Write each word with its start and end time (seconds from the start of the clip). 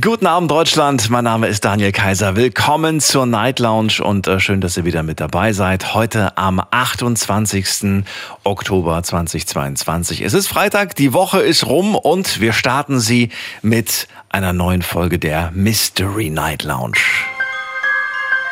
Guten 0.00 0.26
Abend 0.26 0.50
Deutschland, 0.50 1.10
mein 1.10 1.24
Name 1.24 1.48
ist 1.48 1.64
Daniel 1.64 1.92
Kaiser. 1.92 2.34
Willkommen 2.36 3.00
zur 3.00 3.26
Night 3.26 3.58
Lounge 3.58 4.00
und 4.02 4.26
äh, 4.26 4.38
schön, 4.40 4.60
dass 4.60 4.76
ihr 4.76 4.84
wieder 4.84 5.02
mit 5.02 5.20
dabei 5.20 5.52
seid. 5.52 5.92
Heute 5.92 6.38
am 6.38 6.62
28. 6.70 8.04
Oktober 8.44 9.02
2022. 9.02 10.22
Es 10.22 10.32
ist 10.34 10.46
Freitag, 10.46 10.94
die 10.94 11.12
Woche 11.12 11.40
ist 11.40 11.66
rum 11.66 11.94
und 11.94 12.40
wir 12.40 12.52
starten 12.52 13.00
sie 13.00 13.30
mit 13.60 14.08
einer 14.30 14.52
neuen 14.52 14.82
Folge 14.82 15.18
der 15.18 15.50
Mystery 15.52 16.30
Night 16.30 16.62
Lounge. 16.62 16.98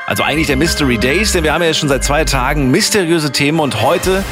Also 0.07 0.25
eigentlich 0.25 0.49
der 0.49 0.57
Mystery 0.57 0.99
Days, 0.99 1.33
denn 1.33 1.45
wir 1.45 1.55
haben 1.55 1.63
ja 1.63 1.73
schon 1.73 1.89
seit 1.89 2.05
zwei 2.05 2.25
Tagen 2.25 2.71
mysteriöse 2.71 3.33
Themen 3.33 3.61
und 3.61 3.81
heute 3.81 4.25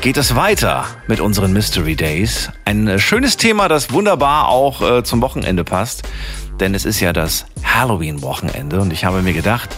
geht 0.00 0.16
es 0.16 0.34
weiter 0.34 0.86
mit 1.06 1.20
unseren 1.20 1.52
Mystery 1.52 1.94
Days. 1.94 2.50
Ein 2.64 2.88
äh, 2.88 2.98
schönes 2.98 3.36
Thema, 3.36 3.68
das 3.68 3.92
wunderbar 3.92 4.48
auch 4.48 4.80
äh, 4.80 5.04
zum 5.04 5.20
Wochenende 5.20 5.62
passt 5.62 6.02
denn 6.60 6.74
es 6.74 6.84
ist 6.84 7.00
ja 7.00 7.12
das 7.12 7.46
Halloween-Wochenende 7.62 8.80
und 8.80 8.92
ich 8.92 9.04
habe 9.04 9.22
mir 9.22 9.32
gedacht, 9.32 9.76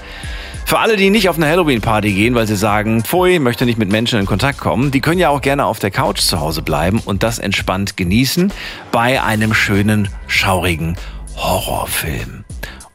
für 0.68 0.80
alle, 0.80 0.96
die 0.96 1.08
nicht 1.08 1.30
auf 1.30 1.36
eine 1.36 1.46
Halloween-Party 1.46 2.12
gehen, 2.12 2.34
weil 2.34 2.46
sie 2.46 2.54
sagen, 2.54 3.02
pfui, 3.02 3.38
möchte 3.38 3.64
nicht 3.64 3.78
mit 3.78 3.90
Menschen 3.90 4.20
in 4.20 4.26
Kontakt 4.26 4.58
kommen, 4.58 4.90
die 4.90 5.00
können 5.00 5.18
ja 5.18 5.30
auch 5.30 5.40
gerne 5.40 5.64
auf 5.64 5.78
der 5.78 5.90
Couch 5.90 6.20
zu 6.20 6.40
Hause 6.40 6.60
bleiben 6.60 7.00
und 7.06 7.22
das 7.22 7.38
entspannt 7.38 7.96
genießen 7.96 8.52
bei 8.92 9.22
einem 9.22 9.54
schönen, 9.54 10.08
schaurigen 10.26 10.98
Horrorfilm. 11.36 12.44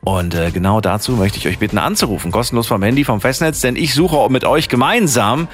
Und 0.04 0.36
äh, 0.36 0.52
genau 0.52 0.82
dazu 0.82 1.14
möchte 1.14 1.38
ich 1.40 1.48
euch 1.48 1.60
bitten 1.60 1.78
anzurufen, 1.78 2.32
kostenlos 2.32 2.68
vom 2.68 2.84
Handy, 2.84 3.06
vom 3.06 3.22
Festnetz, 3.22 3.62
denn 3.62 3.76
ich 3.76 3.94
suche 3.94 4.30
mit 4.30 4.44
euch 4.44 4.68
gemeinsam 4.68 5.48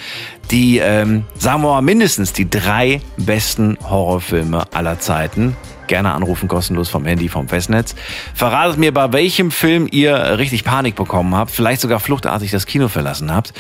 die, 0.52 0.80
ähm, 0.80 1.24
sagen 1.38 1.62
wir 1.62 1.70
mal, 1.70 1.82
mindestens 1.82 2.34
die 2.34 2.50
drei 2.50 3.00
besten 3.16 3.78
Horrorfilme 3.88 4.66
aller 4.74 5.00
Zeiten 5.00 5.56
gerne 5.90 6.14
anrufen, 6.14 6.48
kostenlos 6.48 6.88
vom 6.88 7.06
Handy, 7.06 7.28
vom 7.28 7.50
Festnetz. 7.50 7.96
Verratet 8.34 8.78
mir, 8.78 8.94
bei 8.94 9.12
welchem 9.12 9.52
Film 9.52 9.88
ihr 9.92 10.38
richtig 10.38 10.64
Panik 10.64 10.96
bekommen 10.96 11.36
habt, 11.36 11.52
vielleicht 11.52 11.82
sogar 11.82 12.00
fluchtartig 12.00 12.52
das 12.52 12.66
Kino 12.66 12.88
verlassen 12.88 13.34
habt 13.36 13.54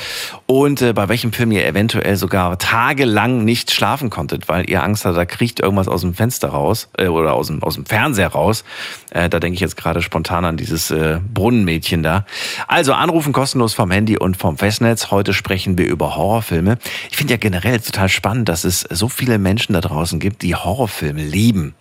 und 0.45 0.81
äh, 0.81 0.93
bei 0.93 1.09
welchem 1.09 1.33
Film 1.33 1.51
ihr 1.51 1.65
eventuell 1.65 2.15
sogar 2.15 2.57
tagelang 2.57 3.43
nicht 3.43 3.71
schlafen 3.71 4.09
konntet, 4.09 4.47
weil 4.47 4.69
ihr 4.69 4.81
Angst 4.81 5.03
hattet, 5.03 5.17
da 5.17 5.25
kriecht 5.25 5.59
irgendwas 5.59 5.87
aus 5.87 6.01
dem 6.01 6.13
Fenster 6.13 6.49
raus 6.49 6.89
äh, 6.97 7.07
oder 7.07 7.33
aus 7.33 7.47
dem, 7.47 7.61
aus 7.61 7.75
dem 7.75 7.85
Fernseher 7.85 8.29
raus. 8.29 8.63
Äh, 9.11 9.29
da 9.29 9.39
denke 9.39 9.55
ich 9.55 9.61
jetzt 9.61 9.75
gerade 9.75 10.01
spontan 10.01 10.45
an 10.45 10.57
dieses 10.57 10.91
äh, 10.91 11.19
Brunnenmädchen 11.33 12.03
da. 12.03 12.25
Also 12.67 12.93
anrufen 12.93 13.33
kostenlos 13.33 13.73
vom 13.73 13.91
Handy 13.91 14.17
und 14.17 14.37
vom 14.37 14.57
Festnetz. 14.57 15.11
Heute 15.11 15.33
sprechen 15.33 15.77
wir 15.77 15.87
über 15.87 16.15
Horrorfilme. 16.15 16.77
Ich 17.09 17.17
finde 17.17 17.33
ja 17.33 17.37
generell 17.37 17.79
total 17.79 18.09
spannend, 18.09 18.49
dass 18.49 18.63
es 18.63 18.81
so 18.81 19.09
viele 19.09 19.39
Menschen 19.39 19.73
da 19.73 19.81
draußen 19.81 20.19
gibt, 20.19 20.41
die 20.43 20.55
Horrorfilme 20.55 21.23
lieben. 21.23 21.73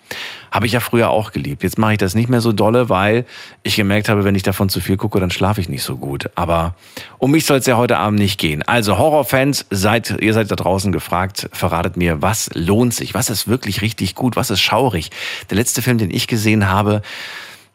Habe 0.51 0.67
ich 0.67 0.73
ja 0.73 0.81
früher 0.81 1.11
auch 1.11 1.33
geliebt. 1.33 1.63
Jetzt 1.63 1.79
mache 1.79 1.93
ich 1.93 1.99
das 1.99 2.15
nicht 2.15 2.29
mehr 2.29 2.41
so 2.41 2.53
dolle, 2.53 2.89
weil 2.89 3.25
ich 3.63 3.77
gemerkt 3.77 4.09
habe, 4.09 4.25
wenn 4.25 4.35
ich 4.35 4.43
davon 4.43 4.69
zu 4.69 4.81
viel 4.81 4.97
gucke, 4.97 5.21
dann 5.21 5.31
schlafe 5.31 5.61
ich 5.61 5.69
nicht 5.69 5.83
so 5.83 5.97
gut. 5.97 6.31
Aber 6.35 6.75
um 7.19 7.31
mich 7.31 7.47
soll 7.47 7.59
es 7.59 7.67
ja 7.67 7.77
heute 7.77 7.99
Abend 7.99 8.19
nicht 8.19 8.39
gehen. 8.39 8.63
Also 8.63 8.99
Horrorfans, 8.99 9.67
seid, 9.71 10.17
ihr 10.21 10.35
seid 10.35 10.51
da 10.51 10.57
draußen 10.57 10.93
gefragt, 10.93 11.49
verratet 11.53 11.97
mir, 11.97 12.23
was 12.23 12.51
lohnt 12.55 12.95
sich? 12.95 13.15
Was 13.15 13.31
ist 13.31 13.49
wirklich 13.49 13.83
richtig 13.83 14.15
gut? 14.15 14.37
Was 14.37 14.51
ist 14.51 14.61
schaurig? 14.61 15.11
Der 15.51 15.57
letzte 15.57 15.83
Film, 15.83 15.99
den 15.99 16.11
ich 16.11 16.27
gesehen 16.27 16.69
habe, 16.69 17.03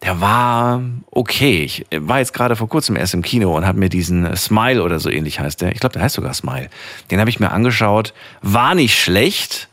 der 0.03 0.19
war 0.19 0.81
okay. 1.11 1.63
Ich 1.63 1.85
war 1.95 2.19
jetzt 2.19 2.33
gerade 2.33 2.55
vor 2.55 2.67
kurzem 2.67 2.95
erst 2.95 3.13
im 3.13 3.21
Kino 3.21 3.55
und 3.55 3.65
habe 3.65 3.79
mir 3.79 3.89
diesen 3.89 4.35
Smile 4.35 4.83
oder 4.83 4.99
so 4.99 5.09
ähnlich 5.09 5.39
heißt 5.39 5.61
der. 5.61 5.71
Ich 5.71 5.79
glaube, 5.79 5.93
der 5.93 6.01
heißt 6.01 6.15
sogar 6.15 6.33
Smile. 6.33 6.69
Den 7.09 7.19
habe 7.19 7.29
ich 7.29 7.39
mir 7.39 7.51
angeschaut. 7.51 8.13
War 8.41 8.75
nicht 8.75 9.01
schlecht, 9.01 9.69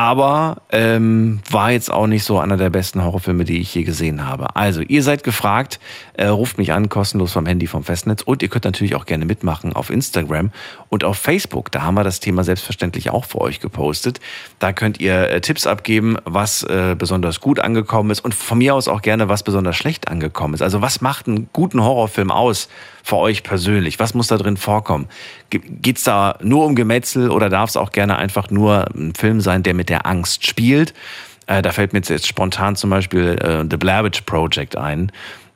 aber 0.00 0.62
ähm, 0.72 1.40
war 1.50 1.72
jetzt 1.72 1.92
auch 1.92 2.06
nicht 2.06 2.24
so 2.24 2.38
einer 2.38 2.56
der 2.56 2.70
besten 2.70 3.04
Horrorfilme, 3.04 3.44
die 3.44 3.60
ich 3.60 3.74
je 3.74 3.82
gesehen 3.82 4.26
habe. 4.26 4.56
Also, 4.56 4.80
ihr 4.80 5.02
seid 5.02 5.24
gefragt, 5.24 5.78
äh, 6.20 6.26
ruft 6.26 6.58
mich 6.58 6.72
an, 6.72 6.90
kostenlos 6.90 7.32
vom 7.32 7.46
Handy, 7.46 7.66
vom 7.66 7.82
Festnetz 7.82 8.20
und 8.22 8.42
ihr 8.42 8.48
könnt 8.48 8.64
natürlich 8.66 8.94
auch 8.94 9.06
gerne 9.06 9.24
mitmachen 9.24 9.72
auf 9.72 9.88
Instagram 9.88 10.50
und 10.90 11.02
auf 11.02 11.16
Facebook. 11.16 11.72
Da 11.72 11.82
haben 11.82 11.94
wir 11.94 12.04
das 12.04 12.20
Thema 12.20 12.44
selbstverständlich 12.44 13.08
auch 13.08 13.24
für 13.24 13.40
euch 13.40 13.58
gepostet. 13.58 14.20
Da 14.58 14.74
könnt 14.74 15.00
ihr 15.00 15.30
äh, 15.30 15.40
Tipps 15.40 15.66
abgeben, 15.66 16.18
was 16.24 16.62
äh, 16.62 16.94
besonders 16.96 17.40
gut 17.40 17.58
angekommen 17.58 18.10
ist 18.10 18.20
und 18.20 18.34
von 18.34 18.58
mir 18.58 18.74
aus 18.74 18.86
auch 18.86 19.00
gerne, 19.00 19.30
was 19.30 19.42
besonders 19.42 19.76
schlecht 19.76 20.08
angekommen 20.08 20.52
ist. 20.52 20.62
Also, 20.62 20.82
was 20.82 21.00
macht 21.00 21.26
einen 21.26 21.48
guten 21.52 21.82
Horrorfilm 21.82 22.30
aus? 22.30 22.68
für 23.02 23.16
euch 23.16 23.42
persönlich? 23.42 23.98
Was 23.98 24.12
muss 24.12 24.26
da 24.26 24.36
drin 24.36 24.58
vorkommen? 24.58 25.08
Geht's 25.48 26.04
da 26.04 26.36
nur 26.42 26.66
um 26.66 26.74
Gemetzel 26.76 27.30
oder 27.30 27.48
darf 27.48 27.70
es 27.70 27.76
auch 27.78 27.92
gerne 27.92 28.18
einfach 28.18 28.50
nur 28.50 28.94
ein 28.94 29.14
Film 29.14 29.40
sein, 29.40 29.62
der 29.62 29.72
mit 29.72 29.88
der 29.88 30.04
Angst 30.04 30.46
spielt? 30.46 30.92
Äh, 31.50 31.62
da 31.62 31.72
fällt 31.72 31.92
mir 31.92 32.00
jetzt 32.00 32.28
spontan 32.28 32.76
zum 32.76 32.90
Beispiel 32.90 33.36
äh, 33.42 33.64
The 33.68 33.76
Witch 33.80 34.20
Project 34.22 34.76
ein. 34.76 35.10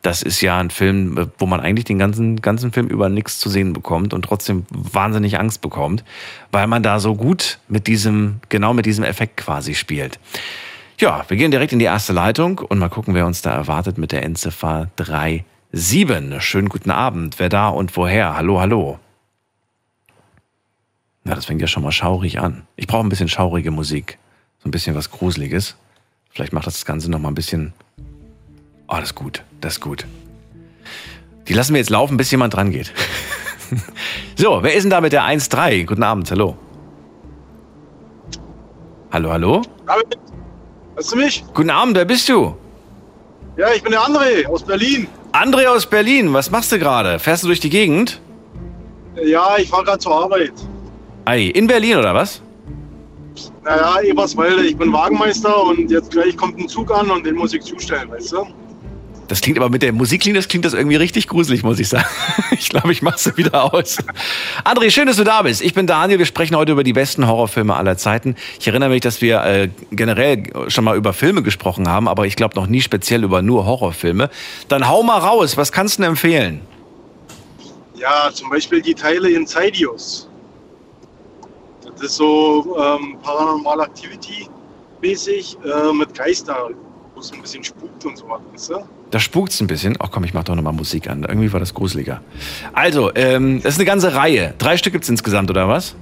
Das 0.04 0.20
ist 0.20 0.42
ja 0.42 0.58
ein 0.58 0.68
Film, 0.68 1.16
äh, 1.16 1.26
wo 1.38 1.46
man 1.46 1.60
eigentlich 1.60 1.86
den 1.86 1.98
ganzen, 1.98 2.42
ganzen 2.42 2.72
Film 2.72 2.88
über 2.88 3.08
nichts 3.08 3.40
zu 3.40 3.48
sehen 3.48 3.72
bekommt 3.72 4.12
und 4.12 4.22
trotzdem 4.22 4.66
wahnsinnig 4.70 5.40
Angst 5.40 5.62
bekommt, 5.62 6.04
weil 6.52 6.66
man 6.66 6.82
da 6.82 7.00
so 7.00 7.14
gut 7.14 7.58
mit 7.68 7.86
diesem, 7.86 8.40
genau 8.50 8.74
mit 8.74 8.84
diesem 8.84 9.02
Effekt 9.02 9.38
quasi 9.38 9.74
spielt. 9.74 10.20
Ja, 11.00 11.24
wir 11.28 11.38
gehen 11.38 11.50
direkt 11.50 11.72
in 11.72 11.78
die 11.78 11.86
erste 11.86 12.12
Leitung 12.12 12.58
und 12.58 12.78
mal 12.78 12.90
gucken, 12.90 13.14
wer 13.14 13.24
uns 13.24 13.40
da 13.40 13.52
erwartet 13.52 13.96
mit 13.96 14.12
der 14.12 14.22
Endziffer 14.22 14.90
3 14.96 15.42
Sieben. 15.72 16.38
Schönen 16.40 16.68
guten 16.68 16.90
Abend. 16.90 17.38
Wer 17.38 17.48
da 17.48 17.68
und 17.68 17.96
woher? 17.96 18.36
Hallo, 18.36 18.60
hallo. 18.60 19.00
Na, 21.24 21.34
das 21.34 21.46
fängt 21.46 21.62
ja 21.62 21.66
schon 21.66 21.82
mal 21.82 21.92
schaurig 21.92 22.40
an. 22.40 22.66
Ich 22.76 22.86
brauche 22.86 23.04
ein 23.04 23.08
bisschen 23.08 23.28
schaurige 23.28 23.70
Musik. 23.70 24.18
So 24.58 24.68
ein 24.68 24.70
bisschen 24.70 24.94
was 24.94 25.10
Gruseliges. 25.10 25.76
Vielleicht 26.28 26.52
macht 26.52 26.66
das 26.66 26.84
Ganze 26.84 27.10
noch 27.10 27.18
mal 27.18 27.30
ein 27.30 27.34
bisschen. 27.34 27.72
Oh, 28.88 28.96
das 28.96 29.04
ist 29.10 29.14
gut. 29.14 29.42
Das 29.60 29.74
ist 29.74 29.80
gut. 29.80 30.06
Die 31.48 31.54
lassen 31.54 31.74
wir 31.74 31.80
jetzt 31.80 31.90
laufen, 31.90 32.16
bis 32.16 32.30
jemand 32.30 32.54
dran 32.54 32.70
geht. 32.70 32.92
so, 34.36 34.62
wer 34.62 34.74
ist 34.74 34.82
denn 34.82 34.90
da 34.90 35.00
mit 35.00 35.12
der 35.12 35.22
1-3? 35.24 35.84
Guten 35.84 36.02
Abend, 36.02 36.30
hallo. 36.30 36.56
Hallo, 39.12 39.30
hallo? 39.30 39.62
David, 39.86 40.18
hörst 40.96 41.12
du 41.12 41.16
mich? 41.16 41.44
Guten 41.54 41.70
Abend, 41.70 41.96
wer 41.96 42.04
bist 42.04 42.28
du? 42.28 42.56
Ja, 43.56 43.72
ich 43.72 43.82
bin 43.82 43.92
der 43.92 44.00
André 44.00 44.46
aus 44.46 44.64
Berlin. 44.64 45.06
André 45.32 45.66
aus 45.66 45.86
Berlin, 45.86 46.32
was 46.32 46.50
machst 46.50 46.72
du 46.72 46.78
gerade? 46.78 47.18
Fährst 47.18 47.44
du 47.44 47.46
durch 47.46 47.60
die 47.60 47.70
Gegend? 47.70 48.20
Ja, 49.22 49.56
ich 49.58 49.68
fahre 49.68 49.84
gerade 49.84 49.98
zur 49.98 50.14
Arbeit. 50.14 50.52
Ei, 51.24 51.44
in 51.44 51.66
Berlin 51.66 51.98
oder 51.98 52.14
was? 52.14 52.42
Naja, 53.62 54.00
Eberswalde, 54.02 54.66
ich 54.66 54.76
bin 54.76 54.92
Wagenmeister 54.92 55.64
und 55.64 55.90
jetzt 55.90 56.10
gleich 56.10 56.36
kommt 56.36 56.58
ein 56.58 56.68
Zug 56.68 56.90
an 56.92 57.10
und 57.10 57.24
den 57.24 57.36
muss 57.36 57.54
ich 57.54 57.62
zustellen, 57.62 58.10
weißt 58.10 58.32
du? 58.32 58.46
Das 59.28 59.40
klingt 59.40 59.58
aber 59.58 59.70
mit 59.70 59.82
der 59.82 59.92
Musiklinie, 59.92 60.38
das 60.38 60.48
klingt 60.48 60.64
das 60.64 60.74
irgendwie 60.74 60.96
richtig 60.96 61.28
gruselig, 61.28 61.62
muss 61.62 61.78
ich 61.78 61.88
sagen. 61.88 62.06
Ich 62.52 62.68
glaube, 62.68 62.92
ich 62.92 63.02
mache 63.02 63.16
es 63.16 63.36
wieder 63.36 63.74
aus. 63.74 63.98
André, 64.64 64.90
schön, 64.90 65.06
dass 65.06 65.16
du 65.16 65.24
da 65.24 65.42
bist. 65.42 65.60
Ich 65.60 65.74
bin 65.74 65.86
Daniel. 65.86 66.18
Wir 66.18 66.26
sprechen 66.26 66.56
heute 66.56 66.72
über 66.72 66.84
die 66.84 66.92
besten 66.92 67.26
Horrorfilme 67.26 67.74
aller 67.74 67.96
Zeiten. 67.96 68.36
Ich 68.60 68.66
erinnere 68.66 68.90
mich, 68.90 69.00
dass 69.00 69.20
wir 69.20 69.44
äh, 69.44 69.68
generell 69.90 70.44
schon 70.68 70.84
mal 70.84 70.96
über 70.96 71.12
Filme 71.12 71.42
gesprochen 71.42 71.88
haben, 71.88 72.06
aber 72.08 72.26
ich 72.26 72.36
glaube 72.36 72.54
noch 72.54 72.66
nie 72.66 72.80
speziell 72.80 73.24
über 73.24 73.42
nur 73.42 73.66
Horrorfilme. 73.66 74.30
Dann 74.68 74.88
hau 74.88 75.02
mal 75.02 75.18
raus. 75.18 75.56
Was 75.56 75.72
kannst 75.72 75.98
du 75.98 76.02
denn 76.02 76.10
empfehlen? 76.12 76.60
Ja, 77.96 78.30
zum 78.32 78.50
Beispiel 78.50 78.80
die 78.80 78.94
Teile 78.94 79.30
Insidious. 79.30 80.28
Das 81.84 82.02
ist 82.02 82.16
so 82.16 82.76
ähm, 82.78 83.18
Paranormal 83.22 83.80
Activity 83.80 84.48
mäßig 85.00 85.56
äh, 85.64 85.92
mit 85.92 86.14
Geister, 86.14 86.70
wo 87.14 87.20
es 87.20 87.32
ein 87.32 87.40
bisschen 87.40 87.62
spukt 87.62 88.04
und 88.04 88.16
so 88.16 88.28
was, 88.28 88.40
weißt 88.52 88.70
du? 88.70 88.88
Da 89.14 89.20
spukt's 89.20 89.60
ein 89.60 89.68
bisschen. 89.68 89.94
Ach 90.00 90.10
komm, 90.10 90.24
ich 90.24 90.34
mach 90.34 90.42
doch 90.42 90.56
nochmal 90.56 90.72
Musik 90.72 91.08
an. 91.08 91.22
Irgendwie 91.22 91.52
war 91.52 91.60
das 91.60 91.72
gruseliger. 91.72 92.20
Also, 92.72 93.14
ähm, 93.14 93.62
das 93.62 93.74
ist 93.74 93.78
eine 93.78 93.84
ganze 93.86 94.12
Reihe. 94.16 94.54
Drei 94.58 94.76
Stück 94.76 94.92
gibt's 94.92 95.08
insgesamt, 95.08 95.48
oder 95.50 95.68
was? 95.68 95.94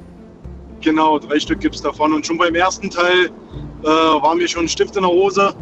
Genau, 0.81 1.19
drei 1.19 1.39
Stück 1.39 1.61
gibt's 1.61 1.83
davon. 1.83 2.15
Und 2.15 2.27
schon 2.27 2.39
beim 2.39 2.55
ersten 2.55 2.89
Teil 2.89 3.27
äh, 3.83 3.87
war 3.87 4.35
mir 4.35 4.49
schon 4.49 4.65
ein 4.65 4.69
Stift 4.69 4.97
in 4.97 5.03
der 5.03 5.11
Hose. 5.11 5.55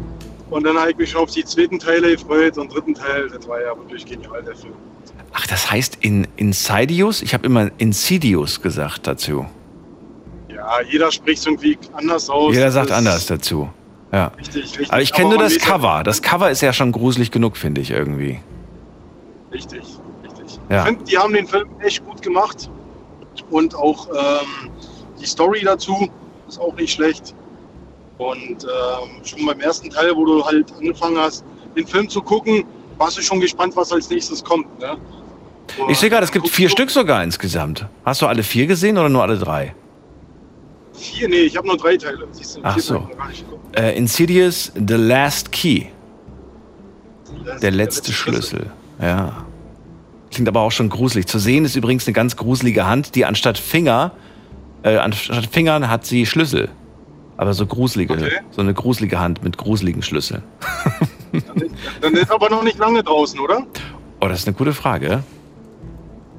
Und 0.49 0.63
dann 0.65 0.77
habe 0.77 0.91
ich 0.91 0.97
mich 0.97 1.09
schon 1.11 1.23
auf 1.23 1.31
die 1.31 1.43
zweiten 1.43 1.77
Teile 1.77 2.11
gefreut. 2.15 2.57
Und 2.57 2.73
dritten 2.73 2.93
Teil, 2.93 3.27
das 3.29 3.45
war 3.49 3.59
ja 3.61 3.75
wirklich 3.77 4.05
genial, 4.05 4.41
der 4.43 4.55
Film. 4.55 4.73
Ach, 5.33 5.45
das 5.45 5.69
heißt 5.69 5.97
in 5.99 6.27
Insidious? 6.37 7.21
Ich 7.21 7.33
habe 7.33 7.45
immer 7.45 7.69
Insidious 7.79 8.61
gesagt 8.61 9.07
dazu. 9.07 9.45
Ja, 10.47 10.79
jeder 10.89 11.11
spricht 11.11 11.45
irgendwie 11.45 11.77
anders 11.91 12.29
aus. 12.29 12.55
Jeder 12.55 12.71
sagt 12.71 12.91
Das- 12.91 12.97
anders 12.97 13.25
dazu. 13.25 13.69
Ja. 14.11 14.27
Richtig, 14.37 14.63
richtig. 14.63 14.91
Aber 14.91 15.01
ich 15.01 15.13
kenne 15.13 15.29
nur 15.29 15.37
das 15.39 15.57
Cover. 15.57 16.03
Das 16.03 16.21
Cover 16.21 16.49
ist 16.51 16.61
ja 16.61 16.73
schon 16.73 16.91
gruselig 16.91 17.31
genug, 17.31 17.55
finde 17.57 17.81
ich 17.81 17.91
irgendwie. 17.91 18.39
Richtig, 19.51 19.81
richtig. 20.23 20.59
Ja. 20.69 20.79
Ich 20.81 20.87
finde, 20.87 21.03
die 21.05 21.17
haben 21.17 21.33
den 21.33 21.47
Film 21.47 21.69
echt 21.79 22.05
gut 22.05 22.21
gemacht. 22.21 22.69
Und 23.49 23.73
auch 23.75 24.07
ähm, 24.09 24.69
die 25.19 25.25
Story 25.25 25.61
dazu 25.63 26.09
ist 26.47 26.59
auch 26.59 26.75
nicht 26.75 26.91
schlecht. 26.93 27.33
Und 28.17 28.63
ähm, 28.65 29.23
schon 29.23 29.45
beim 29.45 29.59
ersten 29.61 29.89
Teil, 29.89 30.15
wo 30.15 30.25
du 30.25 30.45
halt 30.45 30.71
angefangen 30.77 31.17
hast, 31.17 31.43
den 31.75 31.87
Film 31.87 32.07
zu 32.09 32.21
gucken, 32.21 32.65
warst 32.97 33.17
du 33.17 33.21
schon 33.21 33.39
gespannt, 33.39 33.75
was 33.75 33.91
als 33.91 34.09
nächstes 34.09 34.43
kommt. 34.43 34.77
Ne? 34.79 34.97
Ich 35.87 35.97
sehe 35.97 36.09
gerade, 36.09 36.25
es 36.25 36.31
gibt 36.31 36.49
vier 36.49 36.67
du- 36.67 36.71
Stück 36.73 36.91
sogar 36.91 37.23
insgesamt. 37.23 37.87
Hast 38.05 38.21
du 38.21 38.27
alle 38.27 38.43
vier 38.43 38.67
gesehen 38.67 38.97
oder 38.97 39.09
nur 39.09 39.23
alle 39.23 39.37
drei? 39.37 39.73
Vier, 40.93 41.29
nee, 41.29 41.35
ich 41.37 41.55
habe 41.57 41.65
nur 41.67 41.77
drei 41.77 41.95
Teile. 41.97 42.27
Siehst 42.31 42.57
du, 42.57 42.59
Ach 42.63 42.73
vier 42.73 42.83
so. 42.83 42.97
Teile 42.99 43.15
gar 43.15 43.27
nicht 43.29 43.45
geguckt. 43.45 43.60
Äh, 43.75 43.97
Insidious, 43.97 44.71
The 44.75 44.95
Last 44.95 45.51
Key. 45.51 45.85
Ist 47.53 47.63
Der 47.63 47.71
letzte 47.71 48.11
Schlüssel. 48.11 48.67
Ja. 49.01 49.45
Klingt 50.31 50.47
aber 50.47 50.61
auch 50.61 50.71
schon 50.71 50.89
gruselig. 50.89 51.27
Zu 51.27 51.39
sehen 51.39 51.65
ist 51.65 51.75
übrigens 51.75 52.05
eine 52.07 52.13
ganz 52.13 52.35
gruselige 52.35 52.85
Hand, 52.87 53.15
die 53.15 53.25
anstatt 53.25 53.57
Finger, 53.57 54.11
äh, 54.83 54.97
anstatt 54.97 55.47
Fingern 55.47 55.89
hat 55.89 56.05
sie 56.05 56.25
Schlüssel. 56.25 56.69
Aber 57.37 57.53
so 57.53 57.65
gruselige, 57.65 58.13
Okay. 58.13 58.31
so 58.51 58.61
eine 58.61 58.73
gruselige 58.73 59.19
Hand 59.19 59.43
mit 59.43 59.57
gruseligen 59.57 60.01
Schlüsseln. 60.03 60.43
Dann 62.01 62.13
ist 62.13 62.29
aber 62.31 62.49
noch 62.49 62.63
nicht 62.63 62.77
lange 62.77 63.03
draußen, 63.03 63.39
oder? 63.39 63.65
Oh, 64.19 64.27
das 64.27 64.39
ist 64.39 64.47
eine 64.47 64.55
gute 64.55 64.73
Frage. 64.73 65.23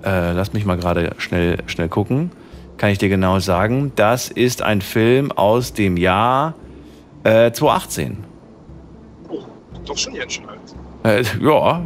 Äh, 0.04 0.32
lass 0.32 0.52
mich 0.52 0.64
mal 0.64 0.76
gerade 0.76 1.14
schnell, 1.18 1.58
schnell 1.66 1.88
gucken. 1.88 2.30
Kann 2.76 2.90
ich 2.90 2.98
dir 2.98 3.08
genau 3.08 3.38
sagen. 3.40 3.92
Das 3.96 4.28
ist 4.28 4.62
ein 4.62 4.80
Film 4.80 5.32
aus 5.32 5.72
dem 5.72 5.96
Jahr 5.96 6.54
äh, 7.24 7.52
2018. 7.52 8.18
Oh, 9.28 9.42
doch 9.86 9.96
schon 9.96 10.14
jetzt 10.14 10.34
schon 10.34 10.48
alt. 10.48 10.58
Äh, 11.04 11.24
ja, 11.44 11.82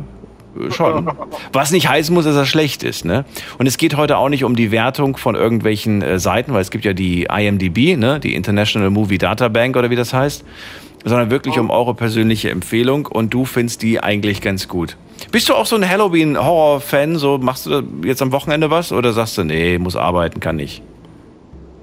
schon. 0.71 1.11
Was 1.53 1.71
nicht 1.71 1.89
heißen 1.89 2.15
muss, 2.15 2.25
dass 2.25 2.37
er 2.37 2.47
schlecht 2.47 2.83
ist. 2.83 3.05
Ne? 3.05 3.25
Und 3.59 3.67
es 3.67 3.79
geht 3.79 3.97
heute 3.97 4.19
auch 4.19 4.29
nicht 4.29 4.45
um 4.45 4.57
die 4.57 4.71
Wertung 4.71 5.17
von 5.17 5.35
irgendwelchen 5.35 6.03
äh, 6.03 6.19
Seiten, 6.19 6.53
weil 6.53 6.63
es 6.63 6.71
gibt 6.71 6.85
ja 6.85 6.93
die 6.93 7.25
IMDb, 7.25 7.97
ne? 7.97 8.21
die 8.21 8.35
International 8.35 8.91
Movie 8.91 9.19
Data 9.19 9.49
Bank 9.49 9.77
oder 9.77 9.91
wie 9.91 9.97
das 9.97 10.13
heißt, 10.13 10.45
sondern 11.05 11.31
wirklich 11.31 11.59
um 11.59 11.71
eure 11.71 11.95
persönliche 11.95 12.51
Empfehlung 12.51 13.07
und 13.07 13.33
du 13.33 13.45
findest 13.45 13.83
die 13.83 14.03
eigentlich 14.03 14.41
ganz 14.41 14.69
gut. 14.69 14.97
Bist 15.33 15.49
du 15.49 15.55
auch 15.55 15.67
so 15.67 15.77
ein 15.77 15.89
Halloween-Horror-Fan? 15.89 17.17
So 17.17 17.39
machst 17.39 17.67
du 17.67 17.83
jetzt 18.05 18.21
am 18.23 18.33
Wochenende 18.33 18.71
was 18.71 18.93
oder 18.93 19.13
sagst 19.13 19.39
du, 19.39 19.45
nee, 19.45 19.79
muss 19.79 19.97
arbeiten, 19.97 20.41
kann 20.41 20.57
nicht? 20.57 20.83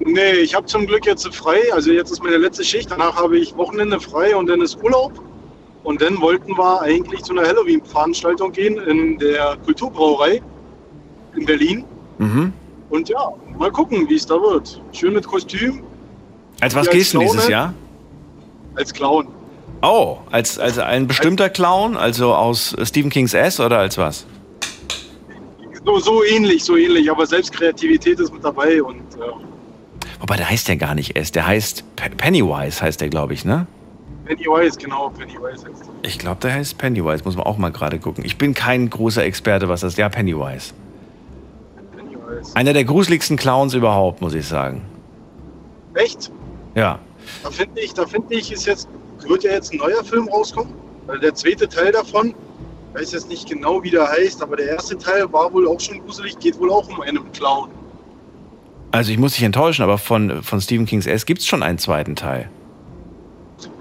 Nee, 0.00 0.32
ich 0.32 0.54
habe 0.54 0.66
zum 0.66 0.86
Glück 0.86 1.06
jetzt 1.06 1.26
frei. 1.34 1.60
Also 1.72 1.90
jetzt 1.92 2.10
ist 2.10 2.22
meine 2.22 2.36
letzte 2.36 2.64
Schicht. 2.64 2.90
Danach 2.90 3.16
habe 3.16 3.38
ich 3.38 3.56
Wochenende 3.56 4.00
frei 4.00 4.34
und 4.36 4.46
dann 4.48 4.60
ist 4.60 4.82
Urlaub. 4.82 5.12
Und 5.84 6.00
dann 6.02 6.20
wollten 6.20 6.56
wir 6.56 6.80
eigentlich 6.82 7.22
zu 7.22 7.32
einer 7.32 7.46
Halloween-Veranstaltung 7.46 8.52
gehen 8.52 8.78
in 8.78 9.18
der 9.18 9.56
Kulturbrauerei 9.64 10.42
in 11.36 11.44
Berlin. 11.46 11.84
Mhm. 12.18 12.52
Und 12.90 13.08
ja, 13.08 13.32
mal 13.58 13.70
gucken, 13.70 14.08
wie 14.08 14.14
es 14.14 14.26
da 14.26 14.34
wird. 14.40 14.80
Schön 14.92 15.14
mit 15.14 15.26
Kostüm 15.26 15.82
Als 16.60 16.74
was 16.74 16.88
gehst 16.88 17.14
du 17.14 17.18
dieses 17.20 17.36
glaube- 17.36 17.52
Jahr? 17.52 17.74
als 18.76 18.92
Clown. 18.92 19.28
Oh, 19.82 20.18
als, 20.30 20.58
als 20.58 20.78
ein 20.78 21.06
bestimmter 21.06 21.48
Clown, 21.50 21.96
also 21.96 22.34
aus 22.34 22.74
Stephen 22.84 23.10
Kings 23.10 23.34
S 23.34 23.60
oder 23.60 23.78
als 23.78 23.98
was? 23.98 24.26
So, 25.84 25.98
so 25.98 26.24
ähnlich, 26.24 26.64
so 26.64 26.76
ähnlich. 26.76 27.10
Aber 27.10 27.26
selbst 27.26 27.52
Kreativität 27.52 28.18
ist 28.18 28.32
mit 28.32 28.42
dabei. 28.42 28.82
Und 28.82 29.02
ja, 29.18 29.26
Wobei, 30.24 30.38
der 30.38 30.48
heißt 30.48 30.68
ja 30.68 30.76
gar 30.76 30.94
nicht 30.94 31.16
S, 31.18 31.32
der 31.32 31.46
heißt 31.46 31.84
Pe- 31.96 32.08
Pennywise, 32.16 32.80
heißt 32.80 32.98
der, 33.02 33.10
glaube 33.10 33.34
ich, 33.34 33.44
ne? 33.44 33.66
Pennywise, 34.24 34.78
genau, 34.78 35.10
Pennywise 35.10 35.66
heißt 35.68 35.82
er. 35.86 36.08
Ich 36.08 36.18
glaube, 36.18 36.40
der 36.40 36.54
heißt 36.54 36.78
Pennywise, 36.78 37.22
muss 37.24 37.36
man 37.36 37.44
auch 37.44 37.58
mal 37.58 37.70
gerade 37.70 37.98
gucken. 37.98 38.24
Ich 38.24 38.38
bin 38.38 38.54
kein 38.54 38.88
großer 38.88 39.22
Experte, 39.22 39.68
was 39.68 39.82
das 39.82 39.92
ist. 39.92 39.98
Ja, 39.98 40.08
Pennywise. 40.08 40.72
Pennywise. 41.94 42.56
Einer 42.56 42.72
der 42.72 42.84
gruseligsten 42.84 43.36
Clowns 43.36 43.74
überhaupt, 43.74 44.22
muss 44.22 44.32
ich 44.32 44.48
sagen. 44.48 44.80
Echt? 45.92 46.32
Ja. 46.74 46.98
Da 47.42 47.50
finde 47.50 47.78
ich, 47.82 47.92
da 47.92 48.06
finde 48.06 48.34
ich, 48.34 48.50
ist 48.50 48.64
jetzt, 48.64 48.88
wird 49.28 49.44
ja 49.44 49.52
jetzt 49.52 49.74
ein 49.74 49.76
neuer 49.76 50.02
Film 50.02 50.26
rauskommen. 50.28 50.72
Weil 51.06 51.20
der 51.20 51.34
zweite 51.34 51.68
Teil 51.68 51.92
davon, 51.92 52.28
ich 52.94 53.00
weiß 53.02 53.12
jetzt 53.12 53.28
nicht 53.28 53.46
genau, 53.46 53.82
wie 53.82 53.90
der 53.90 54.08
heißt, 54.10 54.42
aber 54.42 54.56
der 54.56 54.68
erste 54.68 54.96
Teil 54.96 55.30
war 55.34 55.52
wohl 55.52 55.68
auch 55.68 55.78
schon 55.80 56.00
gruselig, 56.02 56.38
geht 56.38 56.58
wohl 56.58 56.70
auch 56.72 56.88
um 56.88 57.02
einen 57.02 57.30
Clown. 57.32 57.68
Also 58.94 59.10
ich 59.10 59.18
muss 59.18 59.32
dich 59.32 59.42
enttäuschen, 59.42 59.82
aber 59.82 59.98
von, 59.98 60.42
von 60.42 60.60
Stephen 60.60 60.86
Kings 60.86 61.06
S 61.06 61.26
gibt 61.26 61.40
es 61.40 61.46
schon 61.46 61.62
einen 61.64 61.78
zweiten 61.78 62.14
Teil. 62.14 62.48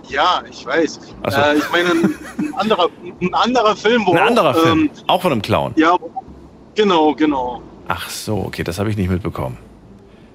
Ja, 0.09 0.41
ich 0.49 0.65
weiß. 0.65 0.99
So. 1.29 1.37
Äh, 1.37 1.57
ich 1.57 1.71
meine, 1.71 1.91
ein, 1.91 2.53
anderer, 2.55 2.89
ein 3.21 3.33
anderer 3.33 3.75
Film, 3.75 4.05
wo 4.05 4.13
Ein 4.13 4.17
auch, 4.19 4.25
anderer 4.27 4.53
Film, 4.55 4.79
Ähm, 4.81 4.89
auch 5.07 5.21
von 5.21 5.31
einem 5.31 5.41
Clown. 5.41 5.73
ja, 5.75 5.95
genau, 6.75 7.13
genau. 7.13 7.61
Ach 7.87 8.09
so, 8.09 8.37
okay, 8.37 8.63
das 8.63 8.79
habe 8.79 8.89
ich 8.89 8.97
nicht 8.97 9.09
mitbekommen. 9.09 9.57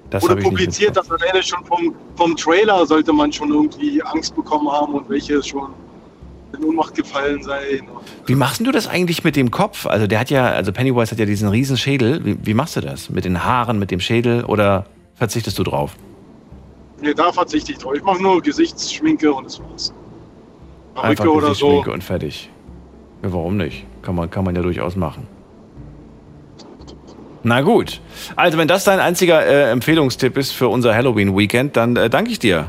Das 0.09 0.23
Wurde 0.23 0.31
habe 0.31 0.41
ich 0.41 0.47
nicht 0.47 0.57
publiziert, 0.57 0.97
dass 0.97 1.11
alleine 1.11 1.43
schon 1.43 1.63
vom, 1.65 1.93
vom 2.15 2.35
Trailer 2.35 2.85
sollte 2.85 3.11
man 3.11 3.31
schon 3.33 3.49
irgendwie 3.53 4.01
Angst 4.03 4.35
bekommen 4.35 4.71
haben 4.71 4.93
und 4.93 5.09
welche 5.09 5.43
schon 5.43 5.73
in 6.57 6.63
Ohnmacht 6.63 6.95
gefallen 6.95 7.43
seien. 7.43 7.87
Wie 8.25 8.35
machst 8.35 8.65
du 8.65 8.71
das 8.71 8.87
eigentlich 8.87 9.23
mit 9.23 9.35
dem 9.35 9.51
Kopf? 9.51 9.85
Also 9.85 10.07
der 10.07 10.19
hat 10.19 10.29
ja, 10.29 10.47
also 10.47 10.71
Pennywise 10.71 11.11
hat 11.11 11.19
ja 11.19 11.25
diesen 11.25 11.49
riesen 11.49 11.77
Schädel. 11.77 12.23
Wie, 12.25 12.37
wie 12.41 12.53
machst 12.53 12.75
du 12.75 12.81
das? 12.81 13.09
Mit 13.09 13.25
den 13.25 13.43
Haaren, 13.43 13.79
mit 13.79 13.91
dem 13.91 13.99
Schädel 13.99 14.43
oder 14.45 14.85
verzichtest 15.15 15.57
du 15.59 15.63
drauf? 15.63 15.95
Nee, 17.01 17.13
da 17.13 17.31
verzichte 17.31 17.71
ich 17.71 17.77
drauf. 17.77 17.93
Ich 17.95 18.03
mache 18.03 18.21
nur 18.21 18.41
Gesichtsschminke 18.41 19.31
und 19.31 19.45
das 19.45 19.59
war's. 19.59 19.93
Einfach 20.95 21.23
Perücke 21.23 21.31
oder 21.31 21.47
so. 21.47 21.51
Gesichtsschminke 21.51 21.91
und 21.91 22.03
fertig. 22.03 22.49
Ja, 23.23 23.33
warum 23.33 23.57
nicht? 23.57 23.85
Kann 24.01 24.15
man, 24.15 24.29
kann 24.29 24.43
man 24.43 24.55
ja 24.55 24.61
durchaus 24.61 24.95
machen. 24.95 25.27
Na 27.43 27.61
gut. 27.61 28.01
Also 28.35 28.57
wenn 28.57 28.67
das 28.67 28.83
dein 28.83 28.99
einziger 28.99 29.45
äh, 29.45 29.71
Empfehlungstipp 29.71 30.37
ist 30.37 30.51
für 30.51 30.67
unser 30.67 30.93
Halloween-Weekend, 30.93 31.77
dann 31.77 31.95
äh, 31.95 32.09
danke 32.09 32.31
ich 32.31 32.39
dir. 32.39 32.67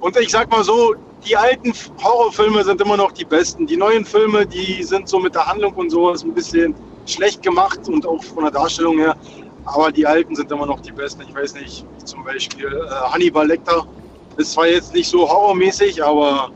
Und 0.00 0.16
ich 0.18 0.30
sag 0.30 0.50
mal 0.50 0.64
so, 0.64 0.94
die 1.26 1.36
alten 1.36 1.72
Horrorfilme 2.02 2.64
sind 2.64 2.80
immer 2.80 2.96
noch 2.96 3.12
die 3.12 3.24
besten. 3.24 3.66
Die 3.66 3.76
neuen 3.76 4.04
Filme, 4.04 4.44
die 4.46 4.82
sind 4.82 5.08
so 5.08 5.18
mit 5.18 5.34
der 5.34 5.46
Handlung 5.46 5.72
und 5.74 5.90
sowas 5.90 6.24
ein 6.24 6.34
bisschen 6.34 6.74
schlecht 7.06 7.42
gemacht 7.42 7.80
und 7.88 8.06
auch 8.06 8.22
von 8.22 8.44
der 8.44 8.52
Darstellung 8.52 8.98
her. 8.98 9.16
Aber 9.64 9.92
die 9.92 10.06
alten 10.06 10.34
sind 10.34 10.50
immer 10.50 10.66
noch 10.66 10.80
die 10.80 10.90
besten. 10.92 11.22
Ich 11.22 11.34
weiß 11.34 11.54
nicht, 11.54 11.84
zum 12.04 12.24
Beispiel 12.24 12.66
äh, 12.66 12.90
Hannibal 13.12 13.46
Lecter. 13.46 13.86
Ist 14.36 14.52
zwar 14.52 14.66
jetzt 14.66 14.94
nicht 14.94 15.08
so 15.08 15.28
horrormäßig, 15.28 16.02
aber 16.04 16.50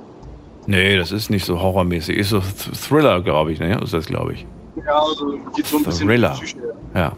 Nee, 0.69 0.97
das 0.97 1.13
ist 1.13 1.31
nicht 1.31 1.45
so 1.45 1.61
horrormäßig. 1.61 2.17
Ist 2.17 2.31
so 2.31 2.39
Th- 2.39 2.89
Thriller, 2.89 3.21
glaube 3.21 3.53
ich. 3.53 3.61
Ne? 3.61 3.79
Ist 3.81 3.95
das, 3.95 4.07
glaube 4.07 4.33
ich. 4.33 4.47
ja, 4.85 4.99
also 4.99 5.39
geht 5.55 5.67
so 5.67 5.77
ein 5.77 5.85
bisschen 5.85 6.09
Thriller. 6.09 6.37
die 6.41 6.45
Psyche. 6.45 6.75
Ja. 6.95 7.13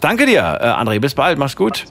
Danke 0.00 0.26
dir, 0.26 0.38
äh, 0.60 0.64
André. 0.66 1.00
Bis 1.00 1.14
bald. 1.14 1.36
Mach's 1.38 1.56
gut. 1.56 1.78
Ja, 1.78 1.84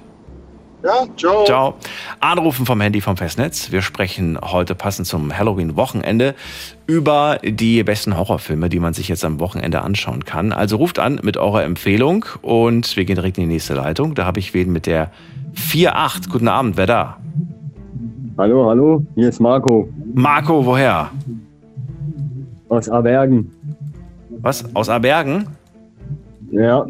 ciao. 1.16 1.46
Ciao. 1.46 1.74
Anrufen 2.20 2.66
vom 2.66 2.82
Handy 2.82 3.00
vom 3.02 3.16
Festnetz. 3.16 3.72
Wir 3.72 3.82
sprechen 3.82 4.38
heute 4.42 4.76
passend 4.76 5.08
zum 5.08 5.36
Halloween-Wochenende 5.38 6.36
über 6.88 7.40
die 7.44 7.84
besten 7.84 8.18
Horrorfilme, 8.18 8.68
die 8.70 8.80
man 8.80 8.94
sich 8.94 9.08
jetzt 9.08 9.24
am 9.24 9.40
Wochenende 9.40 9.82
anschauen 9.82 10.26
kann. 10.26 10.52
Also 10.52 10.76
ruft 10.78 11.00
an 11.00 11.20
mit 11.24 11.38
eurer 11.38 11.64
Empfehlung 11.64 12.26
und 12.42 12.98
wir 12.98 13.06
gehen 13.06 13.16
direkt 13.16 13.38
in 13.38 13.46
die 13.48 13.54
nächste 13.54 13.74
Leitung. 13.76 14.14
Da 14.16 14.26
habe 14.26 14.40
ich 14.40 14.54
wen 14.54 14.72
mit 14.72 14.86
der 14.86 15.12
48. 15.56 16.30
Guten 16.30 16.48
Abend, 16.48 16.76
wer 16.78 16.88
da? 16.88 17.18
Hallo, 18.38 18.68
hallo, 18.68 19.06
hier 19.16 19.30
ist 19.30 19.40
Marco 19.40 19.88
Marco, 20.16 20.66
woher? 20.66 21.12
aus 22.70 22.90
Abergen. 22.90 23.52
Was? 24.42 24.66
Aus 24.76 24.90
Abergen? 24.90 25.48
Ja, 26.52 26.86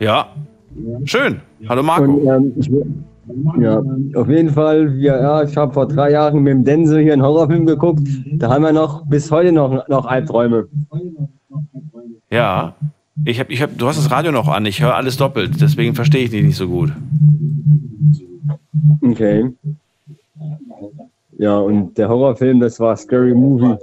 Ja. 0.00 0.26
Schön. 1.04 1.40
Hallo 1.68 1.82
Marco. 1.82 2.04
und 2.04 2.26
ähm, 2.26 3.04
ja, 3.60 3.82
auf 4.14 4.28
jeden 4.28 4.50
Fall, 4.50 4.94
wir, 4.96 5.20
ja, 5.20 5.42
ich 5.42 5.56
habe 5.56 5.72
vor 5.72 5.86
drei 5.88 6.10
Jahren 6.12 6.42
mit 6.42 6.52
dem 6.52 6.64
Denzel 6.64 7.02
hier 7.02 7.12
einen 7.12 7.22
Horrorfilm 7.22 7.66
geguckt. 7.66 8.06
Da 8.32 8.50
haben 8.50 8.62
wir 8.62 8.72
noch 8.72 9.06
bis 9.06 9.30
heute 9.30 9.52
noch, 9.52 9.86
noch 9.88 10.06
Albträume. 10.06 10.68
Ja. 12.30 12.74
Ich 13.24 13.40
hab, 13.40 13.50
ich 13.50 13.60
hab, 13.62 13.76
du 13.76 13.88
hast 13.88 13.98
das 13.98 14.10
Radio 14.10 14.32
noch 14.32 14.48
an. 14.48 14.64
Ich 14.66 14.80
höre 14.80 14.94
alles 14.94 15.16
doppelt. 15.16 15.60
Deswegen 15.60 15.94
verstehe 15.94 16.24
ich 16.24 16.30
dich 16.30 16.44
nicht 16.44 16.56
so 16.56 16.68
gut. 16.68 16.92
Okay. 19.02 19.52
Ja, 21.38 21.58
und 21.58 21.96
der 21.98 22.08
Horrorfilm, 22.08 22.60
das 22.60 22.78
war 22.80 22.96
Scary 22.96 23.34
Movie. 23.34 23.76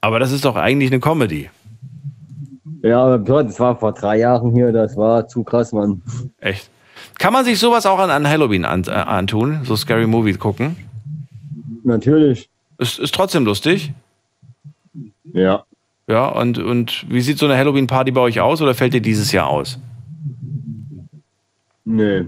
Aber 0.00 0.18
das 0.18 0.32
ist 0.32 0.44
doch 0.44 0.56
eigentlich 0.56 0.90
eine 0.90 1.00
Comedy. 1.00 1.50
Ja, 2.82 3.04
aber 3.04 3.44
das 3.44 3.60
war 3.60 3.76
vor 3.76 3.92
drei 3.92 4.18
Jahren 4.18 4.52
hier, 4.52 4.72
das 4.72 4.96
war 4.96 5.28
zu 5.28 5.44
krass, 5.44 5.72
Mann. 5.72 6.00
Echt. 6.40 6.70
Kann 7.20 7.34
man 7.34 7.44
sich 7.44 7.58
sowas 7.58 7.84
auch 7.84 7.98
an, 7.98 8.08
an 8.08 8.26
Halloween 8.26 8.64
an, 8.64 8.82
äh, 8.86 8.92
antun? 8.92 9.60
So 9.64 9.76
Scary 9.76 10.06
Movie 10.06 10.32
gucken? 10.32 10.74
Natürlich. 11.84 12.48
Ist, 12.78 12.98
ist 12.98 13.14
trotzdem 13.14 13.44
lustig. 13.44 13.92
Ja. 15.34 15.64
Ja, 16.08 16.28
und, 16.28 16.58
und 16.58 17.04
wie 17.10 17.20
sieht 17.20 17.38
so 17.38 17.44
eine 17.44 17.58
Halloween-Party 17.58 18.10
bei 18.12 18.22
euch 18.22 18.40
aus 18.40 18.62
oder 18.62 18.74
fällt 18.74 18.94
dir 18.94 19.02
dieses 19.02 19.32
Jahr 19.32 19.48
aus? 19.48 19.78
Nee. 21.84 22.24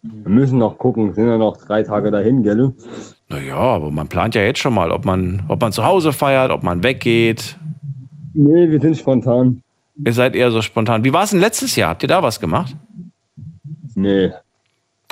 Wir 0.00 0.30
müssen 0.30 0.56
noch 0.56 0.78
gucken, 0.78 1.12
sind 1.12 1.28
ja 1.28 1.36
noch 1.36 1.58
drei 1.58 1.82
Tage 1.82 2.10
dahin, 2.10 2.42
gell? 2.42 2.72
Naja, 3.28 3.56
aber 3.56 3.90
man 3.90 4.08
plant 4.08 4.34
ja 4.34 4.42
jetzt 4.42 4.60
schon 4.60 4.72
mal, 4.72 4.90
ob 4.90 5.04
man, 5.04 5.42
ob 5.48 5.60
man 5.60 5.72
zu 5.72 5.84
Hause 5.84 6.14
feiert, 6.14 6.50
ob 6.50 6.62
man 6.62 6.82
weggeht. 6.82 7.58
Nee, 8.32 8.70
wir 8.70 8.80
sind 8.80 8.96
spontan. 8.96 9.62
Ihr 10.02 10.14
seid 10.14 10.34
eher 10.34 10.50
so 10.50 10.62
spontan. 10.62 11.04
Wie 11.04 11.12
war 11.12 11.24
es 11.24 11.30
denn 11.30 11.40
letztes 11.40 11.76
Jahr? 11.76 11.90
Habt 11.90 12.02
ihr 12.02 12.08
da 12.08 12.22
was 12.22 12.40
gemacht? 12.40 12.74
Nee. 13.96 14.30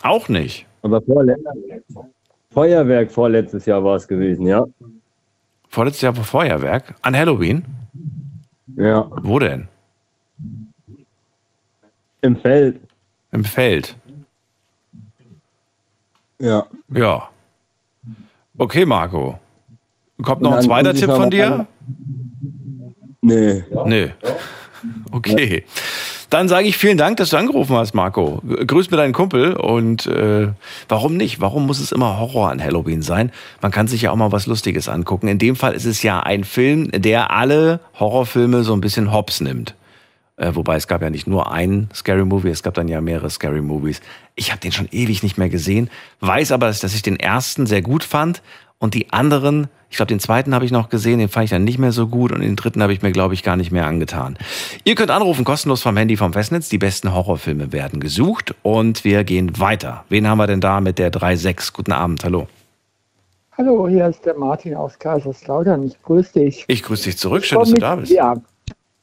Auch 0.03 0.29
nicht. 0.29 0.67
Aber 0.83 1.01
Feuerwerk 2.53 3.11
vorletztes 3.11 3.65
Jahr 3.67 3.83
war 3.83 3.97
es 3.97 4.07
gewesen, 4.07 4.47
ja. 4.47 4.65
Vorletztes 5.69 6.03
Jahr 6.03 6.17
war 6.17 6.25
Feuerwerk. 6.25 6.95
An 7.03 7.17
Halloween? 7.17 7.65
Ja, 8.77 9.11
Wo 9.23 9.39
denn? 9.39 9.69
im 12.21 12.37
Feld. 12.37 12.81
Im 13.33 13.45
Feld. 13.45 13.97
Ja. 16.39 16.67
Ja. 16.91 17.29
Okay, 18.57 18.85
Marco. 18.87 19.39
Kommt 20.23 20.43
noch 20.43 20.53
ein 20.53 20.63
zweiter 20.63 20.95
Tipp 20.95 21.11
von 21.11 21.31
dir? 21.31 21.67
Nee. 23.23 23.65
Nö. 23.87 24.09
Okay. 25.13 25.65
Dann 26.35 26.49
sage 26.49 26.67
ich 26.67 26.77
vielen 26.77 26.99
Dank, 26.99 27.19
dass 27.19 27.31
du 27.31 27.37
angerufen 27.37 27.77
hast, 27.77 27.95
Marco. 27.95 28.43
Grüß 28.45 28.91
mir 28.91 28.97
deinen 28.97 29.13
Kumpel 29.13 29.55
und 29.55 30.09
äh, 30.09 30.49
warum 30.89 31.17
nicht? 31.17 31.41
Warum 31.41 31.65
muss 31.65 31.79
es 31.79 31.93
immer 31.93 32.19
Horror 32.19 32.51
an 32.51 32.61
Halloween 32.61 33.03
sein? 33.03 33.31
Man 33.63 33.71
kann 33.71 33.87
sich 33.87 34.03
ja 34.03 34.11
auch 34.11 34.17
mal 34.17 34.33
was 34.33 34.47
Lustiges 34.47 34.89
angucken. 34.89 35.29
In 35.29 35.39
dem 35.39 35.55
Fall 35.55 35.75
ist 35.75 35.85
es 35.85 36.03
ja 36.03 36.19
ein 36.19 36.43
Film, 36.43 36.91
der 36.91 37.31
alle 37.31 37.79
Horrorfilme 38.01 38.65
so 38.65 38.73
ein 38.73 38.81
bisschen 38.81 39.13
hops 39.13 39.41
nimmt. 39.41 39.77
Äh, 40.37 40.57
wobei 40.57 40.75
es 40.75 40.89
gab 40.89 41.03
ja 41.03 41.11
nicht 41.11 41.29
nur 41.29 41.53
einen 41.53 41.89
Scary 41.95 42.25
Movie, 42.25 42.49
es 42.49 42.65
gab 42.65 42.75
dann 42.75 42.89
ja 42.89 43.01
mehrere 43.01 43.31
Scary 43.31 43.63
Movies. 43.63 44.01
Ich 44.35 44.51
habe 44.51 44.61
den 44.61 44.73
schon 44.73 44.89
ewig 44.91 45.23
nicht 45.23 45.39
mehr 45.39 45.49
gesehen, 45.49 45.89
weiß 46.19 46.51
aber, 46.51 46.67
dass 46.67 46.83
ich 46.83 47.03
den 47.03 47.21
ersten 47.21 47.67
sehr 47.67 47.83
gut 47.83 48.03
fand 48.03 48.43
und 48.79 48.95
die 48.95 49.13
anderen, 49.13 49.69
ich 49.89 49.97
glaube, 49.97 50.09
den 50.09 50.21
zweiten 50.21 50.55
habe 50.55 50.65
ich 50.65 50.71
noch 50.71 50.89
gesehen, 50.89 51.19
den 51.19 51.29
fand 51.29 51.45
ich 51.45 51.51
dann 51.51 51.65
nicht 51.65 51.79
mehr 51.79 51.93
so 51.93 52.09
gut 52.09 52.33
und 52.33 52.41
den 52.41 52.57
dritten 52.57 52.83
habe 52.83 52.93
ich 52.93 53.03
mir, 53.03 53.13
glaube 53.13 53.35
ich, 53.35 53.43
gar 53.43 53.57
nicht 53.57 53.71
mehr 53.71 53.87
angetan. 53.87 54.37
Ihr 54.85 54.95
könnt 54.95 55.11
anrufen, 55.11 55.45
kostenlos 55.45 55.83
vom 55.83 55.97
Handy 55.97 56.17
vom 56.17 56.33
Festnetz. 56.33 56.69
Die 56.69 56.79
besten 56.79 57.15
Horrorfilme 57.15 57.73
werden 57.73 58.01
gesucht 58.01 58.55
und 58.63 59.05
wir 59.05 59.25
gehen 59.25 59.59
weiter. 59.59 60.05
Wen 60.09 60.29
haben 60.29 60.39
wir 60.39 60.47
denn 60.47 60.61
da 60.61 60.81
mit 60.81 60.99
der 60.99 61.13
3.6? 61.13 61.73
Guten 61.73 61.93
Abend, 61.93 62.25
hallo. 62.25 62.49
Hallo, 63.57 63.89
hier 63.89 64.09
ist 64.09 64.27
der 64.27 64.37
Martin 64.37 64.75
aus 64.75 64.99
Kaiserslautern. 64.99 65.85
Ich 65.85 66.03
grüße 66.03 66.41
dich. 66.41 66.65
Ich 66.67 66.83
grüße 66.83 67.05
dich 67.05 67.19
zurück, 67.19 67.45
schön, 67.45 67.61
dass 67.61 67.69
du 67.69 67.75
mit, 67.75 67.83
da 67.83 67.95
bist. 67.95 68.11
Ja, 68.11 68.35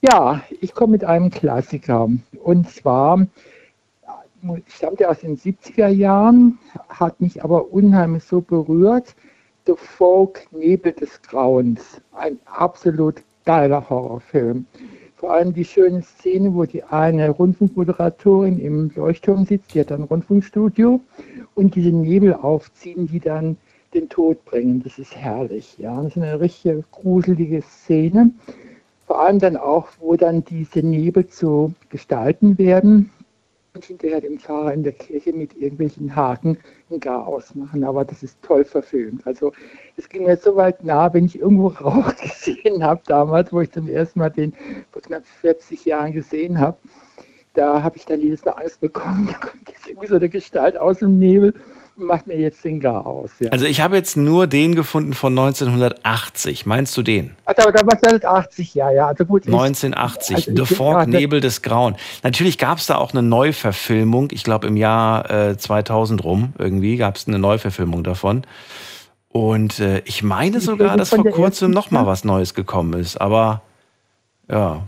ja 0.01 0.42
ich 0.60 0.74
komme 0.74 0.92
mit 0.92 1.06
einem 1.06 1.30
Klassiker. 1.30 2.10
Und 2.44 2.70
zwar 2.70 3.25
stammt 4.68 5.00
er 5.00 5.12
aus 5.12 5.20
den 5.20 5.38
70er 5.38 5.88
Jahren, 5.88 6.60
hat 6.90 7.22
mich 7.22 7.44
aber 7.44 7.72
unheimlich 7.72 8.25
so 8.25 8.42
berührt. 8.42 9.16
The 9.72 9.78
Folk 9.78 10.48
Nebel 10.51 10.92
des 10.92 11.22
Grauens. 11.22 12.01
Ein 12.12 12.38
absolut 12.44 13.24
geiler 13.46 13.90
Horrorfilm. 13.90 14.66
Vor 15.16 15.32
allem 15.32 15.54
die 15.54 15.63
schöne 15.63 16.01
Szene, 16.01 16.54
wo 16.54 16.66
die 16.66 16.84
eine 16.84 17.30
Rundfunkmoderatorin 17.30 18.60
im 18.60 18.92
Leuchtturm 18.94 19.46
sitzt, 19.46 19.74
die 19.74 19.80
hat 19.80 19.94
ein 19.94 20.04
Rundfunkstudio 20.04 21.00
und 21.56 21.75
diese 21.75 21.96
Nebel 21.96 22.34
aufziehen, 22.34 23.08
die 23.08 23.22
dann 23.22 23.56
den 23.94 24.10
Tod 24.10 24.44
bringen. 24.44 24.84
Das 24.84 25.00
ist 25.00 25.16
herrlich. 25.16 25.78
Ja, 25.78 25.96
das 26.01 26.18
ist 26.18 26.22
eine 26.22 26.42
richtig 26.42 26.84
gruselige 26.92 27.62
Szene. 27.62 28.32
Vor 29.08 29.22
allem 29.22 29.40
dann 29.40 29.56
auch, 29.56 29.88
wo 30.01 30.18
dann 30.18 30.44
diese 30.44 30.80
Nebel 30.80 31.28
zu 31.28 31.74
Gestalten 31.90 32.58
werden 32.58 33.10
und 33.74 33.86
hinterher 33.86 34.20
dem 34.22 34.38
Pfarrer 34.38 34.74
in 34.74 34.84
der 34.84 34.92
Kirche 34.94 35.32
mit 35.32 35.56
irgendwelchen 35.56 36.16
Haken 36.16 36.58
ein 36.90 37.00
Gar 37.00 37.25
ausmachen. 37.25 37.84
Aber 37.84 38.04
das 38.04 38.24
ist 38.24 38.42
toll 38.42 38.66
verfilmt. 38.66 39.25
Also 39.25 39.54
es 39.96 40.10
ging 40.10 40.25
mir 40.25 40.36
so 40.36 40.56
weit 40.56 40.84
nah, 40.84 41.13
wenn 41.13 41.25
ich 41.25 41.40
irgendwo 41.40 41.68
Rauch 41.82 42.16
gesehen 42.18 42.84
habe 42.84 43.01
damals, 43.06 43.54
wo 43.54 43.62
ich 43.62 43.72
zum 43.72 43.88
ersten 43.88 44.20
Mal 44.20 44.30
den 44.30 44.54
vor 44.92 45.01
knapp 45.01 45.25
40 45.25 45.86
Jahren 45.86 46.12
gesehen 46.12 46.60
habe. 46.60 46.78
Da 47.54 47.84
habe 47.84 47.98
ich 47.98 48.06
dann 48.06 48.22
jedes 48.22 48.44
Mal 48.46 48.54
Angst 48.54 48.82
bekommen. 48.82 49.28
Da 49.32 49.38
kommt 49.48 49.70
jetzt 49.70 49.88
irgendwie 49.88 50.08
so 50.08 50.16
eine 50.16 50.30
Gestalt 50.30 50.78
aus 50.78 51.00
dem 51.00 51.20
Nebel 51.20 51.54
macht 52.01 52.27
mir 52.27 52.38
jetzt 52.38 52.63
den 52.65 52.79
Gar 52.79 53.05
aus. 53.05 53.31
Ja. 53.39 53.50
Also 53.51 53.65
ich 53.65 53.79
habe 53.81 53.96
jetzt 53.96 54.17
nur 54.17 54.48
den 54.48 54.75
gefunden 54.75 55.13
von 55.13 55.38
1980. 55.38 56.65
Meinst 56.65 56.96
du 56.98 57.01
den? 57.03 57.36
Also, 57.46 57.62
aber 57.63 57.72
da 57.72 57.86
war 57.86 57.98
es 58.13 58.25
80, 58.25 58.74
ja, 58.75 58.91
ja. 58.91 59.08
Also 59.08 59.25
gut, 59.25 59.43
ich- 59.46 59.53
1980, 59.53 60.36
also 60.36 60.55
The 60.55 60.62
ich- 60.72 60.77
Fog, 60.77 60.93
ja, 60.93 61.05
Nebel 61.05 61.39
des 61.41 61.62
Grauen. 61.62 61.96
Natürlich 62.24 62.58
gab 62.58 62.79
es 62.79 62.88
da 62.88 62.98
auch 62.98 63.12
eine 63.12 63.22
Neuverfilmung, 63.24 64.29
ich 64.31 64.43
glaube 64.43 64.67
im 64.67 64.75
Jahr 64.77 65.29
äh, 65.29 65.58
2000 65.58 66.24
rum, 66.24 66.53
irgendwie 66.58 66.98
gab 66.98 67.15
es 67.15 67.27
eine 67.27 67.39
Neuverfilmung 67.39 68.03
davon. 68.03 68.43
Und 69.29 69.79
äh, 69.79 70.01
ich 70.05 70.24
meine 70.24 70.58
Ich 70.58 70.63
sogar, 70.65 70.98
dass 70.98 71.10
vor 71.10 71.24
kurzem 71.24 71.72
ersten, 71.72 71.72
noch 71.72 71.91
mal 71.91 72.01
ja. 72.01 72.08
was 72.08 72.24
Neues 72.25 72.53
gekommen 72.53 73.00
ist. 73.00 73.20
Aber 73.22 73.62
ja, 74.50 74.81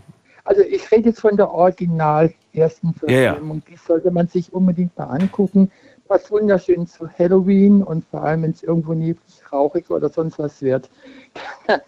Also 0.44 0.62
ich 0.62 0.92
rede 0.92 1.10
jetzt 1.10 1.22
von 1.22 1.38
der 1.38 1.50
original 1.52 2.34
ersten 2.54 2.94
Ja, 3.08 3.14
ja. 3.18 3.30
Verfilmung. 3.32 3.62
Die 3.70 3.78
sollte 3.78 4.12
man 4.12 4.28
sich 4.28 4.52
unbedingt 4.54 4.98
mal 4.98 5.06
angucken. 5.06 5.72
Passt 6.14 6.30
wunderschön 6.30 6.86
zu 6.86 7.10
Halloween 7.18 7.82
und 7.82 8.06
vor 8.12 8.22
allem, 8.22 8.44
wenn 8.44 8.52
es 8.52 8.62
irgendwo 8.62 8.94
neblig, 8.94 9.34
rauchig 9.52 9.90
oder 9.90 10.10
sonst 10.10 10.38
was 10.38 10.62
wird. 10.62 10.88
Dann, 11.68 11.82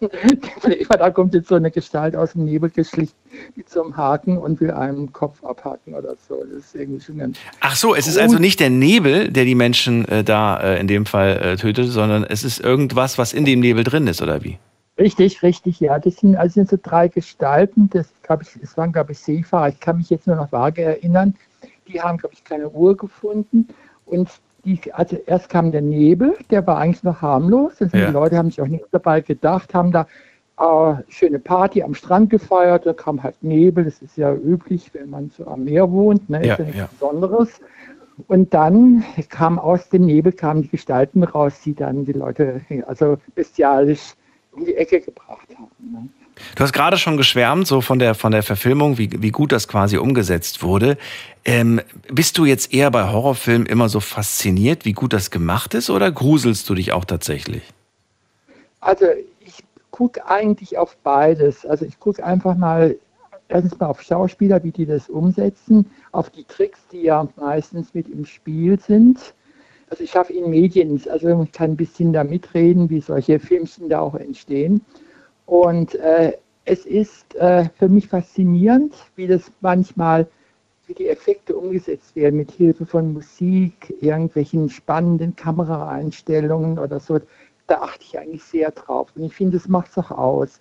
da 0.90 1.12
kommt 1.12 1.36
jetzt 1.36 1.50
so 1.50 1.54
eine 1.54 1.70
Gestalt 1.70 2.16
aus 2.16 2.32
dem 2.32 2.46
Nebel 2.46 2.72
geschlichen 2.72 3.14
so 3.68 3.84
einem 3.84 3.96
Haken 3.96 4.40
und 4.40 4.60
will 4.62 4.72
einem 4.72 5.14
Kopf 5.14 5.44
abhaken 5.44 5.94
oder 5.94 6.16
so. 6.28 6.44
Das 6.44 6.66
ist 6.66 6.76
irgendwie 6.76 7.02
schon 7.02 7.20
ganz 7.20 7.38
Ach 7.60 7.76
so, 7.76 7.94
es 7.94 8.08
ist 8.08 8.16
Gut. 8.16 8.24
also 8.24 8.40
nicht 8.40 8.60
der 8.60 8.72
Nebel, 8.72 9.30
der 9.30 9.46
die 9.46 9.54
Menschen 9.54 10.08
äh, 10.08 10.24
da 10.24 10.60
äh, 10.60 10.80
in 10.80 10.88
dem 10.88 11.06
Fall 11.06 11.38
äh, 11.38 11.56
tötet, 11.56 11.90
sondern 11.90 12.24
es 12.24 12.44
ist 12.44 12.60
irgendwas, 12.60 13.20
was 13.20 13.32
in 13.32 13.46
dem 13.46 13.60
Nebel 13.60 13.84
drin 13.84 14.08
ist, 14.08 14.24
oder 14.24 14.44
wie? 14.44 14.58
Richtig, 14.98 15.44
richtig, 15.44 15.80
ja. 15.82 16.00
Das 16.00 16.16
sind 16.16 16.36
also 16.36 16.56
sind 16.56 16.70
so 16.70 16.80
drei 16.82 17.10
Gestalten. 17.10 17.92
Das, 17.92 18.08
glaub 18.24 18.42
ich, 18.42 18.60
das 18.60 18.76
waren, 18.76 18.92
glaube 18.92 19.12
ich, 19.12 19.20
Seefahrer. 19.20 19.70
Ich 19.70 19.80
kann 19.80 19.98
mich 19.98 20.10
jetzt 20.10 20.26
nur 20.26 20.36
noch 20.36 20.52
vage 20.52 20.82
erinnern. 20.82 21.36
Die 21.88 22.02
haben, 22.02 22.18
glaube 22.18 22.34
ich, 22.34 22.44
keine 22.44 22.68
Uhr 22.70 22.98
gefunden. 22.98 23.68
Und 24.06 24.30
die, 24.66 24.80
also 24.94 25.18
erst 25.26 25.50
kam 25.50 25.72
der 25.72 25.82
Nebel, 25.82 26.36
der 26.50 26.66
war 26.66 26.78
eigentlich 26.78 27.04
noch 27.04 27.22
harmlos. 27.22 27.82
Also 27.82 27.96
Ja. 27.98 28.08
Die 28.08 28.14
Leute 28.14 28.38
haben 28.38 28.50
sich 28.50 28.62
auch 28.62 28.68
nichts 28.68 28.88
dabei 28.92 29.22
gedacht, 29.22 29.74
haben 29.74 29.92
da 29.92 30.08
äh, 30.60 30.96
schöne 31.08 31.40
Party 31.40 31.84
am 31.84 31.94
Strand 31.94 32.30
gefeiert. 32.30 32.86
Da 32.86 32.94
kam 32.94 33.22
halt 33.22 33.36
Nebel. 33.42 33.86
Das 33.86 34.02
ist 34.02 34.18
ja 34.18 34.34
üblich, 34.34 34.94
wenn 34.94 35.10
man 35.10 35.30
so 35.30 35.46
am 35.48 35.66
Meer 35.66 35.92
wohnt. 35.92 36.30
Ne? 36.30 36.46
Ja, 36.46 36.54
ist 36.54 36.60
ja 36.60 36.66
nichts 36.66 36.80
ja. 36.80 36.88
Besonderes. 36.88 37.62
Und 38.28 38.54
dann 38.54 39.04
kam 39.30 39.60
aus 39.60 39.90
dem 39.90 40.06
Nebel 40.06 40.32
kamen 40.32 40.62
die 40.62 40.70
Gestalten 40.70 41.24
raus, 41.24 41.60
die 41.64 41.76
dann 41.76 42.06
die 42.06 42.14
Leute 42.14 42.62
also 42.88 43.18
bestialisch 43.36 44.14
um 44.54 44.64
die 44.64 44.76
Ecke 44.76 45.02
gebracht 45.02 45.50
haben. 45.58 45.70
Ne? 45.92 46.10
Du 46.56 46.64
hast 46.64 46.74
gerade 46.74 46.98
schon 46.98 47.18
geschwärmt, 47.18 47.68
so 47.68 47.82
von 47.82 48.00
der, 48.00 48.16
von 48.16 48.32
der 48.32 48.44
Verfilmung, 48.44 48.98
wie, 48.98 49.10
wie 49.22 49.32
gut 49.32 49.52
das 49.52 49.68
quasi 49.68 49.98
umgesetzt 49.98 50.64
wurde. 50.64 50.98
Ähm, 51.46 51.82
bist 52.12 52.38
du 52.38 52.46
jetzt 52.46 52.74
eher 52.74 52.92
bei 52.92 53.10
Horrorfilmen 53.10 53.68
immer 53.68 53.90
so 53.90 54.00
fasziniert, 54.00 54.86
wie 54.86 54.94
gut 54.94 55.14
das 55.14 55.32
gemacht 55.32 55.74
ist, 55.74 55.90
oder 55.90 56.12
gruselst 56.12 56.70
du 56.70 56.76
dich 56.76 56.92
auch 56.92 57.06
tatsächlich? 57.06 57.64
Also 58.82 59.06
ich 59.40 59.64
gucke 59.92 60.28
eigentlich 60.28 60.78
auf 60.78 60.98
beides. 60.98 61.66
Also 61.66 61.86
ich 61.86 62.00
gucke 62.00 62.24
einfach 62.24 62.56
mal 62.56 62.98
erstens 63.48 63.80
mal 63.80 63.88
auf 63.88 64.02
Schauspieler, 64.02 64.64
wie 64.64 64.72
die 64.72 64.86
das 64.86 65.10
umsetzen, 65.10 65.90
auf 66.12 66.30
die 66.30 66.44
Tricks, 66.44 66.80
die 66.92 67.04
ja 67.04 67.28
meistens 67.38 67.94
mit 67.94 68.10
im 68.10 68.26
Spiel 68.26 68.80
sind. 68.80 69.34
Also 69.90 70.04
ich 70.04 70.12
schaffe 70.12 70.34
in 70.34 70.50
Medien, 70.50 71.02
also 71.10 71.44
ich 71.44 71.52
kann 71.52 71.72
ein 71.72 71.78
bisschen 71.78 72.12
da 72.12 72.24
mitreden, 72.24 72.90
wie 72.90 73.02
solche 73.02 73.40
Filmchen 73.40 73.88
da 73.88 74.00
auch 74.00 74.16
entstehen. 74.16 74.82
Und 75.46 75.96
äh, 75.96 76.34
es 76.66 76.86
ist 76.86 77.36
äh, 77.36 77.70
für 77.78 77.88
mich 77.88 78.08
faszinierend, 78.08 78.96
wie 79.16 79.28
das 79.28 79.52
manchmal, 79.62 80.28
wie 80.88 80.94
die 80.94 81.08
Effekte 81.10 81.56
umgesetzt 81.56 82.16
werden, 82.16 82.38
mit 82.38 82.52
Hilfe 82.52 82.86
von 82.86 83.14
Musik, 83.14 83.94
irgendwelchen 84.02 84.70
spannenden 84.70 85.36
Kameraeinstellungen 85.36 86.80
oder 86.80 87.00
so. 87.00 87.20
Da 87.68 87.82
achte 87.82 88.04
ich 88.04 88.18
eigentlich 88.18 88.44
sehr 88.44 88.72
drauf. 88.72 89.10
Und 89.16 89.24
ich 89.24 89.36
finde, 89.36 89.58
das 89.58 89.68
macht 89.68 89.92
es 89.92 89.98
auch 89.98 90.12
aus. 90.12 90.60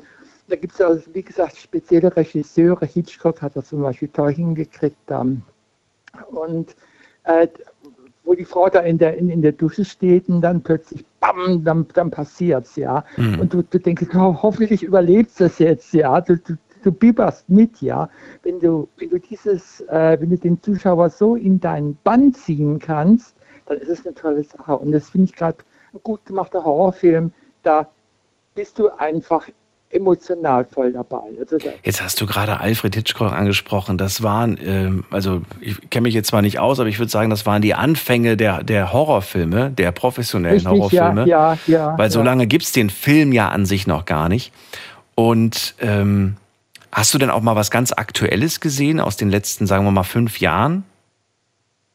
Da 0.49 0.57
gibt 0.57 0.75
es 0.75 0.81
also, 0.81 1.03
wie 1.15 1.23
gesagt, 1.23 1.57
spezielle 1.57 2.15
Regisseure. 2.15 2.85
Hitchcock 2.85 3.41
hat 3.41 3.57
das 3.57 3.69
zum 3.69 3.83
Beispiel 3.83 4.09
toll 4.09 4.35
hingekriegt. 4.35 5.11
Ähm, 5.11 5.43
und 6.31 6.77
äh, 7.25 7.49
wo 8.25 8.35
die 8.35 8.45
Frau 8.45 8.69
da 8.69 8.81
in 8.81 8.99
der, 8.99 9.17
in, 9.17 9.29
in 9.29 9.43
der 9.43 9.53
Dusche 9.53 9.85
steht 9.85 10.29
und 10.29 10.41
dann 10.41 10.63
plötzlich, 10.63 11.05
bam, 11.21 11.65
dann, 11.65 11.87
dann 11.93 12.11
passiert's, 12.11 12.77
ja. 12.77 13.05
Mhm. 13.17 13.41
Und 13.41 13.55
du, 13.55 13.63
du 13.63 13.79
denkst, 13.79 14.07
oh, 14.15 14.37
hoffentlich 14.43 14.83
überlebst 14.83 15.41
das 15.41 15.59
jetzt, 15.59 15.93
ja. 15.93 16.21
Du, 16.21 16.37
du, 16.37 16.57
du 16.83 16.93
bieberst 16.93 17.49
mit, 17.49 17.81
ja. 17.81 18.09
Wenn 18.43 18.61
du, 18.61 18.89
wenn 18.97 19.11
du 19.11 19.19
dieses, 19.19 19.81
äh, 19.83 20.19
wenn 20.21 20.31
du 20.31 20.39
den 20.39 20.63
Zuschauer 20.63 21.11
so 21.11 21.37
in 21.37 21.61
deinen 21.61 21.99
Bann 22.03 22.33
ziehen 22.33 22.79
kannst, 22.79 23.37
dann 23.67 23.79
ist 23.79 23.89
es 23.89 24.07
eine 24.07 24.15
tolle 24.15 24.45
Sache. 24.45 24.77
Und 24.77 24.93
das 24.93 25.11
finde 25.11 25.27
ich 25.27 25.37
gerade 25.37 25.59
ein 25.93 26.01
gut 26.03 26.25
gemachter 26.25 26.65
Horrorfilm. 26.65 27.33
Da 27.63 27.89
bist 28.55 28.79
du 28.79 28.89
einfach 28.91 29.49
emotional 29.95 30.65
voll 30.65 30.93
dabei. 30.93 31.23
Also 31.39 31.57
Jetzt 31.83 32.03
hast 32.03 32.21
du 32.21 32.27
gerade 32.27 32.61
Alfred 32.61 32.95
Hitchcock 32.95 33.33
angesprochen. 33.33 33.97
Das 33.97 34.23
waren, 34.23 34.59
ähm, 34.65 35.05
also 35.11 35.43
ich 35.61 35.91
kenne 35.91 36.03
mich 36.03 36.15
jetzt 36.15 36.29
zwar 36.29 36.43
nicht 36.43 36.59
aus, 36.59 36.81
aber 36.81 36.89
ich 36.89 36.99
würde 36.99 37.11
sagen, 37.11 37.31
das 37.31 37.47
waren 37.47 37.63
die 37.63 37.75
Anfänge 37.75 38.37
der, 38.37 38.63
der 38.63 38.93
Horrorfilme, 38.93 39.71
der 39.71 39.93
professionellen 39.93 40.57
richtig, 40.57 40.71
Horrorfilme. 40.71 41.27
ja, 41.27 41.55
ja, 41.55 41.59
ja. 41.67 41.99
Weil 41.99 42.11
so 42.11 42.19
ja. 42.19 42.25
lange 42.25 42.47
gibt's 42.47 42.73
den 42.73 42.91
Film 42.91 43.33
ja 43.33 43.49
an 43.49 43.67
sich 43.67 43.87
noch 43.87 44.05
gar 44.05 44.29
nicht. 44.29 44.53
Und 45.15 45.75
ähm, 45.81 46.37
hast 46.91 47.15
du 47.15 47.19
denn 47.19 47.31
auch 47.31 47.43
mal 47.43 47.57
was 47.57 47.71
ganz 47.71 47.93
Aktuelles 47.93 48.61
gesehen 48.61 49.01
aus 49.01 49.17
den 49.17 49.31
letzten, 49.31 49.67
sagen 49.67 49.85
wir 49.85 49.93
mal, 49.93 50.03
fünf 50.03 50.41
Jahren? 50.41 50.85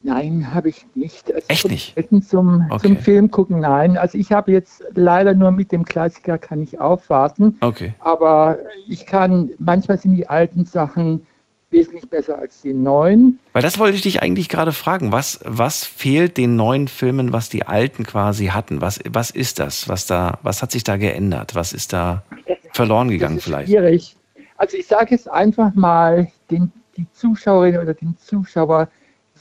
Nein, 0.02 0.54
habe 0.54 0.70
ich 0.70 0.86
nicht. 0.96 1.32
Also 1.34 1.46
Echt 1.50 1.66
ich 1.66 1.96
nicht? 1.96 2.30
Zum, 2.30 2.66
Okay. 2.70 2.88
zum 2.88 2.98
Film 2.98 3.32
gucken, 3.32 3.60
nein. 3.60 3.98
Also 3.98 4.18
ich 4.18 4.32
habe 4.32 4.52
jetzt 4.52 4.82
leider 4.94 5.34
nur 5.34 5.52
mit 5.52 5.72
dem 5.74 5.84
Klassiker 5.84 6.38
kann 6.38 6.62
ich 6.62 6.80
aufwarten. 6.80 7.58
Okay. 7.60 7.94
Aber 8.00 8.60
ich 8.88 9.06
kann, 9.06 9.50
manchmal 9.60 9.98
sind 9.98 10.16
die 10.16 10.28
alten 10.28 10.64
Sachen 10.66 11.26
wesentlich 11.70 12.10
besser 12.10 12.40
als 12.40 12.62
die 12.62 12.74
neuen. 12.74 13.40
Weil 13.54 13.62
das 13.62 13.78
wollte 13.78 13.96
ich 13.98 14.02
dich 14.02 14.22
eigentlich 14.24 14.48
gerade 14.48 14.72
fragen. 14.72 15.12
Was, 15.12 15.42
was 15.44 15.84
fehlt 15.84 16.38
den 16.38 16.56
neuen 16.56 16.88
Filmen, 16.88 17.34
was 17.34 17.50
die 17.50 17.68
alten 17.68 18.06
quasi 18.06 18.48
hatten? 18.48 18.80
Was, 18.82 19.00
was 19.10 19.32
ist 19.32 19.60
das? 19.60 19.90
Was, 19.90 20.08
da, 20.08 20.40
was 20.44 20.62
hat 20.64 20.72
sich 20.72 20.86
da 20.86 20.96
geändert? 20.96 21.56
Was 21.56 21.74
ist 21.74 21.92
da 21.92 22.24
verloren 22.72 23.10
gegangen 23.10 23.36
das 23.36 23.44
ist 23.46 23.50
vielleicht? 23.52 23.70
schwierig. 23.70 24.16
Also 24.58 24.78
ich 24.78 24.88
sage 24.88 25.12
jetzt 25.12 25.30
einfach 25.30 25.76
mal, 25.76 26.32
den, 26.50 26.72
die 26.98 27.06
Zuschauerin 27.12 27.78
oder 27.78 27.94
den 27.94 28.18
Zuschauer 28.18 28.88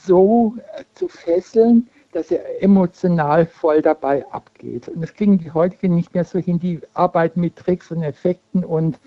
so 0.05 0.55
äh, 0.77 0.85
zu 0.95 1.09
fesseln, 1.09 1.89
dass 2.13 2.31
er 2.31 2.63
emotional 2.63 3.47
voll 3.47 3.83
dabei 3.83 4.27
abgeht. 4.31 4.89
Und 4.89 5.03
das 5.03 5.15
kriegen 5.15 5.39
die 5.39 5.51
heutigen 5.51 5.95
nicht 5.95 6.15
mehr 6.15 6.25
so 6.25 6.39
hin. 6.39 6.59
Die 6.59 6.81
arbeiten 6.95 7.41
mit 7.41 7.57
Tricks 7.57 7.91
und 7.91 8.03
Effekten 8.03 8.65
und 8.65 8.99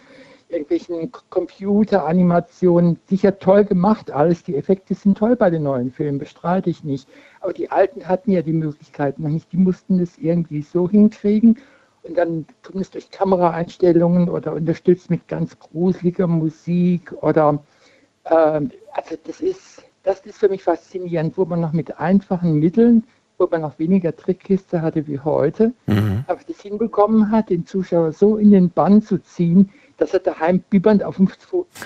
irgendwelchen 0.50 1.12
Computeranimationen. 1.30 3.00
Sicher 3.08 3.40
toll 3.40 3.66
gemacht 3.66 4.12
alles. 4.12 4.44
Die 4.44 4.56
Effekte 4.56 4.94
sind 4.94 5.18
toll 5.18 5.36
bei 5.36 5.50
den 5.50 5.64
neuen 5.64 5.92
Filmen, 5.92 6.20
bestreite 6.20 6.70
ich 6.70 6.84
nicht. 6.84 7.08
Aber 7.40 7.54
die 7.54 7.72
alten 7.72 8.08
hatten 8.08 8.32
ja 8.32 8.42
die 8.42 8.54
Möglichkeiten 8.54 9.24
noch 9.24 9.30
nicht. 9.30 9.52
Die 9.52 9.58
mussten 9.58 9.98
das 9.98 10.18
irgendwie 10.18 10.62
so 10.62 10.90
hinkriegen. 10.90 11.58
Und 12.04 12.18
dann 12.18 12.46
tun 12.64 12.82
es 12.82 12.90
durch 12.90 13.12
Kameraeinstellungen 13.12 14.30
oder 14.30 14.54
unterstützt 14.54 15.10
mit 15.10 15.28
ganz 15.28 15.58
gruseliger 15.60 16.28
Musik 16.28 17.14
oder 17.22 17.64
ähm, 18.26 18.72
also 18.94 19.16
das 19.24 19.42
ist, 19.42 19.84
das 20.04 20.20
ist 20.22 20.40
für 20.40 20.50
mich 20.50 20.64
faszinierend, 20.64 21.38
wo 21.38 21.46
man 21.46 21.60
noch 21.62 21.74
mit 21.74 22.00
einfachen 22.00 22.54
Mitteln, 22.60 23.04
wo 23.38 23.48
man 23.50 23.62
noch 23.62 23.80
weniger 23.80 24.16
Trickkiste 24.16 24.82
hatte 24.82 25.08
wie 25.08 25.20
heute, 25.20 25.74
Mhm. 25.88 26.24
aber 26.28 26.40
das 26.48 26.62
hinbekommen 26.62 27.32
hat, 27.32 27.50
den 27.50 27.66
Zuschauer 27.66 28.12
so 28.12 28.38
in 28.38 28.52
den 28.52 28.70
Bann 28.70 29.02
zu 29.02 29.18
ziehen, 29.20 29.70
dass 29.98 30.14
er 30.14 30.20
daheim 30.20 30.60
bibbernd 30.70 31.04
auf 31.04 31.18
dem 31.18 31.28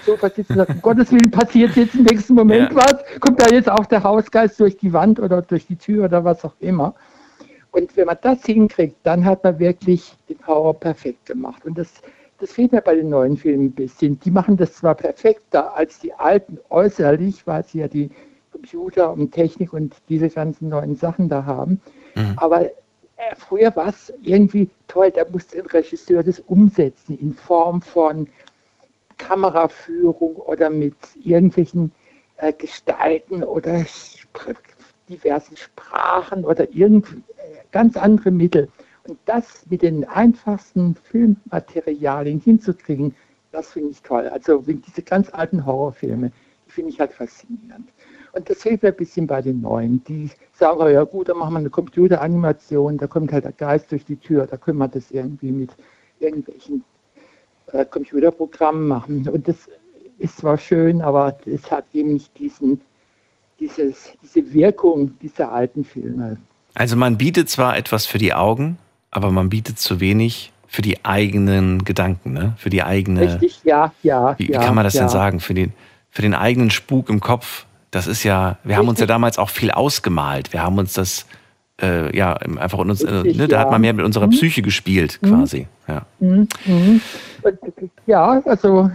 Sofa 0.05 0.29
sitzt 0.29 0.49
und 0.51 0.57
sagt, 0.57 0.69
um 0.71 0.81
Gottes 0.81 1.11
Willen 1.11 1.31
passiert 1.31 1.75
jetzt 1.75 1.95
im 1.95 2.03
nächsten 2.03 2.33
Moment 2.35 2.71
Ja. 2.71 2.75
was, 2.77 3.19
kommt 3.19 3.41
da 3.41 3.47
jetzt 3.53 3.69
auch 3.69 3.85
der 3.85 4.03
Hausgeist 4.03 4.59
durch 4.59 4.77
die 4.77 4.91
Wand 4.93 5.19
oder 5.19 5.41
durch 5.41 5.67
die 5.67 5.75
Tür 5.75 6.05
oder 6.05 6.23
was 6.23 6.43
auch 6.45 6.55
immer. 6.59 6.93
Und 7.71 7.95
wenn 7.97 8.05
man 8.05 8.17
das 8.21 8.45
hinkriegt, 8.45 8.95
dann 9.03 9.25
hat 9.25 9.43
man 9.43 9.59
wirklich 9.59 10.15
den 10.29 10.37
Horror 10.47 10.73
perfekt 10.79 11.25
gemacht. 11.25 11.65
Und 11.65 11.77
das, 11.77 12.01
das 12.45 12.53
fehlt 12.53 12.73
mir 12.73 12.81
bei 12.81 12.93
den 12.93 13.09
neuen 13.09 13.37
Filmen 13.37 13.65
ein 13.65 13.71
bisschen. 13.71 14.19
Die 14.19 14.29
machen 14.29 14.55
das 14.55 14.75
zwar 14.75 14.93
perfekter 14.93 15.75
als 15.75 15.97
die 15.97 16.13
alten 16.13 16.59
äußerlich, 16.69 17.47
weil 17.47 17.63
sie 17.63 17.79
ja 17.79 17.87
die 17.87 18.11
Computer 18.51 19.11
und 19.11 19.31
Technik 19.31 19.73
und 19.73 19.95
diese 20.09 20.29
ganzen 20.29 20.69
neuen 20.69 20.95
Sachen 20.95 21.27
da 21.27 21.45
haben. 21.45 21.81
Aber 22.37 22.65
äh, 22.65 22.71
früher 23.35 23.75
war 23.75 23.87
es 23.87 24.13
irgendwie 24.21 24.69
toll, 24.87 25.09
da 25.09 25.25
musste 25.27 25.57
ein 25.57 25.65
Regisseur 25.65 26.21
das 26.21 26.39
umsetzen 26.41 27.17
in 27.17 27.33
Form 27.33 27.81
von 27.81 28.27
Kameraführung 29.17 30.35
oder 30.35 30.69
mit 30.69 30.95
irgendwelchen 31.23 31.91
äh, 32.37 32.53
Gestalten 32.53 33.43
oder 33.43 33.83
diversen 35.09 35.57
Sprachen 35.57 36.45
oder 36.45 36.71
irgend 36.71 37.07
äh, 37.07 37.57
ganz 37.71 37.97
andere 37.97 38.29
Mittel. 38.29 38.69
Und 39.07 39.19
das 39.25 39.65
mit 39.69 39.81
den 39.81 40.03
einfachsten 40.05 40.95
Filmmaterialien 40.95 42.39
hinzukriegen, 42.39 43.15
das 43.51 43.73
finde 43.73 43.91
ich 43.91 44.01
toll. 44.01 44.27
Also 44.27 44.61
diese 44.61 45.01
ganz 45.01 45.29
alten 45.31 45.65
Horrorfilme, 45.65 46.31
die 46.67 46.71
finde 46.71 46.91
ich 46.91 46.99
halt 46.99 47.13
faszinierend. 47.13 47.89
Und 48.33 48.49
das 48.49 48.65
mir 48.65 48.79
ein 48.81 48.95
bisschen 48.95 49.27
bei 49.27 49.41
den 49.41 49.61
neuen. 49.61 50.03
Die 50.03 50.29
sagen, 50.53 50.79
oh 50.81 50.87
ja 50.87 51.03
gut, 51.03 51.29
dann 51.29 51.37
machen 51.37 51.53
wir 51.53 51.59
eine 51.59 51.69
Computeranimation, 51.69 52.97
da 52.97 53.07
kommt 53.07 53.31
halt 53.31 53.45
der 53.45 53.53
Geist 53.53 53.91
durch 53.91 54.03
die 54.03 54.17
Tür, 54.17 54.45
da 54.45 54.57
können 54.57 54.77
wir 54.77 54.87
das 54.89 55.11
irgendwie 55.11 55.51
mit 55.51 55.71
irgendwelchen 56.19 56.83
äh, 57.71 57.85
Computerprogrammen 57.85 58.87
machen. 58.87 59.27
Und 59.29 59.47
das 59.47 59.69
ist 60.17 60.37
zwar 60.37 60.57
schön, 60.57 61.01
aber 61.01 61.37
es 61.45 61.71
hat 61.71 61.85
eben 61.93 62.13
nicht 62.13 62.37
diesen, 62.37 62.81
dieses, 63.59 64.13
diese 64.21 64.53
Wirkung 64.53 65.17
dieser 65.19 65.51
alten 65.51 65.83
Filme. 65.85 66.37
Also 66.73 66.97
man 66.97 67.17
bietet 67.17 67.49
zwar 67.49 67.77
etwas 67.77 68.05
für 68.05 68.17
die 68.17 68.33
Augen, 68.33 68.77
aber 69.15 69.31
man 69.31 69.47
bietet 69.47 69.79
zu 69.79 70.01
wenig 70.01 70.51
für 70.67 70.81
die 70.81 71.05
eigenen 71.05 71.85
Gedanken, 71.85 72.33
ne? 72.33 72.53
für 72.57 72.69
die 72.69 72.83
eigene, 72.83 73.21
Richtig, 73.21 73.61
ja, 73.63 73.93
ja. 74.03 74.37
wie, 74.37 74.49
wie 74.49 74.51
ja, 74.51 74.59
kann 74.59 74.75
man 74.75 74.83
das 74.83 74.93
ja. 74.95 75.01
denn 75.01 75.09
sagen, 75.09 75.39
für 75.39 75.53
den, 75.53 75.71
für 76.09 76.21
den 76.21 76.33
eigenen 76.33 76.69
Spuk 76.69 77.09
im 77.09 77.21
Kopf. 77.21 77.65
Das 77.91 78.07
ist 78.07 78.23
ja, 78.23 78.57
wir 78.65 78.75
haben 78.75 78.89
uns 78.89 78.99
ja 78.99 79.03
Richtig. 79.03 79.13
damals 79.13 79.37
auch 79.37 79.49
viel 79.49 79.71
ausgemalt. 79.71 80.51
Wir 80.51 80.63
haben 80.63 80.77
uns 80.77 80.91
das 80.91 81.27
äh, 81.81 82.13
ja 82.15 82.33
einfach 82.33 82.79
in 82.79 82.89
uns, 82.89 83.03
äh, 83.03 83.09
Richtig, 83.09 83.37
ne, 83.37 83.47
da 83.47 83.59
hat 83.59 83.67
ja. 83.67 83.71
man 83.71 83.79
mehr 83.79 83.93
mit 83.93 84.03
unserer 84.03 84.27
Mhm. 84.27 84.31
Psyche 84.31 84.61
gespielt, 84.61 85.21
quasi. 85.21 85.67
Ja. 85.87 86.05
Mhm, 86.19 86.49
mhm. 86.65 87.01
Und, 87.41 87.57
Ja, 88.05 88.41
also 88.45 88.91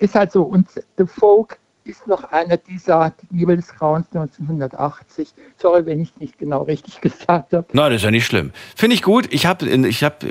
ist 0.00 0.16
halt 0.16 0.32
so. 0.32 0.42
Und 0.42 0.66
The 0.98 1.06
Folk 1.06 1.59
ist 1.84 2.06
noch 2.06 2.24
einer 2.24 2.56
dieser 2.56 3.12
die 3.22 3.38
Liebe 3.38 3.56
des 3.56 3.68
Grauens 3.74 4.06
1980. 4.12 5.28
Sorry, 5.56 5.86
wenn 5.86 6.00
ich 6.00 6.16
nicht 6.18 6.38
genau 6.38 6.62
richtig 6.62 7.00
gesagt 7.00 7.52
habe. 7.52 7.66
Nein, 7.72 7.90
das 7.90 8.00
ist 8.00 8.04
ja 8.04 8.10
nicht 8.10 8.26
schlimm. 8.26 8.52
Finde 8.76 8.94
ich 8.94 9.02
gut. 9.02 9.32
Ich 9.32 9.46
habe, 9.46 9.66
ich 9.66 10.04
hab, 10.04 10.24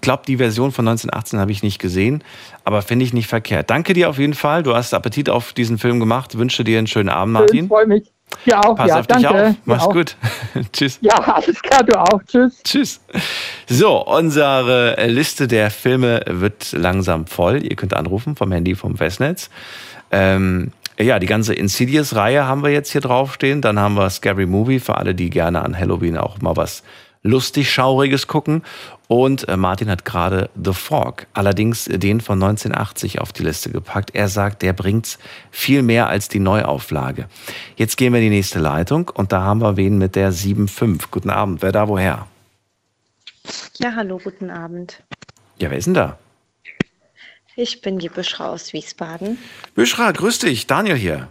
glaube, 0.00 0.22
die 0.26 0.36
Version 0.36 0.72
von 0.72 0.86
1918 0.88 1.38
habe 1.38 1.52
ich 1.52 1.62
nicht 1.62 1.78
gesehen, 1.78 2.24
aber 2.64 2.82
finde 2.82 3.04
ich 3.04 3.12
nicht 3.12 3.28
verkehrt. 3.28 3.70
Danke 3.70 3.94
dir 3.94 4.10
auf 4.10 4.18
jeden 4.18 4.34
Fall. 4.34 4.62
Du 4.62 4.74
hast 4.74 4.94
Appetit 4.94 5.30
auf 5.30 5.52
diesen 5.52 5.78
Film 5.78 6.00
gemacht. 6.00 6.36
Wünsche 6.38 6.64
dir 6.64 6.78
einen 6.78 6.86
schönen 6.86 7.08
Abend, 7.08 7.34
Martin. 7.34 7.68
freue 7.68 7.86
mich. 7.86 8.12
Ja, 8.44 8.60
auch. 8.60 8.76
Pass 8.76 8.88
ja, 8.88 9.00
auf 9.00 9.06
dich 9.06 9.22
danke. 9.22 9.28
auf. 9.30 9.50
Dir 9.50 9.56
Mach's 9.64 9.84
auch. 9.84 9.92
gut. 9.92 10.16
Tschüss. 10.72 10.98
Ja, 11.00 11.14
alles 11.14 11.62
klar, 11.62 11.82
du 11.82 11.98
auch. 11.98 12.22
Tschüss. 12.26 12.62
Tschüss. 12.62 13.00
So, 13.68 14.04
unsere 14.06 15.06
Liste 15.06 15.48
der 15.48 15.70
Filme 15.70 16.22
wird 16.26 16.72
langsam 16.72 17.26
voll. 17.26 17.64
Ihr 17.64 17.76
könnt 17.76 17.94
anrufen 17.94 18.36
vom 18.36 18.52
Handy 18.52 18.74
vom 18.74 18.96
Festnetz. 18.96 19.50
Ähm, 20.10 20.72
ja, 21.04 21.18
die 21.18 21.26
ganze 21.26 21.54
Insidious-Reihe 21.54 22.46
haben 22.46 22.62
wir 22.62 22.70
jetzt 22.70 22.90
hier 22.90 23.00
draufstehen. 23.00 23.60
Dann 23.60 23.78
haben 23.78 23.94
wir 23.94 24.10
Scary 24.10 24.46
Movie 24.46 24.80
für 24.80 24.96
alle, 24.96 25.14
die 25.14 25.30
gerne 25.30 25.62
an 25.62 25.78
Halloween 25.78 26.16
auch 26.16 26.40
mal 26.40 26.56
was 26.56 26.82
lustig 27.22 27.70
Schauriges 27.70 28.26
gucken. 28.26 28.62
Und 29.06 29.48
äh, 29.48 29.56
Martin 29.56 29.90
hat 29.90 30.04
gerade 30.04 30.50
The 30.62 30.72
Fork, 30.72 31.26
allerdings 31.32 31.86
äh, 31.88 31.98
den 31.98 32.20
von 32.20 32.42
1980 32.42 33.20
auf 33.20 33.32
die 33.32 33.42
Liste 33.42 33.70
gepackt. 33.70 34.14
Er 34.14 34.28
sagt, 34.28 34.62
der 34.62 34.72
bringt's 34.72 35.18
viel 35.50 35.82
mehr 35.82 36.08
als 36.08 36.28
die 36.28 36.40
Neuauflage. 36.40 37.26
Jetzt 37.76 37.96
gehen 37.96 38.12
wir 38.12 38.20
in 38.20 38.26
die 38.30 38.36
nächste 38.36 38.58
Leitung 38.58 39.10
und 39.12 39.32
da 39.32 39.42
haben 39.42 39.60
wir 39.62 39.76
wen 39.76 39.98
mit 39.98 40.14
der 40.14 40.32
7.5. 40.32 41.04
Guten 41.10 41.30
Abend, 41.30 41.62
wer 41.62 41.72
da 41.72 41.88
woher? 41.88 42.26
Ja, 43.78 43.94
hallo, 43.96 44.20
guten 44.22 44.50
Abend. 44.50 45.02
Ja, 45.58 45.70
wer 45.70 45.78
ist 45.78 45.86
denn 45.86 45.94
da? 45.94 46.18
Ich 47.60 47.80
bin 47.80 47.98
die 47.98 48.08
Büschra 48.08 48.52
aus 48.52 48.72
Wiesbaden. 48.72 49.36
Büschra, 49.74 50.12
grüß 50.12 50.38
dich, 50.38 50.68
Daniel 50.68 50.94
hier. 50.94 51.26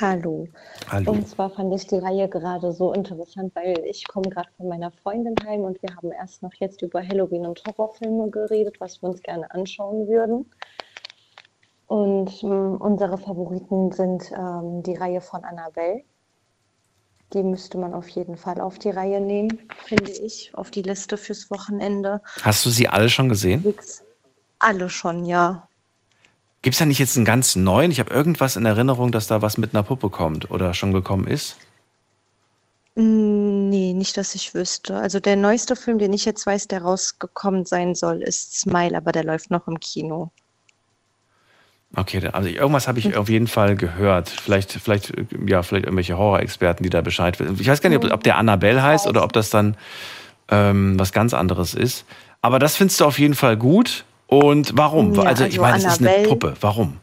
Hallo. 0.00 0.48
Hallo. 0.90 1.10
Und 1.10 1.28
zwar 1.28 1.50
fand 1.50 1.74
ich 1.74 1.86
die 1.86 1.98
Reihe 1.98 2.26
gerade 2.26 2.72
so 2.72 2.94
interessant, 2.94 3.54
weil 3.54 3.84
ich 3.84 4.08
komme 4.08 4.30
gerade 4.30 4.48
von 4.56 4.66
meiner 4.66 4.90
Freundin 4.90 5.34
heim 5.46 5.60
und 5.60 5.82
wir 5.82 5.94
haben 5.94 6.10
erst 6.10 6.42
noch 6.42 6.54
jetzt 6.54 6.80
über 6.80 7.06
Halloween 7.06 7.44
und 7.44 7.62
Horrorfilme 7.66 8.30
geredet, 8.30 8.80
was 8.80 9.02
wir 9.02 9.10
uns 9.10 9.20
gerne 9.20 9.50
anschauen 9.50 10.08
würden. 10.08 10.50
Und 11.86 12.42
ähm, 12.42 12.78
unsere 12.80 13.18
Favoriten 13.18 13.92
sind 13.92 14.32
ähm, 14.32 14.82
die 14.84 14.94
Reihe 14.94 15.20
von 15.20 15.44
Annabelle. 15.44 16.02
Die 17.34 17.42
müsste 17.42 17.76
man 17.76 17.92
auf 17.92 18.08
jeden 18.08 18.38
Fall 18.38 18.58
auf 18.58 18.78
die 18.78 18.88
Reihe 18.88 19.20
nehmen, 19.20 19.68
finde 19.84 20.12
ich, 20.12 20.50
auf 20.54 20.70
die 20.70 20.80
Liste 20.80 21.18
fürs 21.18 21.50
Wochenende. 21.50 22.22
Hast 22.40 22.64
du 22.64 22.70
sie 22.70 22.88
alle 22.88 23.10
schon 23.10 23.28
gesehen? 23.28 23.60
Nix. 23.66 24.02
Alle 24.58 24.90
schon, 24.90 25.24
ja. 25.24 25.68
Gibt 26.62 26.74
es 26.74 26.78
da 26.78 26.86
nicht 26.86 26.98
jetzt 26.98 27.16
einen 27.16 27.24
ganz 27.24 27.56
neuen? 27.56 27.90
Ich 27.90 28.00
habe 28.00 28.12
irgendwas 28.12 28.56
in 28.56 28.66
Erinnerung, 28.66 29.12
dass 29.12 29.28
da 29.28 29.42
was 29.42 29.58
mit 29.58 29.74
einer 29.74 29.84
Puppe 29.84 30.10
kommt 30.10 30.50
oder 30.50 30.74
schon 30.74 30.92
gekommen 30.92 31.26
ist. 31.26 31.56
Mm, 32.96 33.58
Nee, 33.68 33.92
nicht, 33.92 34.16
dass 34.16 34.34
ich 34.34 34.54
wüsste. 34.54 34.96
Also 34.96 35.20
der 35.20 35.36
neueste 35.36 35.76
Film, 35.76 35.98
den 35.98 36.12
ich 36.12 36.24
jetzt 36.24 36.46
weiß, 36.46 36.68
der 36.68 36.82
rausgekommen 36.82 37.66
sein 37.66 37.94
soll, 37.94 38.22
ist 38.22 38.58
Smile, 38.58 38.96
aber 38.96 39.12
der 39.12 39.24
läuft 39.24 39.50
noch 39.50 39.68
im 39.68 39.78
Kino. 39.78 40.30
Okay, 41.96 42.26
also 42.32 42.48
irgendwas 42.48 42.88
habe 42.88 42.98
ich 42.98 43.16
auf 43.16 43.28
jeden 43.28 43.46
Fall 43.46 43.76
gehört. 43.76 44.28
Vielleicht, 44.28 44.72
vielleicht, 44.72 45.12
ja, 45.46 45.62
vielleicht 45.62 45.86
irgendwelche 45.86 46.18
Horrorexperten, 46.18 46.82
die 46.82 46.90
da 46.90 47.00
Bescheid 47.00 47.38
wissen. 47.40 47.56
Ich 47.60 47.68
weiß 47.68 47.80
gar 47.80 47.88
nicht, 47.90 48.04
ob, 48.04 48.10
ob 48.10 48.22
der 48.22 48.36
Annabelle 48.36 48.82
heißt 48.82 49.06
oder 49.06 49.24
ob 49.24 49.32
das 49.32 49.50
dann 49.50 49.76
ähm, 50.50 50.98
was 50.98 51.12
ganz 51.12 51.34
anderes 51.34 51.74
ist. 51.74 52.04
Aber 52.42 52.58
das 52.58 52.76
findest 52.76 53.00
du 53.00 53.04
auf 53.04 53.18
jeden 53.18 53.34
Fall 53.34 53.56
gut. 53.56 54.04
Und 54.28 54.76
warum? 54.76 55.14
Ja, 55.14 55.22
also, 55.22 55.44
ich 55.44 55.58
also 55.58 55.62
meine, 55.62 55.76
es 55.78 55.84
ist 56.00 56.06
eine 56.06 56.28
Puppe. 56.28 56.54
Warum? 56.60 56.98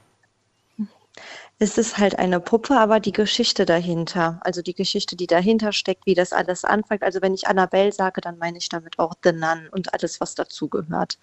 Es 1.58 1.78
ist 1.78 1.98
halt 1.98 2.20
eine 2.20 2.40
Puppe, 2.40 2.78
aber 2.78 3.00
die 3.00 3.14
Geschichte 3.14 3.66
dahinter, 3.66 4.40
also 4.42 4.62
die 4.62 4.76
Geschichte, 4.76 5.16
die 5.16 5.26
dahinter 5.26 5.72
steckt, 5.72 6.06
wie 6.06 6.14
das 6.14 6.34
alles 6.34 6.66
anfängt. 6.66 7.02
Also 7.02 7.22
wenn 7.22 7.34
ich 7.34 7.48
Annabelle 7.48 7.92
sage, 7.94 8.22
dann 8.22 8.38
meine 8.38 8.58
ich 8.58 8.70
damit 8.70 9.00
auch 9.00 9.14
The 9.24 9.32
Nun 9.32 9.70
und 9.72 9.94
alles, 9.94 10.20
was 10.22 10.36
dazugehört. 10.36 11.18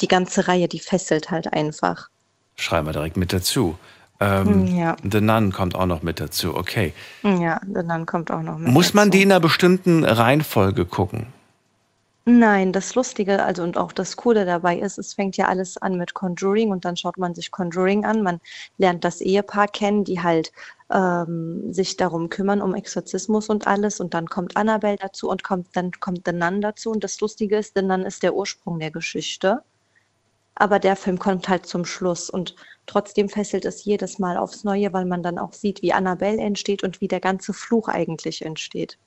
Die 0.00 0.08
ganze 0.08 0.48
Reihe, 0.48 0.68
die 0.68 0.80
fesselt 0.80 1.30
halt 1.30 1.52
einfach. 1.52 2.08
Schreiben 2.56 2.86
wir 2.86 2.92
direkt 2.92 3.16
mit 3.16 3.32
dazu. 3.32 3.76
Ähm, 4.20 4.66
Ja. 4.74 4.96
The 5.08 5.20
Nun 5.20 5.52
kommt 5.52 5.74
auch 5.76 5.86
noch 5.86 6.02
mit 6.02 6.18
dazu. 6.18 6.56
Okay. 6.56 6.94
Ja, 7.22 7.60
dann 7.66 8.06
kommt 8.06 8.30
auch 8.30 8.42
noch 8.42 8.58
mit 8.58 8.72
Muss 8.72 8.94
man 8.94 9.08
dazu. 9.10 9.18
die 9.18 9.22
in 9.22 9.32
einer 9.32 9.40
bestimmten 9.40 10.04
Reihenfolge 10.04 10.86
gucken? 10.86 11.26
Nein, 12.26 12.72
das 12.72 12.94
Lustige, 12.94 13.42
also 13.42 13.62
und 13.62 13.76
auch 13.78 13.92
das 13.92 14.16
Coole 14.16 14.44
dabei 14.46 14.78
ist, 14.78 14.98
es 14.98 15.12
fängt 15.14 15.36
ja 15.36 15.46
alles 15.48 15.76
an 15.76 15.96
mit 15.98 16.14
Conjuring 16.14 16.70
und 16.70 16.84
dann 16.86 16.96
schaut 16.96 17.18
man 17.18 17.34
sich 17.34 17.50
Conjuring 17.50 18.04
an. 18.06 18.22
Man 18.22 18.40
lernt 18.78 19.04
das 19.04 19.20
Ehepaar 19.20 19.68
kennen, 19.68 20.04
die 20.04 20.20
halt 20.22 20.50
ähm, 20.90 21.70
sich 21.72 21.96
darum 21.98 22.30
kümmern, 22.30 22.62
um 22.62 22.74
Exorzismus 22.74 23.48
und 23.50 23.66
alles. 23.66 24.00
Und 24.00 24.14
dann 24.14 24.26
kommt 24.28 24.56
Annabelle 24.56 24.96
dazu 24.96 25.28
und 25.30 25.42
kommt, 25.44 25.68
dann 25.76 25.90
kommt 25.92 26.22
The 26.26 26.32
Nun 26.32 26.60
dazu. 26.62 26.90
Und 26.90 27.04
das 27.04 27.20
Lustige 27.20 27.58
ist, 27.58 27.72
The 27.76 27.82
Nun 27.82 28.02
ist 28.04 28.22
der 28.22 28.34
Ursprung 28.34 28.78
der 28.78 28.90
Geschichte. 28.90 29.62
Aber 30.56 30.78
der 30.80 30.96
Film 30.96 31.18
kommt 31.18 31.48
halt 31.48 31.66
zum 31.66 31.84
Schluss 31.84 32.30
und 32.30 32.56
trotzdem 32.86 33.28
fesselt 33.28 33.64
es 33.66 33.84
jedes 33.84 34.18
Mal 34.18 34.36
aufs 34.38 34.64
Neue, 34.64 34.92
weil 34.92 35.04
man 35.06 35.22
dann 35.22 35.38
auch 35.38 35.52
sieht, 35.52 35.82
wie 35.82 35.92
Annabelle 35.92 36.38
entsteht 36.38 36.84
und 36.84 37.00
wie 37.00 37.08
der 37.08 37.20
ganze 37.20 37.52
Fluch 37.54 37.88
eigentlich 37.88 38.42
entsteht. 38.44 38.98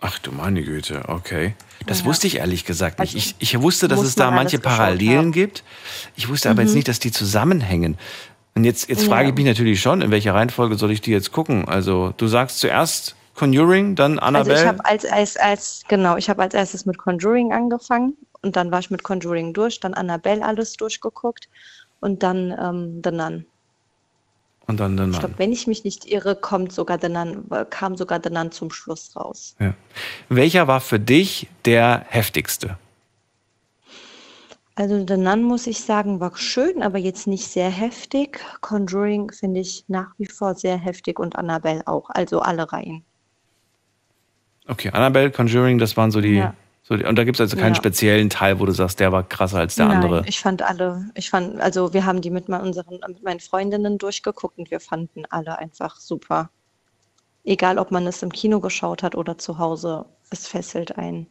Ach 0.00 0.18
du 0.18 0.32
meine 0.32 0.62
Güte, 0.62 1.02
okay. 1.08 1.54
Das 1.86 2.00
Ja. 2.00 2.04
wusste 2.06 2.26
ich 2.26 2.36
ehrlich 2.36 2.64
gesagt 2.64 2.98
nicht. 3.00 3.14
Also, 3.14 3.18
Ich, 3.18 3.34
ich 3.38 3.60
wusste, 3.60 3.86
dass 3.88 3.98
muss 3.98 4.08
es 4.08 4.14
da 4.14 4.26
man 4.26 4.36
manche 4.36 4.58
Parallelen 4.58 5.18
haben. 5.18 5.26
Mhm. 5.28 5.32
gibt. 5.32 5.62
Ich 6.16 6.28
wusste 6.28 6.50
aber 6.50 6.62
jetzt 6.62 6.74
nicht, 6.74 6.88
dass 6.88 6.98
die 7.00 7.12
zusammenhängen. 7.12 7.98
Und 8.54 8.64
jetzt, 8.64 8.88
jetzt 8.88 9.04
frage 9.04 9.24
Ja. 9.24 9.28
ich 9.30 9.34
mich 9.36 9.44
natürlich 9.46 9.80
schon, 9.80 10.00
in 10.02 10.10
welcher 10.10 10.34
Reihenfolge 10.34 10.76
soll 10.76 10.90
ich 10.90 11.00
die 11.00 11.10
jetzt 11.12 11.32
gucken? 11.32 11.66
Also 11.68 12.12
du 12.16 12.26
sagst 12.26 12.60
zuerst 12.60 13.14
Conjuring, 13.34 13.94
dann 13.94 14.18
Also 14.18 14.26
Annabelle. 14.26 14.60
ich 14.60 14.66
habe 14.66 14.84
als, 14.84 15.04
als, 15.04 15.36
als, 15.36 15.82
genau, 15.88 16.16
ich 16.16 16.28
habe 16.28 16.42
als 16.42 16.54
erstes 16.54 16.84
mit 16.86 16.98
Conjuring 16.98 17.52
angefangen 17.52 18.14
und 18.42 18.56
dann 18.56 18.70
war 18.70 18.80
ich 18.80 18.90
mit 18.90 19.02
Conjuring 19.02 19.52
durch, 19.54 19.80
dann 19.80 19.94
Annabelle 19.94 20.44
alles 20.44 20.74
durchgeguckt 20.74 21.48
und 22.00 22.22
dann 22.22 22.50
ähm, 22.60 23.00
The 23.04 23.10
Nun. 23.12 23.46
Und 24.70 24.80
dann 24.80 24.96
The 24.96 25.10
Ich 25.10 25.18
glaube, 25.18 25.38
wenn 25.38 25.52
ich 25.52 25.66
mich 25.66 25.84
nicht 25.84 26.06
irre, 26.06 26.36
kommt 26.36 26.72
sogar 26.72 27.02
äh, 27.02 27.64
kam 27.68 27.96
sogar 27.96 28.18
Nun 28.18 28.50
zum 28.52 28.70
Schluss 28.70 29.14
raus. 29.16 29.54
Ja. 29.58 29.74
Welcher 30.28 30.66
war 30.66 30.80
für 30.80 30.98
dich 30.98 31.48
der 31.64 32.04
heftigste? 32.08 32.78
Also 34.76 35.04
Nun, 35.04 35.42
muss 35.42 35.66
ich 35.66 35.80
sagen, 35.82 36.20
war 36.20 36.38
schön, 36.38 36.82
aber 36.82 36.98
jetzt 36.98 37.26
nicht 37.26 37.46
sehr 37.46 37.68
heftig. 37.68 38.40
Conjuring 38.62 39.30
finde 39.30 39.60
ich 39.60 39.84
nach 39.88 40.12
wie 40.16 40.26
vor 40.26 40.54
sehr 40.54 40.78
heftig 40.78 41.18
und 41.18 41.36
Annabelle 41.36 41.86
auch, 41.86 42.08
also 42.08 42.40
alle 42.40 42.72
Reihen. 42.72 43.04
Okay, 44.66 44.90
Annabelle, 44.90 45.30
Conjuring, 45.30 45.78
das 45.78 45.96
waren 45.96 46.10
so 46.10 46.20
die. 46.20 46.36
Ja. 46.36 46.54
So 46.90 46.96
und 46.96 47.16
da 47.16 47.22
gibt 47.22 47.36
es 47.36 47.40
also 47.40 47.56
keinen 47.56 47.74
Ja. 47.74 47.76
speziellen 47.76 48.30
Teil, 48.30 48.58
wo 48.58 48.66
du 48.66 48.72
sagst, 48.72 48.98
der 48.98 49.12
war 49.12 49.22
krasser 49.22 49.58
als 49.58 49.76
der 49.76 49.88
andere. 49.88 50.16
Nein, 50.16 50.24
ich 50.26 50.40
fand 50.40 50.60
alle, 50.62 51.08
ich 51.14 51.30
fand, 51.30 51.60
also 51.60 51.94
wir 51.94 52.04
haben 52.04 52.20
die 52.20 52.30
mit, 52.30 52.48
unseren, 52.48 52.98
mit 53.06 53.22
meinen 53.22 53.38
Freundinnen 53.38 53.96
durchgeguckt 53.96 54.58
und 54.58 54.72
wir 54.72 54.80
fanden 54.80 55.22
alle 55.30 55.56
einfach 55.60 55.96
super. 55.96 56.50
Egal, 57.44 57.78
ob 57.78 57.92
man 57.92 58.08
es 58.08 58.24
im 58.24 58.32
Kino 58.32 58.58
geschaut 58.58 59.04
hat 59.04 59.14
oder 59.14 59.38
zu 59.38 59.58
Hause, 59.58 60.04
es 60.30 60.48
fesselt 60.48 60.98
einen. 60.98 61.28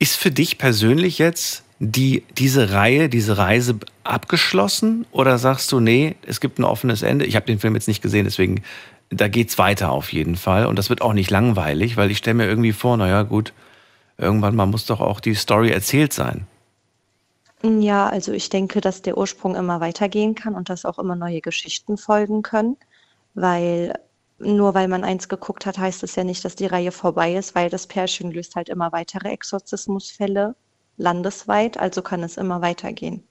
Ist 0.00 0.16
für 0.16 0.32
dich 0.32 0.58
persönlich 0.58 1.18
jetzt 1.18 1.62
die, 1.78 2.24
diese 2.36 2.72
Reihe, 2.72 3.08
diese 3.08 3.38
Reise 3.38 3.78
abgeschlossen? 4.02 5.06
Oder 5.12 5.38
sagst 5.38 5.70
du, 5.70 5.78
nee, 5.78 6.16
es 6.26 6.40
gibt 6.40 6.58
ein 6.58 6.64
offenes 6.64 7.02
Ende? 7.02 7.26
Ich 7.26 7.36
habe 7.36 7.46
den 7.46 7.60
Film 7.60 7.76
jetzt 7.76 7.86
nicht 7.86 8.02
gesehen, 8.02 8.24
deswegen, 8.24 8.64
da 9.08 9.28
geht's 9.28 9.56
weiter 9.56 9.92
auf 9.92 10.12
jeden 10.12 10.34
Fall. 10.34 10.66
Und 10.66 10.80
das 10.80 10.90
wird 10.90 11.00
auch 11.00 11.12
nicht 11.12 11.30
langweilig, 11.30 11.96
weil 11.96 12.10
ich 12.10 12.18
stelle 12.18 12.34
mir 12.34 12.46
irgendwie 12.46 12.72
vor, 12.72 12.96
naja, 12.96 13.22
gut, 13.22 13.52
irgendwann 14.18 14.56
mal 14.56 14.66
muss 14.66 14.86
doch 14.86 15.00
auch 15.00 15.20
die 15.20 15.34
Story 15.34 15.70
erzählt 15.70 16.12
sein. 16.12 16.46
Ja, 17.62 18.08
also 18.08 18.32
ich 18.32 18.48
denke, 18.48 18.80
dass 18.80 19.02
der 19.02 19.16
Ursprung 19.16 19.54
immer 19.54 19.80
weitergehen 19.80 20.34
kann 20.34 20.54
und 20.54 20.68
dass 20.68 20.84
auch 20.84 20.98
immer 20.98 21.14
neue 21.14 21.40
Geschichten 21.40 21.96
folgen 21.96 22.42
können, 22.42 22.76
weil 23.34 23.94
nur 24.38 24.74
weil 24.74 24.88
man 24.88 25.04
eins 25.04 25.28
geguckt 25.28 25.66
hat, 25.66 25.78
heißt 25.78 26.02
es 26.02 26.16
ja 26.16 26.24
nicht, 26.24 26.44
dass 26.44 26.56
die 26.56 26.66
Reihe 26.66 26.90
vorbei 26.90 27.34
ist, 27.34 27.54
weil 27.54 27.70
das 27.70 27.86
Pärchen 27.86 28.32
löst 28.32 28.56
halt 28.56 28.68
immer 28.68 28.90
weitere 28.90 29.28
Exorzismusfälle 29.28 30.56
landesweit, 30.96 31.78
also 31.78 32.02
kann 32.02 32.22
es 32.22 32.36
immer 32.36 32.60
weitergehen. 32.60 33.22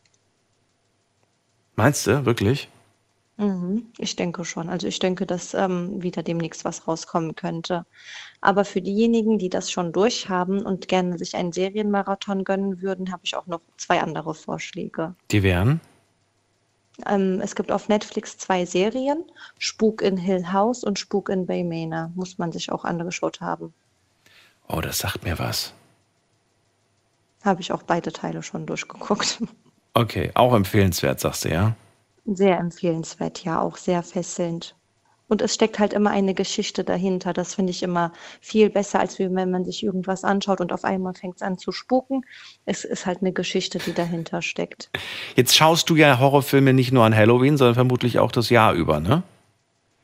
Meinst 1.76 2.08
du, 2.08 2.26
wirklich? 2.26 2.70
Mhm, 3.42 3.88
ich 3.98 4.16
denke 4.16 4.46
schon. 4.46 4.70
Also 4.70 4.86
ich 4.86 5.00
denke, 5.00 5.26
dass 5.26 5.56
ähm, 5.56 6.04
wieder 6.04 6.22
demnächst 6.22 6.64
was 6.64 6.88
rauskommen 6.88 7.36
könnte. 7.36 7.88
Aber 8.40 8.64
für 8.66 8.82
diejenigen, 8.84 9.40
die 9.40 9.50
das 9.50 9.72
schon 9.72 9.92
durchhaben 9.92 10.62
und 10.64 10.88
gerne 10.88 11.18
sich 11.18 11.36
einen 11.36 11.52
Serienmarathon 11.52 12.44
gönnen 12.44 12.84
würden, 12.84 13.12
habe 13.12 13.24
ich 13.24 13.36
auch 13.36 13.48
noch 13.48 13.62
zwei 13.78 14.00
andere 14.00 14.36
Vorschläge. 14.36 15.16
Die 15.32 15.42
wären? 15.42 15.82
Ähm, 17.08 17.42
es 17.42 17.56
gibt 17.56 17.72
auf 17.72 17.90
Netflix 17.90 18.38
zwei 18.38 18.64
Serien, 18.64 19.24
Spuk 19.58 20.04
in 20.04 20.18
Hill 20.18 20.52
House 20.52 20.84
und 20.84 21.00
Spuk 21.00 21.30
in 21.30 21.48
Bay 21.48 21.64
Manor. 21.64 22.12
Muss 22.14 22.38
man 22.38 22.52
sich 22.52 22.72
auch 22.72 22.86
angeschaut 22.86 23.42
haben. 23.42 23.74
Oh, 24.68 24.82
das 24.82 25.00
sagt 25.00 25.24
mir 25.24 25.40
was. 25.40 25.74
Habe 27.44 27.62
ich 27.62 27.72
auch 27.72 27.82
beide 27.82 28.14
Teile 28.14 28.44
schon 28.44 28.68
durchgeguckt. 28.68 29.42
Okay, 29.94 30.32
auch 30.36 30.54
empfehlenswert, 30.54 31.20
sagst 31.20 31.46
du, 31.46 31.50
ja? 31.50 31.76
Sehr 32.26 32.60
empfehlenswert, 32.60 33.44
ja, 33.44 33.62
auch 33.62 33.78
sehr 33.78 34.04
fesselnd. 34.04 34.76
Und 35.32 35.42
es 35.42 35.54
steckt 35.54 35.80
halt 35.80 35.94
immer 35.94 36.10
eine 36.10 36.34
Geschichte 36.34 36.84
dahinter. 36.84 37.32
Das 37.32 37.56
finde 37.56 37.72
ich 37.72 37.84
immer 37.84 38.12
viel 38.42 38.70
besser, 38.70 39.00
als 39.00 39.18
wenn 39.18 39.32
man 39.50 39.64
sich 39.64 39.82
irgendwas 39.82 40.26
anschaut 40.26 40.60
und 40.60 40.74
auf 40.74 40.84
einmal 40.84 41.14
fängt 41.14 41.38
es 41.38 41.42
an 41.42 41.58
zu 41.58 41.72
spuken. 41.72 42.26
Es 42.66 42.84
ist 42.84 43.06
halt 43.06 43.22
eine 43.22 43.32
Geschichte, 43.32 43.80
die 43.80 43.94
dahinter 43.94 44.42
steckt. 44.42 44.90
Jetzt 45.38 45.56
schaust 45.56 45.90
du 45.90 45.96
ja 45.96 46.20
Horrorfilme 46.20 46.74
nicht 46.74 46.92
nur 46.92 47.06
an 47.06 47.16
Halloween, 47.16 47.56
sondern 47.56 47.76
vermutlich 47.76 48.20
auch 48.20 48.34
das 48.34 48.50
Jahr 48.50 48.74
über, 48.74 49.00
ne? 49.00 49.24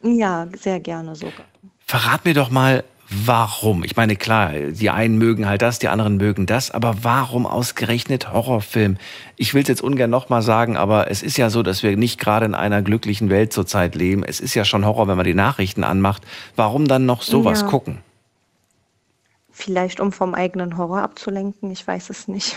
Ja, 0.01 0.47
sehr 0.55 0.79
gerne 0.79 1.13
sogar. 1.13 1.45
Verrat 1.79 2.23
mir 2.23 2.33
doch 2.33 2.49
mal, 2.49 2.85
warum. 3.09 3.83
Ich 3.83 3.95
meine, 3.95 4.15
klar, 4.15 4.51
die 4.53 4.89
einen 4.89 5.17
mögen 5.17 5.47
halt 5.47 5.61
das, 5.61 5.79
die 5.79 5.87
anderen 5.87 6.17
mögen 6.17 6.45
das, 6.45 6.71
aber 6.71 7.03
warum 7.03 7.45
ausgerechnet 7.45 8.31
Horrorfilm? 8.33 8.97
Ich 9.35 9.53
will 9.53 9.61
es 9.61 9.67
jetzt 9.67 9.81
ungern 9.81 10.09
nochmal 10.09 10.41
sagen, 10.41 10.77
aber 10.77 11.09
es 11.09 11.23
ist 11.23 11.37
ja 11.37 11.49
so, 11.49 11.63
dass 11.63 11.83
wir 11.83 11.95
nicht 11.97 12.19
gerade 12.19 12.45
in 12.45 12.55
einer 12.55 12.81
glücklichen 12.81 13.29
Welt 13.29 13.53
zurzeit 13.53 13.95
leben. 13.95 14.23
Es 14.23 14.39
ist 14.39 14.53
ja 14.55 14.65
schon 14.65 14.85
Horror, 14.85 15.07
wenn 15.07 15.17
man 15.17 15.25
die 15.25 15.33
Nachrichten 15.33 15.83
anmacht. 15.83 16.23
Warum 16.55 16.87
dann 16.87 17.05
noch 17.05 17.21
sowas 17.21 17.61
Ja. 17.61 17.67
gucken? 17.67 17.99
Vielleicht 19.51 19.99
um 19.99 20.11
vom 20.11 20.35
eigenen 20.35 20.77
Horror 20.77 21.01
abzulenken, 21.01 21.71
ich 21.71 21.85
weiß 21.87 22.09
es 22.11 22.27
nicht. 22.27 22.55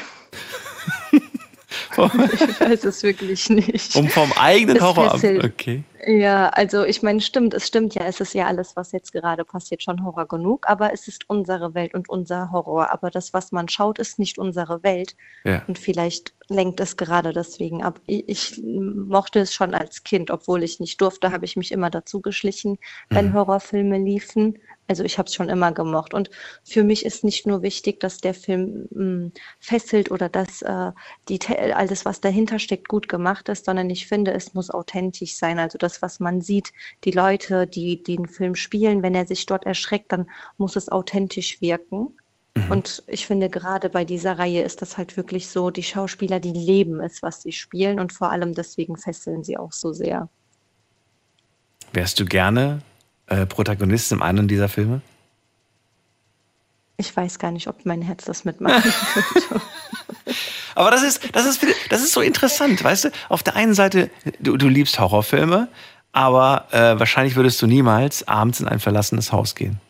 ich 1.12 2.60
weiß 2.60 2.84
es 2.84 3.02
wirklich 3.02 3.48
nicht. 3.48 3.94
Um 3.96 4.08
vom 4.08 4.32
eigenen 4.34 4.76
Es 4.76 4.82
Horror 4.82 5.06
ab. 5.06 5.20
fesselt. 5.20 5.44
Okay. 5.44 5.82
Ja, 6.06 6.48
also 6.50 6.84
ich 6.84 7.02
meine, 7.02 7.20
stimmt, 7.20 7.52
es 7.52 7.66
stimmt 7.66 7.94
ja, 7.94 8.04
es 8.04 8.20
ist 8.20 8.32
ja 8.32 8.46
alles, 8.46 8.74
was 8.76 8.92
jetzt 8.92 9.12
gerade 9.12 9.44
passiert, 9.44 9.82
schon 9.82 10.04
Horror 10.04 10.26
genug, 10.26 10.68
aber 10.68 10.92
es 10.92 11.08
ist 11.08 11.28
unsere 11.28 11.74
Welt 11.74 11.94
und 11.94 12.08
unser 12.08 12.50
Horror. 12.52 12.90
Aber 12.90 13.10
das, 13.10 13.34
was 13.34 13.52
man 13.52 13.68
schaut, 13.68 13.98
ist 13.98 14.18
nicht 14.18 14.38
unsere 14.38 14.82
Welt. 14.82 15.14
Ja. 15.44 15.62
Und 15.66 15.78
vielleicht 15.78 16.32
lenkt 16.48 16.80
es 16.80 16.96
gerade 16.96 17.32
deswegen 17.32 17.82
ab. 17.82 18.00
Ich, 18.06 18.28
ich 18.28 18.62
mochte 18.64 19.40
es 19.40 19.52
schon 19.52 19.74
als 19.74 20.02
Kind, 20.02 20.30
obwohl 20.30 20.62
ich 20.62 20.80
nicht 20.80 21.00
durfte, 21.00 21.32
habe 21.32 21.44
ich 21.44 21.56
mich 21.56 21.70
immer 21.70 21.90
dazu 21.90 22.20
geschlichen, 22.20 22.78
wenn 23.10 23.34
Horrorfilme 23.34 23.98
liefen. 23.98 24.58
Also 24.90 25.04
ich 25.04 25.18
habe 25.18 25.28
es 25.28 25.34
schon 25.34 25.48
immer 25.48 25.72
gemocht. 25.72 26.14
Und 26.14 26.30
für 26.64 26.82
mich 26.82 27.06
ist 27.06 27.22
nicht 27.22 27.46
nur 27.46 27.62
wichtig, 27.62 28.00
dass 28.00 28.18
der 28.18 28.34
Film 28.34 28.88
mh, 28.90 29.30
fesselt 29.60 30.10
oder 30.10 30.28
dass 30.28 30.62
äh, 30.62 30.90
die, 31.28 31.40
alles, 31.48 32.04
was 32.04 32.20
dahinter 32.20 32.58
steckt, 32.58 32.88
gut 32.88 33.08
gemacht 33.08 33.48
ist, 33.48 33.66
sondern 33.66 33.88
ich 33.88 34.08
finde, 34.08 34.32
es 34.32 34.52
muss 34.52 34.70
authentisch 34.70 35.36
sein. 35.36 35.58
Also 35.58 35.78
das, 35.78 36.02
was 36.02 36.18
man 36.18 36.40
sieht, 36.40 36.72
die 37.04 37.12
Leute, 37.12 37.66
die 37.68 38.02
den 38.02 38.26
Film 38.26 38.56
spielen, 38.56 39.02
wenn 39.02 39.14
er 39.14 39.26
sich 39.26 39.46
dort 39.46 39.64
erschreckt, 39.64 40.10
dann 40.10 40.28
muss 40.58 40.74
es 40.74 40.88
authentisch 40.88 41.60
wirken. 41.60 42.16
Und 42.68 43.04
ich 43.06 43.26
finde, 43.26 43.48
gerade 43.48 43.88
bei 43.88 44.04
dieser 44.04 44.38
Reihe 44.38 44.62
ist 44.62 44.82
das 44.82 44.98
halt 44.98 45.16
wirklich 45.16 45.48
so, 45.48 45.70
die 45.70 45.84
Schauspieler, 45.84 46.40
die 46.40 46.52
leben 46.52 47.00
es, 47.00 47.22
was 47.22 47.42
sie 47.42 47.52
spielen 47.52 48.00
und 48.00 48.12
vor 48.12 48.32
allem 48.32 48.54
deswegen 48.54 48.96
fesseln 48.96 49.44
sie 49.44 49.56
auch 49.56 49.72
so 49.72 49.92
sehr. 49.92 50.28
Wärst 51.92 52.18
du 52.18 52.24
gerne 52.24 52.82
äh, 53.30 53.46
Protagonist 53.46 54.12
in 54.12 54.20
einem 54.20 54.46
dieser 54.46 54.68
Filme? 54.68 55.00
Ich 56.98 57.16
weiß 57.16 57.38
gar 57.38 57.50
nicht, 57.50 57.66
ob 57.66 57.86
mein 57.86 58.02
Herz 58.02 58.26
das 58.26 58.44
mitmachen 58.44 58.82
könnte. 59.14 59.62
Aber 60.74 60.90
das 60.90 61.02
ist, 61.02 61.34
das 61.34 61.46
ist, 61.46 61.66
das 61.88 62.02
ist 62.02 62.12
so 62.12 62.20
interessant, 62.20 62.84
weißt 62.84 63.06
du? 63.06 63.08
Auf 63.28 63.42
der 63.42 63.56
einen 63.56 63.74
Seite, 63.74 64.10
du, 64.38 64.56
du 64.56 64.68
liebst 64.68 64.98
Horrorfilme, 65.00 65.68
aber 66.12 66.66
äh, 66.72 66.98
wahrscheinlich 66.98 67.36
würdest 67.36 67.60
du 67.62 67.66
niemals 67.66 68.28
abends 68.28 68.60
in 68.60 68.68
ein 68.68 68.80
verlassenes 68.80 69.32
Haus 69.32 69.54
gehen. 69.54 69.80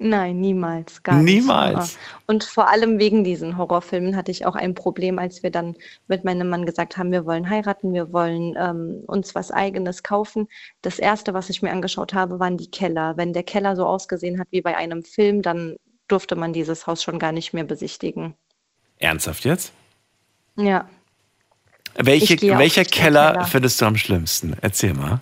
Nein, 0.00 0.40
niemals, 0.40 1.02
gar 1.02 1.16
nicht. 1.16 1.40
Niemals. 1.40 1.98
Und 2.26 2.44
vor 2.44 2.70
allem 2.70 3.00
wegen 3.00 3.24
diesen 3.24 3.56
Horrorfilmen 3.56 4.14
hatte 4.14 4.30
ich 4.30 4.46
auch 4.46 4.54
ein 4.54 4.74
Problem, 4.74 5.18
als 5.18 5.42
wir 5.42 5.50
dann 5.50 5.74
mit 6.06 6.24
meinem 6.24 6.48
Mann 6.48 6.66
gesagt 6.66 6.96
haben, 6.96 7.10
wir 7.10 7.26
wollen 7.26 7.50
heiraten, 7.50 7.92
wir 7.92 8.12
wollen 8.12 8.54
ähm, 8.56 9.02
uns 9.08 9.34
was 9.34 9.50
Eigenes 9.50 10.04
kaufen. 10.04 10.46
Das 10.82 11.00
Erste, 11.00 11.34
was 11.34 11.50
ich 11.50 11.62
mir 11.62 11.72
angeschaut 11.72 12.14
habe, 12.14 12.38
waren 12.38 12.56
die 12.56 12.70
Keller. 12.70 13.16
Wenn 13.16 13.32
der 13.32 13.42
Keller 13.42 13.74
so 13.74 13.86
ausgesehen 13.86 14.38
hat 14.38 14.46
wie 14.52 14.62
bei 14.62 14.76
einem 14.76 15.02
Film, 15.02 15.42
dann 15.42 15.74
durfte 16.06 16.36
man 16.36 16.52
dieses 16.52 16.86
Haus 16.86 17.02
schon 17.02 17.18
gar 17.18 17.32
nicht 17.32 17.52
mehr 17.52 17.64
besichtigen. 17.64 18.34
Ernsthaft 18.98 19.44
jetzt? 19.44 19.72
Ja. 20.56 20.88
Welche, 21.96 22.40
welcher 22.40 22.84
Keller, 22.84 23.32
Keller. 23.32 23.44
findest 23.46 23.80
du 23.80 23.86
am 23.86 23.96
schlimmsten? 23.96 24.56
Erzähl 24.60 24.94
mal. 24.94 25.20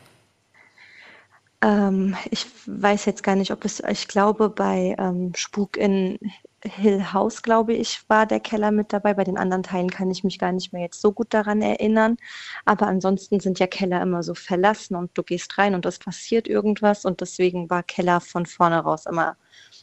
Ähm, 1.63 2.17
ich 2.31 2.47
weiß 2.67 3.07
jetzt 3.07 3.23
gar 3.23 3.37
nicht, 3.37 3.51
ob 3.51 3.65
es, 3.65 3.81
ich 3.81 4.09
glaube, 4.09 4.51
bei 4.51 4.95
ähm, 4.99 5.33
Spuk 5.35 5.77
in 5.77 6.19
Hill 6.65 7.13
House, 7.13 7.43
glaube 7.43 7.75
ich, 7.75 8.03
war 8.09 8.27
der 8.27 8.41
Keller 8.41 8.71
mit 8.73 8.93
dabei. 8.93 9.15
Bei 9.15 9.25
den 9.25 9.39
anderen 9.39 9.63
Teilen 9.63 9.91
kann 9.91 10.11
ich 10.11 10.25
mich 10.25 10.39
gar 10.39 10.53
nicht 10.53 10.73
mehr 10.73 10.83
jetzt 10.83 11.01
so 11.01 11.13
gut 11.13 11.33
daran 11.33 11.63
erinnern. 11.63 12.17
Aber 12.65 12.87
ansonsten 12.87 13.41
sind 13.41 13.59
ja 13.59 13.67
Keller 13.67 14.03
immer 14.03 14.23
so 14.23 14.35
verlassen 14.35 14.97
und 14.97 15.17
du 15.17 15.23
gehst 15.23 15.59
rein 15.59 15.75
und 15.75 15.87
es 15.87 15.99
passiert 15.99 16.49
irgendwas. 16.49 17.05
Und 17.05 17.21
deswegen 17.21 17.71
war 17.71 17.83
Keller 17.83 18.21
von 18.21 18.47
vorne 18.47 18.79
raus 18.81 19.07
immer, 19.07 19.37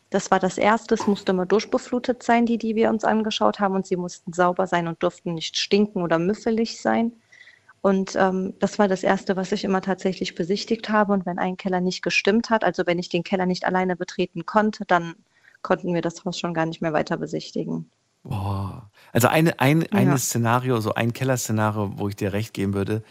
das 0.09 0.29
war 0.31 0.39
das 0.39 0.57
Erste. 0.57 0.95
Es 0.95 1.07
musste 1.07 1.31
immer 1.31 1.45
durchbeflutet 1.45 2.23
sein, 2.23 2.45
die, 2.45 2.57
die 2.57 2.75
wir 2.75 2.89
uns 2.89 3.03
angeschaut 3.03 3.59
haben. 3.59 3.75
Und 3.75 3.87
sie 3.87 3.97
mussten 3.97 4.33
sauber 4.33 4.67
sein 4.67 4.87
und 4.87 5.01
durften 5.03 5.33
nicht 5.33 5.57
stinken 5.57 6.03
oder 6.03 6.19
müffelig 6.19 6.81
sein. 6.81 7.13
Und 7.83 8.15
ähm, 8.15 8.53
das 8.59 8.79
war 8.79 8.87
das 8.87 9.03
Erste, 9.03 9.35
was 9.35 9.51
ich 9.51 9.65
immer 9.65 9.81
tatsächlich 9.81 10.35
besichtigt 10.35 10.87
habe. 10.87 11.11
Und 11.11 11.25
wenn 11.25 11.37
ein 11.37 11.57
Keller 11.57 11.81
nicht 11.81 12.01
gestimmt 12.01 12.49
hat, 12.49 12.63
also 12.63 12.83
wenn 12.85 12.97
ich 12.97 13.09
den 13.09 13.23
Keller 13.25 13.45
nicht 13.45 13.65
alleine 13.65 13.97
betreten 13.97 14.45
konnte, 14.45 14.85
dann 14.85 15.15
konnten 15.63 15.93
wir 15.93 16.01
das 16.01 16.23
Haus 16.23 16.39
schon 16.39 16.53
gar 16.53 16.65
nicht 16.65 16.81
mehr 16.81 16.93
weiter 16.93 17.17
besichtigen. 17.17 17.91
Boah. 18.23 18.89
Also 19.11 19.27
eine, 19.27 19.59
ein, 19.59 19.85
Ja. 19.91 20.17
Szenario, 20.17 20.79
so 20.79 20.93
ein 20.93 21.11
Kellerszenario, 21.11 21.91
wo 21.97 22.07
ich 22.07 22.15
dir 22.15 22.31
recht 22.31 22.53
geben 22.53 22.73
würde, 22.73 23.03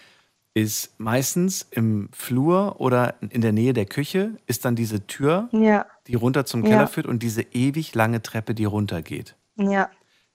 ist 0.55 0.99
meistens 0.99 1.67
im 1.71 2.09
Flur 2.13 2.81
oder 2.81 3.17
in 3.21 3.43
der 3.43 3.53
Nähe 3.53 3.75
der 3.75 3.85
Küche 3.87 4.39
ist 4.47 4.65
dann 4.65 4.75
diese 4.75 5.07
Tür, 5.07 5.51
Ja, 5.53 5.85
die 6.07 6.15
runter 6.15 6.47
zum 6.47 6.63
Ja. 6.65 6.71
Keller 6.71 6.87
führt 6.89 7.07
und 7.07 7.23
diese 7.23 7.43
ewig 7.43 7.95
lange 7.95 8.23
Treppe, 8.23 8.55
die 8.55 8.65
runtergeht. 8.65 9.37
ja. 9.57 9.91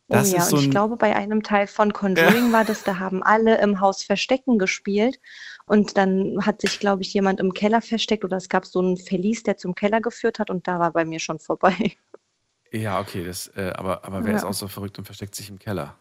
Das 0.09 0.33
oh 0.33 0.35
ja, 0.35 0.37
ist 0.37 0.49
so 0.49 0.57
und 0.57 0.61
ich 0.61 0.69
ein- 0.69 0.69
glaube, 0.69 0.97
bei 0.97 1.15
einem 1.15 1.43
Teil 1.43 1.67
von 1.67 1.93
Conjuring 1.93 2.51
war 2.51 2.65
das, 2.65 2.83
da 2.83 2.99
haben 2.99 3.23
alle 3.23 3.59
im 3.61 3.79
Haus 3.81 4.03
Verstecken 4.03 4.57
gespielt. 4.59 5.19
Und 5.65 5.97
dann 5.97 6.45
hat 6.45 6.61
sich, 6.61 6.79
glaube 6.79 7.01
ich, 7.01 7.13
jemand 7.13 7.39
im 7.41 7.53
Keller 7.53 7.81
versteckt 7.81 8.23
oder 8.23 8.37
es 8.37 8.47
gab 8.49 8.65
so 8.65 8.79
einen 8.79 8.97
Verlies, 8.97 9.43
der 9.43 9.57
zum 9.57 9.75
Keller 9.75 9.99
geführt 10.01 10.39
hat 10.39 10.49
und 10.49 10.67
da 10.67 10.79
war 10.79 10.91
bei 10.93 11.03
mir 11.05 11.19
schon 11.19 11.39
vorbei. 11.39 11.97
Ja, 12.71 12.99
okay, 12.99 13.23
das, 13.25 13.47
äh, 13.55 13.73
aber, 13.75 14.05
aber 14.05 14.25
wer 14.25 14.33
Ja. 14.33 14.35
ist 14.35 14.43
auch 14.45 14.53
so 14.53 14.67
verrückt 14.67 14.97
und 14.99 15.05
versteckt 15.05 15.35
sich 15.35 15.49
im 15.49 15.59
Keller? 15.59 15.97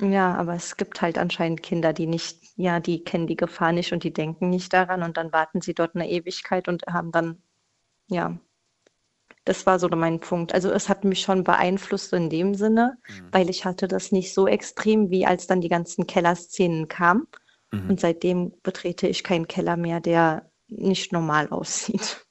Ja, 0.00 0.34
aber 0.34 0.54
es 0.54 0.76
gibt 0.76 1.00
halt 1.02 1.16
anscheinend 1.18 1.62
Kinder, 1.62 1.92
die 1.92 2.06
nicht, 2.06 2.42
ja, 2.56 2.80
die 2.80 3.02
kennen 3.04 3.26
die 3.26 3.36
Gefahr 3.36 3.72
nicht 3.72 3.92
und 3.92 4.04
die 4.04 4.12
denken 4.12 4.50
nicht 4.50 4.72
daran 4.72 5.02
und 5.02 5.16
dann 5.16 5.32
warten 5.32 5.60
sie 5.62 5.74
dort 5.74 5.94
eine 5.94 6.08
Ewigkeit 6.10 6.68
und 6.68 6.82
haben 6.86 7.12
dann, 7.12 7.42
ja, 8.08 8.38
das 9.46 9.64
war 9.64 9.78
so 9.78 9.88
mein 9.88 10.20
Punkt. 10.20 10.52
Also 10.52 10.70
es 10.70 10.88
hat 10.88 11.04
mich 11.04 11.20
schon 11.20 11.44
beeinflusst 11.44 12.12
in 12.12 12.28
dem 12.28 12.54
Sinne, 12.54 12.98
weil 13.30 13.48
ich 13.48 13.64
hatte 13.64 13.88
das 13.88 14.12
nicht 14.12 14.34
so 14.34 14.46
extrem, 14.46 15.08
wie 15.10 15.24
als 15.24 15.46
dann 15.46 15.60
die 15.60 15.68
ganzen 15.68 16.06
Kellerszenen 16.06 16.88
kamen. 16.88 17.26
Mhm. 17.70 17.90
Und 17.90 18.00
seitdem 18.00 18.52
betrete 18.62 19.06
ich 19.06 19.24
keinen 19.24 19.46
Keller 19.48 19.76
mehr, 19.76 20.00
der 20.00 20.50
nicht 20.68 21.12
normal 21.12 21.48
aussieht. 21.48 22.26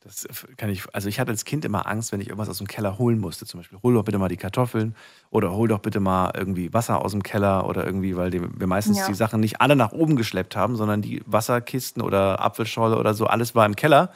Das 0.00 0.26
kann 0.56 0.70
ich, 0.70 0.84
also 0.94 1.08
ich 1.08 1.20
hatte 1.20 1.32
als 1.32 1.44
Kind 1.44 1.66
immer 1.66 1.86
Angst, 1.86 2.12
wenn 2.12 2.20
ich 2.20 2.28
irgendwas 2.28 2.48
aus 2.48 2.58
dem 2.58 2.66
Keller 2.66 2.98
holen 2.98 3.18
musste. 3.18 3.44
Zum 3.44 3.60
Beispiel, 3.60 3.78
hol 3.82 3.92
doch 3.92 4.04
bitte 4.04 4.16
mal 4.16 4.28
die 4.28 4.38
Kartoffeln 4.38 4.94
oder 5.28 5.52
hol 5.52 5.68
doch 5.68 5.80
bitte 5.80 6.00
mal 6.00 6.30
irgendwie 6.34 6.72
Wasser 6.72 7.04
aus 7.04 7.12
dem 7.12 7.22
Keller 7.22 7.68
oder 7.68 7.84
irgendwie, 7.84 8.16
weil 8.16 8.30
die, 8.30 8.40
wir 8.40 8.66
meistens 8.66 8.98
Ja. 8.98 9.06
die 9.06 9.14
Sachen 9.14 9.40
nicht 9.40 9.60
alle 9.60 9.76
nach 9.76 9.92
oben 9.92 10.16
geschleppt 10.16 10.56
haben, 10.56 10.76
sondern 10.76 11.02
die 11.02 11.22
Wasserkisten 11.26 12.00
oder 12.00 12.40
Apfelschorle 12.40 12.96
oder 12.96 13.12
so, 13.12 13.26
alles 13.26 13.54
war 13.54 13.66
im 13.66 13.76
Keller. 13.76 14.12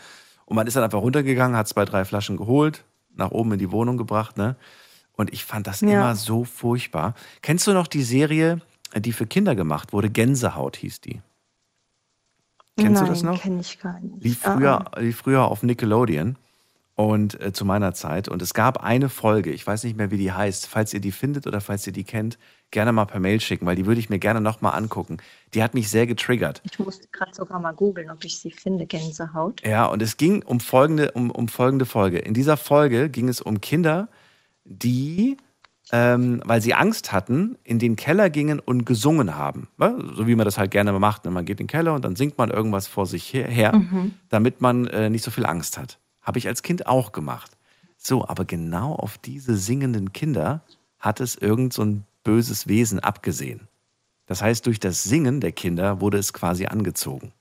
Und 0.52 0.56
man 0.56 0.66
ist 0.66 0.76
dann 0.76 0.84
einfach 0.84 1.00
runtergegangen, 1.00 1.56
hat 1.56 1.66
zwei, 1.66 1.86
drei 1.86 2.04
Flaschen 2.04 2.36
geholt, 2.36 2.84
nach 3.16 3.30
oben 3.30 3.52
in 3.52 3.58
die 3.58 3.70
Wohnung 3.72 3.96
gebracht, 3.96 4.36
ne? 4.36 4.54
Und 5.12 5.32
ich 5.32 5.46
fand 5.46 5.66
das 5.66 5.80
Ja. 5.80 5.88
immer 5.88 6.14
so 6.14 6.44
furchtbar. 6.44 7.14
Kennst 7.40 7.66
du 7.66 7.72
noch 7.72 7.86
die 7.86 8.02
Serie, 8.02 8.60
die 8.94 9.12
für 9.14 9.26
Kinder 9.26 9.54
gemacht 9.54 9.94
wurde? 9.94 10.10
Gänsehaut 10.10 10.76
hieß 10.76 11.00
die. 11.00 11.22
Kennst 12.76 13.00
du 13.00 13.06
das 13.06 13.22
Nein, 13.22 13.32
noch? 13.32 13.40
kenne 13.40 13.60
ich 13.62 13.78
gar 13.78 13.98
nicht. 13.98 14.22
lief 14.22 14.44
Ah, 14.44 14.52
früher, 14.52 14.84
lief 14.98 15.16
früher 15.16 15.44
auf 15.46 15.62
Nickelodeon 15.62 16.36
und 16.94 17.40
äh, 17.40 17.52
zu 17.52 17.64
meiner 17.64 17.94
Zeit. 17.94 18.28
Und 18.28 18.42
es 18.42 18.55
gab 18.55 18.83
eine 18.83 19.09
Folge, 19.09 19.50
ich 19.50 19.66
weiß 19.66 19.85
nicht 19.85 19.96
mehr, 19.96 20.11
wie 20.11 20.18
die 20.18 20.33
heißt. 20.33 20.66
Falls 20.66 20.92
ihr 20.92 21.00
die 21.00 21.12
findet 21.12 21.46
oder 21.46 21.61
falls 21.61 21.87
ihr 21.87 21.92
die 21.92 22.05
kennt, 22.05 22.38
gerne 22.70 22.92
mal 22.92 23.07
per 23.07 23.20
Mail 23.20 23.40
schicken, 23.40 23.66
weil 23.66 23.76
die 23.76 23.87
würde 23.87 24.00
ich 24.00 24.11
mir 24.11 24.18
gerne 24.18 24.40
nochmal 24.40 24.74
angucken. 24.76 25.18
Die 25.55 25.62
hat 25.62 25.74
mich 25.74 25.88
sehr 25.88 26.07
getriggert. 26.07 26.61
Ich 26.64 26.78
musste 26.78 27.07
gerade 27.12 27.35
sogar 27.35 27.61
mal 27.61 27.72
googeln, 27.72 28.11
ob 28.11 28.24
ich 28.24 28.38
sie 28.38 28.50
finde, 28.50 28.87
Gänsehaut. 28.87 29.62
Ja, 29.64 29.87
und 29.87 30.02
es 30.02 30.16
ging 30.16 30.42
um 30.42 30.61
folgende, 30.61 31.12
um, 31.12 31.31
um 31.31 31.48
folgende 31.48 31.87
Folge. 31.87 32.18
In 32.18 32.35
dieser 32.35 32.57
Folge 32.57 33.09
ging 33.09 33.28
es 33.28 33.40
um 33.40 33.61
Kinder, 33.61 34.09
die, 34.64 35.37
ähm, 35.92 36.42
weil 36.44 36.61
sie 36.61 36.74
Angst 36.74 37.12
hatten, 37.12 37.57
in 37.64 37.78
den 37.78 37.96
Keller 37.96 38.28
gingen 38.28 38.59
und 38.59 38.85
gesungen 38.85 39.35
haben. 39.37 39.68
Ne? 39.78 39.96
So 40.14 40.26
wie 40.26 40.35
man 40.35 40.44
das 40.44 40.59
halt 40.59 40.70
gerne 40.70 40.92
macht. 40.92 41.24
Ne? 41.24 41.31
Man 41.31 41.44
geht 41.44 41.61
in 41.61 41.66
den 41.66 41.70
Keller 41.70 41.94
und 41.94 42.05
dann 42.05 42.16
singt 42.16 42.38
man 42.38 42.50
irgendwas 42.50 42.87
vor 42.87 43.07
sich 43.07 43.33
her, 43.33 43.48
her 43.48 43.72
damit 44.28 44.61
man 44.61 44.87
äh, 44.88 45.11
nicht 45.11 45.24
so 45.24 45.31
viel 45.31 45.46
Angst 45.46 45.78
hat. 45.78 45.98
Habe 46.22 46.38
ich 46.38 46.46
als 46.48 46.62
Kind 46.62 46.87
auch 46.87 47.12
gemacht. 47.12 47.50
So, 47.96 48.26
aber 48.26 48.44
genau 48.44 48.94
auf 48.94 49.18
diese 49.18 49.56
singenden 49.56 50.12
Kinder 50.12 50.62
hat 50.98 51.20
es 51.20 51.35
irgend 51.37 51.72
so 51.72 51.82
ein 51.85 52.04
böses 52.24 52.68
Wesen 52.68 53.00
abgesehen. 53.00 53.68
Das 54.26 54.40
heißt, 54.42 54.66
durch 54.66 54.80
das 54.80 55.02
Singen 55.02 55.40
der 55.40 55.52
Kinder 55.52 56.00
wurde 56.00 56.18
es 56.18 56.32
quasi 56.32 56.66
angezogen. 56.66 57.32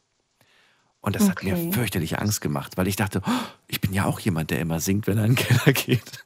Und 0.99 1.15
das 1.15 1.29
hat 1.29 1.43
mir 1.43 1.53
Okay. 1.55 1.71
fürchterlich 1.71 2.19
Angst 2.19 2.41
gemacht, 2.41 2.77
weil 2.77 2.87
ich 2.87 2.95
dachte, 2.95 3.21
oh, 3.25 3.31
ich 3.67 3.81
bin 3.81 3.93
ja 3.93 4.05
auch 4.05 4.19
jemand, 4.19 4.51
der 4.51 4.59
immer 4.59 4.79
singt, 4.79 5.07
wenn 5.07 5.17
er 5.17 5.25
in 5.25 5.35
den 5.35 5.43
Keller 5.43 5.73
geht. 5.73 6.23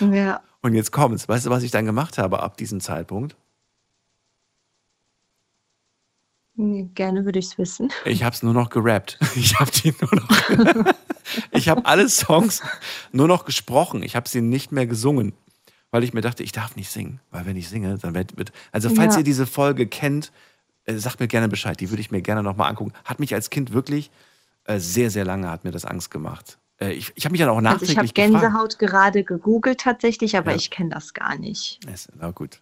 Ja. 0.00 0.40
Und 0.62 0.74
jetzt 0.74 0.90
kommt's. 0.92 1.28
Weißt 1.28 1.46
du, 1.46 1.50
was 1.50 1.62
ich 1.62 1.70
dann 1.70 1.84
gemacht 1.84 2.18
habe 2.18 2.42
ab 2.42 2.56
diesem 2.56 2.80
Zeitpunkt? 2.80 3.36
Gerne 6.94 7.24
würde 7.24 7.38
ich 7.38 7.46
es 7.46 7.58
wissen. 7.58 7.90
Ich 8.04 8.22
habe 8.22 8.34
es 8.34 8.42
nur 8.42 8.52
noch 8.54 8.68
gerappt. 8.70 9.18
Ich 9.36 9.58
habe 9.58 9.70
die 9.70 9.94
nur 10.00 10.14
noch. 10.14 10.84
ich 11.52 11.68
habe 11.68 11.86
alle 11.86 12.08
Songs 12.08 12.62
nur 13.12 13.28
noch 13.28 13.44
gesprochen. 13.44 14.02
Ich 14.02 14.14
habe 14.16 14.28
sie 14.28 14.40
nicht 14.42 14.70
mehr 14.72 14.86
gesungen, 14.86 15.32
weil 15.90 16.04
ich 16.04 16.12
mir 16.12 16.20
dachte, 16.20 16.42
ich 16.42 16.52
darf 16.52 16.76
nicht 16.76 16.90
singen, 16.90 17.20
weil 17.30 17.46
wenn 17.46 17.56
ich 17.56 17.68
singe, 17.68 17.96
dann 17.98 18.14
wird. 18.14 18.36
wird 18.36 18.52
also 18.72 18.90
falls 18.90 19.14
Ja. 19.14 19.20
ihr 19.20 19.24
diese 19.24 19.46
Folge 19.46 19.86
kennt, 19.86 20.32
äh, 20.84 20.94
sagt 20.96 21.20
mir 21.20 21.28
gerne 21.28 21.48
Bescheid. 21.48 21.80
Die 21.80 21.90
würde 21.90 22.00
ich 22.02 22.10
mir 22.10 22.20
gerne 22.22 22.42
noch 22.42 22.56
mal 22.56 22.68
angucken. 22.68 22.92
Hat 23.04 23.20
mich 23.20 23.32
als 23.34 23.48
Kind 23.50 23.72
wirklich 23.72 24.10
äh, 24.64 24.78
sehr 24.78 25.10
sehr 25.10 25.24
lange 25.24 25.48
hat 25.50 25.64
mir 25.64 25.70
das 25.70 25.84
Angst 25.86 26.10
gemacht. 26.10 26.58
Äh, 26.78 26.92
ich 26.92 27.12
ich 27.14 27.24
habe 27.24 27.32
mich 27.32 27.40
dann 27.40 27.48
auch 27.48 27.56
Also 27.56 27.62
nachträglich 27.64 27.90
ich 27.92 27.98
habe 27.98 28.08
gefragt. 28.08 28.42
Gänsehaut 28.42 28.78
gerade 28.78 29.24
gegoogelt 29.24 29.80
tatsächlich, 29.80 30.36
aber 30.36 30.50
Ja. 30.50 30.56
ich 30.56 30.70
kenne 30.70 30.90
das 30.90 31.14
gar 31.14 31.36
nicht. 31.38 31.80
Na 32.18 32.30
gut. 32.32 32.60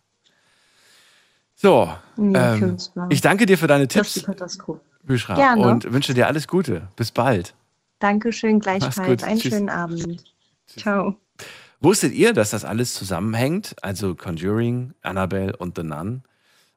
So, 1.60 1.92
Ja, 2.16 2.54
ähm, 2.54 2.76
ich 3.10 3.20
danke 3.20 3.44
dir 3.44 3.58
für 3.58 3.66
deine 3.66 3.88
Tipps. 3.88 4.24
Büschra, 5.02 5.34
Gerne. 5.34 5.66
und 5.66 5.92
wünsche 5.92 6.14
dir 6.14 6.28
alles 6.28 6.46
Gute. 6.46 6.86
Bis 6.94 7.10
bald. 7.10 7.52
Dankeschön, 7.98 8.60
gleichfalls. 8.60 9.24
Einen 9.24 9.40
Tschüss. 9.40 9.54
schönen 9.54 9.68
Abend. 9.68 10.22
Ciao. 10.68 11.16
Wusstet 11.80 12.12
ihr, 12.14 12.32
dass 12.32 12.50
das 12.50 12.64
alles 12.64 12.94
zusammenhängt? 12.94 13.74
Also 13.82 14.14
Conjuring, 14.14 14.94
Annabelle 15.02 15.56
und 15.56 15.74
The 15.76 15.82
Nun? 15.82 16.22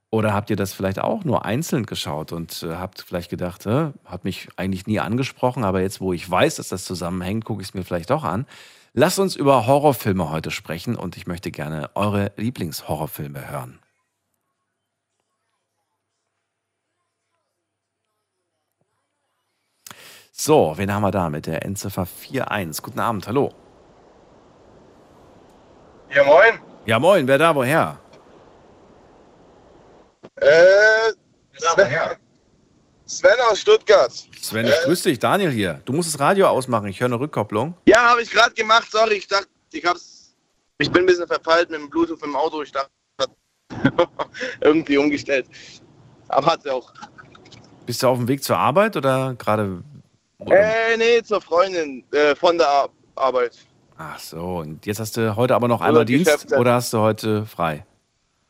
Oder 0.09 0.33
habt 0.33 0.49
ihr 0.49 0.55
das 0.55 0.73
vielleicht 0.73 0.99
auch 0.99 1.23
nur 1.25 1.45
einzeln 1.45 1.85
geschaut 1.85 2.31
und 2.31 2.63
äh, 2.63 2.73
habt 2.73 3.01
vielleicht 3.01 3.29
gedacht, 3.29 3.67
äh, 3.67 3.91
hat 4.03 4.23
mich 4.23 4.49
eigentlich 4.55 4.87
nie 4.87 4.99
angesprochen, 4.99 5.63
aber 5.63 5.81
jetzt, 5.81 6.01
wo 6.01 6.11
ich 6.11 6.29
weiß, 6.29 6.55
dass 6.55 6.69
das 6.69 6.85
zusammenhängt, 6.85 7.45
gucke 7.45 7.61
ich 7.61 7.67
es 7.67 7.73
mir 7.75 7.83
vielleicht 7.83 8.09
doch 8.09 8.23
an. 8.23 8.47
Lasst 8.93 9.19
uns 9.19 9.35
über 9.35 9.67
Horrorfilme 9.67 10.31
heute 10.31 10.49
sprechen 10.49 10.95
und 10.95 11.17
ich 11.17 11.27
möchte 11.27 11.51
gerne 11.51 11.91
eure 11.93 12.31
Lieblingshorrorfilme 12.35 13.47
hören. 13.51 13.77
So, 20.43 20.73
wen 20.75 20.91
haben 20.91 21.03
wir 21.03 21.11
da 21.11 21.29
mit 21.29 21.45
der 21.45 21.63
Endziffer 21.63 22.07
41? 22.31 22.81
Guten 22.81 22.99
Abend, 22.99 23.27
hallo. 23.27 23.53
Ja, 26.09 26.23
moin. 26.23 26.59
Ja, 26.87 26.97
moin, 26.97 27.27
wer 27.27 27.37
da, 27.37 27.53
woher? 27.53 27.99
Äh, 30.37 31.13
Sven, 31.53 32.17
Sven 33.05 33.39
aus 33.51 33.59
Stuttgart. 33.59 34.11
Sven, 34.41 34.65
ich 34.65 34.81
grüße 34.83 35.09
dich, 35.09 35.19
Daniel 35.19 35.51
hier. 35.51 35.79
Du 35.85 35.93
musst 35.93 36.11
das 36.11 36.19
Radio 36.19 36.47
ausmachen, 36.47 36.87
ich 36.87 36.99
höre 36.99 37.05
eine 37.05 37.19
Rückkopplung. 37.19 37.75
Ja, 37.85 38.09
habe 38.09 38.23
ich 38.23 38.31
gerade 38.31 38.55
gemacht. 38.55 38.87
Sorry, 38.89 39.17
ich 39.17 39.27
dachte, 39.27 39.47
ich 39.71 39.85
hab's. 39.85 40.33
Ich 40.79 40.91
bin 40.91 41.03
ein 41.03 41.05
bisschen 41.05 41.27
verpeilt 41.27 41.69
mit 41.69 41.81
dem 41.81 41.87
Bluetooth 41.87 42.23
im 42.23 42.35
Auto. 42.35 42.63
Ich 42.63 42.71
dachte, 42.71 42.89
irgendwie 44.61 44.97
umgestellt. 44.97 45.45
Aber 46.29 46.47
hat 46.53 46.63
sie 46.63 46.71
auch. 46.71 46.91
Bist 47.85 48.01
du 48.01 48.07
auf 48.07 48.17
dem 48.17 48.27
Weg 48.27 48.43
zur 48.43 48.57
Arbeit 48.57 48.97
oder 48.97 49.35
gerade. 49.37 49.83
Oder- 50.41 50.91
Äh, 50.93 50.97
nee, 50.97 51.21
zur 51.23 51.41
Freundin 51.41 52.03
äh, 52.11 52.35
von 52.35 52.57
der 52.57 52.67
Ar 52.67 52.89
Arbeit. 53.15 53.57
Ach 53.97 54.17
so, 54.19 54.39
und 54.59 54.85
jetzt 54.85 54.99
hast 54.99 55.15
du 55.17 55.35
heute 55.35 55.53
aber 55.53 55.67
noch 55.67 55.81
einmal 55.81 56.05
Dienst 56.05 56.51
oder 56.53 56.73
hast 56.73 56.91
du 56.93 56.99
heute 56.99 57.45
frei? 57.45 57.85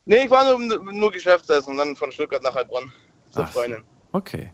Nee, 0.06 0.24
ich 0.26 0.30
war 0.30 0.58
nur, 0.58 0.82
nur 0.94 1.12
Geschäftsessen 1.12 1.72
und 1.74 1.78
dann 1.78 1.96
von 1.96 2.12
Stuttgart 2.12 2.42
nach 2.44 2.56
Heilbronn 2.56 2.92
zur 3.32 3.44
Ach 3.44 3.52
so. 3.52 3.60
Freundin. 3.60 3.84
Okay. 4.14 4.52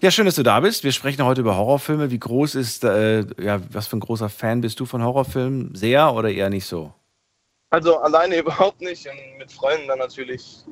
Ja, 0.00 0.10
schön, 0.10 0.26
dass 0.26 0.34
du 0.34 0.42
da 0.42 0.60
bist. 0.60 0.82
Wir 0.84 0.92
sprechen 0.92 1.24
heute 1.24 1.40
über 1.42 1.56
Horrorfilme. 1.56 2.10
Wie 2.10 2.18
groß 2.18 2.54
ist, 2.56 2.84
äh, 2.84 3.24
ja, 3.40 3.60
was 3.70 3.86
für 3.86 3.96
ein 3.96 4.00
großer 4.00 4.28
Fan 4.28 4.60
bist 4.60 4.80
du 4.80 4.86
von 4.86 5.02
Horrorfilmen? 5.02 5.74
Sehr 5.74 6.12
oder 6.12 6.30
eher 6.30 6.50
nicht 6.50 6.66
so? 6.66 6.92
Also 7.70 7.98
alleine 7.98 8.36
überhaupt 8.40 8.80
nicht 8.80 9.06
und 9.06 9.38
mit 9.38 9.52
Freunden 9.52 9.86
dann 9.88 9.98
natürlich 10.00 10.64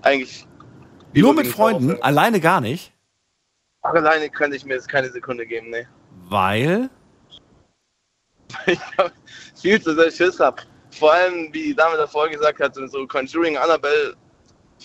eigentlich 0.00 0.46
Nur 1.12 1.34
mit 1.34 1.46
Freunden? 1.46 2.00
Alleine 2.02 2.40
gar 2.40 2.60
nicht? 2.60 2.92
Alleine 3.82 4.30
könnte 4.30 4.56
ich 4.56 4.64
mir 4.64 4.74
jetzt 4.74 4.88
keine 4.88 5.10
Sekunde 5.10 5.46
geben, 5.46 5.70
ne. 5.70 5.86
Weil? 6.28 6.88
Ich 8.66 8.78
hab 8.98 9.12
viel 9.54 9.80
zu 9.80 9.94
sehr 9.94 10.10
Schiss 10.10 10.38
hab. 10.38 10.60
Vor 10.90 11.12
allem, 11.12 11.48
wie 11.52 11.62
die 11.62 11.74
Dame 11.74 11.96
davor 11.96 12.28
gesagt 12.28 12.60
hat, 12.60 12.74
so 12.74 13.06
Conjuring 13.06 13.56
Annabelle 13.56 14.14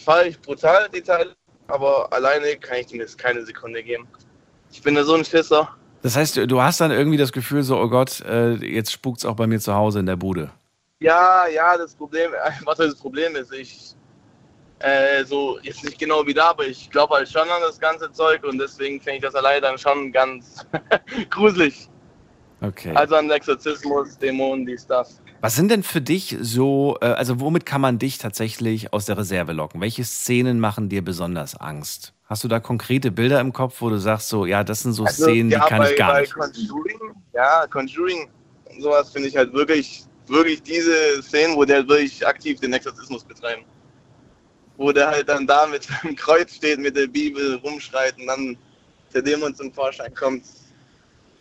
fahre 0.06 0.30
ich 0.30 0.40
brutal 0.40 0.88
die 0.90 1.02
Teile, 1.02 1.36
aber 1.68 2.12
alleine 2.14 2.56
kann 2.58 2.78
ich 2.78 2.92
mir 2.92 3.00
jetzt 3.00 3.18
keine 3.18 3.46
Sekunde 3.46 3.84
geben. 3.84 4.08
Ich 4.72 4.82
bin 4.82 4.96
da 4.96 5.04
so 5.04 5.16
ein 5.16 5.26
Schisser. 5.26 5.70
Das 6.02 6.16
heißt, 6.16 6.38
du 6.38 6.62
hast 6.62 6.80
dann 6.80 6.92
irgendwie 6.92 7.18
das 7.18 7.34
Gefühl 7.34 7.64
so, 7.64 7.78
oh 7.78 7.90
Gott, 7.90 8.22
äh, 8.22 8.54
jetzt 8.54 8.92
spukt's 8.92 9.26
auch 9.26 9.36
bei 9.36 9.48
mir 9.48 9.60
zu 9.60 9.74
Hause 9.74 10.00
in 10.00 10.06
der 10.06 10.16
Bude. 10.16 10.50
Ja, 11.00 11.48
ja, 11.48 11.78
das 11.78 11.94
Problem, 11.94 12.32
was 12.64 12.78
das 12.78 12.96
Problem 12.96 13.36
ist, 13.36 13.52
ich, 13.54 13.96
äh, 14.80 15.24
so, 15.26 15.60
jetzt 15.62 15.84
nicht 15.84 15.98
genau 15.98 16.26
wie 16.26 16.34
da, 16.34 16.50
aber 16.50 16.68
ich 16.68 16.90
glaube 16.90 17.16
halt 17.16 17.30
schon 17.30 17.42
an 17.50 17.62
das 17.62 17.80
ganze 17.80 18.12
Zeug 18.12 18.44
und 18.44 18.60
deswegen 18.60 19.02
finde 19.02 19.18
ich 19.18 19.24
das 19.24 19.36
alleine 19.36 19.62
dann 19.62 19.78
schon 19.78 20.12
ganz 20.12 20.66
gruselig. 21.30 21.90
Okay. 22.62 22.92
Also 22.96 23.16
an 23.16 23.30
Exorzismus, 23.30 24.18
Dämonen, 24.18 24.66
dies, 24.66 24.86
das. 24.88 25.22
Was 25.42 25.56
sind 25.56 25.70
denn 25.70 25.84
für 25.84 26.02
dich 26.02 26.36
so, 26.42 26.98
äh, 27.02 27.06
also 27.06 27.40
womit 27.40 27.66
kann 27.66 27.82
man 27.82 28.00
dich 28.00 28.18
tatsächlich 28.18 28.94
aus 28.94 29.06
der 29.06 29.18
Reserve 29.18 29.54
locken? 29.54 29.82
Welche 29.82 30.04
Szenen 30.04 30.60
machen 30.60 30.90
dir 30.90 31.04
besonders 31.04 31.56
Angst? 31.56 32.14
Hast 32.26 32.44
du 32.44 32.48
da 32.48 32.60
konkrete 32.60 33.12
Bilder 33.12 33.40
im 33.40 33.54
Kopf, 33.54 33.82
wo 33.82 33.90
du 33.90 34.00
sagst, 34.00 34.30
so, 34.30 34.46
ja, 34.46 34.64
das 34.64 34.82
sind 34.82 34.94
so 34.94 35.06
Szenen, 35.06 35.54
Also, 35.54 35.58
ja, 35.58 35.64
die 35.64 35.70
kann 35.70 35.78
bei, 35.80 35.92
ich 35.92 35.98
gar 35.98 36.14
bei 36.14 36.22
nicht. 36.22 36.34
Conjuring, 36.34 37.00
ja, 37.34 37.68
Conjuring, 37.68 38.30
sowas 38.80 39.12
finde 39.12 39.28
ich 39.30 39.38
halt 39.38 39.54
wirklich, 39.54 40.04
wirklich 40.28 40.62
diese 40.64 41.22
Szenen, 41.22 41.56
wo 41.56 41.64
der 41.64 41.88
wirklich 41.88 42.26
aktiv 42.26 42.60
den 42.60 42.74
Exorzismus 42.74 43.24
betreiben. 43.24 43.64
Wo 44.78 44.92
der 44.92 45.08
halt 45.08 45.28
dann 45.28 45.48
da 45.48 45.66
mit 45.68 45.84
seinem 45.84 46.16
Kreuz 46.16 46.56
steht, 46.56 46.80
mit 46.80 46.96
der 46.96 47.08
Bibel 47.08 47.56
rumschreit 47.56 48.18
und 48.20 48.28
dann 48.28 48.58
der 49.14 49.22
Dämon 49.22 49.56
zum 49.56 49.74
Vorschein 49.74 50.14
kommt. 50.14 50.44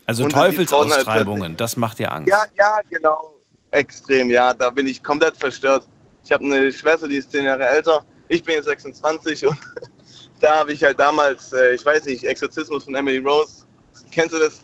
Also 0.07 0.23
Frauen 0.23 0.35
halt 0.35 0.57
Teufelsaustreibungen, 0.57 1.57
das 1.57 1.77
macht 1.77 1.99
dir 1.99 2.13
Angst. 2.13 2.29
Ja, 2.29 2.45
ja, 2.57 2.81
genau. 2.89 3.35
Extrem, 3.73 4.31
ja. 4.31 4.55
Da 4.55 4.71
bin 4.71 4.87
ich 4.87 5.03
komplett 5.03 5.37
verstört. 5.37 5.87
Ich 6.25 6.33
habe 6.33 6.45
eine 6.45 6.73
Schwester, 6.73 7.09
die 7.09 7.17
ist 7.17 7.31
zehn 7.31 7.45
Jahre 7.45 7.67
älter. 7.67 8.05
Ich 8.29 8.43
bin 8.43 8.55
jetzt 8.55 8.67
26 8.67 9.47
und 9.47 9.59
da 10.41 10.57
habe 10.61 10.73
ich 10.73 10.83
halt 10.83 10.99
damals, 10.99 11.53
äh, 11.53 11.75
ich 11.75 11.85
weiß 11.85 12.05
nicht, 12.07 12.25
Exorzismus 12.25 12.85
von 12.85 12.95
Emily 12.95 13.19
Rose. 13.19 13.65
Kennst 14.11 14.35
du 14.35 14.39
das? 14.39 14.63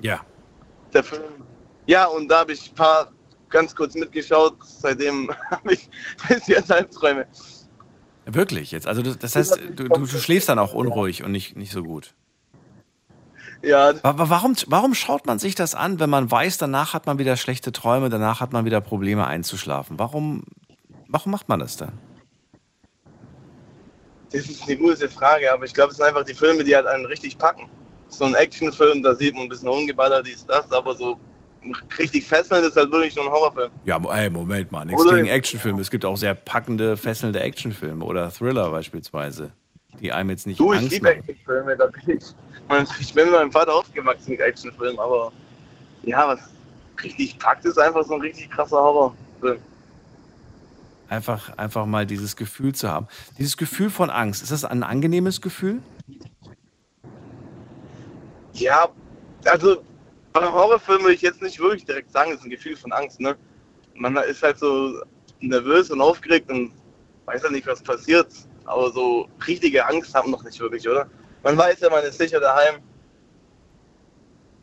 Ja. 0.00 0.20
Der 0.92 1.04
Film. 1.04 1.22
Ja, 1.86 2.06
und 2.06 2.28
da 2.28 2.40
habe 2.40 2.52
ich 2.52 2.70
ein 2.70 2.74
paar 2.74 3.12
ganz 3.50 3.74
kurz 3.74 3.94
mitgeschaut. 3.94 4.56
Seitdem 4.64 5.30
habe 5.50 5.74
ich 5.74 5.88
bis 6.28 6.46
jetzt 6.46 6.72
Albträume. 6.72 7.26
Wirklich 8.30 8.72
jetzt. 8.72 8.86
Also 8.86 9.02
das, 9.02 9.18
das 9.18 9.36
heißt, 9.36 9.58
du, 9.74 9.88
du, 9.88 9.88
du 9.88 10.06
schläfst 10.06 10.48
dann 10.48 10.58
auch 10.58 10.74
unruhig 10.74 11.24
und 11.24 11.32
nicht, 11.32 11.56
nicht 11.56 11.72
so 11.72 11.82
gut. 11.82 12.14
Ja, 13.62 13.92
Aber 14.02 14.28
warum, 14.28 14.54
warum 14.66 14.94
schaut 14.94 15.26
man 15.26 15.38
sich 15.38 15.54
das 15.54 15.74
an, 15.74 15.98
wenn 15.98 16.10
man 16.10 16.30
weiß, 16.30 16.58
danach 16.58 16.94
hat 16.94 17.06
man 17.06 17.18
wieder 17.18 17.36
schlechte 17.36 17.72
Träume, 17.72 18.08
danach 18.08 18.40
hat 18.40 18.52
man 18.52 18.64
wieder 18.64 18.80
Probleme 18.80 19.26
einzuschlafen? 19.26 19.98
Warum, 19.98 20.44
warum 21.08 21.32
macht 21.32 21.48
man 21.48 21.58
das 21.58 21.76
dann? 21.76 21.98
das 24.32 24.48
ist 24.48 24.62
eine 24.62 24.76
gute 24.76 25.08
Frage, 25.08 25.52
aber 25.52 25.64
ich 25.64 25.74
glaube, 25.74 25.90
es 25.90 25.96
sind 25.96 26.06
einfach 26.06 26.24
die 26.24 26.34
Filme, 26.34 26.64
die 26.64 26.74
halt 26.74 26.86
einen 26.86 27.06
richtig 27.06 27.38
packen. 27.38 27.68
So 28.08 28.24
ein 28.24 28.34
Actionfilm, 28.34 29.02
da 29.02 29.14
sieht 29.14 29.34
man 29.34 29.44
ein 29.44 29.48
bisschen 29.48 29.68
rumgeballert, 29.68 30.26
dies, 30.26 30.44
das, 30.46 30.70
aber 30.72 30.94
so 30.94 31.18
richtig 31.98 32.26
fesselnd 32.26 32.64
ist 32.66 32.76
halt 32.76 32.90
wirklich 32.90 33.14
nur 33.16 33.26
ein 33.26 33.30
Horrorfilm. 33.30 33.70
Ja, 33.84 33.98
ey, 34.14 34.30
Moment 34.30 34.70
mal, 34.72 34.84
nichts 34.84 35.02
Oder- 35.02 35.16
gegen 35.16 35.28
Actionfilme. 35.28 35.80
Es 35.80 35.90
gibt 35.90 36.04
auch 36.04 36.16
sehr 36.16 36.34
packende, 36.34 36.96
fesselnde 36.96 37.40
Actionfilme 37.40 38.04
oder 38.04 38.30
Thriller 38.30 38.70
beispielsweise, 38.70 39.52
die 40.00 40.12
einem 40.12 40.30
jetzt 40.30 40.46
nicht 40.46 40.60
Du, 40.60 40.72
ich 40.72 40.78
Angst 40.80 40.92
liebe 40.92 41.04
machen. 41.08 41.18
Actionfilme, 41.18 41.76
da 41.76 41.86
bin 41.86 42.16
ich. 42.16 42.24
Ich 43.00 43.14
bin 43.14 43.24
mit 43.24 43.34
meinem 43.34 43.52
Vater 43.52 43.74
aufgewachsen 43.74 44.30
mit 44.30 44.40
Actionfilmen, 44.40 44.98
aber 44.98 45.32
ja, 46.02 46.28
was 46.28 46.40
richtig 47.02 47.38
packt, 47.38 47.64
ist 47.64 47.78
einfach 47.78 48.04
so 48.04 48.14
ein 48.14 48.20
richtig 48.20 48.50
krasser 48.50 48.76
Horrorfilm. 48.76 49.58
Einfach, 51.08 51.56
einfach 51.56 51.86
mal 51.86 52.04
dieses 52.04 52.36
Gefühl 52.36 52.74
zu 52.74 52.90
haben. 52.90 53.06
Dieses 53.38 53.56
Gefühl 53.56 53.88
von 53.88 54.10
Angst, 54.10 54.42
ist 54.42 54.52
das 54.52 54.64
ein 54.66 54.82
angenehmes 54.82 55.40
Gefühl? 55.40 55.80
Ja, 58.52 58.88
also 59.46 59.82
bei 60.32 60.42
Horrorfilmen 60.42 61.02
würde 61.04 61.14
ich 61.14 61.22
jetzt 61.22 61.42
nicht 61.42 61.58
wirklich 61.58 61.84
direkt 61.84 62.10
sagen, 62.12 62.32
es 62.32 62.38
ist 62.38 62.44
ein 62.44 62.50
Gefühl 62.50 62.76
von 62.76 62.92
Angst, 62.92 63.20
ne? 63.20 63.36
Man 63.94 64.16
ist 64.16 64.42
halt 64.42 64.58
so 64.58 65.02
nervös 65.40 65.90
und 65.90 66.00
aufgeregt 66.00 66.50
und 66.50 66.72
weiß 67.26 67.42
ja 67.42 67.50
nicht, 67.50 67.66
was 67.66 67.82
passiert. 67.82 68.28
Aber 68.64 68.90
so 68.90 69.28
richtige 69.46 69.86
Angst 69.86 70.14
haben 70.14 70.30
noch 70.30 70.44
nicht 70.44 70.60
wirklich, 70.60 70.88
oder? 70.88 71.08
Man 71.42 71.56
weiß 71.56 71.80
ja, 71.80 71.90
man 71.90 72.04
ist 72.04 72.18
sicher 72.18 72.40
daheim. 72.40 72.76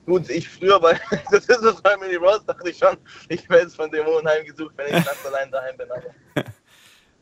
Gut, 0.05 0.29
ich 0.29 0.47
früher 0.47 0.79
bei 0.79 0.99
das 1.31 1.45
ist 1.45 1.63
es 1.63 1.81
bei 1.81 1.97
Mini 1.97 2.15
Rose, 2.15 2.43
dachte 2.45 2.69
ich 2.69 2.77
schon, 2.77 2.95
ich 3.27 3.49
werde 3.49 3.63
jetzt 3.63 3.75
von 3.75 3.89
Dämonen 3.89 4.27
heimgesucht, 4.27 4.73
wenn 4.77 4.85
ich 4.87 5.05
ganz 5.05 5.25
allein 5.25 5.49
daheim 5.49 5.75
bin. 5.77 5.91
Aber 5.91 6.03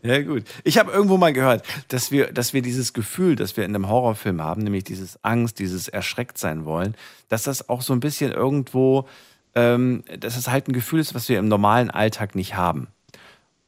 Ja, 0.04 0.22
gut. 0.22 0.44
Ich 0.66 0.78
habe 0.78 0.92
irgendwo 0.92 1.18
mal 1.18 1.32
gehört, 1.32 1.66
dass 1.88 2.12
wir, 2.12 2.32
dass 2.34 2.54
wir 2.54 2.62
dieses 2.62 2.92
Gefühl, 2.92 3.38
das 3.38 3.56
wir 3.56 3.63
in 3.63 3.74
einem 3.74 3.88
Horrorfilm 3.88 4.42
haben, 4.42 4.63
nämlich 4.63 4.84
dieses 4.84 5.24
Angst, 5.24 5.60
dieses 5.60 5.88
erschreckt 5.88 6.38
sein 6.38 6.66
wollen, 6.66 6.96
dass 7.30 7.44
das 7.44 7.70
auch 7.70 7.82
so 7.82 7.94
ein 7.94 8.02
bisschen 8.02 8.34
irgendwo, 8.34 9.08
ähm, 9.56 10.04
dass 10.20 10.36
es 10.36 10.50
halt 10.50 10.68
ein 10.68 10.74
Gefühl 10.74 11.00
ist, 11.00 11.16
was 11.16 11.30
wir 11.30 11.39
im 11.39 11.48
normalen 11.48 11.89
Alltag 11.89 12.36
nicht 12.36 12.56
haben. 12.56 12.88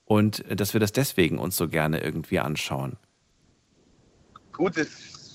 Und 0.03 0.45
äh, 0.51 0.57
dass 0.57 0.73
wir 0.73 0.81
das 0.81 0.91
deswegen 0.91 1.39
uns 1.39 1.55
so 1.55 1.69
gerne 1.69 2.01
irgendwie 2.01 2.39
anschauen. 2.39 2.97
gut, 4.51 4.75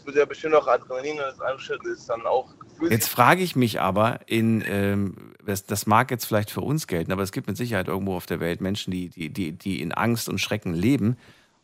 es 0.01 0.07
wird 0.07 0.17
ja 0.17 0.25
bestimmt 0.25 0.55
auch 0.55 0.67
Adrenalin 0.67 1.13
und 1.13 1.21
das 1.21 1.41
Anschütten 1.41 1.93
ist 1.93 2.09
dann 2.09 2.27
auch 2.27 2.59
gefühlt. 2.59 2.91
Jetzt 2.91 3.09
frage 3.09 3.43
ich 3.43 3.57
mich 3.57 3.81
aber, 3.81 4.21
in, 4.27 4.65
ähm, 4.67 5.35
das, 5.45 5.67
das 5.67 5.87
mag 5.87 6.11
jetzt 6.11 6.25
vielleicht 6.25 6.51
für 6.51 6.63
uns 6.63 6.87
gelten, 6.87 7.13
aber 7.13 7.23
es 7.23 7.33
gibt 7.33 7.47
mit 7.47 7.57
Sicherheit 7.57 7.89
irgendwo 7.89 8.17
auf 8.17 8.27
der 8.27 8.41
Welt 8.41 8.61
Menschen, 8.61 8.91
die, 8.91 9.09
die, 9.09 9.29
die, 9.29 9.53
die 9.53 9.81
in 9.81 9.93
Angst 9.93 10.29
und 10.29 10.39
Schrecken 10.39 10.75
leben. 10.75 11.17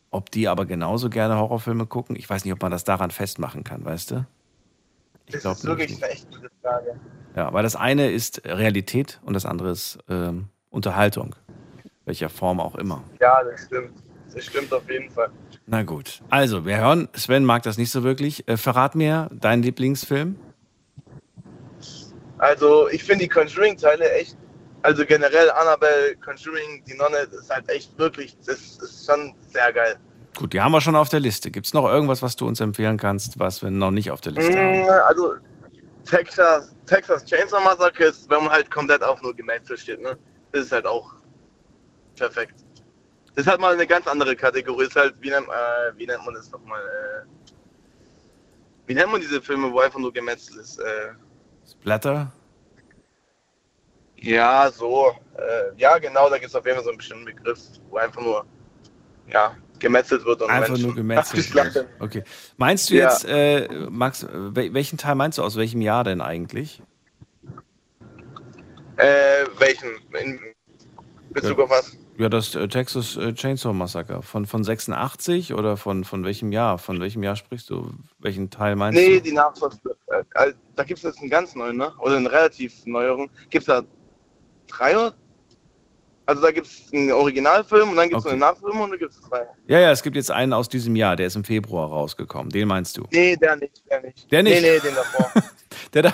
Ob 0.09 0.31
die 0.31 0.47
aber 0.47 0.65
genauso 0.65 1.09
gerne 1.09 1.35
Horrorfilme 1.35 1.85
gucken, 1.85 2.15
ich 2.15 2.29
weiß 2.29 2.45
nicht, 2.45 2.53
ob 2.53 2.61
man 2.61 2.71
das 2.71 2.85
daran 2.85 3.11
festmachen 3.11 3.63
kann, 3.63 3.83
weißt 3.83 4.11
du? 4.11 4.25
Ich 5.25 5.33
das 5.41 5.59
ist 5.59 5.65
wirklich 5.65 5.89
nicht. 5.89 6.03
eine 6.03 6.13
echt 6.13 6.31
gute 6.31 6.49
Frage. 6.61 6.97
Ja, 7.35 7.51
weil 7.51 7.63
das 7.63 7.75
eine 7.75 8.09
ist 8.09 8.41
Realität 8.45 9.19
und 9.25 9.33
das 9.33 9.45
andere 9.45 9.71
ist 9.71 9.99
ähm, 10.07 10.45
Unterhaltung. 10.69 11.35
Welcher 12.05 12.29
Form 12.29 12.61
auch 12.61 12.75
immer. 12.75 13.03
Ja, 13.19 13.43
das 13.43 13.65
stimmt. 13.65 13.91
Das 14.37 14.45
stimmt 14.45 14.71
auf 14.71 14.87
jeden 14.87 15.09
Fall. 15.09 15.29
Na 15.65 15.81
gut. 15.81 16.21
Also, 16.29 16.63
wir 16.63 16.77
hören, 16.77 17.09
Sven 17.15 17.43
mag 17.43 17.63
das 17.63 17.79
nicht 17.79 17.89
so 17.89 18.03
wirklich. 18.03 18.47
Äh, 18.47 18.55
verrat 18.55 18.93
mir 18.93 19.29
deinen 19.33 19.63
Lieblingsfilm. 19.63 20.35
Also 22.37 22.87
ich 22.89 23.03
finde 23.03 23.23
die 23.23 23.29
Conjuring-Teile 23.29 24.11
echt, 24.11 24.37
also 24.83 25.03
generell 25.03 25.49
Annabelle, 25.49 26.15
Conjuring, 26.23 26.83
die 26.87 26.93
Nonne, 26.93 27.25
das 27.31 27.41
ist 27.41 27.49
halt 27.49 27.67
echt 27.67 27.97
wirklich, 27.97 28.37
das 28.45 28.59
ist 28.77 29.07
schon 29.07 29.33
sehr 29.47 29.73
geil. 29.73 29.95
Gut, 30.35 30.53
die 30.53 30.61
haben 30.61 30.71
wir 30.71 30.81
schon 30.81 30.95
auf 30.95 31.09
der 31.09 31.19
Liste. 31.19 31.49
Gibt 31.49 31.65
es 31.65 31.73
noch 31.73 31.85
irgendwas, 31.89 32.21
was 32.21 32.35
du 32.35 32.45
uns 32.47 32.59
empfehlen 32.59 32.97
kannst, 32.97 33.39
was 33.39 33.63
wir 33.63 33.71
noch 33.71 33.89
nicht 33.89 34.11
auf 34.11 34.21
der 34.21 34.33
Liste 34.33 34.55
haben? 34.55 34.83
Mm, 34.83 34.89
Also 35.07 35.33
Texas, 36.05 36.75
Texas 36.85 37.25
Chainsaw 37.25 37.59
Massacre 37.63 38.03
ist, 38.03 38.29
wenn 38.29 38.43
man 38.43 38.51
halt 38.51 38.69
komplett 38.69 39.01
auf 39.01 39.19
nur 39.23 39.35
Gemetzel 39.35 39.75
steht, 39.79 39.99
ne? 39.99 40.15
Das 40.51 40.65
ist 40.65 40.71
halt 40.71 40.85
auch 40.85 41.11
perfekt. 42.15 42.66
Das 43.37 43.45
ist 43.45 43.51
halt 43.51 43.61
mal 43.61 43.71
eine 43.75 43.85
ganz 43.85 44.07
andere 44.07 44.35
Kategorie. 44.35 44.85
Ist 44.85 44.95
halt, 44.95 45.13
wie 45.21 45.29
nennt, 45.29 45.45
äh, 45.47 45.95
wie 45.95 46.07
nennt 46.07 46.25
man 46.25 46.33
das 46.33 46.49
nochmal? 46.49 46.81
Äh, 46.81 47.27
wie 48.87 48.95
nennt 48.95 49.11
man 49.11 49.21
diese 49.21 49.39
Filme, 49.39 49.71
wo 49.71 49.79
einfach 49.79 49.99
nur 49.99 50.11
Gemetzel 50.11 50.59
ist? 50.59 50.79
Äh, 50.79 51.11
Splatter? 51.69 52.33
Ja, 54.15 54.71
so. 54.71 55.15
Äh, 55.37 55.77
ja, 55.77 55.99
genau, 55.99 56.31
da 56.31 56.39
gibt 56.39 56.49
es 56.49 56.55
auf 56.55 56.65
jeden 56.65 56.77
Fall 56.77 56.83
so 56.83 56.89
einen 56.89 56.97
bestimmten 56.97 57.25
Begriff, 57.25 57.59
wo 57.91 57.97
einfach 57.97 58.19
nur 58.23 58.43
ja, 59.31 59.55
gemetzelt 59.77 60.25
wird 60.25 60.41
und 60.41 60.49
Einfach 60.49 60.69
Menschen 60.69 60.87
nur 60.87 60.95
gemetzelt. 60.95 61.53
wird. 61.75 61.87
Okay. 61.99 62.23
Meinst 62.57 62.89
du 62.89 62.95
Ja. 62.95 63.03
jetzt, 63.11 63.23
äh, 63.25 63.67
Max, 63.91 64.25
wel- 64.25 64.73
welchen 64.73 64.97
Teil 64.97 65.13
meinst 65.13 65.37
du 65.37 65.43
aus 65.43 65.57
welchem 65.57 65.81
Jahr 65.81 66.03
denn 66.03 66.21
eigentlich? 66.21 66.81
Äh, 68.95 69.45
welchen? 69.59 69.91
In 70.19 70.39
Bezug 71.29 71.59
Ja. 71.59 71.63
auf 71.65 71.69
was? 71.69 71.95
Ja, 72.17 72.29
das 72.29 72.55
äh, 72.55 72.67
Texas 72.67 73.15
äh, 73.17 73.33
Chainsaw 73.33 73.73
Massacre. 73.73 74.23
Von, 74.23 74.45
von 74.45 74.63
86 74.63 75.53
oder 75.53 75.77
von, 75.77 76.03
von 76.03 76.23
welchem 76.23 76.51
Jahr? 76.51 76.77
Von 76.79 76.99
welchem 76.99 77.21
Jahr 77.23 77.35
sprichst 77.35 77.69
du? 77.69 77.91
Welchen 78.19 78.49
Teil 78.49 78.75
meinst 78.75 78.99
Nee, 78.99 79.15
du? 79.17 79.21
die 79.21 79.31
Nachfolge. 79.33 79.77
Äh, 80.07 80.49
äh, 80.49 80.53
da 80.75 80.83
gibt 80.83 80.97
es 80.99 81.03
jetzt 81.03 81.19
einen 81.19 81.29
ganz 81.29 81.53
neuen, 81.55 81.77
ne? 81.77 81.91
Oder 81.99 82.17
einen 82.17 82.27
relativ 82.27 82.85
neueren. 82.85 83.29
Gibt 83.49 83.63
es 83.63 83.65
da 83.67 83.83
drei 84.67 84.95
oder? 84.97 85.13
Also 86.25 86.41
da 86.41 86.51
gibt 86.51 86.67
es 86.67 86.91
einen 86.91 87.11
Originalfilm 87.11 87.89
und 87.91 87.95
dann 87.95 88.09
gibt 88.09 88.19
es 88.19 88.25
Okay. 88.25 88.31
eine 88.33 88.39
Nachfilm 88.41 88.81
und 88.81 88.89
dann 88.89 88.99
gibt 88.99 89.11
es 89.13 89.21
zwei. 89.21 89.45
Ja, 89.67 89.79
ja, 89.79 89.91
es 89.91 90.03
gibt 90.03 90.15
jetzt 90.17 90.29
einen 90.29 90.51
aus 90.51 90.67
diesem 90.67 90.95
Jahr, 90.97 91.15
der 91.15 91.27
ist 91.27 91.35
im 91.37 91.45
Februar 91.45 91.87
rausgekommen. 91.87 92.49
Den 92.49 92.67
meinst 92.67 92.97
du? 92.97 93.05
Nee, 93.11 93.37
der 93.37 93.55
nicht, 93.55 93.81
der 93.89 94.01
nicht. 94.01 94.29
Der 94.31 94.43
nicht? 94.43 94.61
Nee, 94.61 94.71
nee, 94.73 94.79
den 94.79 94.95
davor. 94.95 95.31
Der 95.93 96.01
da, 96.01 96.13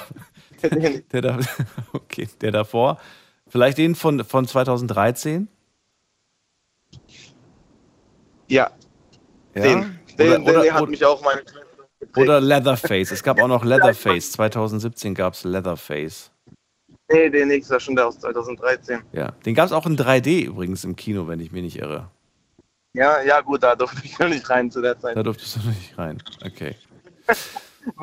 nicht. 0.75 1.11
der 1.13 1.21
da, 1.21 1.39
okay, 1.93 2.27
der 2.41 2.51
davor. 2.51 2.99
Vielleicht 3.47 3.79
den 3.79 3.95
von, 3.95 4.23
von 4.23 4.45
2013? 4.45 5.47
Ja, 8.47 8.71
Ja? 9.55 9.61
den. 9.61 9.99
Den, 10.17 10.27
Oder- 10.27 10.39
den, 10.39 10.43
oder- 10.43 10.73
hat 10.73 10.81
oder- 10.83 10.91
mich 10.91 11.03
auch 11.05 11.21
meine. 11.23 11.41
Oder 12.17 12.41
Leatherface. 12.41 13.11
Es 13.11 13.23
gab 13.23 13.41
auch 13.41 13.47
noch 13.47 13.63
Leatherface. 13.63 14.31
2017 14.33 15.15
gab 15.15 15.33
es 15.33 15.43
Leatherface. 15.43 16.31
Nee, 17.11 17.29
der 17.29 17.45
nächste 17.45 17.73
war 17.73 17.79
schon 17.79 17.95
der 17.95 18.07
aus 18.07 18.19
2013. 18.19 19.01
Ja. 19.13 19.31
Den 19.45 19.55
gab 19.55 19.65
es 19.67 19.71
auch 19.71 19.85
in 19.85 19.95
3D 19.97 20.45
übrigens 20.45 20.83
im 20.83 20.95
Kino, 20.95 21.27
wenn 21.27 21.39
ich 21.39 21.51
mich 21.51 21.63
nicht 21.63 21.77
irre. 21.79 22.09
Ja, 22.93 23.21
ja, 23.23 23.41
gut, 23.41 23.63
da 23.63 23.75
durfte 23.75 24.01
ich 24.03 24.19
noch 24.19 24.27
nicht 24.29 24.47
rein 24.49 24.69
zu 24.69 24.81
der 24.81 24.99
Zeit. 24.99 25.15
Da 25.17 25.23
durftest 25.23 25.55
du 25.55 25.59
noch 25.61 25.67
nicht 25.75 25.97
rein. 25.97 26.21
Okay. 26.45 26.75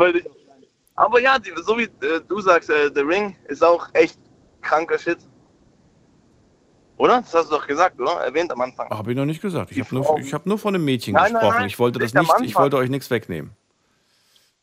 Aber 0.97 1.21
ja, 1.21 1.37
so 1.65 1.79
wie 1.79 1.85
äh, 1.85 2.21
du 2.27 2.41
sagst, 2.41 2.71
äh, 2.71 2.91
The 2.95 3.01
Ring 3.01 3.37
ist 3.49 3.63
auch 3.65 3.89
echt 3.95 4.19
kranker 4.63 4.99
Shit. 4.99 5.19
Oder? 7.01 7.23
Das 7.23 7.33
hast 7.33 7.51
du 7.51 7.57
doch 7.57 7.67
gesagt, 7.67 7.99
oder? 7.99 8.13
Erwähnt 8.21 8.53
am 8.53 8.61
Anfang. 8.61 8.91
Habe 8.91 9.11
ich 9.11 9.17
noch 9.17 9.25
nicht 9.25 9.41
gesagt. 9.41 9.73
Ich 9.73 9.81
habe 9.81 9.95
nur, 9.95 10.19
ich 10.19 10.35
hab 10.35 10.45
nur 10.45 10.59
von 10.59 10.75
einem 10.75 10.85
Mädchen 10.85 11.15
Nein, 11.15 11.25
nein, 11.25 11.33
gesprochen. 11.33 11.57
nein, 11.61 11.67
ich 11.67 11.79
wollte 11.79 11.99
das 11.99 12.13
nicht 12.13 12.31
ich 12.43 12.55
wollte 12.57 12.77
euch 12.77 12.91
nichts 12.91 13.11
wegnehmen. 13.11 13.53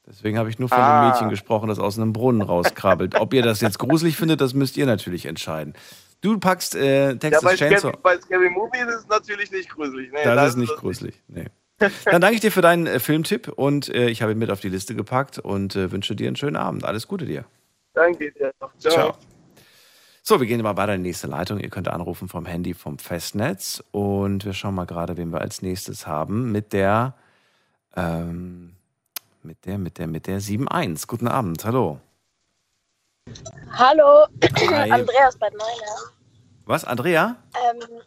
Deswegen 0.06 0.38
habe 0.38 0.48
ich 0.50 0.60
nur 0.60 0.70
von 0.70 0.78
Ah. 0.78 1.02
einem 1.02 1.10
Mädchen 1.12 1.30
gesprochen, 1.30 1.68
das 1.68 1.80
aus 1.80 1.98
einem 1.98 2.14
Brunnen 2.14 2.44
rauskrabbelt. 2.44 3.16
Ob 3.20 3.34
ihr 3.34 3.42
das 3.42 3.60
jetzt 3.62 3.80
gruselig 3.80 4.16
findet, 4.18 4.40
das 4.40 4.54
müsst 4.54 4.78
ihr 4.78 4.86
natürlich 4.86 5.26
entscheiden. 5.26 5.74
Du 6.22 6.38
packst 6.40 6.76
äh, 6.76 7.10
ja, 7.10 7.16
Texas 7.16 7.44
bei 7.44 7.56
Chainsaw. 7.56 7.80
Scary, 7.90 7.98
bei 8.04 8.18
Scary 8.20 8.50
Movie 8.52 8.78
ist 8.88 8.94
es 9.00 9.08
natürlich 9.08 9.52
nicht 9.52 9.70
gruselig. 9.70 10.12
Nee, 10.12 10.24
Das 10.24 10.36
da 10.36 10.46
ist 10.46 10.56
nicht 10.58 10.72
das 10.72 10.80
gruselig. 10.80 11.22
Nee. 11.28 11.46
Dann 12.06 12.22
danke 12.22 12.36
ich 12.36 12.42
dir 12.42 12.52
für 12.52 12.62
deinen 12.62 12.86
äh, 12.88 13.00
Filmtipp 13.00 13.50
und 13.50 13.90
äh, 13.90 14.10
ich 14.10 14.22
habe 14.22 14.32
ihn 14.32 14.38
mit 14.38 14.52
auf 14.52 14.60
die 14.60 14.70
Liste 14.70 14.94
gepackt 14.96 15.40
und 15.40 15.76
äh, 15.76 15.92
wünsche 15.92 16.16
dir 16.16 16.28
einen 16.28 16.36
schönen 16.36 16.56
Abend. 16.56 16.86
Alles 16.86 17.08
Gute 17.08 17.26
dir. 17.26 17.46
Danke 17.94 18.32
dir. 18.32 18.52
Ciao. 18.60 18.72
Ciao. 18.80 19.18
So, 20.28 20.42
wir 20.42 20.46
gehen 20.46 20.62
mal 20.62 20.76
weiter 20.76 20.94
in 20.94 21.04
die 21.06 21.12
nächste 21.12 21.28
Leitung. 21.28 21.58
Ihr 21.58 21.70
könnt 21.70 21.88
anrufen 21.88 22.28
vom 22.28 22.46
Handy 22.46 22.74
vom 22.74 23.00
Festnetz 23.00 23.82
und 23.94 24.44
wir 24.44 24.52
schauen 24.52 24.76
mal 24.76 24.84
gerade, 24.84 25.16
wen 25.16 25.32
wir 25.32 25.40
als 25.40 25.62
nächstes 25.62 26.06
haben 26.06 26.52
mit 26.52 26.74
der 26.74 27.14
ähm, 27.96 28.76
mit 29.42 29.66
der 29.66 29.78
mit 29.78 29.98
der 29.98 30.08
mit 30.08 30.28
der 30.28 30.36
71. 30.36 31.08
Guten 31.08 31.30
Abend. 31.30 31.64
Hallo. 31.64 32.02
Hallo, 33.72 34.26
Hi. 34.44 34.92
Andreas 34.92 35.38
Bad 35.38 35.54
Neuner. 35.54 35.96
Was? 36.66 36.84
Andrea 36.84 37.38
Ähm, 37.72 38.02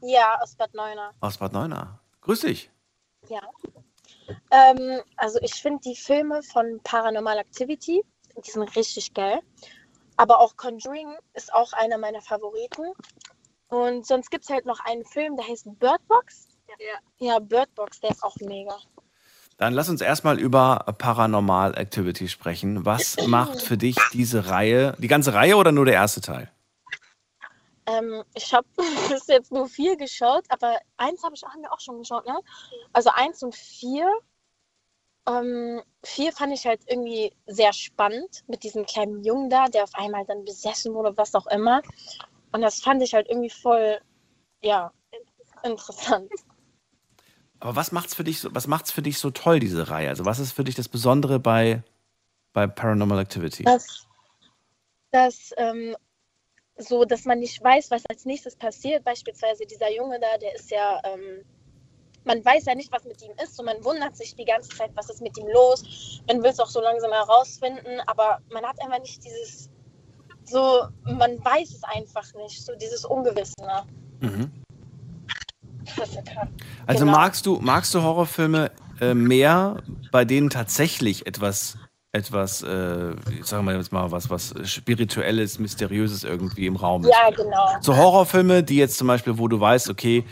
ja, 0.00 0.38
aus 0.40 0.54
Bad 0.54 0.72
Neuner. 0.72 1.12
aus 1.20 1.36
Bad 1.36 1.52
Neuenahr. 1.52 2.00
Grüß 2.22 2.40
dich. 2.40 2.70
Ja. 3.28 3.42
Ähm, 4.50 5.02
also 5.18 5.38
ich 5.42 5.52
finde 5.52 5.80
die 5.84 5.96
Filme 5.96 6.42
von 6.42 6.80
Paranormal 6.84 7.36
Activity, 7.36 8.02
die 8.34 8.50
sind 8.50 8.74
richtig 8.76 9.12
geil. 9.12 9.40
Aber 10.16 10.40
auch 10.40 10.56
Conjuring 10.56 11.16
ist 11.34 11.52
auch 11.52 11.72
einer 11.72 11.98
meiner 11.98 12.22
Favoriten. 12.22 12.92
Und 13.68 14.06
sonst 14.06 14.30
gibt 14.30 14.44
es 14.44 14.50
halt 14.50 14.64
noch 14.64 14.80
einen 14.80 15.04
Film, 15.04 15.36
der 15.36 15.46
heißt 15.46 15.66
Bird 15.78 16.06
Box. 16.08 16.48
Ja. 16.68 17.26
ja, 17.26 17.38
Bird 17.38 17.74
Box, 17.74 18.00
der 18.00 18.10
ist 18.10 18.22
auch 18.22 18.36
mega. 18.40 18.76
Dann 19.56 19.72
lass 19.72 19.88
uns 19.88 20.00
erstmal 20.00 20.38
über 20.38 20.84
Paranormal 20.98 21.76
Activity 21.76 22.28
sprechen. 22.28 22.84
Was 22.84 23.16
macht 23.26 23.62
für 23.62 23.78
dich 23.78 23.96
diese 24.12 24.50
Reihe, 24.50 24.94
die 24.98 25.08
ganze 25.08 25.34
Reihe 25.34 25.56
oder 25.56 25.72
nur 25.72 25.86
der 25.86 25.94
erste 25.94 26.20
Teil? 26.20 26.50
Ähm, 27.86 28.24
ich 28.34 28.52
habe 28.52 28.66
bis 29.08 29.26
jetzt 29.28 29.52
nur 29.52 29.68
vier 29.68 29.96
geschaut, 29.96 30.44
aber 30.48 30.78
eins 30.96 31.22
habe 31.22 31.34
ich 31.34 31.42
haben 31.44 31.62
wir 31.62 31.72
auch 31.72 31.80
schon 31.80 31.98
geschaut, 31.98 32.26
ne? 32.26 32.38
Also 32.92 33.10
eins 33.14 33.42
und 33.42 33.54
vier. 33.54 34.06
Ähm, 35.28 35.82
vier 36.02 36.32
fand 36.32 36.52
ich 36.52 36.66
halt 36.66 36.82
irgendwie 36.86 37.32
sehr 37.46 37.72
spannend 37.72 38.44
mit 38.46 38.62
diesem 38.62 38.86
kleinen 38.86 39.24
Jungen 39.24 39.50
da, 39.50 39.66
der 39.66 39.84
auf 39.84 39.94
einmal 39.94 40.24
dann 40.24 40.44
besessen 40.44 40.94
wurde, 40.94 41.16
was 41.16 41.34
auch 41.34 41.46
immer. 41.48 41.82
Und 42.52 42.62
das 42.62 42.80
fand 42.80 43.02
ich 43.02 43.14
halt 43.14 43.28
irgendwie 43.28 43.50
voll, 43.50 44.00
ja, 44.62 44.92
interessant. 45.62 46.30
Aber 47.58 47.74
was 47.74 47.90
macht's 47.90 48.14
für 48.14 48.24
dich 48.24 48.40
so, 48.40 48.54
was 48.54 48.66
macht's 48.66 48.92
für 48.92 49.02
dich 49.02 49.18
so 49.18 49.30
toll, 49.30 49.58
diese 49.58 49.88
Reihe? 49.88 50.08
Also 50.08 50.24
was 50.24 50.38
ist 50.38 50.52
für 50.52 50.64
dich 50.64 50.74
das 50.74 50.88
Besondere 50.88 51.40
bei, 51.40 51.82
bei 52.52 52.66
Paranormal 52.66 53.18
Activity? 53.18 53.64
dass, 53.64 54.06
dass 55.10 55.52
ähm, 55.56 55.96
so, 56.76 57.04
dass 57.04 57.24
man 57.24 57.38
nicht 57.38 57.62
weiß, 57.62 57.90
was 57.90 58.04
als 58.06 58.24
nächstes 58.24 58.56
passiert. 58.56 59.04
Beispielsweise 59.04 59.64
dieser 59.66 59.90
Junge 59.92 60.20
da, 60.20 60.38
der 60.38 60.54
ist 60.54 60.70
ja, 60.70 61.00
ähm, 61.04 61.44
man 62.26 62.44
weiß 62.44 62.66
ja 62.66 62.74
nicht, 62.74 62.92
was 62.92 63.04
mit 63.04 63.22
ihm 63.22 63.30
ist 63.42 63.58
und 63.58 63.66
man 63.66 63.82
wundert 63.84 64.16
sich 64.16 64.34
die 64.34 64.44
ganze 64.44 64.68
Zeit, 64.70 64.90
was 64.94 65.08
ist 65.08 65.22
mit 65.22 65.38
ihm 65.38 65.46
los. 65.48 66.20
Man 66.26 66.42
will 66.42 66.50
es 66.50 66.58
auch 66.60 66.68
so 66.68 66.80
langsam 66.80 67.12
herausfinden, 67.12 68.00
aber 68.06 68.40
man 68.52 68.64
hat 68.64 68.76
einfach 68.82 68.98
nicht 69.00 69.24
dieses, 69.24 69.70
so, 70.44 70.86
man 71.04 71.42
weiß 71.44 71.70
es 71.70 71.84
einfach 71.84 72.34
nicht, 72.34 72.62
so 72.64 72.72
dieses 72.74 73.04
Ungewisse. 73.04 73.54
Ne? 73.60 73.82
Mhm. 74.20 74.52
Also 76.86 77.04
Genau. 77.04 77.16
magst 77.16 77.46
du, 77.46 77.58
magst 77.60 77.94
du 77.94 78.02
Horrorfilme 78.02 78.72
äh, 79.00 79.14
mehr, 79.14 79.82
bei 80.10 80.24
denen 80.24 80.50
tatsächlich 80.50 81.26
etwas, 81.26 81.78
etwas, 82.16 82.62
äh, 82.62 83.14
sagen 83.42 83.64
wir 83.66 83.76
jetzt 83.76 83.92
mal, 83.92 84.10
was, 84.10 84.28
was 84.30 84.54
Spirituelles, 84.64 85.58
Mysteriöses 85.58 86.24
irgendwie 86.24 86.66
im 86.66 86.76
Raum 86.76 87.04
ist? 87.04 87.10
Ja, 87.10 87.30
genau. 87.30 87.66
So 87.80 87.96
Horrorfilme, 87.96 88.62
die 88.62 88.76
jetzt 88.76 88.98
zum 88.98 89.06
Beispiel, 89.06 89.38
wo 89.38 89.46
du 89.48 89.60
weißt, 89.60 89.88
okay, 89.90 90.24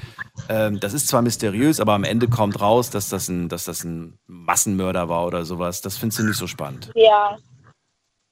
ähm, 0.49 0.81
das 0.81 0.93
ist 0.95 1.09
zwar 1.09 1.23
mysteriös, 1.23 1.81
aber 1.81 1.93
am 1.93 2.05
Ende 2.05 2.29
kommt 2.29 2.61
raus, 2.61 2.91
dass 2.91 3.09
das 3.09 3.29
ein, 3.29 3.49
dass 3.49 3.65
das 3.65 3.85
ein 3.85 4.19
Massenmörder 4.27 5.09
war 5.09 5.27
oder 5.27 5.45
sowas. 5.45 5.81
Das 5.83 5.97
findest 5.97 6.19
du 6.21 6.25
nicht 6.25 6.39
so 6.39 6.47
spannend. 6.47 6.91
Ja. 6.95 7.37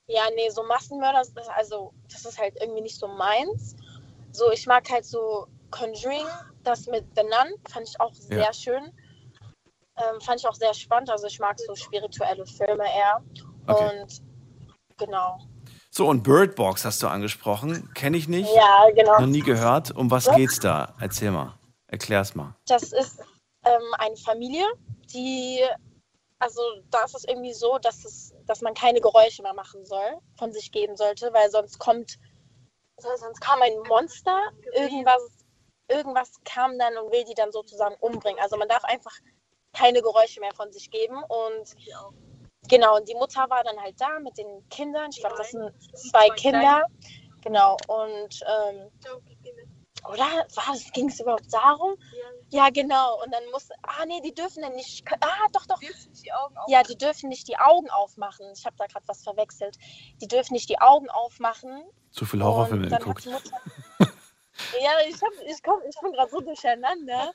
Ja, 0.08 0.22
nee, 0.34 0.50
so 0.50 0.62
Massenmörder, 0.64 1.22
das- 1.34 1.48
also 1.56 1.92
das 2.10 2.24
ist 2.24 2.38
halt 2.38 2.54
irgendwie 2.60 2.82
nicht 2.82 2.98
so 2.98 3.06
meins. 3.06 3.76
So, 4.32 4.50
ich 4.52 4.66
mag 4.66 4.90
halt 4.90 5.04
so 5.04 5.46
Conjuring, 5.70 6.26
das 6.64 6.86
mit 6.86 7.04
The 7.16 7.22
Nun, 7.22 7.58
fand 7.70 7.88
ich 7.88 8.00
auch 8.00 8.12
sehr 8.14 8.38
Ja. 8.38 8.52
schön. 8.52 8.90
Ähm, 10.10 10.20
fand 10.20 10.40
ich 10.40 10.46
auch 10.46 10.54
sehr 10.54 10.74
spannend. 10.74 11.10
Also 11.10 11.26
ich 11.26 11.38
mag 11.38 11.58
so 11.58 11.74
spirituelle 11.74 12.46
Filme 12.46 12.84
eher. 12.84 13.22
Okay. 13.66 14.00
Und 14.00 14.22
genau. 14.98 15.38
So, 15.90 16.08
und 16.08 16.22
Bird 16.22 16.56
Box 16.56 16.84
hast 16.84 17.02
du 17.02 17.08
angesprochen. 17.08 17.92
Kenne 17.94 18.16
ich 18.16 18.26
nicht. 18.28 18.50
Ja, 18.54 18.86
genau. 18.94 19.20
Noch 19.20 19.26
nie 19.26 19.42
gehört. 19.42 19.90
Um 19.90 20.10
was 20.10 20.26
Ja. 20.26 20.36
geht's 20.36 20.58
da? 20.58 20.94
Erzähl 21.00 21.30
mal. 21.30 21.58
Erklär's 21.86 22.34
mal. 22.34 22.56
Das 22.66 22.92
ist 22.92 23.20
ähm, 23.64 23.94
eine 23.98 24.16
Familie, 24.16 24.64
die, 25.12 25.60
also 26.38 26.62
da 26.90 27.04
ist 27.04 27.14
es 27.14 27.24
irgendwie 27.24 27.52
so, 27.52 27.78
dass, 27.78 28.04
es, 28.04 28.32
dass 28.46 28.62
man 28.62 28.72
keine 28.72 29.00
Geräusche 29.00 29.42
mehr 29.42 29.52
machen 29.52 29.84
soll, 29.84 30.18
von 30.38 30.52
sich 30.52 30.72
geben 30.72 30.96
sollte, 30.96 31.30
weil 31.34 31.50
sonst 31.50 31.78
kommt, 31.78 32.18
sonst 32.96 33.40
kam 33.42 33.60
ein 33.60 33.78
Monster, 33.86 34.40
irgendwas, 34.74 35.20
irgendwas 35.88 36.32
kam 36.44 36.78
dann 36.78 36.96
und 36.96 37.12
will 37.12 37.24
die 37.24 37.34
dann 37.34 37.52
sozusagen 37.52 37.94
umbringen. 38.00 38.40
Also 38.40 38.56
man 38.56 38.68
darf 38.68 38.84
einfach 38.84 39.12
keine 39.72 40.02
Geräusche 40.02 40.40
mehr 40.40 40.54
von 40.54 40.70
sich 40.72 40.90
geben 40.90 41.22
und 41.24 41.74
genau, 42.68 42.96
und 42.96 43.08
die 43.08 43.14
Mutter 43.14 43.48
war 43.48 43.64
dann 43.64 43.80
halt 43.80 44.00
da 44.00 44.18
mit 44.20 44.36
den 44.38 44.68
Kindern, 44.68 45.10
ich 45.10 45.20
glaube, 45.20 45.36
das 45.38 45.50
sind 45.50 45.72
zwei 45.94 46.28
Kinder, 46.30 46.84
genau, 47.42 47.76
und 47.88 48.40
ähm, 48.46 48.90
oder 50.08 50.24
war 50.24 50.72
das, 50.72 50.90
ging 50.92 51.08
es 51.08 51.20
überhaupt 51.20 51.52
darum? 51.52 51.94
Ja, 52.50 52.70
genau. 52.70 53.22
Und 53.22 53.32
dann 53.32 53.42
muss, 53.52 53.68
ah 53.82 54.04
nee, 54.04 54.20
die 54.20 54.34
dürfen 54.34 54.60
dann 54.62 54.74
nicht, 54.74 55.04
ah 55.20 55.46
doch, 55.52 55.64
doch. 55.66 55.80
Ja, 56.66 56.82
die 56.82 56.98
dürfen 56.98 57.28
nicht 57.28 57.46
die 57.46 57.56
Augen 57.56 57.88
aufmachen. 57.88 58.50
Ich 58.52 58.66
habe 58.66 58.74
da 58.76 58.86
gerade 58.86 59.06
was 59.06 59.22
verwechselt. 59.22 59.78
Die 60.20 60.26
dürfen 60.26 60.54
nicht 60.54 60.68
die 60.68 60.78
Augen 60.80 61.08
aufmachen. 61.08 61.84
Zu 62.10 62.26
viele 62.26 62.44
Horrorfilme 62.44 62.88
geguckt. 62.88 63.24
die 63.24 63.28
Mutter- 63.30 63.60
ja, 64.80 64.90
ich, 65.08 65.22
hab, 65.22 65.32
ich, 65.46 65.62
komm, 65.62 65.80
ich 65.88 65.98
bin 66.00 66.12
gerade 66.12 66.30
so 66.30 66.40
durcheinander. 66.40 67.32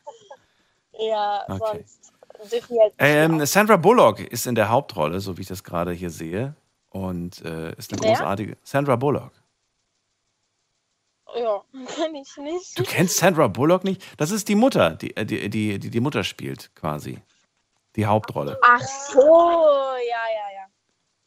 Ja, 0.92 1.46
Okay. 1.48 1.58
sonst 1.60 2.14
dürfen 2.46 2.78
Ähm, 2.98 3.46
Sandra 3.46 3.78
Bullock 3.78 4.20
ist 4.20 4.48
in 4.48 4.56
der 4.56 4.70
Hauptrolle, 4.70 5.20
so 5.20 5.38
wie 5.38 5.42
ich 5.42 5.48
das 5.48 5.64
gerade 5.64 5.92
hier 5.92 6.10
sehe. 6.10 6.56
Und 6.90 7.44
äh, 7.44 7.74
ist 7.76 7.92
eine 7.94 8.02
Wer? 8.02 8.10
großartige. 8.12 8.58
Sandra 8.64 8.96
Bullock. 8.96 9.32
Ja, 11.36 11.62
kenn 11.96 12.16
ich 12.16 12.36
nicht. 12.38 12.78
Du 12.80 12.84
kennst 12.84 13.18
Sandra 13.18 13.48
Bullock 13.48 13.84
nicht? 13.84 14.02
Das 14.18 14.32
ist 14.32 14.48
die 14.48 14.56
Mutter, 14.56 14.92
die 14.92 15.16
äh, 15.16 15.26
die, 15.26 15.50
die, 15.50 15.80
die, 15.80 15.90
die 15.90 16.00
Mutter 16.00 16.24
spielt, 16.24 16.74
quasi. 16.76 17.20
Die 17.96 18.06
Hauptrolle. 18.06 18.58
Ach 18.64 18.82
so, 18.82 19.20
ja, 19.20 20.24
ja, 20.34 20.54
ja. 20.56 20.66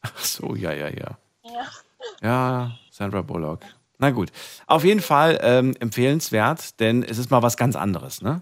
Ach 0.01 0.17
so, 0.19 0.55
ja, 0.55 0.71
ja, 0.73 0.87
ja. 0.89 1.17
Ja, 1.43 1.67
Ja, 2.21 2.71
Sandra 2.91 3.21
Bullock. 3.21 3.61
Na 3.99 4.09
gut. 4.11 4.31
Auf 4.67 4.83
jeden 4.83 5.01
Fall 5.01 5.39
ähm, 5.43 5.75
empfehlenswert, 5.79 6.79
denn 6.79 7.03
es 7.03 7.17
ist 7.19 7.29
mal 7.29 7.43
was 7.43 7.57
ganz 7.57 7.75
anderes, 7.75 8.21
ne? 8.21 8.41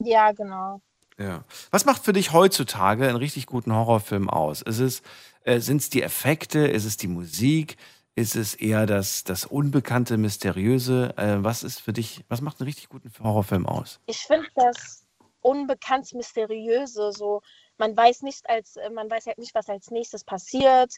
ja 0.00 0.32
genau. 0.32 0.80
Ja. 1.18 1.44
Was 1.70 1.84
macht 1.84 2.04
für 2.04 2.12
dich 2.12 2.32
heutzutage 2.32 3.06
einen 3.08 3.16
richtig 3.16 3.46
guten 3.46 3.74
Horrorfilm 3.74 4.30
aus? 4.30 4.62
Ist 4.62 4.78
es, 4.78 5.02
äh, 5.44 5.60
sind 5.60 5.78
es 5.78 5.90
die 5.90 6.02
Effekte? 6.02 6.60
Ist 6.66 6.84
es 6.84 6.96
die 6.96 7.08
Musik? 7.08 7.76
Ist 8.14 8.36
es 8.36 8.54
eher 8.54 8.86
das, 8.86 9.24
das 9.24 9.46
Unbekannte, 9.46 10.18
Mysteriöse? 10.18 11.14
Äh, 11.16 11.42
was 11.42 11.62
ist 11.62 11.80
für 11.80 11.92
dich, 11.92 12.24
was 12.28 12.40
macht 12.40 12.60
einen 12.60 12.66
richtig 12.66 12.88
guten 12.88 13.10
Horrorfilm 13.22 13.66
aus? 13.66 14.00
Ich 14.06 14.18
finde 14.18 14.48
das 14.54 15.06
unbekannt 15.40 16.12
mysteriöse, 16.14 17.12
so 17.12 17.42
man 17.78 17.96
weiß 17.96 18.22
nicht 18.22 18.48
als 18.48 18.76
äh, 18.76 18.90
man 18.90 19.10
weiß 19.10 19.26
halt 19.26 19.38
nicht, 19.38 19.54
was 19.54 19.68
als 19.68 19.90
nächstes 19.90 20.24
passiert. 20.24 20.94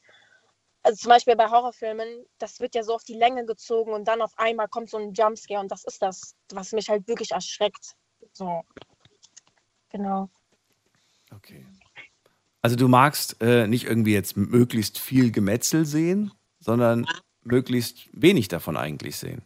Also 0.83 0.99
zum 0.99 1.09
Beispiel 1.11 1.35
bei 1.35 1.49
Horrorfilmen, 1.49 2.27
das 2.39 2.61
wird 2.61 2.75
ja 2.75 2.83
so 2.83 2.95
auf 2.95 3.05
die 3.05 3.15
Länge 3.15 3.47
gezogen 3.47 3.93
und 3.93 4.07
dann 4.07 4.21
auf 4.21 4.33
einmal 4.37 4.69
kommt 4.69 4.91
so 4.91 4.99
ein 4.99 5.15
Jumpscare 5.15 5.61
und 5.61 5.71
das 5.71 5.85
ist 5.85 6.03
das, 6.03 6.35
was 6.53 6.73
mich 6.73 6.91
halt 6.91 7.09
wirklich 7.09 7.31
erschreckt. 7.31 7.95
So. 8.33 8.62
Genau. 9.95 10.28
Okay. 11.32 11.64
Also 12.61 12.74
du 12.74 12.88
magst 12.88 13.40
äh, 13.40 13.68
nicht 13.68 13.84
irgendwie 13.84 14.12
jetzt 14.12 14.36
möglichst 14.36 14.99
viel 14.99 15.30
Gemetzel 15.30 15.86
sehen, 15.86 16.32
sondern 16.59 17.07
möglichst 17.42 18.09
wenig 18.12 18.49
davon 18.49 18.76
eigentlich 18.76 19.14
sehen. 19.14 19.42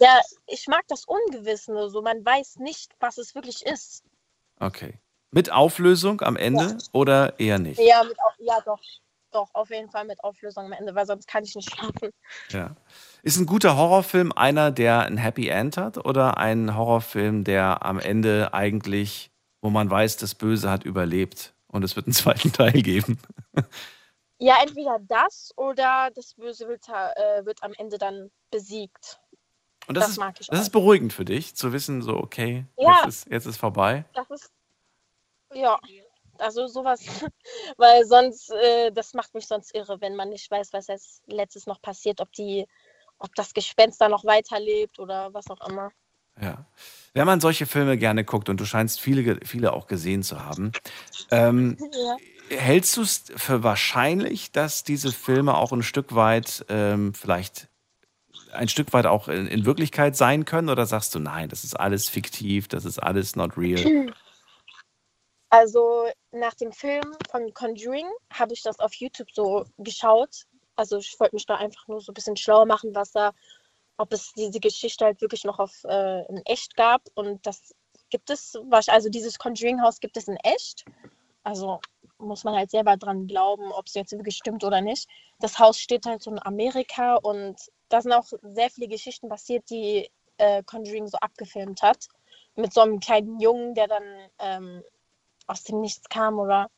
Ja, 0.00 0.20
ich 0.46 0.68
mag 0.68 0.82
das 0.86 1.04
Ungewisse, 1.04 1.90
so 1.90 2.00
man 2.00 2.24
weiß 2.24 2.58
nicht, 2.60 2.92
was 3.00 3.18
es 3.18 3.34
wirklich 3.34 3.66
ist. 3.66 4.04
Okay. 4.60 5.00
Mit 5.32 5.50
Auflösung 5.50 6.20
am 6.20 6.36
Ende 6.36 6.78
oder 6.92 7.40
eher 7.40 7.58
nicht? 7.58 7.80
Ja, 7.80 8.04
mit, 8.04 8.16
ja 8.38 8.60
doch, 8.64 8.80
doch, 9.32 9.48
auf 9.52 9.70
jeden 9.70 9.90
Fall 9.90 10.04
mit 10.04 10.22
Auflösung 10.22 10.66
am 10.66 10.72
Ende, 10.72 10.94
weil 10.94 11.06
sonst 11.06 11.26
kann 11.26 11.42
ich 11.42 11.56
nicht 11.56 11.74
schlafen. 11.74 12.10
Ja. 12.50 12.76
Ist 13.24 13.36
ein 13.36 13.46
guter 13.46 13.76
Horrorfilm 13.76 14.30
einer, 14.30 14.70
der 14.70 15.00
ein 15.00 15.16
Happy 15.16 15.48
End 15.48 15.76
hat 15.76 15.98
oder 15.98 16.36
ein 16.36 16.76
Horrorfilm, 16.76 17.42
der 17.42 17.84
am 17.84 17.98
Ende 17.98 18.54
eigentlich, 18.54 19.32
wo 19.60 19.70
man 19.70 19.90
weiß, 19.90 20.16
das 20.16 20.34
Böse 20.34 20.70
hat 20.70 20.84
überlebt 20.84 21.54
und 21.68 21.84
es 21.84 21.96
wird 21.96 22.06
einen 22.06 22.12
zweiten 22.14 22.52
Teil 22.52 22.82
geben? 22.82 23.18
Ja, 24.38 24.62
entweder 24.62 24.98
das 25.00 25.52
oder 25.56 26.10
das 26.14 26.34
Böse 26.34 26.68
wird, 26.68 26.88
äh, 26.88 27.44
wird 27.44 27.62
am 27.62 27.72
Ende 27.74 27.98
dann 27.98 28.30
besiegt. 28.50 29.20
Und 29.88 29.96
das, 29.96 30.04
Das 30.04 30.10
ist, 30.12 30.18
mag 30.18 30.40
ich 30.40 30.46
das 30.46 30.58
auch. 30.58 30.62
ist 30.62 30.70
beruhigend 30.70 31.12
für 31.12 31.24
dich, 31.24 31.56
zu 31.56 31.72
wissen, 31.72 32.02
so, 32.02 32.16
okay, 32.16 32.66
Ja. 32.76 32.92
jetzt, 33.04 33.06
ist, 33.06 33.30
jetzt 33.32 33.46
ist 33.46 33.56
vorbei. 33.56 34.04
Das 34.14 34.30
ist, 34.30 34.52
ja, 35.54 35.78
also 36.38 36.66
sowas, 36.66 37.00
weil 37.78 38.04
sonst, 38.04 38.50
äh, 38.50 38.92
das 38.92 39.14
macht 39.14 39.34
mich 39.34 39.46
sonst 39.46 39.74
irre, 39.74 40.00
wenn 40.00 40.14
man 40.14 40.28
nicht 40.28 40.50
weiß, 40.50 40.72
was 40.72 40.88
als 40.88 41.22
letztes 41.26 41.66
noch 41.66 41.80
passiert, 41.82 42.20
ob 42.20 42.30
die, 42.32 42.66
ob 43.18 43.34
das 43.34 43.54
Gespenst 43.54 44.00
da 44.00 44.08
noch 44.08 44.24
weiterlebt 44.24 44.98
oder 44.98 45.32
was 45.34 45.48
auch 45.50 45.66
immer. 45.68 45.90
Ja. 46.40 46.64
Wenn 47.14 47.26
man 47.26 47.40
solche 47.40 47.66
Filme 47.66 47.98
gerne 47.98 48.24
guckt 48.24 48.48
und 48.48 48.60
du 48.60 48.64
scheinst 48.64 49.00
viele, 49.00 49.40
viele 49.44 49.72
auch 49.72 49.86
gesehen 49.86 50.22
zu 50.22 50.44
haben, 50.44 50.72
ähm, 51.30 51.76
Ja. 51.92 52.16
hältst 52.50 52.96
du 52.96 53.02
es 53.02 53.24
für 53.36 53.62
wahrscheinlich, 53.62 54.52
dass 54.52 54.84
diese 54.84 55.12
Filme 55.12 55.56
auch 55.56 55.72
ein 55.72 55.82
Stück 55.82 56.14
weit 56.14 56.64
ähm, 56.68 57.14
vielleicht 57.14 57.68
ein 58.52 58.68
Stück 58.68 58.92
weit 58.92 59.06
auch 59.06 59.28
in, 59.28 59.46
in 59.46 59.66
Wirklichkeit 59.66 60.16
sein 60.16 60.44
können? 60.44 60.68
Oder 60.68 60.86
sagst 60.86 61.14
du, 61.14 61.18
nein, 61.18 61.48
das 61.48 61.64
ist 61.64 61.78
alles 61.78 62.08
fiktiv, 62.08 62.68
das 62.68 62.84
ist 62.84 62.98
alles 62.98 63.36
not 63.36 63.56
real? 63.56 63.84
Also 65.50 66.10
nach 66.30 66.54
dem 66.54 66.72
Film 66.72 67.04
von 67.30 67.52
Conjuring 67.54 68.06
habe 68.30 68.52
ich 68.52 68.62
das 68.62 68.78
auf 68.80 68.92
YouTube 68.94 69.28
so 69.32 69.64
geschaut. 69.78 70.44
Also 70.76 70.98
ich 70.98 71.18
wollte 71.18 71.36
mich 71.36 71.46
da 71.46 71.56
einfach 71.56 71.88
nur 71.88 72.00
so 72.00 72.12
ein 72.12 72.14
bisschen 72.14 72.36
schlau 72.36 72.66
machen, 72.66 72.94
was 72.94 73.12
da, 73.12 73.32
ob 73.98 74.12
es 74.12 74.32
diese 74.32 74.60
Geschichte 74.60 75.04
halt 75.04 75.20
wirklich 75.20 75.44
noch 75.44 75.58
auf 75.58 75.84
äh, 75.84 76.24
in 76.28 76.38
echt 76.46 76.76
gab. 76.76 77.02
Und 77.14 77.44
das 77.46 77.74
gibt 78.10 78.30
es, 78.30 78.54
also 78.86 79.08
dieses 79.10 79.38
Conjuring-Haus 79.38 80.00
gibt 80.00 80.16
es 80.16 80.28
in 80.28 80.36
echt. 80.36 80.84
Also 81.42 81.80
muss 82.18 82.44
man 82.44 82.54
halt 82.54 82.70
selber 82.70 82.96
dran 82.96 83.26
glauben, 83.26 83.70
ob 83.72 83.86
es 83.86 83.94
jetzt 83.94 84.12
wirklich 84.12 84.36
stimmt 84.36 84.64
oder 84.64 84.80
nicht. 84.80 85.08
Das 85.40 85.58
Haus 85.58 85.78
steht 85.78 86.06
halt 86.06 86.22
so 86.22 86.30
in 86.30 86.42
Amerika 86.42 87.16
und 87.16 87.56
da 87.88 88.00
sind 88.00 88.12
auch 88.12 88.26
sehr 88.42 88.70
viele 88.70 88.88
Geschichten 88.88 89.28
passiert, 89.28 89.68
die 89.70 90.10
äh, 90.38 90.62
Conjuring 90.64 91.06
so 91.06 91.18
abgefilmt 91.18 91.82
hat. 91.82 92.06
Mit 92.56 92.72
so 92.72 92.80
einem 92.80 92.98
kleinen 93.00 93.38
Jungen, 93.40 93.74
der 93.74 93.86
dann 93.88 94.02
ähm, 94.40 94.82
aus 95.46 95.62
dem 95.64 95.80
Nichts 95.80 96.08
kam 96.08 96.38
oder 96.38 96.70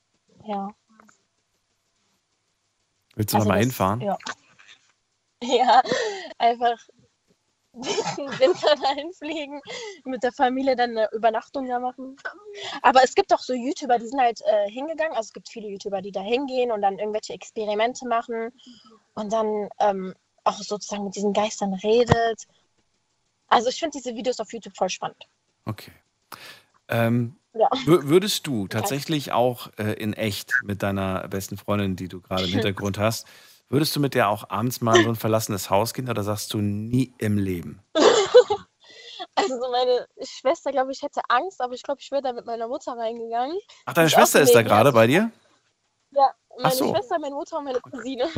ja. 0.44 0.68
Willst 3.14 3.32
du 3.34 3.38
Also 3.38 3.48
mal 3.48 3.54
das- 3.56 3.64
hinfahren? 3.66 4.00
Ja. 4.00 4.18
ja, 5.42 5.82
einfach 6.38 6.78
Winter 8.38 8.74
dahin 8.82 9.12
fliegen, 9.12 9.60
mit 10.04 10.22
der 10.22 10.32
Familie 10.32 10.76
dann 10.76 10.90
eine 10.90 11.08
Übernachtung 11.12 11.66
da 11.68 11.78
machen. 11.78 12.16
Aber 12.82 13.02
es 13.04 13.14
gibt 13.14 13.32
auch 13.32 13.40
so 13.40 13.52
YouTuber, 13.52 13.98
die 13.98 14.06
sind 14.08 14.20
halt 14.20 14.40
äh, 14.44 14.70
hingegangen. 14.70 15.12
Also 15.16 15.28
es 15.28 15.32
gibt 15.32 15.48
viele 15.48 15.68
YouTuber, 15.68 16.02
die 16.02 16.12
da 16.12 16.20
hingehen 16.20 16.70
und 16.72 16.82
dann 16.82 16.98
irgendwelche 16.98 17.32
Experimente 17.32 18.06
machen 18.06 18.52
und 19.14 19.32
dann 19.32 19.68
ähm, 19.78 20.14
auch 20.44 20.58
sozusagen 20.58 21.04
mit 21.04 21.16
diesen 21.16 21.32
Geistern 21.32 21.74
redet. 21.74 22.44
Also 23.48 23.68
ich 23.68 23.78
finde 23.78 23.98
diese 23.98 24.14
Videos 24.14 24.40
auf 24.40 24.52
YouTube 24.52 24.76
voll 24.76 24.88
spannend. 24.88 25.26
Okay. 25.66 25.92
Ähm, 26.88 27.36
Ja. 27.52 27.68
wür- 27.84 28.08
würdest 28.08 28.46
du 28.46 28.68
tatsächlich 28.68 29.32
auch 29.32 29.70
äh, 29.78 29.92
in 29.94 30.12
echt 30.12 30.54
mit 30.64 30.82
deiner 30.82 31.26
besten 31.28 31.56
Freundin, 31.56 31.96
die 31.96 32.08
du 32.08 32.20
gerade 32.20 32.44
im 32.44 32.50
Hintergrund 32.52 32.98
hast, 32.98 33.26
würdest 33.70 33.96
du 33.96 34.00
mit 34.00 34.14
der 34.14 34.28
auch 34.28 34.50
abends 34.50 34.80
mal 34.80 34.96
in 34.96 35.04
so 35.04 35.08
ein 35.10 35.16
verlassenes 35.16 35.70
Haus 35.70 35.94
gehen 35.94 36.10
oder 36.10 36.22
sagst 36.22 36.52
du 36.52 36.58
nie 36.58 37.14
im 37.18 37.38
Leben? 37.38 37.80
Also 39.36 39.70
meine 39.70 40.06
Schwester, 40.22 40.70
glaube 40.70 40.92
ich, 40.92 41.00
hätte 41.02 41.22
Angst, 41.28 41.62
aber 41.62 41.72
ich 41.72 41.82
glaube, 41.82 42.00
ich 42.02 42.10
wäre 42.10 42.20
da 42.20 42.32
mit 42.32 42.44
meiner 42.44 42.68
Mutter 42.68 42.92
reingegangen. 42.92 43.56
Ach, 43.86 43.94
deine 43.94 44.10
Schwester 44.10 44.40
ist 44.40 44.54
da 44.54 44.60
gerade 44.60 44.92
bei 44.92 45.06
dir? 45.06 45.30
Ja, 46.10 46.30
meine 46.58 46.74
so. 46.74 46.92
Schwester, 46.92 47.18
meine 47.18 47.34
Mutter 47.34 47.58
und 47.58 47.64
meine 47.64 47.80
Cousine. 47.80 48.28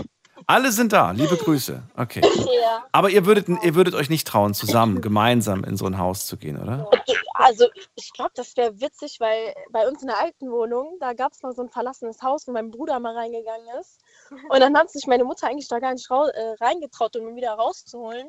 Alle 0.47 0.73
sind 0.73 0.93
da. 0.93 1.11
Liebe 1.11 1.37
Grüße. 1.37 1.83
Okay. 1.97 2.21
ja. 2.63 2.85
Aber 2.93 3.11
ihr 3.11 3.27
würdet, 3.27 3.49
ihr 3.49 3.75
würdet 3.75 3.95
euch 3.95 4.11
nicht 4.11 4.27
trauen, 4.27 4.55
zusammen, 4.55 5.01
gemeinsam 5.01 5.65
in 5.65 5.77
so 5.77 5.87
ein 5.87 5.99
Haus 5.99 6.27
zu 6.27 6.37
gehen, 6.37 6.61
oder? 6.61 6.89
Also 7.35 7.67
ich 7.95 8.13
glaube, 8.13 8.33
das 8.35 8.57
wäre 8.57 8.81
witzig, 8.81 9.19
weil 9.19 9.55
bei 9.71 9.89
uns 9.89 10.03
in 10.03 10.09
der 10.09 10.19
alten 10.19 10.51
Wohnung, 10.51 10.99
da 11.01 11.13
gab 11.13 11.33
es 11.33 11.43
mal 11.43 11.55
so 11.55 11.63
ein 11.63 11.71
verlassenes 11.71 12.23
Haus, 12.23 12.47
wo 12.47 12.53
mein 12.53 12.71
Bruder 12.71 12.99
mal 13.01 13.17
reingegangen 13.17 13.67
ist. 13.81 14.01
Und 14.49 14.61
dann 14.61 14.77
hat 14.77 14.91
sich 14.91 15.07
meine 15.07 15.25
Mutter 15.25 15.49
eigentlich 15.49 15.69
da 15.69 15.79
gar 15.79 15.93
nicht 15.93 16.09
äh, 16.11 16.65
reingetraut, 16.65 17.17
um 17.17 17.29
ihn 17.29 17.37
wieder 17.37 17.53
rauszuholen. 17.53 18.29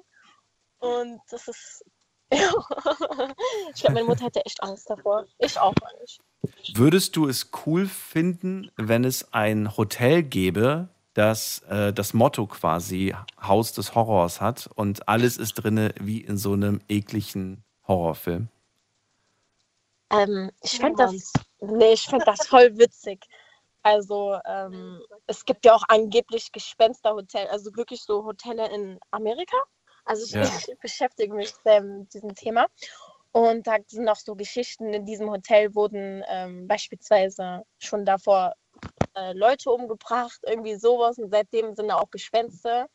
Und 0.80 1.20
das 1.30 1.47
ist. 1.47 1.86
Ja. 2.34 2.51
ich 3.76 3.82
glaube, 3.82 3.93
meine 3.93 4.08
Mutter 4.08 4.26
hätte 4.26 4.43
echt 4.43 4.64
Angst 4.64 4.89
davor. 4.89 5.26
Ich 5.38 5.60
auch 5.60 5.76
eigentlich. 5.84 6.20
Würdest 6.74 7.16
du 7.16 7.28
es 7.28 7.51
cool 7.66 7.86
finden, 7.86 8.72
wenn 8.76 9.04
es 9.04 9.34
ein 9.36 9.78
Hotel 9.78 10.24
gäbe, 10.24 10.89
das 11.14 11.60
äh, 11.70 11.93
das 11.93 12.14
Motto 12.14 12.47
quasi 12.47 13.14
Haus 13.39 13.74
des 13.74 13.93
Horrors 13.93 14.41
hat 14.41 14.68
und 14.74 15.08
alles 15.08 15.38
ist 15.38 15.54
drinne 15.56 15.93
wie 15.99 16.22
in 16.22 16.38
so 16.38 16.54
einem 16.54 16.82
ekligen 16.89 17.64
Horrorfilm? 17.88 18.47
Ähm, 20.10 20.51
ich 20.62 20.78
fände 20.78 21.04
das, 21.04 21.34
nee, 21.62 21.93
ich 21.93 22.04
find 22.04 22.26
das 22.26 22.47
voll 22.47 22.78
witzig. 22.78 23.26
Also 23.84 24.40
ähm, 24.46 25.02
es 25.28 25.46
gibt 25.46 25.66
ja 25.66 25.76
auch 25.76 25.84
angeblich 25.90 26.52
Gespensterhotel, 26.52 27.48
also 27.48 27.76
wirklich 27.76 28.04
so 28.04 28.26
Hotelle 28.26 28.70
in 28.74 29.00
Amerika. 29.12 29.58
Also 30.06 30.26
ich, 30.26 30.32
Ja. 30.32 30.42
ich 30.74 30.80
beschäftige 30.80 31.34
mich 31.36 31.54
sehr 31.64 31.82
mit 31.82 32.14
diesem 32.14 32.34
Thema. 32.36 32.68
Und 33.34 33.68
da 33.68 33.78
sind 33.88 34.08
auch 34.10 34.16
so 34.18 34.36
Geschichten, 34.36 34.94
in 34.94 35.06
diesem 35.06 35.30
Hotel 35.30 35.76
wurden 35.76 36.24
ähm, 36.30 36.68
beispielsweise 36.68 37.64
schon 37.80 38.06
davor 38.06 38.54
äh, 39.16 39.34
Leute 39.34 39.72
umgebracht, 39.72 40.40
irgendwie 40.44 40.76
sowas. 40.76 41.18
Und 41.20 41.32
seitdem 41.32 41.76
sind 41.76 41.90
da 41.90 41.96
auch 41.98 42.12
Gespenster. 42.12 42.88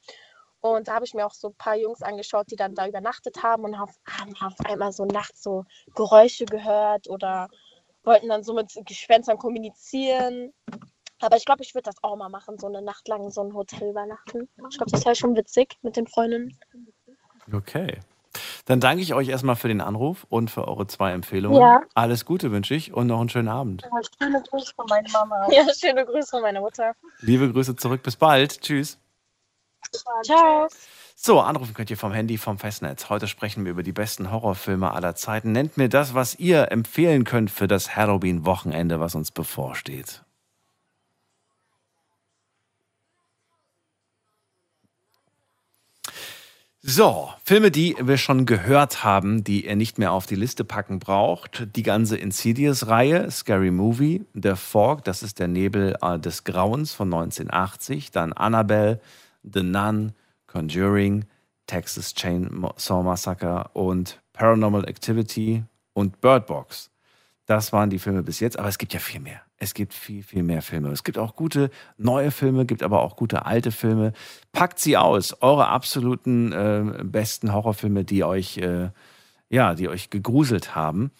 Und 0.61 0.89
da 0.89 0.95
habe 0.95 1.05
ich 1.05 1.15
mir 1.15 1.27
auch 1.27 1.35
so 1.35 1.49
ein 1.49 1.55
paar 1.57 1.77
Jungs 1.77 2.03
angeschaut, 2.03 2.51
die 2.51 2.57
dann 2.57 2.75
da 2.75 2.87
übernachtet 2.89 3.43
haben 3.43 3.65
und 3.65 3.75
auf, 3.77 3.91
haben 4.07 4.35
auf 4.41 4.55
einmal 4.65 4.93
so 4.93 5.05
nachts 5.05 5.43
so 5.43 5.65
Geräusche 5.95 6.49
gehört 6.49 7.09
oder 7.09 7.49
wollten 8.05 8.29
dann 8.29 8.43
so 8.43 8.55
mit 8.55 8.73
Gespenstern 8.85 9.39
kommunizieren. 9.39 10.53
Aber 11.21 11.37
ich 11.37 11.45
glaube, 11.45 11.63
ich 11.63 11.75
würde 11.75 11.85
das 11.85 11.97
auch 12.03 12.17
mal 12.17 12.29
machen, 12.29 12.59
so 12.59 12.67
eine 12.69 12.81
Nacht 12.81 13.09
lang 13.09 13.25
in 13.25 13.31
so 13.31 13.43
ein 13.43 13.53
Hotel 13.55 13.91
übernachten. 13.91 14.49
Ich 14.71 14.77
glaube, 14.77 14.91
das 14.93 15.05
wäre 15.05 15.17
schon 15.17 15.37
witzig 15.37 15.77
mit 15.83 15.97
den 15.97 16.07
Freundinnen. 16.07 16.57
Okay. 17.53 17.99
Dann 18.67 18.81
danke 18.81 19.03
ich 19.03 19.15
euch 19.15 19.29
erstmal 19.29 19.57
für 19.57 19.69
den 19.69 19.81
Anruf 19.81 20.27
und 20.29 20.51
für 20.51 20.69
eure 20.69 20.87
zwei 20.87 21.13
Empfehlungen. 21.13 21.61
Ja. 21.61 21.83
Alles 21.95 22.25
Gute 22.25 22.53
wünsche 22.53 22.75
ich 22.75 22.93
und 22.93 23.07
noch 23.07 23.19
einen 23.19 23.31
schönen 23.31 23.49
Abend. 23.49 23.83
Schöne 24.21 24.43
Grüße 24.43 24.75
von 24.75 24.87
meiner 24.89 25.11
Mama. 25.11 25.49
Ja, 25.51 25.65
schöne 25.75 26.05
Grüße 26.05 26.29
von 26.29 26.43
meiner 26.43 26.61
Mutter. 26.61 26.93
Liebe 27.21 27.51
Grüße 27.51 27.77
zurück. 27.77 28.03
Bis 28.03 28.17
bald. 28.17 28.61
Tschüss. 28.61 28.99
Ciao. 30.23 30.69
So, 31.21 31.41
anrufen 31.41 31.75
könnt 31.75 31.91
ihr 31.91 31.97
vom 31.97 32.13
Handy, 32.13 32.39
vom 32.39 32.59
Festnetz. 32.59 33.11
Heute 33.11 33.27
sprechen 33.27 33.65
wir 33.65 33.73
über 33.73 33.83
die 33.83 33.91
besten 33.91 34.31
Horrorfilme 34.31 34.93
aller 34.93 35.17
Zeiten. 35.17 35.51
Nennt 35.51 35.77
mir 35.77 35.89
das, 35.89 36.15
was 36.15 36.37
ihr 36.37 36.71
empfehlen 36.71 37.25
könnt 37.25 37.51
für 37.51 37.67
das 37.67 37.97
Halloween-Wochenende, 37.97 39.01
was 39.01 39.17
uns 39.17 39.33
bevorsteht. 39.33 40.23
So, 46.83 47.31
Filme, 47.43 47.73
die 47.73 47.97
wir 48.01 48.17
schon 48.17 48.47
gehört 48.47 49.03
haben, 49.03 49.43
die 49.43 49.67
ihr 49.67 49.75
nicht 49.75 49.99
mehr 49.99 50.13
auf 50.13 50.27
die 50.27 50.37
Liste 50.37 50.63
packen 50.63 51.01
braucht. 51.01 51.67
Die 51.75 51.83
ganze 51.83 52.17
Insidious-Reihe, 52.17 53.29
Scary 53.33 53.73
Movie, 53.73 54.25
The 54.35 54.55
Fog, 54.55 55.03
das 55.03 55.25
ist 55.25 55.41
der 55.41 55.49
Nebel 55.49 55.97
äh, 56.01 56.21
des 56.21 56.45
Grauens 56.45 56.93
von 56.93 57.13
1980. 57.13 58.13
Dann 58.13 58.33
Annabelle, 58.33 59.01
The 59.43 59.65
Nun, 59.65 60.13
Conjuring, 60.59 61.25
Texas 61.67 62.15
Chainsaw 62.15 63.05
Massacre 63.05 63.71
und 63.75 64.21
Paranormal 64.33 64.89
Activity 64.89 65.63
und 65.93 66.21
Bird 66.21 66.47
Box. 66.47 66.91
Das 67.47 67.73
waren 67.73 67.91
die 67.91 68.01
Filme 68.01 68.25
bis 68.25 68.41
jetzt, 68.41 68.59
aber 68.59 68.69
es 68.69 68.77
gibt 68.77 68.93
ja 68.93 68.99
viel 68.99 69.21
mehr. 69.21 69.41
Es 69.59 69.73
gibt 69.73 69.95
viel, 69.95 70.25
viel 70.25 70.43
mehr 70.43 70.61
Filme. 70.63 70.91
Es 70.91 71.05
gibt 71.05 71.17
auch 71.17 71.37
gute 71.37 71.71
neue 71.97 72.33
Filme, 72.33 72.67
gibt 72.67 72.83
aber 72.83 73.03
auch 73.03 73.15
gute 73.15 73.47
alte 73.47 73.71
Filme. 73.71 74.13
Packt 74.53 74.81
sie 74.81 74.97
aus, 74.97 75.41
eure 75.43 75.69
absoluten 75.69 76.53
äh, 76.53 77.05
besten 77.05 77.53
Horrorfilme, 77.53 78.05
die 78.05 78.25
euch, 78.25 78.59
äh, 78.59 78.91
ja, 79.49 79.75
die 79.77 79.89
euch 79.89 80.11
gegruselt 80.11 80.75
haben. 80.75 81.13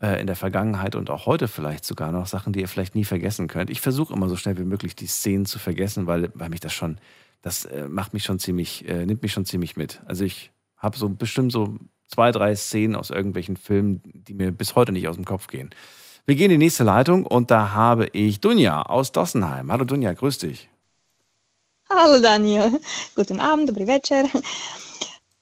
äh, 0.00 0.20
in 0.20 0.26
der 0.26 0.36
Vergangenheit 0.36 0.94
und 0.96 1.10
auch 1.10 1.26
heute 1.26 1.48
vielleicht 1.48 1.84
sogar 1.84 2.12
noch 2.12 2.26
Sachen, 2.26 2.52
die 2.52 2.60
ihr 2.60 2.68
vielleicht 2.68 2.94
nie 2.94 3.04
vergessen 3.04 3.48
könnt. 3.48 3.70
Ich 3.70 3.80
versuche 3.80 4.12
immer 4.14 4.28
so 4.28 4.36
schnell 4.36 4.58
wie 4.58 4.64
möglich 4.64 4.94
die 4.96 5.06
Szenen 5.06 5.46
zu 5.46 5.58
vergessen, 5.58 6.06
weil, 6.06 6.30
weil 6.34 6.50
mich 6.50 6.60
das 6.60 6.72
schon, 6.72 6.98
das 7.44 7.66
äh, 7.66 7.86
macht 7.88 8.14
mich 8.14 8.24
schon 8.24 8.38
ziemlich, 8.38 8.88
äh, 8.88 9.04
nimmt 9.04 9.22
mich 9.22 9.32
schon 9.32 9.44
ziemlich 9.44 9.76
mit. 9.76 10.00
Also 10.06 10.24
ich 10.24 10.50
habe 10.78 10.96
so 10.96 11.10
bestimmt 11.10 11.52
so 11.52 11.76
zwei, 12.08 12.32
drei 12.32 12.56
Szenen 12.56 12.96
aus 12.96 13.10
irgendwelchen 13.10 13.58
Filmen, 13.58 14.00
die 14.02 14.32
mir 14.32 14.50
bis 14.50 14.74
heute 14.76 14.92
nicht 14.92 15.06
aus 15.08 15.16
dem 15.16 15.26
Kopf 15.26 15.46
gehen. 15.46 15.68
Wir 16.24 16.36
gehen 16.36 16.50
in 16.50 16.58
die 16.58 16.64
nächste 16.64 16.84
Leitung 16.84 17.26
und 17.26 17.50
da 17.50 17.74
habe 17.74 18.06
ich 18.12 18.40
Dunja 18.40 18.80
aus 18.80 19.12
Dossenheim. 19.12 19.70
Hallo 19.70 19.84
Dunja, 19.84 20.14
grüß 20.14 20.38
dich. 20.38 20.70
Hallo 21.90 22.18
Daniel, 22.18 22.80
guten 23.14 23.40
Abend, 23.40 23.68
dobry 23.68 23.86
večer. 23.86 24.24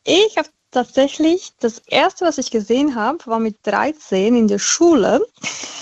Ich 0.05 0.37
habe 0.37 0.49
tatsächlich, 0.73 1.53
das 1.61 1.79
erste, 1.87 2.25
was 2.25 2.39
ich 2.39 2.51
gesehen 2.51 2.97
habe, 2.97 3.19
war 3.27 3.39
mit 3.39 3.59
13 3.63 4.35
in 4.35 4.49
der 4.49 4.59
Schule. 4.59 5.25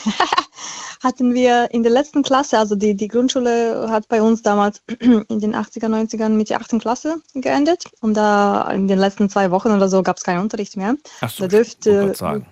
Hatten 1.03 1.33
wir 1.33 1.71
in 1.71 1.83
der 1.83 1.93
letzten 1.93 2.23
Klasse, 2.23 2.59
also 2.59 2.75
die, 2.75 2.95
die 2.95 3.09
Grundschule 3.09 3.89
hat 3.89 4.07
bei 4.09 4.21
uns 4.21 4.43
damals 4.43 4.83
in 5.01 5.41
den 5.41 5.55
80er, 5.55 5.87
90ern 5.87 6.29
mit 6.31 6.51
der 6.51 6.61
8. 6.61 6.79
Klasse 6.79 7.23
geendet. 7.33 7.85
Und 8.03 8.15
da 8.15 8.71
in 8.71 8.87
den 8.87 8.99
letzten 8.99 9.31
zwei 9.31 9.51
Wochen 9.51 9.71
oder 9.71 9.89
so 9.89 10.03
gab 10.03 10.19
es 10.19 10.25
keinen 10.25 10.41
Unterricht 10.41 10.77
mehr. 10.77 10.97
Ach 11.23 11.31
so, 11.31 11.45
da 11.45 11.49
dürfte, 11.49 12.15
sagen. 12.15 12.47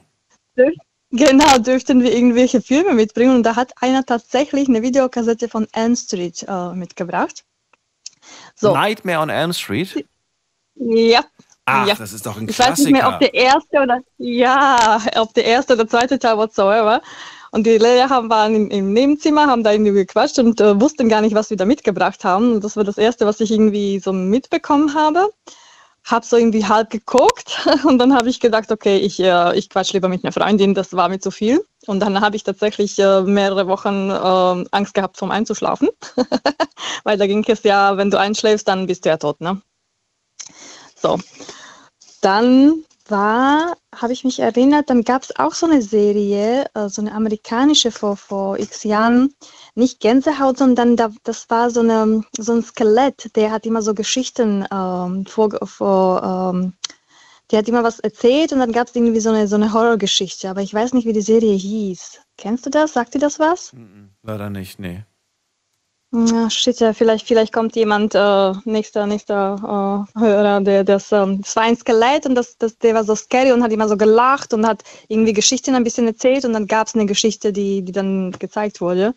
genau, 1.11 1.59
dürften 1.59 2.03
wir 2.03 2.15
irgendwelche 2.15 2.63
Filme 2.63 2.95
mitbringen. 2.95 3.37
Und 3.37 3.43
da 3.43 3.55
hat 3.55 3.73
einer 3.83 4.07
tatsächlich 4.07 4.67
eine 4.69 4.81
Videokassette 4.81 5.49
von 5.51 5.67
Elm 5.73 5.95
Street 5.95 6.47
äh, 6.49 6.73
mitgebracht. 6.73 7.45
So. 8.55 8.73
Nightmare 8.73 9.21
on 9.21 9.29
Elm 9.29 9.53
Street? 9.53 10.07
Ja. 10.75 11.25
Ach, 11.69 11.87
ja. 11.87 11.95
das 11.95 12.13
ist 12.13 12.25
doch 12.25 12.37
ein 12.37 12.49
Ich 12.49 12.59
weiß 12.59 12.79
nicht 12.79 12.93
mehr, 12.93 13.09
ob 13.09 13.19
Klassiker. 13.19 13.33
der 13.33 13.35
erste 13.35 13.79
oder 13.83 14.01
ja, 14.19 15.01
ob 15.17 15.35
der 15.35 15.45
erste 15.45 15.75
oder 15.75 15.87
zweite 15.87 16.19
Teil 16.19 16.37
whatsoever. 16.37 17.03
Und 17.51 17.67
die 17.67 17.79
Lehrer 17.79 18.11
haben, 18.11 18.31
waren 18.31 18.55
im, 18.55 18.71
im 18.71 18.93
Nebenzimmer, 18.93 19.47
haben 19.47 19.63
da 19.63 19.73
irgendwie 19.73 19.93
gequatscht 19.93 20.39
und 20.39 20.61
äh, 20.61 20.81
wussten 20.81 21.09
gar 21.09 21.21
nicht, 21.21 21.35
was 21.35 21.51
wir 21.51 21.57
da 21.57 21.65
mitgebracht 21.65 22.25
haben. 22.25 22.53
Und 22.53 22.65
das 22.65 22.77
war 22.77 22.85
das 22.85 22.99
erste, 22.99 23.27
was 23.27 23.41
ich 23.41 23.51
irgendwie 23.51 23.99
so 24.01 24.13
mitbekommen 24.13 24.95
habe. 24.95 25.31
Hab 26.05 26.25
so 26.25 26.37
irgendwie 26.37 26.65
halb 26.65 26.91
geguckt 26.91 27.69
und 27.85 27.99
dann 27.99 28.15
habe 28.15 28.31
ich 28.31 28.41
gedacht, 28.41 28.71
okay, 28.73 28.97
ich, 28.97 29.21
äh, 29.21 29.57
ich 29.57 29.69
quatsch 29.69 29.93
lieber 29.93 30.09
mit 30.09 30.25
einer 30.25 30.33
Freundin, 30.33 30.75
das 30.75 30.95
war 30.95 31.09
mir 31.09 31.21
zu 31.21 31.31
viel. 31.31 31.65
Und 31.87 32.01
dann 32.01 32.21
habe 32.21 32.37
ich 32.37 32.45
tatsächlich 32.45 32.99
äh, 32.99 33.23
mehrere 33.23 33.67
Wochen 33.67 34.11
äh, 34.11 34.69
Angst 34.75 34.95
gehabt, 34.95 35.17
vom 35.19 35.31
Einzuschlafen. 35.31 35.89
Weil 37.05 37.19
da 37.19 37.27
ging 37.27 37.45
es 37.47 37.63
ja, 37.63 37.97
wenn 37.97 38.11
du 38.11 38.19
einschläfst, 38.19 38.69
dann 38.69 38.87
bist 38.87 39.05
du 39.05 39.11
ja 39.11 39.17
tot, 39.17 39.41
ne? 39.41 39.61
So, 41.01 41.19
dann 42.21 42.85
war, 43.09 43.77
habe 43.95 44.13
ich 44.13 44.25
mich 44.25 44.41
erinnert, 44.41 44.91
dann 44.91 45.03
gab 45.03 45.23
es 45.23 45.37
auch 45.37 45.55
so 45.55 45.67
eine 45.67 45.83
Serie, 45.83 46.67
äh, 46.75 46.89
so 46.89 47.01
eine 47.01 47.13
amerikanische 47.13 47.91
vor, 47.91 48.17
vor 48.17 48.59
x 48.59 48.85
Jahren, 48.85 49.35
nicht 49.75 50.01
Gänsehaut, 50.01 50.59
sondern 50.59 50.97
da, 50.97 51.11
das 51.25 51.49
war 51.51 51.71
so, 51.71 51.81
eine, 51.81 52.23
so 52.37 52.53
ein 52.53 52.63
Skelett, 52.63 53.35
der 53.37 53.51
hat 53.51 53.67
immer 53.67 53.83
so 53.83 53.95
Geschichten 53.95 54.67
ähm, 54.71 55.25
vor, 55.27 55.51
vor 55.67 56.53
ähm, 56.55 56.75
der 57.51 57.61
hat 57.61 57.69
immer 57.69 57.83
was 57.83 57.99
erzählt 58.01 58.53
und 58.53 58.59
dann 58.59 58.73
gab 58.73 58.89
es 58.89 58.95
irgendwie 58.95 59.21
so 59.21 59.31
eine, 59.31 59.49
so 59.49 59.57
eine 59.57 59.73
Horrorgeschichte, 59.73 60.51
aber 60.51 60.61
ich 60.61 60.75
weiß 60.75 60.93
nicht, 60.93 61.07
wie 61.07 61.15
die 61.15 61.23
Serie 61.23 61.55
hieß. 61.55 62.21
Kennst 62.37 62.67
du 62.67 62.71
das? 62.71 62.93
Sagt 62.93 63.15
dir 63.15 63.21
das 63.21 63.39
was? 63.39 63.73
Leider 64.23 64.51
nicht, 64.51 64.79
nee. 64.79 65.05
Ja, 66.11 66.49
shit, 66.49 66.81
ja, 66.81 66.95
vielleicht, 66.95 67.27
vielleicht 67.27 67.53
kommt 67.53 67.77
jemand, 67.77 68.15
äh, 68.15 68.53
nächster, 68.65 69.07
nächster 69.07 70.07
äh, 70.17 70.19
Hörer, 70.19 70.63
der 70.63 70.83
das, 70.83 71.13
ähm, 71.13 71.43
das 71.43 71.55
war 71.55 71.65
ein 71.65 71.77
Skelett 71.77 72.25
und 72.25 72.35
das, 72.35 72.57
das, 72.57 72.79
der 72.79 72.95
war 72.95 73.05
so 73.05 73.15
scary 73.15 73.53
und 73.53 73.63
hat 73.63 73.73
immer 73.73 73.89
so 73.89 73.97
gelacht 73.99 74.55
und 74.55 74.67
hat 74.67 74.85
irgendwie 75.09 75.35
Geschichten 75.35 75.75
ein 75.75 75.85
bisschen 75.85 76.07
erzählt 76.07 76.47
und 76.47 76.55
dann 76.55 76.67
gab 76.67 76.87
es 76.87 76.95
eine 76.95 77.05
Geschichte, 77.05 77.53
die, 77.53 77.83
die 77.83 77.93
dann 77.93 78.33
gezeigt 78.33 78.81
wurde. 78.81 79.15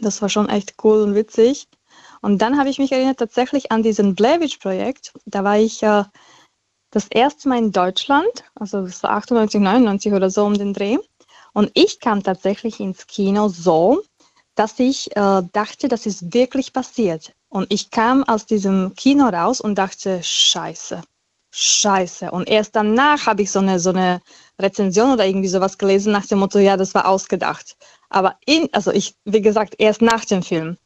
Das 0.00 0.22
war 0.22 0.30
schon 0.30 0.48
echt 0.48 0.76
cool 0.82 1.02
und 1.02 1.14
witzig. 1.14 1.68
Und 2.22 2.40
dann 2.40 2.58
habe 2.58 2.70
ich 2.70 2.78
mich 2.78 2.92
erinnert 2.92 3.18
tatsächlich 3.18 3.70
an 3.70 3.82
diesen 3.82 4.14
Blair 4.14 4.40
Witch 4.40 4.58
Projekt. 4.58 5.12
Da 5.26 5.44
war 5.44 5.58
ich 5.58 5.82
äh, 5.82 6.04
das 6.90 7.06
erste 7.08 7.50
Mal 7.50 7.58
in 7.58 7.72
Deutschland, 7.72 8.44
also 8.54 8.80
das 8.82 9.02
war 9.02 9.10
98, 9.10 9.60
99 9.60 10.14
oder 10.14 10.30
so 10.30 10.46
um 10.46 10.54
den 10.56 10.72
Dreh. 10.72 10.96
Und 11.52 11.70
ich 11.74 12.00
kam 12.00 12.22
tatsächlich 12.22 12.80
ins 12.80 13.06
Kino 13.06 13.48
so, 13.48 14.02
dass 14.54 14.78
ich 14.78 15.14
äh, 15.16 15.42
dachte, 15.52 15.88
das 15.88 16.06
ist 16.06 16.34
wirklich 16.34 16.72
passiert. 16.72 17.32
Und 17.48 17.72
ich 17.72 17.90
kam 17.90 18.24
aus 18.24 18.46
diesem 18.46 18.94
Kino 18.94 19.26
raus 19.26 19.60
und 19.60 19.76
dachte, 19.76 20.22
scheiße, 20.22 21.02
scheiße. 21.50 22.30
Und 22.30 22.48
erst 22.48 22.76
danach 22.76 23.26
habe 23.26 23.42
ich 23.42 23.50
so 23.50 23.58
eine, 23.58 23.78
so 23.78 23.90
eine 23.90 24.20
Rezension 24.60 25.12
oder 25.12 25.26
irgendwie 25.26 25.48
sowas 25.48 25.78
gelesen 25.78 26.12
nach 26.12 26.26
dem 26.26 26.38
Motto, 26.38 26.58
ja, 26.58 26.76
das 26.76 26.94
war 26.94 27.06
ausgedacht. 27.06 27.76
Aber 28.08 28.36
in, 28.46 28.68
also 28.72 28.90
ich, 28.92 29.14
wie 29.24 29.42
gesagt, 29.42 29.74
erst 29.78 30.02
nach 30.02 30.24
dem 30.24 30.42
Film. 30.42 30.78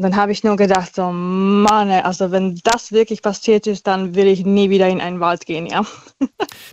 Und 0.00 0.04
dann 0.04 0.16
habe 0.16 0.32
ich 0.32 0.42
nur 0.44 0.56
gedacht, 0.56 0.94
so, 0.94 1.12
Mann, 1.12 1.90
also 1.90 2.30
wenn 2.30 2.58
das 2.64 2.90
wirklich 2.90 3.20
passiert 3.20 3.66
ist, 3.66 3.86
dann 3.86 4.14
will 4.14 4.28
ich 4.28 4.46
nie 4.46 4.70
wieder 4.70 4.88
in 4.88 4.98
einen 4.98 5.20
Wald 5.20 5.44
gehen, 5.44 5.66
ja. 5.66 5.84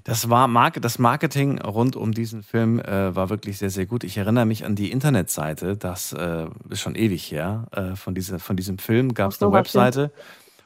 Das 0.05 0.29
war 0.29 0.47
Marke, 0.47 0.79
das 0.79 0.97
Marketing 0.97 1.59
rund 1.59 1.97
um 1.97 2.13
diesen 2.13 2.41
Film 2.41 2.79
äh, 2.79 3.13
war 3.13 3.29
wirklich 3.29 3.57
sehr, 3.57 3.69
sehr 3.69 3.85
gut. 3.85 4.05
Ich 4.05 4.17
erinnere 4.17 4.45
mich 4.45 4.63
an 4.63 4.75
die 4.75 4.91
Internetseite, 4.91 5.75
das 5.75 6.13
äh, 6.13 6.45
ist 6.69 6.79
schon 6.79 6.95
ewig 6.95 7.29
her, 7.29 7.67
äh, 7.73 7.97
von, 7.97 8.15
diese, 8.15 8.39
von 8.39 8.55
diesem 8.55 8.77
Film 8.77 9.13
gab 9.13 9.33
es 9.33 9.39
so, 9.39 9.47
eine? 9.47 9.55
Webseite. 9.55 10.13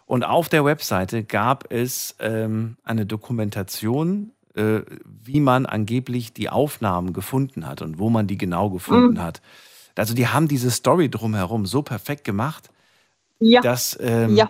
Und 0.05 0.23
auf 0.23 0.47
der 0.47 0.63
Webseite 0.63 1.23
gab 1.23 1.73
es 1.73 2.15
ähm, 2.19 2.77
eine 2.83 3.07
Dokumentation, 3.07 4.33
äh, 4.53 4.81
wie 5.05 5.39
man 5.39 5.65
angeblich 5.65 6.33
die 6.33 6.49
Aufnahmen 6.49 7.11
gefunden 7.11 7.65
hat 7.65 7.81
und 7.81 7.97
wo 7.97 8.11
man 8.11 8.27
die 8.27 8.37
genau 8.37 8.69
gefunden 8.69 9.15
Mhm. 9.15 9.23
hat. 9.23 9.41
Also 9.95 10.13
die 10.13 10.27
haben 10.27 10.47
diese 10.47 10.71
Story 10.71 11.09
drumherum 11.09 11.65
so 11.65 11.81
perfekt 11.81 12.23
gemacht, 12.23 12.69
Ja. 13.39 13.61
dass, 13.61 13.97
ähm, 14.01 14.35
Ja. 14.35 14.49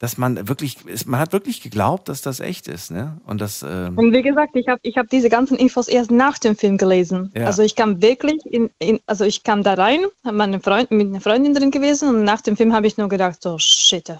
dass 0.00 0.16
man 0.16 0.48
wirklich, 0.48 0.78
man 1.06 1.20
hat 1.20 1.32
wirklich 1.32 1.60
geglaubt, 1.62 2.08
dass 2.08 2.22
das 2.22 2.40
echt 2.40 2.68
ist. 2.68 2.90
Ne? 2.90 3.20
Und 3.26 3.40
das, 3.40 3.62
ähm, 3.62 3.98
Und 3.98 4.12
wie 4.12 4.22
gesagt, 4.22 4.56
ich 4.56 4.66
habe 4.68 4.80
ich 4.82 4.96
hab 4.96 5.08
diese 5.10 5.28
ganzen 5.28 5.56
Infos 5.58 5.88
erst 5.88 6.10
nach 6.10 6.38
dem 6.38 6.56
Film 6.56 6.78
gelesen. 6.78 7.30
Ja. 7.36 7.46
Also 7.46 7.62
ich 7.62 7.76
kam 7.76 8.00
wirklich 8.00 8.44
in, 8.46 8.70
in, 8.78 9.00
also 9.06 9.24
ich 9.24 9.42
kam 9.42 9.62
da 9.62 9.74
rein, 9.74 10.00
meine 10.22 10.60
Freund, 10.60 10.90
mit 10.90 11.08
einer 11.08 11.20
Freundin 11.20 11.54
drin 11.54 11.70
gewesen 11.70 12.08
und 12.08 12.24
nach 12.24 12.40
dem 12.40 12.56
Film 12.56 12.72
habe 12.72 12.86
ich 12.86 12.96
nur 12.96 13.08
gedacht, 13.08 13.42
so 13.42 13.58
shit, 13.58 14.10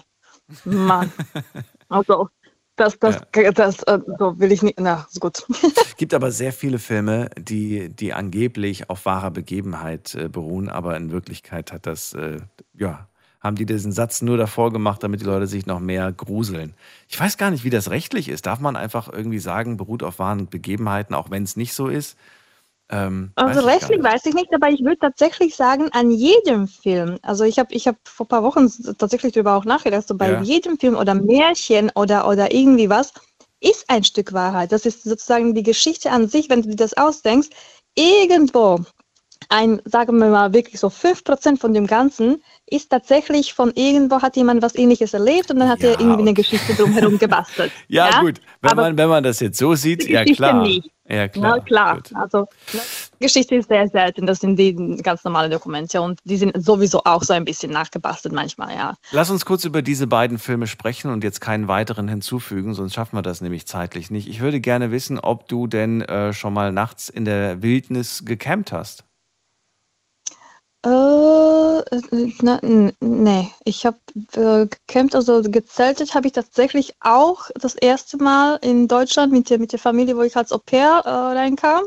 Mann. 0.65 1.11
also 1.89 2.29
das, 2.75 2.97
das, 2.99 3.21
das, 3.53 3.83
äh, 3.83 3.99
so 4.17 4.39
will 4.39 4.51
ich 4.51 4.61
nicht, 4.63 4.79
na, 4.79 5.05
ist 5.09 5.19
gut. 5.19 5.45
Es 5.75 5.97
gibt 5.97 6.13
aber 6.13 6.31
sehr 6.31 6.51
viele 6.51 6.79
Filme, 6.79 7.29
die, 7.37 7.89
die 7.89 8.13
angeblich 8.13 8.89
auf 8.89 9.05
wahrer 9.05 9.29
Begebenheit 9.29 10.15
äh, 10.15 10.29
beruhen, 10.29 10.67
aber 10.67 10.97
in 10.97 11.11
Wirklichkeit 11.11 11.71
hat 11.71 11.85
das, 11.85 12.13
äh, 12.13 12.39
ja, 12.73 13.07
haben 13.39 13.55
die 13.55 13.65
diesen 13.65 13.91
Satz 13.91 14.21
nur 14.21 14.37
davor 14.37 14.71
gemacht, 14.71 15.03
damit 15.03 15.21
die 15.21 15.25
Leute 15.25 15.47
sich 15.47 15.65
noch 15.65 15.79
mehr 15.79 16.11
gruseln. 16.11 16.73
Ich 17.07 17.19
weiß 17.19 17.37
gar 17.37 17.51
nicht, 17.51 17.63
wie 17.63 17.69
das 17.69 17.89
rechtlich 17.89 18.29
ist. 18.29 18.45
Darf 18.45 18.59
man 18.59 18.75
einfach 18.75 19.11
irgendwie 19.11 19.39
sagen, 19.39 19.77
beruht 19.77 20.03
auf 20.03 20.19
wahren 20.19 20.47
Begebenheiten, 20.47 21.15
auch 21.15 21.29
wenn 21.29 21.43
es 21.43 21.55
nicht 21.55 21.73
so 21.73 21.87
ist? 21.87 22.17
Ähm, 22.91 23.31
Also 23.35 23.65
nicht. 23.65 24.03
weiß 24.03 24.25
ich 24.25 24.33
nicht, 24.33 24.53
aber 24.53 24.69
ich 24.69 24.81
würde 24.83 24.99
tatsächlich 24.99 25.55
sagen, 25.55 25.89
an 25.93 26.11
jedem 26.11 26.67
Film, 26.67 27.17
also 27.21 27.43
ich 27.45 27.57
habe 27.59 27.73
ich 27.73 27.87
hab 27.87 27.95
vor 28.05 28.25
ein 28.25 28.29
paar 28.29 28.43
Wochen 28.43 28.69
tatsächlich 28.97 29.33
darüber 29.33 29.55
auch 29.55 29.65
nachgedacht, 29.65 30.07
so 30.07 30.15
bei 30.15 30.29
Ja. 30.31 30.41
jedem 30.41 30.77
Film 30.77 30.95
oder 30.95 31.15
Märchen 31.15 31.91
oder, 31.95 32.27
oder 32.27 32.53
irgendwie 32.53 32.89
was, 32.89 33.13
ist 33.61 33.89
ein 33.89 34.03
Stück 34.03 34.33
Wahrheit. 34.33 34.71
Das 34.71 34.85
ist 34.85 35.03
sozusagen 35.03 35.55
die 35.55 35.63
Geschichte 35.63 36.11
an 36.11 36.27
sich, 36.27 36.49
wenn 36.49 36.61
du 36.63 36.69
dir 36.69 36.75
das 36.75 36.97
ausdenkst, 36.97 37.49
irgendwo 37.95 38.79
ein, 39.49 39.81
sagen 39.85 40.17
wir 40.17 40.27
mal, 40.29 40.53
wirklich 40.53 40.79
so 40.79 40.89
5% 40.89 41.59
von 41.59 41.73
dem 41.73 41.87
Ganzen 41.87 42.41
ist 42.67 42.89
tatsächlich 42.89 43.53
von 43.53 43.71
irgendwo 43.75 44.21
hat 44.21 44.37
jemand 44.37 44.61
was 44.61 44.75
ähnliches 44.75 45.13
erlebt 45.13 45.51
und 45.51 45.59
dann 45.59 45.69
hat 45.69 45.83
er 45.83 45.99
irgendwie 45.99 46.21
eine 46.21 46.33
Geschichte 46.33 46.73
drumherum 46.73 47.17
gebastelt. 47.17 47.71
Ja, 47.89 48.21
gut, 48.21 48.39
wenn 48.61 48.71
Aber 48.71 48.83
man, 48.83 48.97
wenn 48.97 49.09
man 49.09 49.23
das 49.23 49.39
jetzt 49.39 49.57
so 49.57 49.75
sieht, 49.75 50.07
ja 50.07 50.25
klar. 50.25 50.63
nicht. 50.63 50.89
Ja, 51.11 51.27
klar. 51.27 51.57
Na 51.57 51.59
klar, 51.59 51.99
also 52.13 52.47
ne, 52.71 52.79
Geschichte 53.19 53.55
ist 53.55 53.67
sehr 53.67 53.87
selten, 53.89 54.25
das 54.25 54.39
sind 54.39 54.57
die 54.57 54.73
ganz 55.03 55.25
normale 55.25 55.49
Dokumente 55.49 56.01
und 56.01 56.19
die 56.23 56.37
sind 56.37 56.53
sowieso 56.63 57.03
auch 57.03 57.21
so 57.23 57.33
ein 57.33 57.43
bisschen 57.43 57.71
nachgebastelt 57.71 58.33
manchmal, 58.33 58.73
ja. 58.75 58.95
Lass 59.11 59.29
uns 59.29 59.43
kurz 59.43 59.65
über 59.65 59.81
diese 59.81 60.07
beiden 60.07 60.39
Filme 60.39 60.67
sprechen 60.67 61.11
und 61.11 61.23
jetzt 61.23 61.41
keinen 61.41 61.67
weiteren 61.67 62.07
hinzufügen, 62.07 62.73
sonst 62.73 62.93
schaffen 62.93 63.17
wir 63.17 63.23
das 63.23 63.41
nämlich 63.41 63.67
zeitlich 63.67 64.09
nicht. 64.09 64.29
Ich 64.29 64.39
würde 64.39 64.61
gerne 64.61 64.91
wissen, 64.91 65.19
ob 65.19 65.49
du 65.49 65.67
denn 65.67 66.01
äh, 66.01 66.31
schon 66.31 66.53
mal 66.53 66.71
nachts 66.71 67.09
in 67.09 67.25
der 67.25 67.61
Wildnis 67.61 68.23
gecampt 68.25 68.71
hast. 68.71 69.03
Äh, 70.83 71.81
na, 72.41 72.59
nee, 73.01 73.47
ich 73.65 73.85
habe 73.85 73.97
äh, 74.33 74.65
gecampt, 74.67 75.13
also 75.15 75.41
gezeltet 75.43 76.15
habe 76.15 76.27
ich 76.27 76.33
tatsächlich 76.33 76.95
auch 77.01 77.49
das 77.55 77.75
erste 77.75 78.17
Mal 78.17 78.55
in 78.63 78.87
Deutschland 78.87 79.31
mit 79.31 79.49
der, 79.49 79.59
mit 79.59 79.71
der 79.73 79.79
Familie, 79.79 80.17
wo 80.17 80.21
ich 80.23 80.35
als 80.35 80.51
Au 80.51 80.57
pair 80.57 81.01
äh, 81.05 81.09
reinkam. 81.09 81.83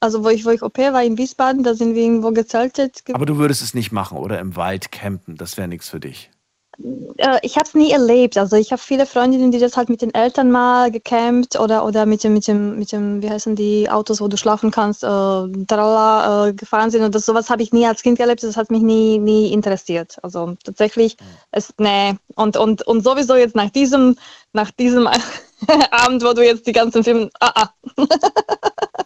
Also 0.00 0.24
wo 0.24 0.28
ich, 0.28 0.44
wo 0.44 0.50
ich 0.50 0.62
Au 0.62 0.68
pair 0.68 0.92
war 0.92 1.02
in 1.04 1.16
Wiesbaden, 1.18 1.62
da 1.62 1.74
sind 1.74 1.94
wir 1.94 2.02
irgendwo 2.02 2.30
gezeltet. 2.32 3.04
ge- 3.04 3.14
Aber 3.14 3.26
du 3.26 3.38
würdest 3.38 3.62
es 3.62 3.74
nicht 3.74 3.92
machen 3.92 4.18
oder 4.18 4.38
im 4.40 4.56
Wald 4.56 4.90
campen, 4.92 5.36
das 5.36 5.56
wäre 5.56 5.68
nichts 5.68 5.88
für 5.88 6.00
dich. 6.00 6.30
Äh, 6.78 7.38
ich 7.42 7.56
habe 7.56 7.66
es 7.66 7.74
nie 7.74 7.90
erlebt. 7.90 8.38
Also 8.38 8.56
ich 8.56 8.72
habe 8.72 8.80
viele 8.80 9.06
Freundinnen, 9.06 9.50
die 9.50 9.58
das 9.58 9.76
halt 9.76 9.88
mit 9.88 10.02
den 10.02 10.14
Eltern 10.14 10.50
mal 10.50 10.90
gecampt 10.90 11.58
oder, 11.58 11.84
oder 11.84 12.06
mit 12.06 12.24
dem, 12.24 12.34
mit 12.34 12.46
dem, 12.46 12.78
mit 12.78 12.92
dem, 12.92 13.22
wie 13.22 13.30
heißen 13.30 13.56
die 13.56 13.90
Autos, 13.90 14.20
wo 14.20 14.28
du 14.28 14.36
schlafen 14.36 14.70
kannst, 14.70 15.02
äh, 15.04 15.06
tralala, 15.06 16.48
äh, 16.48 16.52
gefahren 16.54 16.90
sind. 16.90 17.02
Und 17.02 17.14
das 17.14 17.26
sowas 17.26 17.50
habe 17.50 17.62
ich 17.62 17.72
nie 17.72 17.86
als 17.86 18.02
Kind 18.02 18.18
erlebt. 18.20 18.42
Das 18.42 18.56
hat 18.56 18.70
mich 18.70 18.82
nie, 18.82 19.18
nie 19.18 19.52
interessiert. 19.52 20.18
Also 20.22 20.56
tatsächlich, 20.64 21.16
es, 21.50 21.72
nee. 21.78 22.14
Und, 22.34 22.56
und, 22.56 22.82
und 22.86 23.04
sowieso 23.04 23.36
jetzt 23.36 23.56
nach 23.56 23.70
diesem, 23.70 24.16
nach 24.52 24.70
diesem 24.70 25.06
Abend, 25.90 26.24
wo 26.24 26.32
du 26.32 26.44
jetzt 26.44 26.66
die 26.66 26.72
ganzen 26.72 27.04
Filme, 27.04 27.30
ah, 27.40 27.52
ah. 27.54 27.70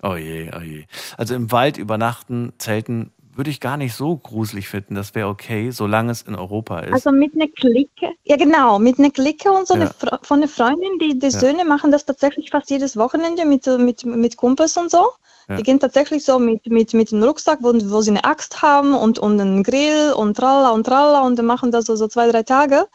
oh 0.02 0.16
je, 0.16 0.50
oh 0.56 0.60
je. 0.60 0.84
Also 1.16 1.34
im 1.34 1.50
Wald 1.52 1.76
übernachten, 1.76 2.52
zelten, 2.58 3.12
würde 3.36 3.50
ich 3.50 3.60
gar 3.60 3.76
nicht 3.76 3.94
so 3.94 4.16
gruselig 4.16 4.68
finden. 4.68 4.94
Das 4.94 5.14
wäre 5.14 5.28
okay, 5.28 5.70
solange 5.70 6.12
es 6.12 6.22
in 6.22 6.34
Europa 6.34 6.80
ist. 6.80 6.92
Also 6.92 7.12
mit 7.12 7.34
einer 7.34 7.48
Clique, 7.48 8.14
ja 8.24 8.36
genau, 8.36 8.78
mit 8.78 8.98
einer 8.98 9.10
Clique 9.10 9.50
und 9.52 9.66
so 9.66 9.74
ja. 9.74 9.80
eine, 9.82 10.18
von 10.22 10.38
einer 10.38 10.48
Freundin, 10.48 10.98
die, 11.00 11.18
die 11.18 11.26
ja. 11.26 11.30
Söhne 11.30 11.64
machen 11.64 11.90
das 11.90 12.04
tatsächlich 12.04 12.50
fast 12.50 12.70
jedes 12.70 12.96
Wochenende 12.96 13.44
mit, 13.44 13.66
mit, 13.66 14.04
mit 14.04 14.36
Kumpels 14.36 14.76
und 14.76 14.90
so. 14.90 15.10
Ja. 15.48 15.56
Die 15.56 15.62
gehen 15.62 15.78
tatsächlich 15.78 16.24
so 16.24 16.38
mit, 16.38 16.66
mit, 16.66 16.92
mit 16.92 17.12
einem 17.12 17.22
Rucksack, 17.22 17.60
wo, 17.62 17.72
wo 17.72 18.00
sie 18.00 18.10
eine 18.10 18.24
Axt 18.24 18.62
haben 18.62 18.94
und, 18.94 19.18
und 19.18 19.40
einen 19.40 19.62
Grill 19.62 20.12
und 20.12 20.36
tralla 20.36 20.70
und 20.70 20.84
tralla 20.84 21.22
und 21.22 21.40
machen 21.42 21.70
das 21.70 21.84
so, 21.84 21.94
so 21.94 22.08
zwei, 22.08 22.30
drei 22.30 22.42
Tage. 22.42 22.88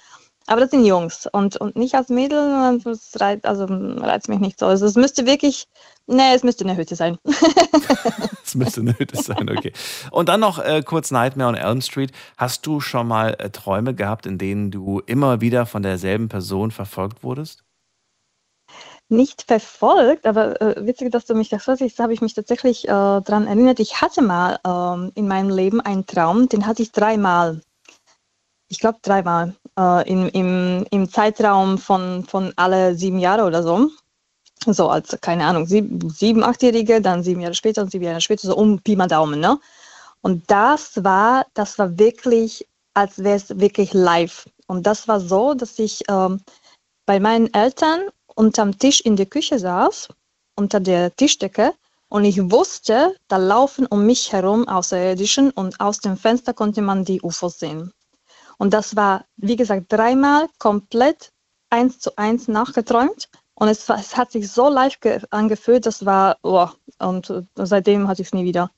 Aber 0.51 0.59
das 0.59 0.71
sind 0.71 0.83
Jungs 0.83 1.29
und, 1.31 1.55
und 1.55 1.77
nicht 1.77 1.95
als 1.95 2.09
Mädel, 2.09 2.77
das 2.83 3.11
reizt, 3.21 3.45
also 3.45 3.67
reizt 3.69 4.27
mich 4.27 4.39
nicht 4.39 4.59
so. 4.59 4.65
Also 4.65 4.85
es 4.85 4.95
müsste 4.95 5.25
wirklich, 5.25 5.69
nee, 6.07 6.33
es 6.35 6.43
müsste 6.43 6.65
eine 6.65 6.75
Hütte 6.75 6.97
sein. 6.97 7.17
es 8.43 8.53
müsste 8.55 8.81
eine 8.81 8.99
Hütte 8.99 9.15
sein, 9.15 9.49
okay. 9.49 9.71
Und 10.11 10.27
dann 10.27 10.41
noch 10.41 10.59
äh, 10.59 10.81
kurz 10.81 11.09
Nightmare 11.09 11.47
on 11.47 11.55
Elm 11.55 11.79
Street. 11.79 12.11
Hast 12.35 12.65
du 12.65 12.81
schon 12.81 13.07
mal 13.07 13.37
äh, 13.39 13.49
Träume 13.49 13.95
gehabt, 13.95 14.25
in 14.25 14.37
denen 14.37 14.71
du 14.71 14.99
immer 15.05 15.39
wieder 15.39 15.65
von 15.65 15.83
derselben 15.83 16.27
Person 16.27 16.71
verfolgt 16.71 17.23
wurdest? 17.23 17.63
Nicht 19.07 19.43
verfolgt, 19.43 20.25
aber 20.25 20.61
äh, 20.61 20.85
witzig, 20.85 21.13
dass 21.13 21.23
du 21.23 21.33
mich 21.33 21.47
das 21.47 21.63
fragst, 21.63 21.97
habe 21.97 22.11
ich 22.11 22.19
mich 22.19 22.33
tatsächlich 22.33 22.83
äh, 22.83 22.87
daran 22.89 23.47
erinnert. 23.47 23.79
Ich 23.79 24.01
hatte 24.01 24.21
mal 24.21 24.59
ähm, 24.67 25.13
in 25.15 25.29
meinem 25.29 25.49
Leben 25.49 25.79
einen 25.79 26.05
Traum, 26.05 26.49
den 26.49 26.67
hatte 26.67 26.83
ich 26.83 26.91
dreimal 26.91 27.61
ich 28.71 28.79
glaube 28.79 28.99
dreimal 29.01 29.53
äh, 29.77 30.09
im, 30.09 30.29
im, 30.29 30.85
im 30.91 31.09
Zeitraum 31.09 31.77
von, 31.77 32.23
von 32.23 32.53
alle 32.55 32.95
sieben 32.95 33.19
Jahre 33.19 33.43
oder 33.43 33.61
so. 33.63 33.89
So 34.65 34.89
als, 34.89 35.17
keine 35.21 35.45
Ahnung, 35.45 35.65
sieben, 35.65 36.09
sieben 36.09 36.43
achtjährige, 36.43 37.01
dann 37.01 37.23
sieben 37.23 37.41
Jahre 37.41 37.53
später 37.55 37.81
und 37.81 37.91
sieben 37.91 38.05
Jahre 38.05 38.21
später, 38.21 38.47
so 38.47 38.55
um 38.55 38.79
Pi 38.79 38.95
mal 38.95 39.07
Daumen, 39.07 39.39
ne? 39.39 39.59
Und 40.21 40.49
das 40.49 41.03
war, 41.03 41.45
das 41.55 41.79
war 41.79 41.97
wirklich, 41.97 42.65
als 42.93 43.17
wäre 43.23 43.37
es 43.37 43.49
wirklich 43.59 43.91
live. 43.93 44.47
Und 44.67 44.85
das 44.85 45.07
war 45.07 45.19
so, 45.19 45.55
dass 45.55 45.77
ich 45.79 46.03
ähm, 46.07 46.41
bei 47.07 47.19
meinen 47.19 47.51
Eltern 47.53 48.01
unterm 48.35 48.77
Tisch 48.77 49.01
in 49.01 49.15
der 49.15 49.25
Küche 49.25 49.57
saß, 49.59 50.09
unter 50.55 50.79
der 50.79 51.13
Tischdecke, 51.15 51.73
und 52.07 52.23
ich 52.25 52.51
wusste, 52.51 53.15
da 53.29 53.37
laufen 53.37 53.85
um 53.87 54.05
mich 54.05 54.31
herum 54.31 54.67
Außerirdischen 54.67 55.49
und 55.51 55.79
aus 55.79 55.99
dem 55.99 56.17
Fenster 56.17 56.53
konnte 56.53 56.81
man 56.81 57.03
die 57.03 57.21
UFOs 57.21 57.57
sehen. 57.57 57.91
Und 58.61 58.75
das 58.75 58.95
war, 58.95 59.25
wie 59.37 59.55
gesagt, 59.55 59.91
dreimal 59.91 60.47
komplett 60.59 61.31
eins 61.71 61.97
zu 61.97 62.15
eins 62.15 62.47
nachgeträumt. 62.47 63.27
Und 63.55 63.69
es, 63.69 63.89
es 63.89 64.15
hat 64.15 64.31
sich 64.31 64.51
so 64.51 64.69
live 64.69 64.99
angefühlt, 65.31 65.87
das 65.87 66.05
war, 66.05 66.37
oh, 66.43 66.67
und 66.99 67.33
seitdem 67.55 68.07
hatte 68.07 68.21
ich 68.21 68.27
es 68.27 68.33
nie 68.35 68.43
wieder. 68.43 68.69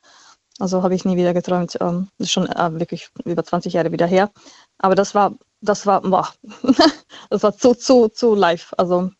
Also 0.58 0.84
habe 0.84 0.96
ich 0.96 1.04
nie 1.04 1.18
wieder 1.18 1.34
geträumt. 1.34 1.78
Ähm, 1.82 2.08
das 2.18 2.28
ist 2.28 2.32
schon 2.32 2.48
äh, 2.48 2.80
wirklich 2.80 3.10
über 3.26 3.44
20 3.44 3.74
Jahre 3.74 3.92
wieder 3.92 4.08
her. 4.08 4.32
Aber 4.78 4.96
das 4.96 5.16
war, 5.16 5.36
das 5.60 5.86
war, 5.86 6.00
boah, 6.00 6.30
das 7.30 7.44
war 7.44 7.58
zu, 7.58 7.76
zu, 7.76 8.08
zu 8.08 8.36
live. 8.36 8.74
Also, 8.78 9.12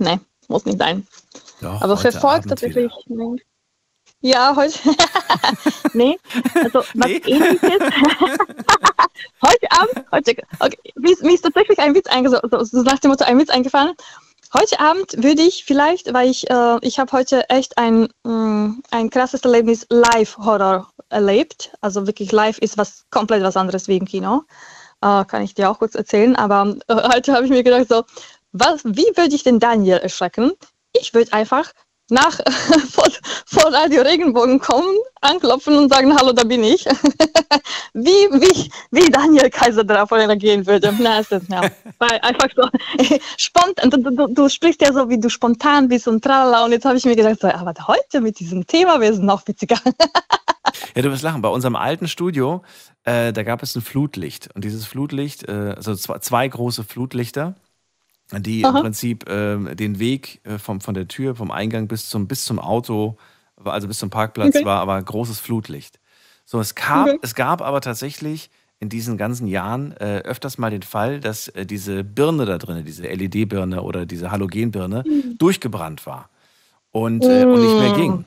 nee, 0.00 0.18
muss 0.48 0.64
nicht 0.64 0.80
sein. 0.80 1.06
Doch, 1.60 1.80
Aber 1.80 1.96
verfolgt 1.96 2.48
tatsächlich. 2.48 2.92
Nee. 3.06 3.36
Ja, 4.24 4.56
heute. 4.56 4.78
nee, 5.92 6.18
also 6.54 6.78
was 6.94 7.08
nee. 7.08 7.20
ähnliches. 7.26 7.60
heute 9.42 9.70
Abend, 9.70 10.06
heute, 10.12 10.34
okay, 10.60 10.78
mir, 10.94 11.14
mir 11.20 11.34
ist 11.34 11.42
tatsächlich 11.42 11.78
ein 11.78 11.94
Witz 11.94 12.06
eingefallen, 12.06 12.64
so, 12.64 12.82
nach 12.84 12.98
dem 13.00 13.10
Motto 13.10 13.24
ein 13.24 13.38
Witz 13.38 13.50
eingefallen. 13.50 13.92
Heute 14.54 14.80
Abend 14.80 15.22
würde 15.22 15.42
ich 15.42 15.66
vielleicht, 15.66 16.14
weil 16.14 16.30
ich, 16.30 16.48
äh, 16.48 16.78
ich 16.80 16.98
habe 16.98 17.12
heute 17.12 17.50
echt 17.50 17.76
ein, 17.76 18.08
mh, 18.22 18.32
mm, 18.32 18.82
ein 18.92 19.10
krasses 19.10 19.42
Erlebnis 19.42 19.86
Live-Horror 19.90 20.88
erlebt. 21.10 21.72
Also 21.82 22.06
wirklich 22.06 22.32
live 22.32 22.56
ist 22.60 22.78
was 22.78 23.04
komplett 23.10 23.42
was 23.42 23.58
anderes 23.58 23.88
wie 23.88 23.98
im 23.98 24.06
Kino. 24.06 24.44
Äh, 25.02 25.26
kann 25.26 25.42
ich 25.42 25.52
dir 25.52 25.68
auch 25.68 25.80
kurz 25.80 25.96
erzählen. 25.96 26.34
Aber 26.34 26.74
äh, 26.88 26.94
heute 27.14 27.34
habe 27.34 27.44
ich 27.44 27.50
mir 27.50 27.62
gedacht, 27.62 27.88
so, 27.90 28.04
was, 28.52 28.82
wie 28.86 29.14
würde 29.16 29.34
ich 29.34 29.42
den 29.42 29.60
Daniel 29.60 29.98
erschrecken? 29.98 30.52
Ich 30.94 31.12
würde 31.12 31.34
einfach 31.34 31.72
nach 32.14 32.38
vor, 32.90 33.08
vor 33.44 33.72
Radio 33.72 34.02
Regenbogen 34.02 34.58
kommen, 34.58 34.96
anklopfen 35.20 35.76
und 35.76 35.92
sagen, 35.92 36.16
hallo, 36.16 36.32
da 36.32 36.44
bin 36.44 36.64
ich. 36.64 36.84
wie, 37.92 38.08
wie, 38.08 38.70
wie 38.90 39.10
Daniel 39.10 39.50
Kaiser 39.50 39.84
darauf 39.84 40.10
reagieren 40.12 40.66
würde. 40.66 40.94
Na, 40.98 41.18
ist 41.18 41.32
das, 41.32 41.42
ja. 41.48 41.60
Weil 41.98 42.18
einfach 42.22 42.48
so 42.56 42.68
spontan, 43.36 43.90
du, 43.90 43.98
du, 43.98 44.26
du, 44.28 44.48
sprichst 44.48 44.80
ja 44.80 44.92
so, 44.92 45.10
wie 45.10 45.18
du 45.18 45.28
spontan 45.28 45.88
bist 45.88 46.08
und 46.08 46.22
tralala. 46.24 46.64
Und 46.64 46.72
jetzt 46.72 46.86
habe 46.86 46.96
ich 46.96 47.04
mir 47.04 47.16
gedacht, 47.16 47.40
so, 47.40 47.48
aber 47.48 47.74
heute 47.86 48.20
mit 48.20 48.38
diesem 48.38 48.66
Thema 48.66 49.00
wäre 49.00 49.12
es 49.12 49.18
noch 49.18 49.46
witziger. 49.46 49.78
ja, 50.94 51.02
du 51.02 51.10
wirst 51.10 51.22
lachen. 51.22 51.42
Bei 51.42 51.48
unserem 51.48 51.76
alten 51.76 52.08
Studio, 52.08 52.62
äh, 53.04 53.32
da 53.32 53.42
gab 53.42 53.62
es 53.62 53.74
ein 53.74 53.82
Flutlicht. 53.82 54.48
Und 54.54 54.64
dieses 54.64 54.86
Flutlicht, 54.86 55.48
äh, 55.48 55.74
also 55.76 55.94
zwei, 55.94 56.18
zwei 56.18 56.48
große 56.48 56.84
Flutlichter 56.84 57.54
die 58.32 58.64
Aha. 58.64 58.76
im 58.76 58.82
Prinzip 58.82 59.28
äh, 59.28 59.74
den 59.74 59.98
Weg 59.98 60.40
äh, 60.44 60.58
vom, 60.58 60.80
von 60.80 60.94
der 60.94 61.08
Tür, 61.08 61.34
vom 61.34 61.50
Eingang 61.50 61.88
bis 61.88 62.08
zum, 62.08 62.26
bis 62.26 62.44
zum 62.44 62.58
Auto, 62.58 63.16
also 63.64 63.88
bis 63.88 63.98
zum 63.98 64.10
Parkplatz 64.10 64.56
okay. 64.56 64.64
war, 64.64 64.80
aber 64.80 65.00
großes 65.02 65.40
Flutlicht. 65.40 66.00
So, 66.44 66.60
es 66.60 66.74
gab, 66.74 67.08
okay. 67.08 67.18
es 67.22 67.34
gab 67.34 67.62
aber 67.62 67.80
tatsächlich 67.80 68.50
in 68.80 68.88
diesen 68.88 69.16
ganzen 69.16 69.46
Jahren 69.46 69.92
äh, 69.92 70.22
öfters 70.24 70.58
mal 70.58 70.70
den 70.70 70.82
Fall, 70.82 71.20
dass 71.20 71.48
äh, 71.48 71.64
diese 71.64 72.04
Birne 72.04 72.44
da 72.44 72.58
drin, 72.58 72.84
diese 72.84 73.02
LED-Birne 73.02 73.82
oder 73.82 74.04
diese 74.04 74.30
Halogenbirne, 74.30 75.04
mhm. 75.06 75.38
durchgebrannt 75.38 76.04
war 76.06 76.28
und, 76.90 77.24
mhm. 77.24 77.50
und 77.50 77.60
nicht 77.60 77.76
mehr 77.76 77.92
mm. 77.92 77.96
ging. 77.96 78.24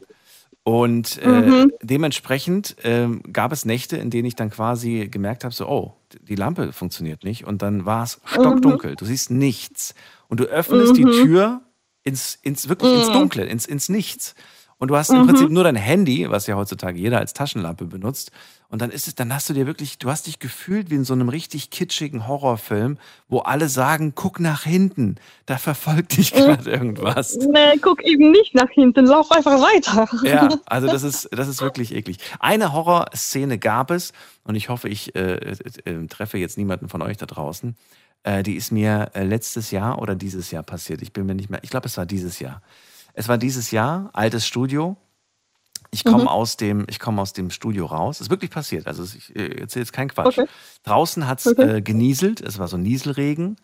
Und 0.64 1.22
äh, 1.22 1.28
mhm. 1.28 1.72
dementsprechend 1.82 2.76
ähm, 2.84 3.22
gab 3.32 3.54
es 3.54 3.64
Nächte, 3.64 3.96
in 3.96 4.10
denen 4.10 4.26
ich 4.26 4.36
dann 4.36 4.50
quasi 4.50 5.08
gemerkt 5.08 5.46
habe, 5.46 5.54
so, 5.54 5.68
oh, 5.68 5.94
die 6.22 6.36
Lampe 6.36 6.72
funktioniert 6.72 7.24
nicht. 7.24 7.46
Und 7.46 7.62
dann 7.62 7.86
war 7.86 8.04
es 8.04 8.20
stockdunkel. 8.26 8.92
Mhm. 8.92 8.96
Du 8.96 9.06
siehst 9.06 9.32
nichts. 9.32 9.96
Und 10.28 10.40
du 10.40 10.46
öffnest 10.46 10.94
mhm. 10.94 10.96
die 10.96 11.04
Tür 11.04 11.62
ins, 12.04 12.36
ins 12.42 12.70
wirklich 12.70 12.94
ins 12.94 13.10
mhm. 13.10 13.14
Dunkle, 13.14 13.46
ins, 13.46 13.66
ins 13.66 13.90
Nichts. 13.90 14.36
Und 14.78 14.90
du 14.90 14.96
hast 14.96 15.10
im 15.10 15.26
Prinzip 15.26 15.48
mhm. 15.48 15.56
nur 15.56 15.64
dein 15.64 15.76
Handy, 15.76 16.30
was 16.30 16.46
ja 16.46 16.56
heutzutage 16.56 17.00
jeder 17.00 17.18
als 17.18 17.34
Taschenlampe 17.34 17.86
benutzt. 17.86 18.32
Und 18.70 18.82
dann 18.82 18.92
ist 18.92 19.08
es, 19.08 19.16
dann 19.16 19.34
hast 19.34 19.50
du 19.50 19.54
dir 19.54 19.66
wirklich, 19.66 19.98
du 19.98 20.10
hast 20.10 20.28
dich 20.28 20.40
gefühlt 20.40 20.90
wie 20.90 20.96
in 20.96 21.06
so 21.06 21.14
einem 21.14 21.30
richtig 21.30 21.70
kitschigen 21.70 22.28
Horrorfilm, 22.28 22.98
wo 23.30 23.40
alle 23.40 23.70
sagen, 23.70 24.14
guck 24.14 24.42
nach 24.42 24.64
hinten, 24.64 25.16
da 25.46 25.58
verfolgt 25.58 26.18
dich 26.18 26.34
gerade 26.34 26.70
irgendwas. 26.70 27.38
Nee, 27.38 27.78
guck 27.82 28.04
eben 28.04 28.32
nicht 28.32 28.56
nach 28.56 28.70
hinten, 28.70 29.06
lauf 29.06 29.32
einfach 29.32 29.62
weiter. 29.62 30.08
Ja, 30.24 30.50
also 30.66 30.88
das 30.88 31.04
ist, 31.04 31.30
das 31.32 31.48
ist 31.48 31.62
wirklich 31.62 31.96
eklig. 31.96 32.18
Eine 32.40 32.74
Horrorszene 32.74 33.58
gab 33.58 33.90
es, 33.90 34.12
und 34.44 34.56
ich 34.56 34.68
hoffe, 34.68 34.90
ich 34.90 35.16
äh, 35.16 35.36
äh, 35.36 35.56
äh 35.86 36.08
treffe 36.08 36.38
jetzt 36.38 36.58
niemanden 36.58 36.90
von 36.90 37.02
euch 37.02 37.18
da 37.18 37.26
draußen. 37.26 37.76
Äh, 38.24 38.44
die 38.44 38.56
ist 38.56 38.72
mir 38.72 39.12
äh, 39.14 39.24
letztes 39.24 39.72
Jahr 39.72 40.02
oder 40.02 40.16
dieses 40.16 40.52
Jahr 40.52 40.64
passiert. 40.64 41.02
Ich 41.02 41.14
bin 41.14 41.26
mir 41.26 41.36
nicht 41.36 41.50
mehr, 41.50 41.60
ich 41.64 41.70
glaube, 41.70 41.88
es 41.88 41.98
war 41.98 42.06
dieses 42.06 42.40
Jahr. 42.40 42.62
Es 43.14 43.30
war 43.30 43.38
dieses 43.38 43.72
Jahr, 43.72 44.10
altes 44.14 44.46
Studio. 44.46 44.98
Ich 45.92 46.04
komme 46.04 46.24
mhm. 46.24 46.28
aus 46.28 46.58
dem, 46.58 46.86
ich 46.90 47.00
komme 47.00 47.22
aus 47.22 47.34
dem 47.34 47.50
Studio 47.50 47.86
raus. 47.86 48.18
Das 48.18 48.28
ist 48.28 48.32
wirklich 48.32 48.52
passiert. 48.52 48.88
Also 48.88 49.04
ich 49.04 49.36
äh, 49.36 49.60
erzähle 49.60 49.84
jetzt 49.84 49.94
keinen 49.94 50.10
Quatsch. 50.10 50.38
Okay. 50.38 50.48
Draußen 50.84 51.28
hat 51.28 51.40
es 51.40 51.48
okay. 51.48 51.78
äh, 51.78 51.82
genieselt. 51.82 52.42
Es 52.42 52.60
war 52.60 52.68
so 52.68 52.78
Nieselregen. 52.78 53.58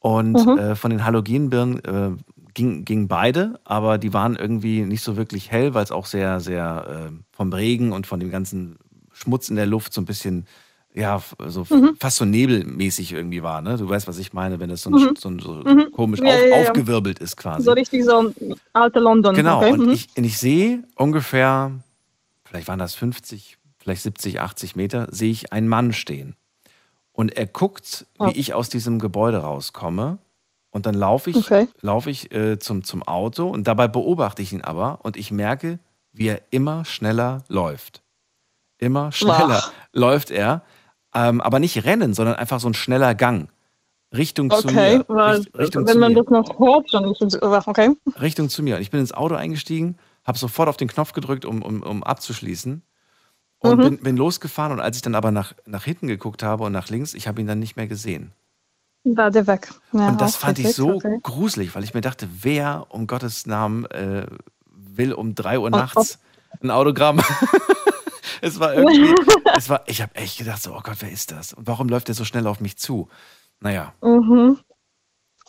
Und 0.00 0.32
mhm. 0.32 0.58
äh, 0.58 0.74
von 0.74 0.90
den 0.90 1.04
Halogenbirnen 1.04 1.84
äh, 1.84 2.10
ging, 2.54 2.84
gingen 2.84 3.06
beide, 3.06 3.60
aber 3.64 3.98
die 3.98 4.12
waren 4.12 4.34
irgendwie 4.34 4.82
nicht 4.82 5.02
so 5.02 5.16
wirklich 5.16 5.52
hell, 5.52 5.74
weil 5.74 5.84
es 5.84 5.92
auch 5.92 6.06
sehr, 6.06 6.40
sehr 6.40 7.10
äh, 7.10 7.12
vom 7.30 7.52
Regen 7.52 7.92
und 7.92 8.06
von 8.08 8.18
dem 8.18 8.30
ganzen 8.30 8.78
Schmutz 9.12 9.48
in 9.48 9.56
der 9.56 9.66
Luft 9.66 9.92
so 9.92 10.00
ein 10.00 10.04
bisschen 10.04 10.46
ja, 10.94 11.22
so 11.46 11.66
mhm. 11.70 11.96
fast 11.98 12.18
so 12.18 12.24
nebelmäßig 12.24 13.12
irgendwie 13.12 13.42
war, 13.42 13.62
ne? 13.62 13.76
Du 13.78 13.88
weißt, 13.88 14.06
was 14.06 14.18
ich 14.18 14.32
meine, 14.32 14.60
wenn 14.60 14.68
das 14.68 14.82
so, 14.82 14.90
ein, 14.90 14.94
mhm. 14.94 15.16
so, 15.16 15.38
so 15.38 15.52
mhm. 15.54 15.90
komisch 15.92 16.20
ja, 16.20 16.26
auf, 16.26 16.40
ja, 16.40 16.46
ja. 16.46 16.62
aufgewirbelt 16.62 17.18
ist 17.18 17.36
quasi. 17.36 17.62
So 17.62 17.72
richtig 17.72 18.04
so 18.04 18.32
alte 18.74 19.00
London. 19.00 19.34
Genau, 19.34 19.58
okay. 19.58 19.72
und, 19.72 19.86
mhm. 19.86 19.92
ich, 19.92 20.08
und 20.16 20.24
ich 20.24 20.38
sehe 20.38 20.84
ungefähr, 20.96 21.72
vielleicht 22.44 22.68
waren 22.68 22.78
das 22.78 22.94
50, 22.94 23.56
vielleicht 23.78 24.02
70, 24.02 24.40
80 24.40 24.76
Meter, 24.76 25.08
sehe 25.10 25.30
ich 25.30 25.52
einen 25.52 25.68
Mann 25.68 25.92
stehen. 25.94 26.36
Und 27.12 27.36
er 27.36 27.46
guckt, 27.46 28.06
oh. 28.18 28.28
wie 28.28 28.38
ich 28.38 28.52
aus 28.52 28.68
diesem 28.68 28.98
Gebäude 28.98 29.38
rauskomme. 29.38 30.18
Und 30.70 30.86
dann 30.86 30.94
laufe 30.94 31.30
ich, 31.30 31.36
okay. 31.36 31.68
lauf 31.82 32.06
ich 32.06 32.32
äh, 32.34 32.58
zum, 32.58 32.82
zum 32.84 33.02
Auto 33.02 33.48
und 33.48 33.66
dabei 33.66 33.88
beobachte 33.88 34.40
ich 34.40 34.54
ihn 34.54 34.62
aber 34.62 35.00
und 35.02 35.18
ich 35.18 35.30
merke, 35.30 35.78
wie 36.12 36.28
er 36.28 36.40
immer 36.50 36.86
schneller 36.86 37.44
läuft. 37.48 38.02
Immer 38.78 39.12
schneller 39.12 39.46
Boah. 39.48 39.72
läuft 39.92 40.30
er 40.30 40.62
Ähm, 41.14 41.40
aber 41.40 41.58
nicht 41.58 41.84
rennen, 41.84 42.14
sondern 42.14 42.36
einfach 42.36 42.60
so 42.60 42.68
ein 42.68 42.74
schneller 42.74 43.14
Gang. 43.14 43.48
Richtung 44.14 44.50
zu 44.50 44.68
Okay, 44.68 44.98
mir. 44.98 45.04
weil, 45.08 45.36
Richt- 45.38 45.58
Richtung 45.58 45.86
wenn 45.86 45.94
zu 45.94 45.98
man 45.98 46.14
das 46.14 46.26
noch 46.26 46.58
hört, 46.58 46.92
dann 46.92 47.04
ist 47.10 47.22
es, 47.22 47.40
okay. 47.42 47.90
Richtung 48.20 48.48
zu 48.50 48.62
mir. 48.62 48.76
Und 48.76 48.82
ich 48.82 48.90
bin 48.90 49.00
ins 49.00 49.12
Auto 49.12 49.34
eingestiegen, 49.34 49.96
habe 50.24 50.36
sofort 50.38 50.68
auf 50.68 50.76
den 50.76 50.88
Knopf 50.88 51.12
gedrückt, 51.12 51.44
um, 51.44 51.62
um, 51.62 51.82
um 51.82 52.02
abzuschließen. 52.02 52.82
Und 53.58 53.78
Mhm. 53.78 53.82
bin, 53.82 53.98
bin 53.98 54.16
losgefahren. 54.16 54.72
Und 54.72 54.80
als 54.80 54.96
ich 54.96 55.02
dann 55.02 55.14
aber 55.14 55.30
nach, 55.30 55.54
nach 55.66 55.84
hinten 55.84 56.08
geguckt 56.08 56.42
habe 56.42 56.64
und 56.64 56.72
nach 56.72 56.88
links, 56.88 57.14
ich 57.14 57.26
habe 57.28 57.40
ihn 57.40 57.46
dann 57.46 57.58
nicht 57.58 57.76
mehr 57.76 57.86
gesehen. 57.86 58.32
War 59.04 59.30
der 59.30 59.46
weg. 59.46 59.68
Ja, 59.92 60.08
und 60.08 60.20
das 60.20 60.36
fand 60.36 60.58
ich 60.58 60.74
so 60.74 60.94
okay. 60.96 61.18
gruselig, 61.22 61.74
weil 61.74 61.82
ich 61.84 61.94
mir 61.94 62.00
dachte, 62.02 62.28
wer 62.42 62.86
um 62.90 63.06
Gottes 63.06 63.46
Namen 63.46 63.84
äh, 63.86 64.26
will 64.66 65.12
um 65.12 65.34
3 65.34 65.58
Uhr 65.58 65.70
nachts 65.70 66.18
ein 66.60 66.70
Autogramm? 66.70 67.20
es 68.40 68.60
war 68.60 68.74
irgendwie, 68.74 69.14
es 69.56 69.68
war, 69.68 69.82
ich 69.86 70.02
habe 70.02 70.14
echt 70.16 70.38
gedacht, 70.38 70.62
so, 70.62 70.74
oh 70.74 70.80
Gott, 70.82 70.96
wer 71.00 71.10
ist 71.10 71.30
das? 71.30 71.52
Und 71.52 71.66
warum 71.66 71.88
läuft 71.88 72.08
der 72.08 72.14
so 72.14 72.24
schnell 72.24 72.46
auf 72.46 72.60
mich 72.60 72.78
zu? 72.78 73.08
Naja, 73.60 73.92
Mhm. 74.02 74.58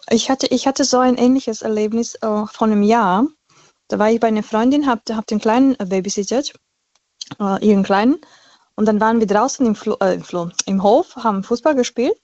Ich 0.09 0.30
hatte, 0.30 0.47
ich 0.47 0.67
hatte 0.67 0.84
so 0.84 0.99
ein 0.99 1.17
ähnliches 1.17 1.61
Erlebnis 1.61 2.15
äh, 2.15 2.45
vor 2.45 2.67
einem 2.67 2.84
Jahr. 2.84 3.26
Da 3.88 3.99
war 3.99 4.11
ich 4.11 4.19
bei 4.19 4.28
einer 4.28 4.43
Freundin, 4.43 4.86
hab, 4.86 5.09
hab 5.09 5.28
den 5.28 5.39
Kleinen 5.39 5.80
äh, 5.80 5.86
babysittet, 5.86 6.53
äh, 7.39 7.65
ihren 7.65 7.84
Kleinen. 7.84 8.17
Und 8.76 8.86
dann 8.86 8.99
waren 8.99 9.19
wir 9.19 9.28
draußen 9.28 9.65
im, 9.65 9.76
Flo, 9.76 9.95
äh, 10.01 10.15
im, 10.15 10.24
Flo, 10.24 10.49
im 10.65 10.84
Hof, 10.84 11.15
haben 11.15 11.43
Fußball 11.43 11.76
gespielt. 11.76 12.15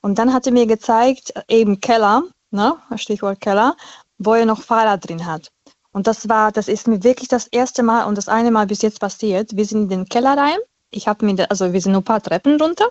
Und 0.00 0.18
dann 0.18 0.32
hat 0.32 0.46
er 0.46 0.52
mir 0.52 0.66
gezeigt, 0.66 1.32
äh, 1.34 1.42
eben 1.48 1.80
Keller, 1.80 2.22
ne, 2.50 2.76
Stichwort 2.96 3.40
Keller, 3.40 3.76
wo 4.18 4.34
er 4.34 4.46
noch 4.46 4.62
Fahrrad 4.62 5.08
drin 5.08 5.26
hat. 5.26 5.50
Und 5.94 6.08
das 6.08 6.28
war, 6.28 6.50
das 6.50 6.66
ist 6.66 6.88
mir 6.88 7.04
wirklich 7.04 7.28
das 7.28 7.46
erste 7.46 7.84
Mal 7.84 8.04
und 8.06 8.18
das 8.18 8.28
eine 8.28 8.50
Mal 8.50 8.66
bis 8.66 8.82
jetzt 8.82 8.98
passiert. 8.98 9.56
Wir 9.56 9.64
sind 9.64 9.84
in 9.84 9.88
den 9.88 10.04
Keller 10.06 10.36
rein. 10.36 10.58
Ich 10.90 11.06
habe 11.06 11.24
mir, 11.24 11.48
also 11.48 11.72
wir 11.72 11.80
sind 11.80 11.92
nur 11.92 12.00
ein 12.00 12.04
paar 12.04 12.20
Treppen 12.20 12.60
runter. 12.60 12.90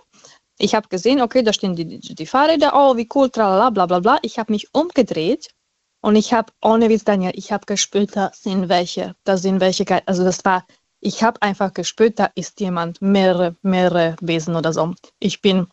Ich 0.57 0.73
habe 0.73 0.87
gesehen, 0.87 1.21
okay, 1.21 1.43
da 1.43 1.51
stehen 1.51 1.75
die, 1.75 1.99
die, 1.99 2.15
die 2.15 2.25
Fahrräder, 2.25 2.71
oh, 2.73 2.95
wie 2.95 3.09
cool, 3.13 3.29
tralala, 3.29 3.71
bla 3.71 3.87
bla 3.87 3.99
bla. 3.99 4.19
Ich 4.21 4.39
habe 4.39 4.53
mich 4.53 4.73
umgedreht 4.73 5.49
und 5.99 6.15
ich 6.15 6.33
habe, 6.33 6.53
ohne 6.61 6.87
Witz, 6.87 7.03
Daniel, 7.03 7.33
ich 7.35 7.51
habe 7.51 7.65
gespürt, 7.65 8.15
da 8.15 8.31
sind 8.33 8.69
welche, 8.69 9.15
da 9.25 9.35
sind 9.35 9.59
welche, 9.59 9.85
also 10.07 10.23
das 10.23 10.45
war, 10.45 10.65
ich 11.01 11.23
habe 11.23 11.41
einfach 11.41 11.73
gespürt, 11.73 12.19
da 12.19 12.29
ist 12.35 12.61
jemand, 12.61 13.01
mehrere, 13.01 13.57
mehrere 13.63 14.15
Wesen 14.21 14.55
oder 14.55 14.71
so. 14.71 14.93
Ich 15.19 15.41
bin, 15.41 15.67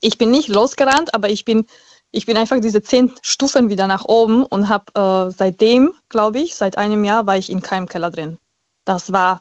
ich 0.00 0.16
bin 0.16 0.30
nicht 0.30 0.48
losgerannt, 0.48 1.12
aber 1.12 1.28
ich 1.28 1.44
bin, 1.44 1.66
ich 2.12 2.26
bin 2.26 2.36
einfach 2.36 2.60
diese 2.60 2.82
zehn 2.82 3.12
Stufen 3.22 3.68
wieder 3.68 3.86
nach 3.86 4.04
oben 4.04 4.44
und 4.44 4.68
habe 4.68 4.84
äh, 4.94 5.30
seitdem, 5.30 5.92
glaube 6.08 6.38
ich, 6.40 6.54
seit 6.54 6.78
einem 6.78 7.04
Jahr 7.04 7.26
war 7.26 7.36
ich 7.36 7.50
in 7.50 7.60
keinem 7.60 7.88
Keller 7.88 8.10
drin. 8.10 8.38
Das 8.84 9.12
war, 9.12 9.40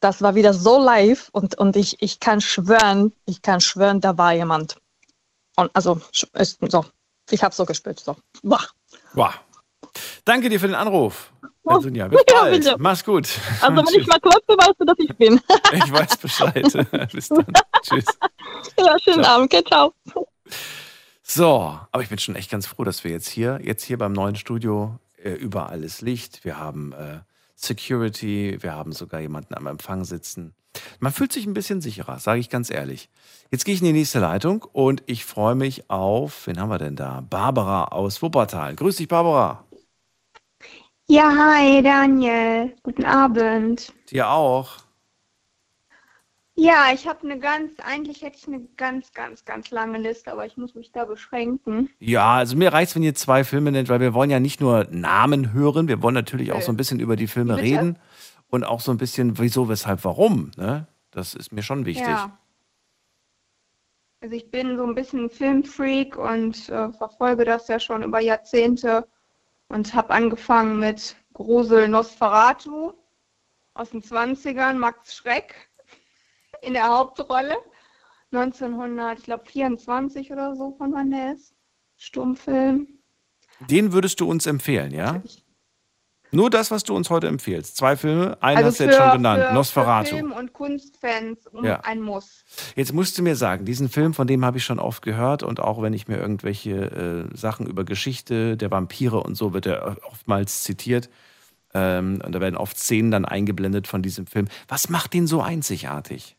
das 0.00 0.20
war 0.22 0.34
wieder 0.34 0.52
so 0.52 0.78
live 0.78 1.28
und, 1.32 1.56
und 1.58 1.76
ich, 1.76 2.02
ich 2.02 2.20
kann 2.20 2.40
schwören, 2.40 3.12
ich 3.24 3.42
kann 3.42 3.60
schwören, 3.60 4.00
da 4.00 4.18
war 4.18 4.32
jemand. 4.32 4.76
Und 5.56 5.70
also, 5.74 6.00
ist 6.34 6.58
so, 6.68 6.84
ich 7.30 7.42
habe 7.42 7.54
so 7.54 7.64
gespürt, 7.64 8.00
so. 8.00 8.16
Boah. 8.42 8.60
wow. 9.14 9.32
Danke 10.24 10.48
dir 10.48 10.60
für 10.60 10.66
den 10.66 10.74
Anruf. 10.74 11.32
Sonja, 11.80 12.08
bis 12.08 12.20
Oh. 12.20 12.24
Ja, 12.32 12.40
bald. 12.42 12.52
bitte. 12.64 12.76
Mach's 12.78 13.04
gut. 13.04 13.28
Also 13.60 13.76
wenn 13.76 13.94
ich 14.00 14.06
mal 14.06 14.20
klopfe, 14.20 14.56
weißt 14.56 14.74
du, 14.78 14.84
dass 14.84 14.98
ich 14.98 15.16
bin. 15.16 15.40
Ich 15.72 15.92
weiß 15.92 16.16
Bescheid. 16.18 16.62
bis 17.12 17.28
dann. 17.28 17.46
Tschüss. 17.82 18.04
ja, 18.78 18.98
schönen 18.98 19.22
Ciao. 19.22 19.36
Abend, 19.36 19.52
okay, 19.52 19.64
ciao. 19.64 19.92
So, 21.28 21.76
aber 21.90 22.02
ich 22.04 22.08
bin 22.08 22.20
schon 22.20 22.36
echt 22.36 22.52
ganz 22.52 22.68
froh, 22.68 22.84
dass 22.84 23.02
wir 23.02 23.10
jetzt 23.10 23.28
hier, 23.28 23.58
jetzt 23.60 23.82
hier 23.82 23.98
beim 23.98 24.12
neuen 24.12 24.36
Studio 24.36 25.00
äh, 25.20 25.32
überall 25.32 25.82
ist 25.82 26.00
Licht. 26.00 26.44
Wir 26.44 26.56
haben 26.56 26.92
äh, 26.92 27.18
Security, 27.56 28.58
wir 28.60 28.72
haben 28.72 28.92
sogar 28.92 29.20
jemanden 29.20 29.54
am 29.54 29.66
Empfang 29.66 30.04
sitzen. 30.04 30.54
Man 31.00 31.12
fühlt 31.12 31.32
sich 31.32 31.44
ein 31.44 31.52
bisschen 31.52 31.80
sicherer, 31.80 32.20
sage 32.20 32.38
ich 32.38 32.48
ganz 32.48 32.70
ehrlich. 32.70 33.10
Jetzt 33.50 33.64
gehe 33.64 33.74
ich 33.74 33.80
in 33.80 33.86
die 33.86 33.92
nächste 33.92 34.20
Leitung 34.20 34.62
und 34.72 35.02
ich 35.06 35.24
freue 35.24 35.56
mich 35.56 35.90
auf, 35.90 36.46
wen 36.46 36.60
haben 36.60 36.70
wir 36.70 36.78
denn 36.78 36.94
da? 36.94 37.24
Barbara 37.28 37.86
aus 37.86 38.22
Wuppertal. 38.22 38.76
Grüß 38.76 38.94
dich, 38.94 39.08
Barbara. 39.08 39.64
Ja, 41.08 41.28
hi 41.36 41.82
Daniel. 41.82 42.72
Guten 42.84 43.04
Abend. 43.04 43.92
Dir 44.10 44.30
auch. 44.30 44.85
Ja, 46.58 46.86
ich 46.94 47.06
habe 47.06 47.20
eine 47.22 47.38
ganz, 47.38 47.72
eigentlich 47.84 48.22
hätte 48.22 48.38
ich 48.38 48.48
eine 48.48 48.60
ganz, 48.78 49.12
ganz, 49.12 49.44
ganz 49.44 49.70
lange 49.70 49.98
Liste, 49.98 50.32
aber 50.32 50.46
ich 50.46 50.56
muss 50.56 50.74
mich 50.74 50.90
da 50.90 51.04
beschränken. 51.04 51.90
Ja, 51.98 52.36
also 52.36 52.56
mir 52.56 52.72
reicht 52.72 52.96
wenn 52.96 53.02
ihr 53.02 53.14
zwei 53.14 53.44
Filme 53.44 53.72
nennt, 53.72 53.90
weil 53.90 54.00
wir 54.00 54.14
wollen 54.14 54.30
ja 54.30 54.40
nicht 54.40 54.62
nur 54.62 54.86
Namen 54.90 55.52
hören, 55.52 55.86
wir 55.86 56.00
wollen 56.00 56.14
natürlich 56.14 56.52
auch 56.52 56.62
so 56.62 56.72
ein 56.72 56.78
bisschen 56.78 56.98
über 56.98 57.16
die 57.16 57.26
Filme 57.26 57.56
bitte? 57.56 57.66
reden 57.66 57.98
und 58.48 58.64
auch 58.64 58.80
so 58.80 58.90
ein 58.90 58.96
bisschen 58.96 59.38
wieso, 59.38 59.68
weshalb, 59.68 60.02
warum. 60.04 60.50
Ne? 60.56 60.86
Das 61.10 61.34
ist 61.34 61.52
mir 61.52 61.62
schon 61.62 61.84
wichtig. 61.84 62.08
Ja. 62.08 62.38
Also 64.22 64.34
ich 64.34 64.50
bin 64.50 64.78
so 64.78 64.84
ein 64.84 64.94
bisschen 64.94 65.28
Filmfreak 65.28 66.16
und 66.16 66.70
äh, 66.70 66.90
verfolge 66.92 67.44
das 67.44 67.68
ja 67.68 67.78
schon 67.78 68.02
über 68.02 68.20
Jahrzehnte 68.20 69.06
und 69.68 69.92
habe 69.92 70.14
angefangen 70.14 70.78
mit 70.78 71.16
Grusel 71.34 71.86
Nosferatu 71.86 72.94
aus 73.74 73.90
den 73.90 74.00
20ern, 74.00 74.74
Max 74.78 75.14
Schreck 75.14 75.68
in 76.66 76.74
der 76.74 76.88
Hauptrolle. 76.88 77.56
1924 78.32 80.32
oder 80.32 80.56
so, 80.56 80.74
von 80.76 80.92
wann 80.92 81.10
der 81.10 81.32
ist. 81.34 81.54
Stummfilm. 81.96 82.88
Den 83.70 83.92
würdest 83.92 84.20
du 84.20 84.28
uns 84.28 84.46
empfehlen, 84.46 84.92
ja? 84.92 85.22
Nur 86.32 86.50
das, 86.50 86.70
was 86.70 86.82
du 86.82 86.94
uns 86.94 87.08
heute 87.08 87.28
empfiehlst. 87.28 87.76
Zwei 87.76 87.96
Filme, 87.96 88.36
einen 88.42 88.58
also 88.58 88.68
hast 88.68 88.80
du 88.80 88.84
jetzt 88.84 88.96
für- 88.96 89.02
schon 89.02 89.12
genannt, 89.12 89.42
für, 89.42 89.48
Für 89.48 89.54
Nosferatu. 89.54 90.10
Film- 90.16 90.32
und 90.32 90.52
Kunstfans 90.52 91.46
um 91.46 91.64
Ja. 91.64 91.80
ein 91.80 92.02
Muss. 92.02 92.44
Jetzt 92.74 92.92
musst 92.92 93.16
du 93.16 93.22
mir 93.22 93.36
sagen, 93.36 93.64
diesen 93.64 93.88
Film, 93.88 94.12
von 94.12 94.26
dem 94.26 94.44
habe 94.44 94.58
ich 94.58 94.64
schon 94.64 94.80
oft 94.80 95.02
gehört 95.02 95.42
und 95.44 95.60
auch 95.60 95.80
wenn 95.80 95.94
ich 95.94 96.08
mir 96.08 96.18
irgendwelche 96.18 97.28
äh, 97.32 97.36
Sachen 97.36 97.66
über 97.66 97.84
Geschichte 97.84 98.56
der 98.56 98.70
Vampire 98.70 99.22
und 99.22 99.36
so 99.36 99.54
wird 99.54 99.66
er 99.66 99.96
oftmals 100.10 100.64
zitiert. 100.64 101.08
Ähm, 101.72 102.20
und 102.24 102.32
da 102.34 102.40
werden 102.40 102.56
oft 102.56 102.76
Szenen 102.76 103.10
dann 103.12 103.24
eingeblendet 103.24 103.86
von 103.86 104.02
diesem 104.02 104.26
Film. 104.26 104.48
Was 104.68 104.90
macht 104.90 105.14
den 105.14 105.26
so 105.26 105.40
einzigartig? 105.40 106.35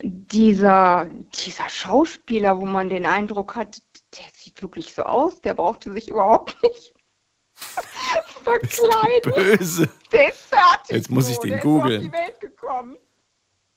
Dieser, 0.00 1.06
dieser 1.44 1.68
Schauspieler, 1.68 2.58
wo 2.60 2.66
man 2.66 2.88
den 2.88 3.04
Eindruck 3.04 3.56
hat, 3.56 3.80
der 4.16 4.24
sieht 4.32 4.62
wirklich 4.62 4.94
so 4.94 5.02
aus, 5.02 5.40
der 5.40 5.54
brauchte 5.54 5.92
sich 5.92 6.08
überhaupt 6.08 6.56
nicht 6.62 6.94
verkleiden. 8.44 9.32
Böse. 9.34 9.88
Der 10.12 10.28
ist 10.28 10.42
fertig. 10.42 10.96
Jetzt 10.96 11.10
muss 11.10 11.28
ich 11.28 11.38
den 11.38 11.50
der 11.50 11.58
Ist 11.58 11.64
auf 11.66 11.70
googeln. 11.82 12.02
die 12.02 12.12
Welt 12.12 12.40
gekommen. 12.40 12.96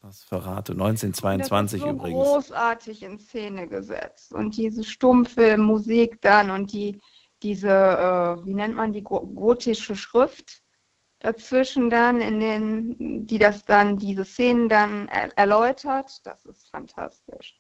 Nosferatu, 0.04 0.74
Das 0.74 0.82
1922 0.82 1.78
ist 1.80 1.84
so 1.86 1.90
übrigens. 1.92 2.24
großartig 2.24 3.04
in 3.04 3.20
Szene 3.20 3.68
gesetzt. 3.68 4.34
Und 4.34 4.58
diese 4.58 4.84
Stummfilmmusik 4.84 6.22
dann 6.22 6.50
und 6.52 6.72
die, 6.72 7.00
diese, 7.44 7.70
äh, 7.70 8.46
wie 8.46 8.54
nennt 8.54 8.76
man 8.76 8.94
die 8.94 9.04
go- 9.04 9.26
gotische 9.28 9.96
Schrift 9.96 10.62
dazwischen 11.22 11.90
dann, 11.90 12.20
in 12.20 12.40
den, 12.40 13.28
die 13.28 13.38
das 13.38 13.64
dann, 13.64 13.98
diese 13.98 14.26
Szenen 14.26 14.70
dann 14.70 15.08
er 15.08 15.36
erläutert, 15.38 16.26
das 16.26 16.46
ist 16.46 16.70
fantastisch. 16.70 17.60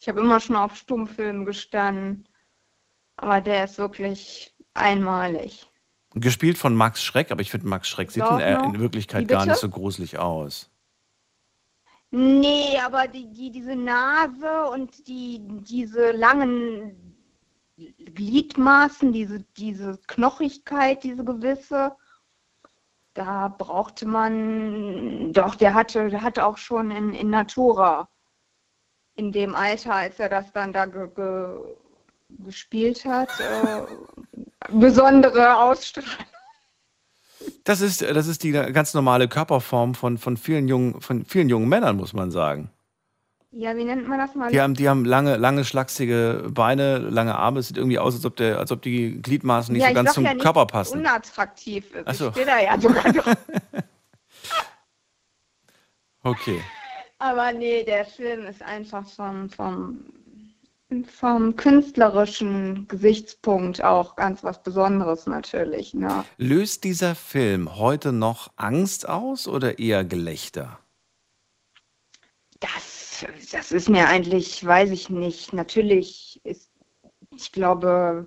Ich 0.00 0.08
habe 0.08 0.20
immer 0.20 0.40
schon 0.40 0.56
auf 0.56 0.76
Stummfilmen 0.76 1.46
gestanden, 1.46 2.28
aber 3.16 3.40
der 3.40 3.64
ist 3.64 3.78
wirklich 3.78 4.52
einmalig. 4.74 5.68
Gespielt 6.14 6.58
von 6.58 6.74
Max 6.74 7.02
Schreck, 7.02 7.30
aber 7.30 7.40
ich 7.40 7.50
finde, 7.50 7.68
Max 7.68 7.88
Schreck 7.88 8.10
sieht 8.10 8.24
in, 8.24 8.40
äh, 8.40 8.62
in 8.64 8.80
Wirklichkeit 8.80 9.28
gar 9.28 9.46
nicht 9.46 9.56
so 9.56 9.68
gruselig 9.68 10.18
aus. 10.18 10.68
Nee, 12.10 12.78
aber 12.84 13.08
die, 13.08 13.32
die, 13.32 13.50
diese 13.50 13.74
Nase 13.74 14.68
und 14.70 15.06
die, 15.06 15.40
diese 15.62 16.10
langen 16.10 17.16
Gliedmaßen, 17.76 19.12
diese, 19.12 19.44
diese 19.56 19.98
Knochigkeit, 20.08 21.04
diese 21.04 21.24
gewisse, 21.24 21.96
da 23.14 23.48
brauchte 23.48 24.06
man, 24.06 25.32
doch, 25.32 25.54
der 25.54 25.74
hatte, 25.74 26.08
der 26.08 26.22
hatte 26.22 26.46
auch 26.46 26.58
schon 26.58 26.90
in, 26.90 27.12
in 27.12 27.30
Natura, 27.30 28.08
in 29.14 29.32
dem 29.32 29.54
Alter, 29.54 29.94
als 29.94 30.18
er 30.18 30.28
das 30.28 30.52
dann 30.52 30.72
da 30.72 30.86
ge, 30.86 31.08
ge, 31.14 31.58
gespielt 32.44 33.04
hat, 33.04 33.28
äh, 33.40 33.82
besondere 34.72 35.56
Ausstrahlung. 35.58 36.26
Das 37.64 37.80
ist, 37.80 38.02
das 38.02 38.28
ist 38.28 38.42
die 38.44 38.52
ganz 38.52 38.94
normale 38.94 39.28
Körperform 39.28 39.94
von, 39.94 40.16
von, 40.16 40.36
vielen 40.36 40.68
jungen, 40.68 41.00
von 41.00 41.24
vielen 41.24 41.48
jungen 41.48 41.68
Männern, 41.68 41.96
muss 41.96 42.12
man 42.12 42.30
sagen. 42.30 42.70
Ja, 43.54 43.76
wie 43.76 43.84
nennt 43.84 44.08
man 44.08 44.18
das 44.18 44.34
mal? 44.34 44.50
Die 44.50 44.60
haben, 44.60 44.74
die 44.74 44.88
haben 44.88 45.04
lange, 45.04 45.36
lange, 45.36 45.66
schlachsige 45.66 46.48
Beine, 46.48 46.98
lange 46.98 47.34
Arme. 47.34 47.60
Es 47.60 47.68
sieht 47.68 47.76
irgendwie 47.76 47.98
aus, 47.98 48.14
als 48.14 48.24
ob, 48.24 48.36
der, 48.36 48.58
als 48.58 48.72
ob 48.72 48.80
die 48.80 49.20
Gliedmaßen 49.20 49.74
nicht 49.74 49.82
ja, 49.82 49.88
so 49.88 49.94
ganz 49.94 50.14
zum 50.14 50.24
ja 50.24 50.32
nicht, 50.32 50.42
Körper 50.42 50.64
passen. 50.64 51.00
unattraktiv 51.00 51.94
ist. 51.94 52.04
Ach 52.06 52.14
so. 52.14 52.26
Ich 52.28 52.32
stehe 52.32 52.46
da 52.46 52.60
ja 52.60 52.80
sogar. 52.80 53.04
Okay. 56.24 56.62
Aber 57.18 57.52
nee, 57.52 57.82
der 57.84 58.04
Film 58.04 58.46
ist 58.46 58.62
einfach 58.62 59.08
vom, 59.08 59.50
vom, 59.50 60.04
vom 61.04 61.56
künstlerischen 61.56 62.86
Gesichtspunkt 62.86 63.82
auch 63.82 64.14
ganz 64.14 64.44
was 64.44 64.62
Besonderes 64.62 65.26
natürlich. 65.26 65.94
Ne? 65.94 66.24
Löst 66.36 66.84
dieser 66.84 67.16
Film 67.16 67.76
heute 67.76 68.12
noch 68.12 68.52
Angst 68.54 69.08
aus 69.08 69.48
oder 69.48 69.80
eher 69.80 70.04
Gelächter? 70.04 70.78
Das 72.60 72.91
das 73.52 73.72
ist 73.72 73.88
mir 73.88 74.08
eigentlich, 74.08 74.64
weiß 74.64 74.90
ich 74.90 75.10
nicht. 75.10 75.52
Natürlich 75.52 76.40
ist, 76.44 76.70
ich 77.34 77.52
glaube, 77.52 78.24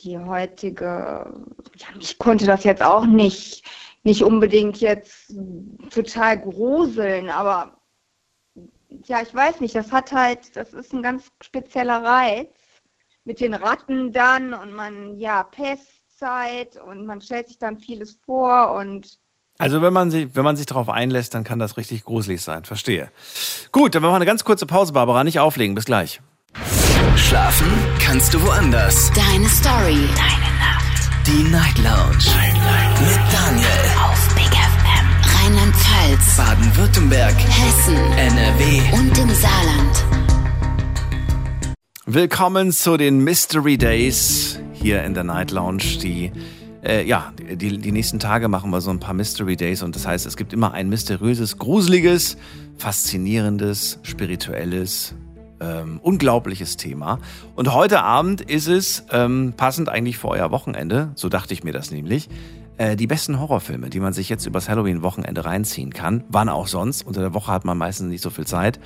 die 0.00 0.18
heutige, 0.18 1.32
ja, 1.76 1.86
ich 1.98 2.18
konnte 2.18 2.46
das 2.46 2.64
jetzt 2.64 2.82
auch 2.82 3.06
nicht, 3.06 3.64
nicht 4.04 4.22
unbedingt 4.22 4.80
jetzt 4.80 5.34
total 5.90 6.40
gruseln, 6.40 7.30
aber 7.30 7.80
ja, 9.06 9.22
ich 9.22 9.34
weiß 9.34 9.60
nicht, 9.60 9.74
das 9.74 9.92
hat 9.92 10.12
halt, 10.12 10.54
das 10.56 10.72
ist 10.72 10.92
ein 10.92 11.02
ganz 11.02 11.30
spezieller 11.42 12.02
Reiz 12.02 12.54
mit 13.24 13.40
den 13.40 13.54
Ratten 13.54 14.12
dann 14.12 14.54
und 14.54 14.72
man, 14.72 15.18
ja, 15.18 15.42
Pestzeit 15.42 16.76
und 16.76 17.06
man 17.06 17.20
stellt 17.20 17.48
sich 17.48 17.58
dann 17.58 17.78
vieles 17.78 18.14
vor 18.24 18.72
und 18.72 19.18
Also 19.58 19.80
wenn 19.80 19.92
man 19.92 20.10
sich, 20.10 20.28
wenn 20.34 20.44
man 20.44 20.56
sich 20.56 20.66
darauf 20.66 20.88
einlässt, 20.90 21.34
dann 21.34 21.44
kann 21.44 21.58
das 21.58 21.76
richtig 21.76 22.04
gruselig 22.04 22.42
sein. 22.42 22.64
Verstehe. 22.64 23.10
Gut, 23.72 23.94
dann 23.94 24.02
machen 24.02 24.12
wir 24.12 24.16
eine 24.16 24.26
ganz 24.26 24.44
kurze 24.44 24.66
Pause, 24.66 24.92
Barbara. 24.92 25.24
Nicht 25.24 25.40
auflegen. 25.40 25.74
Bis 25.74 25.86
gleich. 25.86 26.20
Schlafen 27.16 27.66
kannst 27.98 28.34
du 28.34 28.42
woanders. 28.42 29.10
Deine 29.12 29.48
Story. 29.48 30.08
Deine 30.14 30.52
Nacht. 30.58 31.26
Die 31.26 31.42
Night 31.50 31.78
Lounge. 31.78 32.26
Mit 33.00 33.32
Daniel. 33.32 33.66
Auf 34.04 34.34
Big 34.34 34.44
FM. 34.44 35.06
Rheinland-Pfalz. 35.40 36.36
Baden-Württemberg. 36.36 37.34
Hessen. 37.34 37.96
NRW. 37.96 38.82
Und 38.92 39.18
im 39.18 39.34
Saarland. 39.34 40.04
Willkommen 42.04 42.72
zu 42.72 42.96
den 42.98 43.24
Mystery 43.24 43.78
Days 43.78 44.60
hier 44.74 45.02
in 45.02 45.14
der 45.14 45.24
Night 45.24 45.50
Lounge. 45.50 45.98
Die, 46.02 46.30
äh, 46.86 47.04
ja, 47.04 47.32
die, 47.38 47.78
die 47.78 47.92
nächsten 47.92 48.18
Tage 48.18 48.48
machen 48.48 48.70
wir 48.70 48.80
so 48.80 48.90
ein 48.90 49.00
paar 49.00 49.14
Mystery 49.14 49.56
Days 49.56 49.82
und 49.82 49.96
das 49.96 50.06
heißt, 50.06 50.26
es 50.26 50.36
gibt 50.36 50.52
immer 50.52 50.72
ein 50.72 50.88
mysteriöses, 50.88 51.58
gruseliges, 51.58 52.36
faszinierendes, 52.78 53.98
spirituelles, 54.02 55.14
ähm, 55.60 56.00
unglaubliches 56.02 56.76
Thema. 56.76 57.18
Und 57.54 57.72
heute 57.72 58.02
Abend 58.02 58.40
ist 58.40 58.68
es 58.68 59.04
ähm, 59.10 59.54
passend 59.56 59.88
eigentlich 59.88 60.18
für 60.18 60.28
euer 60.28 60.50
Wochenende, 60.50 61.10
so 61.14 61.28
dachte 61.28 61.54
ich 61.54 61.64
mir 61.64 61.72
das 61.72 61.90
nämlich, 61.90 62.28
äh, 62.76 62.94
die 62.94 63.06
besten 63.06 63.40
Horrorfilme, 63.40 63.90
die 63.90 64.00
man 64.00 64.12
sich 64.12 64.28
jetzt 64.28 64.46
übers 64.46 64.68
Halloween-Wochenende 64.68 65.44
reinziehen 65.44 65.92
kann. 65.92 66.24
Wann 66.28 66.48
auch 66.48 66.68
sonst. 66.68 67.06
Unter 67.06 67.22
der 67.22 67.34
Woche 67.34 67.50
hat 67.50 67.64
man 67.64 67.78
meistens 67.78 68.10
nicht 68.10 68.22
so 68.22 68.30
viel 68.30 68.46
Zeit. 68.46 68.78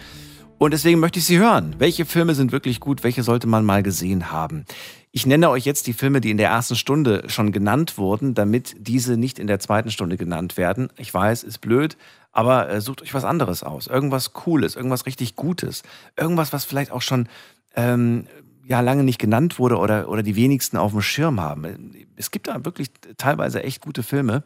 Und 0.59 0.73
deswegen 0.73 1.01
möchte 1.01 1.19
ich 1.19 1.25
Sie 1.25 1.39
hören. 1.39 1.75
Welche 1.79 2.05
Filme 2.05 2.35
sind 2.35 2.53
wirklich 2.53 2.81
gut? 2.81 3.03
Welche 3.03 3.23
sollte 3.23 3.47
man 3.47 3.65
mal 3.65 3.83
gesehen 3.83 4.31
haben? 4.31 4.65
Ich 5.13 5.27
nenne 5.27 5.51
euch 5.51 5.65
jetzt 5.65 5.89
die 5.89 5.93
Filme, 5.93 6.21
die 6.21 6.31
in 6.31 6.37
der 6.37 6.51
ersten 6.51 6.77
Stunde 6.77 7.25
schon 7.27 7.51
genannt 7.51 7.99
wurden, 7.99 8.35
damit 8.35 8.77
diese 8.79 9.17
nicht 9.17 9.41
in 9.41 9.49
der 9.49 9.59
zweiten 9.59 9.91
Stunde 9.91 10.17
genannt 10.17 10.57
werden. 10.57 10.89
Ich 10.99 11.13
weiß, 11.13 11.43
ist 11.43 11.61
blöd, 11.61 11.97
aber 12.31 12.71
äh, 12.71 12.81
sucht 12.81 13.03
euch 13.03 13.13
was 13.13 13.25
anderes 13.25 13.65
aus. 13.65 13.89
Irgendwas 13.89 14.33
Cooles, 14.33 14.77
irgendwas 14.77 15.07
richtig 15.07 15.35
Gutes. 15.35 15.83
Irgendwas, 16.17 16.53
was 16.53 16.65
vielleicht 16.65 16.93
auch 16.93 17.03
schon 17.03 17.29
ähm, 17.75 18.27
ja 18.65 18.81
lange 18.81 19.03
nicht 19.03 19.19
genannt 19.19 19.59
wurde 19.59 19.79
oder, 19.79 20.09
oder 20.09 20.23
die 20.23 20.37
wenigsten 20.37 20.77
auf 20.77 20.93
dem 20.93 21.03
Schirm 21.03 21.41
haben. 21.41 21.93
Es 22.15 22.31
gibt 22.31 22.47
da 22.47 22.65
wirklich 22.65 22.93
teilweise 23.17 23.65
echt 23.65 23.81
gute 23.81 24.05
Filme. 24.05 24.45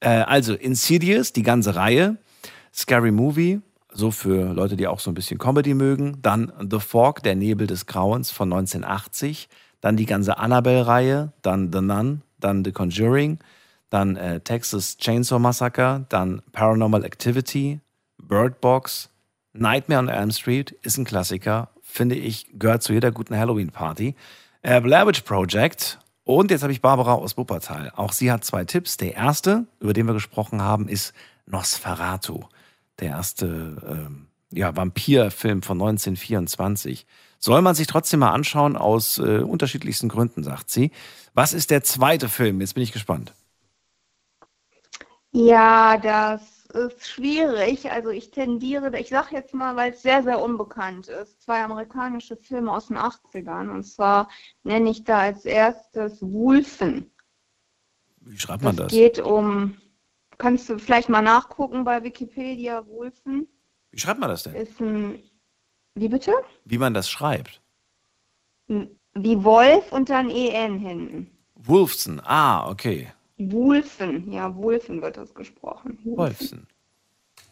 Äh, 0.00 0.08
also 0.08 0.54
Insidious, 0.54 1.34
die 1.34 1.42
ganze 1.42 1.74
Reihe. 1.74 2.16
Scary 2.72 3.10
Movie, 3.10 3.60
so 3.92 4.10
für 4.10 4.54
Leute, 4.54 4.76
die 4.76 4.86
auch 4.86 5.00
so 5.00 5.10
ein 5.10 5.14
bisschen 5.14 5.36
Comedy 5.36 5.74
mögen. 5.74 6.16
Dann 6.22 6.50
The 6.70 6.80
Fog, 6.80 7.22
der 7.22 7.34
Nebel 7.34 7.66
des 7.66 7.84
Grauens 7.84 8.30
von 8.30 8.50
1980. 8.50 9.48
Dann 9.80 9.96
die 9.96 10.06
ganze 10.06 10.38
Annabelle-Reihe. 10.38 11.32
Dann 11.42 11.72
The 11.72 11.80
Nun. 11.80 12.22
Dann 12.38 12.64
The 12.64 12.72
Conjuring. 12.72 13.38
Dann 13.90 14.16
äh, 14.16 14.40
Texas 14.40 14.96
Chainsaw 14.98 15.38
Massacre. 15.38 16.06
Dann 16.08 16.42
Paranormal 16.52 17.04
Activity. 17.04 17.80
Bird 18.18 18.60
Box. 18.60 19.10
Nightmare 19.52 20.00
on 20.00 20.08
Elm 20.08 20.30
Street 20.30 20.72
ist 20.82 20.98
ein 20.98 21.04
Klassiker. 21.04 21.70
Finde 21.82 22.14
ich, 22.14 22.46
gehört 22.58 22.82
zu 22.82 22.92
jeder 22.92 23.10
guten 23.12 23.36
Halloween-Party. 23.36 24.14
Äh, 24.62 24.80
Blair 24.80 25.06
Witch 25.06 25.22
Project. 25.22 25.98
Und 26.24 26.50
jetzt 26.50 26.62
habe 26.62 26.72
ich 26.72 26.82
Barbara 26.82 27.14
aus 27.14 27.36
Wuppertal. 27.36 27.90
Auch 27.96 28.12
sie 28.12 28.30
hat 28.30 28.44
zwei 28.44 28.64
Tipps. 28.64 28.98
Der 28.98 29.14
erste, 29.14 29.66
über 29.80 29.94
den 29.94 30.06
wir 30.06 30.12
gesprochen 30.12 30.60
haben, 30.60 30.88
ist 30.88 31.14
Nosferatu 31.46 32.44
der 33.00 33.08
erste 33.08 33.46
ähm, 33.88 34.26
ja, 34.50 34.76
Vampirfilm 34.76 35.62
von 35.62 35.80
1924. 35.80 37.06
Soll 37.38 37.62
man 37.62 37.74
sich 37.74 37.86
trotzdem 37.86 38.20
mal 38.20 38.32
anschauen 38.32 38.76
aus 38.76 39.18
äh, 39.18 39.38
unterschiedlichsten 39.40 40.08
Gründen, 40.08 40.42
sagt 40.42 40.70
sie. 40.70 40.90
Was 41.34 41.52
ist 41.52 41.70
der 41.70 41.82
zweite 41.84 42.28
Film? 42.28 42.60
Jetzt 42.60 42.74
bin 42.74 42.82
ich 42.82 42.92
gespannt. 42.92 43.32
Ja, 45.32 45.96
das 45.98 46.66
ist 46.66 47.06
schwierig. 47.08 47.90
Also 47.90 48.10
ich 48.10 48.30
tendiere, 48.30 48.98
ich 48.98 49.08
sage 49.08 49.34
jetzt 49.36 49.54
mal, 49.54 49.76
weil 49.76 49.92
es 49.92 50.02
sehr, 50.02 50.22
sehr 50.22 50.40
unbekannt 50.40 51.08
ist, 51.08 51.40
zwei 51.42 51.62
amerikanische 51.62 52.36
Filme 52.36 52.72
aus 52.72 52.88
den 52.88 52.96
80ern. 52.98 53.70
Und 53.70 53.84
zwar 53.84 54.28
nenne 54.64 54.90
ich 54.90 55.04
da 55.04 55.18
als 55.20 55.44
erstes 55.44 56.20
Wolfen. 56.22 57.10
Wie 58.20 58.38
schreibt 58.38 58.62
man 58.62 58.74
Es 58.74 58.76
das? 58.76 58.92
geht 58.92 59.18
um, 59.18 59.76
kannst 60.38 60.68
du 60.68 60.78
vielleicht 60.78 61.08
mal 61.08 61.22
nachgucken 61.22 61.84
bei 61.84 62.02
Wikipedia, 62.02 62.86
Wolfen 62.86 63.48
Wie 63.90 63.98
schreibt 63.98 64.20
man 64.20 64.30
das 64.30 64.44
denn? 64.44 64.54
ist 64.54 64.80
ein, 64.80 65.22
wie 66.00 66.08
bitte? 66.08 66.32
Wie 66.64 66.78
man 66.78 66.94
das 66.94 67.10
schreibt? 67.10 67.60
Wie 68.66 69.44
Wolf 69.44 69.92
und 69.92 70.10
dann 70.10 70.30
EN 70.30 70.78
hinten. 70.78 71.30
Wolfson. 71.54 72.20
Ah, 72.24 72.68
okay. 72.68 73.12
Wolfen, 73.38 74.32
ja, 74.32 74.54
Wolfen 74.56 75.00
wird 75.02 75.16
das 75.16 75.34
gesprochen. 75.34 75.98
Wolfson. 76.04 76.66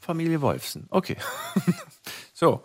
Familie 0.01 0.41
Wolfson. 0.41 0.87
Okay. 0.91 1.17
so. 2.33 2.63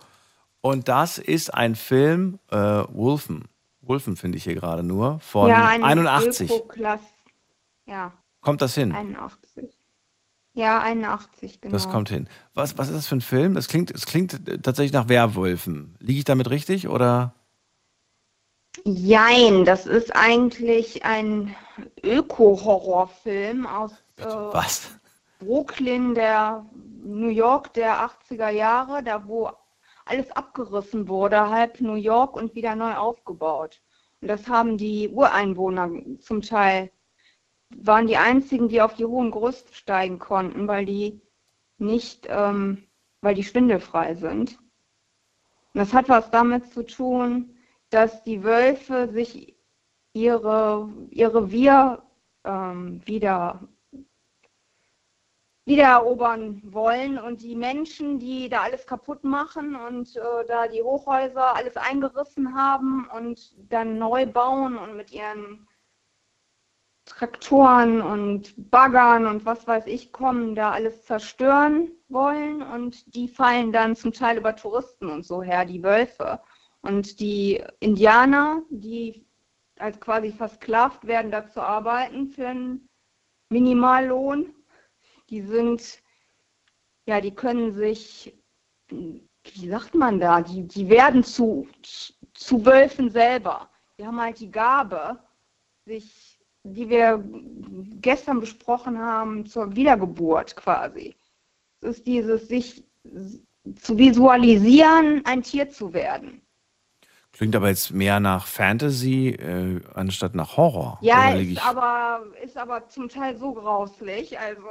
Und 0.61 0.87
das 0.87 1.17
ist 1.17 1.53
ein 1.53 1.75
Film, 1.75 2.39
äh, 2.49 2.57
Wolfen. 2.57 3.45
Wolfen 3.81 4.15
finde 4.15 4.37
ich 4.37 4.43
hier 4.43 4.53
gerade 4.55 4.83
nur, 4.83 5.19
von 5.19 5.49
ja, 5.49 5.67
ein 5.67 5.83
81. 5.83 6.51
Ökoklass. 6.51 7.01
Ja, 7.87 8.13
Kommt 8.41 8.61
das 8.61 8.73
hin? 8.73 8.91
81. 8.91 9.40
Ja, 10.53 10.81
81, 10.81 11.61
genau. 11.61 11.71
Das 11.71 11.89
kommt 11.89 12.09
hin. 12.09 12.27
Was, 12.53 12.77
was 12.77 12.89
ist 12.89 12.97
das 12.97 13.07
für 13.07 13.15
ein 13.15 13.21
Film? 13.21 13.53
Das 13.53 13.67
klingt, 13.67 13.89
es 13.91 14.05
klingt 14.05 14.41
tatsächlich 14.63 14.91
nach 14.91 15.07
Werwölfen. 15.07 15.95
Liege 15.99 16.19
ich 16.19 16.25
damit 16.25 16.49
richtig 16.49 16.89
oder? 16.89 17.33
Jein, 18.83 19.65
das 19.65 19.85
ist 19.85 20.15
eigentlich 20.15 21.05
ein 21.05 21.55
Öko-Horrorfilm 22.03 23.65
aus 23.65 23.93
äh? 24.17 25.45
Brooklyn, 25.45 26.15
der 26.15 26.65
New 27.03 27.29
York 27.29 27.73
der 27.73 28.09
80er 28.29 28.49
Jahre, 28.49 29.03
da 29.03 29.27
wo 29.27 29.49
alles 30.05 30.31
abgerissen 30.31 31.07
wurde, 31.07 31.49
halb 31.49 31.81
New 31.81 31.95
York 31.95 32.35
und 32.35 32.55
wieder 32.55 32.75
neu 32.75 32.93
aufgebaut. 32.95 33.81
Und 34.21 34.27
das 34.27 34.47
haben 34.47 34.77
die 34.77 35.09
Ureinwohner 35.09 35.89
zum 36.19 36.41
Teil, 36.41 36.91
waren 37.77 38.07
die 38.07 38.17
einzigen, 38.17 38.69
die 38.69 38.81
auf 38.81 38.95
die 38.95 39.05
hohen 39.05 39.31
Gerüste 39.31 39.73
steigen 39.73 40.19
konnten, 40.19 40.67
weil 40.67 40.85
die 40.85 41.21
nicht, 41.77 42.27
ähm, 42.29 42.83
weil 43.21 43.35
die 43.35 43.43
schwindelfrei 43.43 44.15
sind. 44.15 44.57
Und 45.73 45.79
das 45.79 45.93
hat 45.93 46.09
was 46.09 46.29
damit 46.31 46.71
zu 46.73 46.85
tun, 46.85 47.57
dass 47.89 48.23
die 48.23 48.43
Wölfe 48.43 49.09
sich 49.11 49.55
ihre, 50.13 50.89
ihr 51.09 51.33
Revier 51.33 52.03
ähm, 52.43 53.01
wieder 53.05 53.61
wiedererobern 55.65 56.61
wollen 56.73 57.17
und 57.19 57.41
die 57.43 57.55
Menschen, 57.55 58.19
die 58.19 58.49
da 58.49 58.61
alles 58.63 58.85
kaputt 58.85 59.23
machen 59.23 59.75
und 59.75 60.15
äh, 60.17 60.45
da 60.47 60.67
die 60.67 60.81
Hochhäuser 60.81 61.55
alles 61.55 61.77
eingerissen 61.77 62.55
haben 62.55 63.07
und 63.15 63.55
dann 63.71 63.97
neu 63.97 64.25
bauen 64.25 64.77
und 64.77 64.97
mit 64.97 65.11
ihren 65.11 65.67
Traktoren 67.05 68.01
und 68.01 68.53
Baggern 68.69 69.25
und 69.25 69.45
was 69.45 69.67
weiß 69.67 69.87
ich 69.87 70.11
kommen, 70.11 70.55
da 70.55 70.71
alles 70.71 71.03
zerstören 71.03 71.91
wollen 72.09 72.61
und 72.61 73.15
die 73.15 73.27
fallen 73.27 73.71
dann 73.71 73.95
zum 73.95 74.13
Teil 74.13 74.37
über 74.37 74.55
Touristen 74.55 75.09
und 75.09 75.25
so 75.25 75.41
her, 75.41 75.65
die 75.65 75.83
Wölfe. 75.83 76.39
Und 76.81 77.19
die 77.19 77.63
Indianer, 77.79 78.63
die 78.69 79.25
als 79.77 79.99
quasi 79.99 80.31
versklavt 80.31 81.05
werden, 81.05 81.31
da 81.31 81.47
zu 81.47 81.61
arbeiten 81.61 82.27
für 82.27 82.47
einen 82.47 82.89
Minimallohn, 83.49 84.53
die 85.29 85.41
sind, 85.41 86.01
ja, 87.05 87.19
die 87.19 87.33
können 87.33 87.73
sich, 87.73 88.37
wie 88.89 89.69
sagt 89.69 89.95
man 89.95 90.19
da, 90.19 90.41
die, 90.41 90.67
die 90.67 90.89
werden 90.89 91.23
zu, 91.23 91.67
zu 92.33 92.65
Wölfen 92.65 93.09
selber. 93.09 93.69
Die 93.97 94.05
haben 94.05 94.19
halt 94.19 94.39
die 94.39 94.51
Gabe, 94.51 95.19
sich, 95.85 96.30
die 96.63 96.89
wir 96.89 97.23
gestern 98.01 98.39
besprochen 98.39 98.97
haben, 98.99 99.45
zur 99.45 99.75
Wiedergeburt 99.75 100.55
quasi. 100.55 101.15
Es 101.81 101.97
ist 101.97 102.07
dieses, 102.07 102.47
sich 102.47 102.83
zu 103.75 103.97
visualisieren, 103.97 105.21
ein 105.25 105.41
Tier 105.41 105.69
zu 105.69 105.93
werden. 105.93 106.41
Klingt 107.33 107.55
aber 107.55 107.69
jetzt 107.69 107.91
mehr 107.91 108.19
nach 108.19 108.45
Fantasy 108.45 109.29
äh, 109.29 109.81
anstatt 109.95 110.35
nach 110.35 110.57
Horror. 110.57 110.99
Ja, 111.01 111.33
ist 111.33 111.65
aber, 111.65 112.25
ist 112.43 112.57
aber 112.57 112.87
zum 112.89 113.07
Teil 113.07 113.37
so 113.37 113.53
grauslich, 113.53 114.37
also 114.37 114.67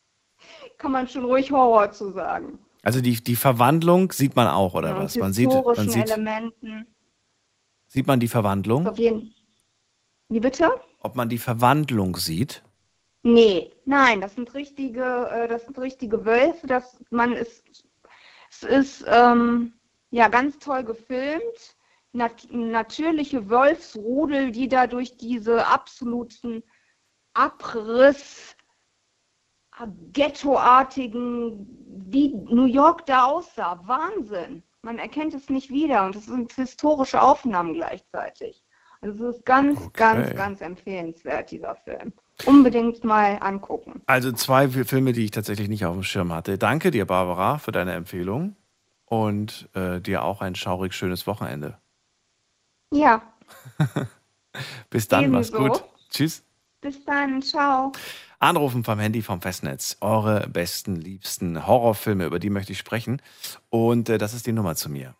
kann 0.78 0.92
man 0.92 1.08
schon 1.08 1.24
ruhig 1.24 1.50
Horror 1.50 1.90
zu 1.90 2.12
sagen. 2.12 2.58
Also 2.82 3.00
die, 3.00 3.22
die 3.22 3.36
Verwandlung 3.36 4.12
sieht 4.12 4.36
man 4.36 4.46
auch, 4.46 4.74
oder 4.74 4.90
Ja, 4.90 4.98
was? 4.98 5.16
Man 5.16 5.32
sieht, 5.32 5.50
man 5.50 5.88
sieht, 5.88 6.10
Elementen. 6.10 6.86
sieht 7.88 8.06
man 8.06 8.20
die 8.20 8.28
Verwandlung? 8.28 8.86
Auf 8.86 8.98
jeden 8.98 9.34
Wie 10.30 10.40
bitte? 10.40 10.70
Ob 11.00 11.16
man 11.16 11.28
die 11.28 11.38
Verwandlung 11.38 12.16
sieht? 12.16 12.62
Nee, 13.22 13.72
nein, 13.84 14.20
das 14.20 14.36
sind 14.36 14.54
richtige, 14.54 15.28
äh, 15.28 15.48
das 15.48 15.64
sind 15.64 15.76
richtige 15.76 16.24
Wölfe. 16.24 16.68
Das, 16.68 17.02
man 17.10 17.32
ist, 17.32 17.64
es 18.48 18.62
ist 18.62 19.04
ähm, 19.08 19.74
ja 20.10 20.28
ganz 20.28 20.58
toll 20.58 20.84
gefilmt. 20.84 21.76
Nat 22.12 22.46
natürliche 22.50 23.50
Wolfsrudel, 23.50 24.52
die 24.52 24.68
da 24.68 24.86
durch 24.86 25.16
diese 25.16 25.66
absoluten 25.66 26.62
Abriss, 27.34 28.56
äh, 29.80 29.86
ghettoartigen, 30.12 31.66
wie 32.08 32.28
New 32.34 32.66
York 32.66 33.04
da 33.06 33.24
aussah. 33.24 33.80
Wahnsinn. 33.84 34.62
Man 34.82 34.98
erkennt 34.98 35.34
es 35.34 35.50
nicht 35.50 35.70
wieder 35.70 36.06
und 36.06 36.14
es 36.14 36.26
sind 36.26 36.52
historische 36.52 37.20
Aufnahmen 37.20 37.74
gleichzeitig. 37.74 38.64
Also 39.02 39.28
es 39.28 39.36
ist 39.36 39.46
ganz, 39.46 39.78
ganz, 39.94 40.34
ganz 40.34 40.60
empfehlenswert, 40.60 41.50
dieser 41.50 41.74
Film. 41.76 42.12
Unbedingt 42.44 43.02
mal 43.04 43.38
angucken. 43.40 44.02
Also 44.06 44.32
zwei 44.32 44.68
Fi- 44.68 44.84
Filme, 44.84 45.12
die 45.12 45.24
ich 45.24 45.30
tatsächlich 45.30 45.68
nicht 45.68 45.84
auf 45.86 45.94
dem 45.94 46.02
Schirm 46.02 46.32
hatte. 46.32 46.58
Danke 46.58 46.90
dir, 46.90 47.06
Barbara, 47.06 47.58
für 47.58 47.72
deine 47.72 47.92
Empfehlung 47.94 48.56
und 49.06 49.68
äh, 49.74 50.00
dir 50.00 50.22
auch 50.22 50.40
ein 50.42 50.54
schaurig 50.54 50.92
schönes 50.94 51.26
Wochenende. 51.26 51.78
Ja, 52.92 53.22
Bis 54.90 55.08
dann, 55.08 55.30
mach's 55.30 55.50
Ebenso. 55.50 55.68
gut. 55.70 55.84
Tschüss. 56.10 56.42
bis 56.80 57.04
dann, 57.04 57.40
ciao. 57.42 57.92
Anrufen 58.38 58.84
vom 58.84 58.98
Handy 58.98 59.22
vom 59.22 59.40
Festnetz. 59.40 59.96
Eure 60.00 60.48
besten, 60.48 60.96
liebsten 60.96 61.66
Horrorfilme, 61.66 62.24
über 62.24 62.38
die 62.38 62.50
möchte 62.50 62.72
ich 62.72 62.78
sprechen. 62.78 63.20
Und 63.68 64.08
äh, 64.08 64.18
das 64.18 64.34
ist 64.34 64.46
die 64.46 64.52
Nummer 64.52 64.74
zu 64.76 64.88
mir. 64.90 65.14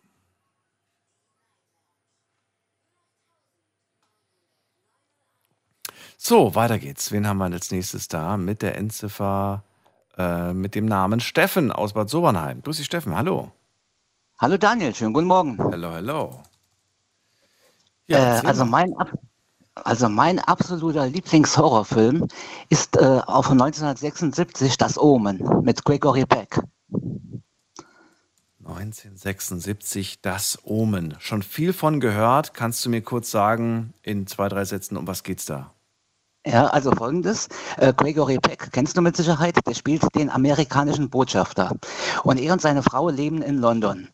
So, 6.23 6.53
weiter 6.53 6.77
geht's. 6.77 7.11
Wen 7.11 7.25
haben 7.25 7.39
wir 7.39 7.45
als 7.45 7.71
nächstes 7.71 8.07
da? 8.07 8.37
Mit 8.37 8.61
der 8.61 8.77
Endziffer, 8.77 9.63
äh, 10.19 10.53
mit 10.53 10.75
dem 10.75 10.85
Namen 10.85 11.19
Steffen 11.19 11.71
aus 11.71 11.93
Bad 11.93 12.11
Sobernheim. 12.11 12.61
Grüß 12.61 12.77
dich, 12.77 12.85
Steffen. 12.85 13.17
Hallo. 13.17 13.51
Hallo 14.37 14.55
Daniel, 14.57 14.93
schönen 14.93 15.13
guten 15.13 15.25
Morgen. 15.25 15.57
Hallo, 15.57 15.89
hallo. 15.89 16.43
äh, 18.17 18.21
erzähl 18.21 18.47
also, 18.49 18.65
mein, 18.65 18.93
also 19.73 20.09
mein 20.09 20.37
absoluter 20.37 21.07
Lieblingshorrorfilm 21.07 22.27
ist 22.69 22.97
äh, 22.97 23.21
auch 23.25 23.45
von 23.45 23.59
1976 23.59 24.77
Das 24.77 24.99
Omen 24.99 25.41
mit 25.63 25.83
Gregory 25.83 26.27
Peck. 26.27 26.59
1976, 28.63 30.21
das 30.21 30.59
Omen. 30.65 31.15
Schon 31.17 31.41
viel 31.41 31.73
von 31.73 31.99
gehört. 31.99 32.53
Kannst 32.53 32.85
du 32.85 32.91
mir 32.91 33.01
kurz 33.01 33.31
sagen, 33.31 33.95
in 34.03 34.27
zwei, 34.27 34.49
drei 34.49 34.65
Sätzen, 34.65 34.97
um 34.97 35.07
was 35.07 35.23
geht's 35.23 35.45
da? 35.45 35.71
Ja, 36.45 36.65
also 36.67 36.91
folgendes. 36.91 37.49
Äh, 37.77 37.93
Gregory 37.93 38.39
Peck, 38.39 38.71
kennst 38.71 38.97
du 38.97 39.01
mit 39.01 39.15
Sicherheit, 39.15 39.55
der 39.67 39.75
spielt 39.75 40.03
den 40.15 40.31
amerikanischen 40.31 41.07
Botschafter. 41.07 41.75
Und 42.23 42.39
er 42.39 42.53
und 42.53 42.61
seine 42.61 42.81
Frau 42.81 43.09
leben 43.09 43.43
in 43.43 43.59
London. 43.59 44.09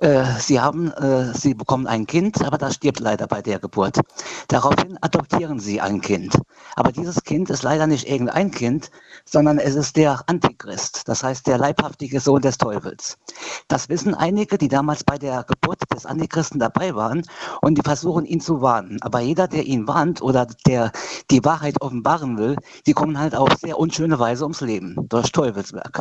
Äh, 0.00 0.24
sie 0.38 0.60
haben, 0.60 0.92
äh, 0.92 1.34
sie 1.34 1.54
bekommen 1.54 1.88
ein 1.88 2.06
Kind, 2.06 2.44
aber 2.44 2.56
das 2.56 2.74
stirbt 2.74 3.00
leider 3.00 3.26
bei 3.26 3.42
der 3.42 3.58
Geburt. 3.58 3.98
Daraufhin 4.46 4.96
adoptieren 5.00 5.58
sie 5.58 5.80
ein 5.80 6.00
Kind. 6.00 6.38
Aber 6.76 6.92
dieses 6.92 7.24
Kind 7.24 7.50
ist 7.50 7.64
leider 7.64 7.88
nicht 7.88 8.08
irgendein 8.08 8.52
Kind, 8.52 8.90
sondern 9.24 9.58
es 9.58 9.74
ist 9.74 9.96
der 9.96 10.22
Antichrist, 10.26 11.08
das 11.08 11.24
heißt 11.24 11.48
der 11.48 11.58
leibhaftige 11.58 12.20
Sohn 12.20 12.42
des 12.42 12.58
Teufels. 12.58 13.18
Das 13.66 13.88
wissen 13.88 14.14
einige, 14.14 14.56
die 14.56 14.68
damals 14.68 15.02
bei 15.02 15.18
der 15.18 15.42
Geburt 15.42 15.82
des 15.92 16.06
Antichristen 16.06 16.60
dabei 16.60 16.94
waren 16.94 17.22
und 17.60 17.76
die 17.76 17.82
versuchen 17.82 18.24
ihn 18.24 18.40
zu 18.40 18.62
warnen. 18.62 18.98
Aber 19.02 19.18
jeder, 19.18 19.48
der 19.48 19.64
ihn 19.64 19.88
warnt 19.88 20.22
oder 20.22 20.46
der 20.66 20.92
die 21.30 21.44
Wahrheit 21.44 21.80
offenbaren 21.80 22.38
will, 22.38 22.56
die 22.86 22.92
kommen 22.92 23.18
halt 23.18 23.34
auf 23.34 23.52
sehr 23.60 23.78
unschöne 23.78 24.18
Weise 24.20 24.44
ums 24.44 24.60
Leben, 24.60 25.08
durch 25.08 25.32
Teufelswerk. 25.32 26.00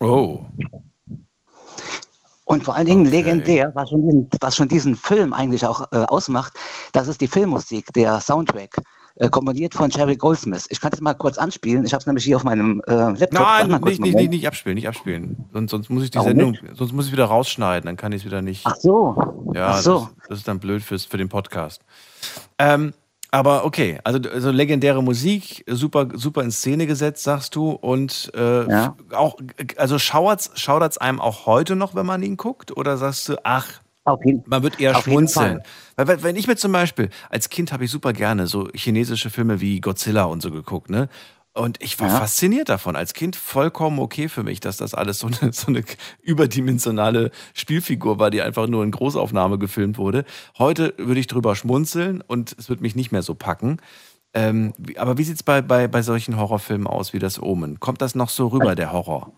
Oh. 0.00 0.40
Und 2.52 2.64
vor 2.64 2.76
allen 2.76 2.86
Dingen 2.86 3.06
legendär, 3.06 3.72
was 3.74 3.88
schon, 3.88 4.02
diesen, 4.02 4.28
was 4.40 4.56
schon 4.56 4.68
diesen 4.68 4.94
Film 4.94 5.32
eigentlich 5.32 5.64
auch 5.64 5.90
äh, 5.90 5.96
ausmacht, 5.96 6.52
das 6.92 7.08
ist 7.08 7.22
die 7.22 7.26
Filmmusik, 7.26 7.90
der 7.94 8.20
Soundtrack, 8.20 8.76
äh, 9.16 9.30
komponiert 9.30 9.72
von 9.72 9.88
Jerry 9.88 10.16
Goldsmith. 10.16 10.66
Ich 10.68 10.78
kann 10.78 10.90
es 10.92 11.00
mal 11.00 11.14
kurz 11.14 11.38
anspielen. 11.38 11.86
Ich 11.86 11.94
habe 11.94 12.02
es 12.02 12.06
nämlich 12.06 12.24
hier 12.24 12.36
auf 12.36 12.44
meinem 12.44 12.82
äh, 12.86 12.92
Laptop. 12.92 13.32
Nein, 13.32 13.80
nicht, 13.84 14.00
nicht, 14.02 14.14
nicht, 14.14 14.30
nicht 14.30 14.46
abspielen, 14.46 14.74
nicht 14.74 14.86
abspielen. 14.86 15.46
Sonst, 15.52 15.70
sonst 15.70 15.88
muss 15.88 16.04
ich 16.04 16.10
die 16.10 16.18
Warum 16.18 16.28
Sendung, 16.28 16.50
nicht? 16.50 16.76
sonst 16.76 16.92
muss 16.92 17.06
ich 17.06 17.12
wieder 17.12 17.24
rausschneiden, 17.24 17.86
dann 17.86 17.96
kann 17.96 18.12
ich 18.12 18.20
es 18.20 18.26
wieder 18.26 18.42
nicht. 18.42 18.66
Ach 18.66 18.76
so. 18.76 19.16
Ja, 19.54 19.68
Ach 19.68 19.80
so. 19.80 20.08
Das, 20.18 20.28
das 20.28 20.38
ist 20.40 20.48
dann 20.48 20.60
blöd 20.60 20.82
fürs, 20.82 21.06
für 21.06 21.16
den 21.16 21.30
Podcast. 21.30 21.80
Ähm, 22.58 22.92
aber 23.32 23.64
okay, 23.64 23.98
also, 24.04 24.20
also 24.30 24.50
legendäre 24.50 25.02
Musik, 25.02 25.64
super, 25.66 26.06
super 26.14 26.42
in 26.42 26.50
Szene 26.52 26.86
gesetzt, 26.86 27.24
sagst 27.24 27.56
du. 27.56 27.70
Und 27.70 28.30
äh, 28.34 28.70
Ja. 28.70 28.94
auch, 29.12 29.36
also 29.78 29.98
schaudert's, 29.98 30.50
schaudert's 30.54 30.98
einem 30.98 31.18
auch 31.18 31.46
heute 31.46 31.74
noch, 31.74 31.94
wenn 31.94 32.06
man 32.06 32.22
ihn 32.22 32.36
guckt? 32.36 32.76
Oder 32.76 32.98
sagst 32.98 33.28
du, 33.30 33.36
ach, 33.44 33.80
man 34.46 34.62
wird 34.62 34.78
eher 34.78 34.90
jeden 34.92 35.02
schmunzeln? 35.02 35.62
Weil, 35.96 36.22
wenn 36.22 36.36
ich 36.36 36.46
mir 36.46 36.56
zum 36.56 36.72
Beispiel, 36.72 37.08
als 37.30 37.48
Kind 37.48 37.72
habe 37.72 37.84
ich 37.86 37.90
super 37.90 38.12
gerne 38.12 38.46
so 38.46 38.68
chinesische 38.74 39.30
Filme 39.30 39.60
wie 39.62 39.80
Godzilla 39.80 40.24
und 40.24 40.42
so 40.42 40.50
geguckt, 40.50 40.90
ne? 40.90 41.08
Und 41.54 41.82
ich 41.82 42.00
war 42.00 42.08
Ja. 42.08 42.18
fasziniert 42.18 42.68
davon. 42.70 42.96
Als 42.96 43.12
Kind 43.12 43.36
vollkommen 43.36 43.98
okay 43.98 44.28
für 44.28 44.42
mich, 44.42 44.60
dass 44.60 44.78
das 44.78 44.94
alles 44.94 45.18
so 45.18 45.26
eine, 45.26 45.52
so 45.52 45.66
eine 45.68 45.84
überdimensionale 46.22 47.30
Spielfigur 47.54 48.18
war, 48.18 48.30
die 48.30 48.40
einfach 48.42 48.66
nur 48.66 48.82
in 48.84 48.90
Großaufnahme 48.90 49.58
gefilmt 49.58 49.98
wurde. 49.98 50.24
Heute 50.58 50.94
würde 50.96 51.20
ich 51.20 51.26
drüber 51.26 51.54
schmunzeln 51.54 52.22
und 52.22 52.54
es 52.58 52.68
wird 52.68 52.80
mich 52.80 52.96
nicht 52.96 53.12
mehr 53.12 53.22
so 53.22 53.34
packen. 53.34 53.78
Ähm, 54.34 54.72
aber 54.96 55.18
wie 55.18 55.24
sieht's 55.24 55.42
bei, 55.42 55.60
bei, 55.60 55.88
bei 55.88 56.00
solchen 56.00 56.38
Horrorfilmen 56.38 56.86
aus 56.86 57.12
wie 57.12 57.18
das 57.18 57.40
Omen? 57.40 57.80
Kommt 57.80 58.00
das 58.00 58.14
noch 58.14 58.30
so 58.30 58.46
rüber, 58.46 58.74
der 58.74 58.92
Horror? 58.92 59.30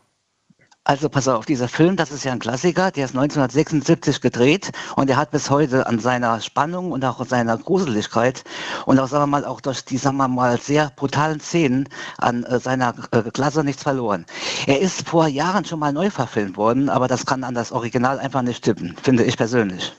Also 0.86 1.08
pass 1.08 1.28
auf, 1.28 1.46
dieser 1.46 1.66
Film, 1.66 1.96
das 1.96 2.10
ist 2.10 2.24
ja 2.24 2.32
ein 2.32 2.40
Klassiker, 2.40 2.90
der 2.90 3.06
ist 3.06 3.12
1976 3.16 4.20
gedreht 4.20 4.70
und 4.96 5.08
der 5.08 5.16
hat 5.16 5.30
bis 5.30 5.48
heute 5.48 5.86
an 5.86 5.98
seiner 5.98 6.42
Spannung 6.42 6.92
und 6.92 7.02
auch 7.06 7.20
an 7.20 7.26
seiner 7.26 7.56
Gruseligkeit 7.56 8.44
und 8.84 8.98
auch, 8.98 9.08
sagen 9.08 9.22
wir 9.22 9.38
mal, 9.38 9.46
auch 9.46 9.62
durch 9.62 9.82
die, 9.86 9.96
sagen 9.96 10.18
wir 10.18 10.28
mal, 10.28 10.60
sehr 10.60 10.92
brutalen 10.94 11.40
Szenen 11.40 11.88
an 12.18 12.44
äh, 12.44 12.60
seiner 12.60 12.94
äh, 13.12 13.30
Klasse 13.30 13.64
nichts 13.64 13.82
verloren. 13.82 14.26
Er 14.66 14.78
ist 14.78 15.08
vor 15.08 15.26
Jahren 15.26 15.64
schon 15.64 15.78
mal 15.78 15.94
neu 15.94 16.10
verfilmt 16.10 16.58
worden, 16.58 16.90
aber 16.90 17.08
das 17.08 17.24
kann 17.24 17.44
an 17.44 17.54
das 17.54 17.72
Original 17.72 18.18
einfach 18.18 18.42
nicht 18.42 18.58
stimmen, 18.58 18.94
finde 19.02 19.24
ich 19.24 19.38
persönlich. 19.38 19.94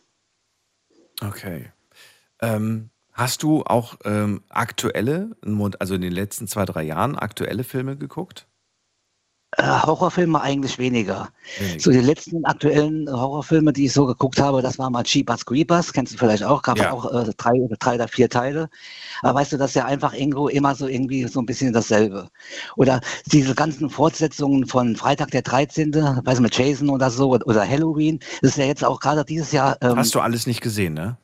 Okay. 1.19 1.71
Ähm, 2.41 2.91
hast 3.11 3.41
du 3.41 3.63
auch 3.63 3.95
ähm, 4.05 4.43
aktuelle, 4.49 5.35
also 5.79 5.95
in 5.95 6.01
den 6.01 6.13
letzten 6.13 6.47
zwei, 6.47 6.65
drei 6.65 6.83
Jahren, 6.83 7.17
aktuelle 7.17 7.63
Filme 7.63 7.97
geguckt? 7.97 8.45
Äh, 9.57 9.63
Horrorfilme 9.63 10.41
eigentlich 10.41 10.77
weniger. 10.79 11.29
So 11.77 11.91
die 11.91 11.99
letzten 11.99 12.43
aktuellen 12.45 13.09
Horrorfilme, 13.09 13.71
die 13.71 13.85
ich 13.85 13.93
so 13.93 14.05
geguckt 14.05 14.41
habe, 14.41 14.61
das 14.61 14.77
war 14.77 14.89
mal 14.89 15.03
Jeepers 15.05 15.45
Creepers, 15.45 15.93
kennst 15.93 16.13
du 16.13 16.17
vielleicht 16.17 16.43
auch, 16.43 16.61
gab 16.61 16.77
Ja. 16.77 16.91
auch 16.91 17.05
äh, 17.05 17.31
drei, 17.37 17.53
drei 17.79 17.95
oder 17.95 18.07
vier 18.07 18.29
Teile. 18.29 18.69
Aber 19.21 19.39
weißt 19.39 19.53
du, 19.53 19.57
das 19.57 19.71
ist 19.71 19.75
ja 19.75 19.85
einfach 19.85 20.13
irgendwo 20.13 20.49
immer 20.49 20.75
so 20.75 20.87
irgendwie 20.87 21.25
so 21.27 21.39
ein 21.39 21.45
bisschen 21.45 21.71
dasselbe. 21.71 22.29
Oder 22.75 22.99
diese 23.27 23.55
ganzen 23.55 23.89
Fortsetzungen 23.89 24.67
von 24.67 24.95
Freitag 24.95 25.31
der 25.31 25.41
13., 25.41 25.93
weiß 25.93 26.41
mit 26.41 26.57
Jason 26.57 26.89
oder 26.89 27.09
so, 27.09 27.31
oder 27.31 27.67
Halloween, 27.67 28.19
das 28.41 28.51
ist 28.51 28.57
ja 28.57 28.65
jetzt 28.65 28.83
auch 28.83 28.99
gerade 28.99 29.23
dieses 29.23 29.51
Jahr. 29.53 29.77
Ähm, 29.81 29.95
Hast 29.95 30.15
du 30.15 30.19
alles 30.19 30.47
nicht 30.47 30.61
gesehen, 30.61 30.93
ne? 30.95 31.17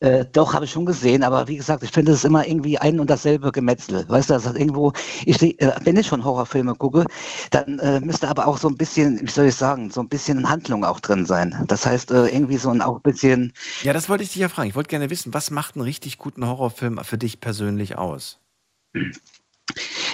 Äh, 0.00 0.24
doch, 0.32 0.52
habe 0.54 0.64
ich 0.66 0.70
schon 0.72 0.86
gesehen, 0.86 1.22
aber 1.22 1.48
wie 1.48 1.56
gesagt, 1.56 1.82
ich 1.82 1.90
finde 1.90 2.12
es 2.12 2.24
immer 2.24 2.46
irgendwie 2.46 2.78
ein 2.78 3.00
und 3.00 3.08
dasselbe 3.08 3.50
Gemetzel. 3.52 4.04
Weißt 4.08 4.28
du, 4.30 4.34
das 4.34 4.46
ist 4.46 4.56
irgendwo, 4.58 4.92
ich, 5.24 5.42
äh, 5.42 5.72
wenn 5.84 5.96
ich 5.96 6.06
schon 6.06 6.24
Horrorfilme 6.24 6.74
gucke, 6.74 7.06
dann 7.50 7.78
äh, 7.78 8.00
müsste 8.00 8.28
aber 8.28 8.46
auch 8.46 8.58
so 8.58 8.68
ein 8.68 8.76
bisschen, 8.76 9.20
wie 9.22 9.30
soll 9.30 9.46
ich 9.46 9.54
sagen, 9.54 9.90
so 9.90 10.00
ein 10.00 10.08
bisschen 10.08 10.48
Handlung 10.48 10.84
auch 10.84 11.00
drin 11.00 11.24
sein. 11.26 11.64
Das 11.68 11.86
heißt, 11.86 12.10
äh, 12.10 12.26
irgendwie 12.28 12.58
so 12.58 12.70
ein 12.70 12.82
auch 12.82 12.96
ein 12.96 13.02
bisschen, 13.02 13.52
Ja, 13.80 13.92
das 13.94 14.08
wollte 14.10 14.22
ich 14.22 14.30
dich 14.32 14.42
ja 14.42 14.48
fragen. 14.50 14.68
Ich 14.68 14.74
wollte 14.74 14.90
gerne 14.90 15.08
wissen, 15.10 15.32
was 15.32 15.50
macht 15.50 15.76
einen 15.76 15.84
richtig 15.84 16.18
guten 16.18 16.46
Horrorfilm 16.46 17.02
für 17.04 17.16
dich 17.18 17.40
persönlich 17.40 17.96
aus? 17.96 18.38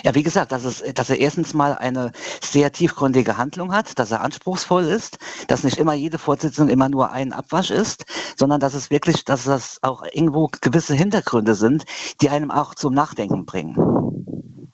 Ja, 0.03 0.15
wie 0.15 0.23
gesagt, 0.23 0.53
dass, 0.53 0.65
es, 0.65 0.83
dass 0.95 1.11
er 1.11 1.19
erstens 1.19 1.55
mal 1.55 1.75
eine 1.75 2.13
sehr 2.43 2.73
tiefgründige 2.73 3.37
Handlung 3.37 3.73
hat, 3.73 3.99
dass 3.99 4.11
er 4.11 4.23
anspruchsvoll 4.23 4.85
ist, 4.85 5.19
dass 5.49 5.65
nicht 5.65 5.79
immer 5.79 5.95
jede 5.95 6.19
Fortsetzung 6.19 6.69
immer 6.69 6.89
nur 6.89 7.13
ein 7.13 7.33
Abwasch 7.33 7.71
ist, 7.71 8.05
sondern 8.37 8.61
dass 8.61 8.75
es 8.75 8.91
wirklich, 8.91 9.25
dass 9.25 9.45
das 9.45 9.79
auch 9.83 10.03
irgendwo 10.13 10.49
gewisse 10.61 10.95
Hintergründe 10.95 11.55
sind, 11.55 11.85
die 12.21 12.31
einem 12.31 12.51
auch 12.51 12.75
zum 12.75 12.95
Nachdenken 12.95 13.45
bringen. 13.45 14.73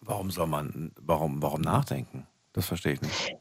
Warum 0.00 0.30
soll 0.30 0.46
man, 0.46 0.92
warum, 1.00 1.42
warum 1.42 1.60
nachdenken? 1.60 2.26
Das 2.52 2.66
verstehe 2.66 2.94
ich 2.94 3.02
nicht. 3.02 3.36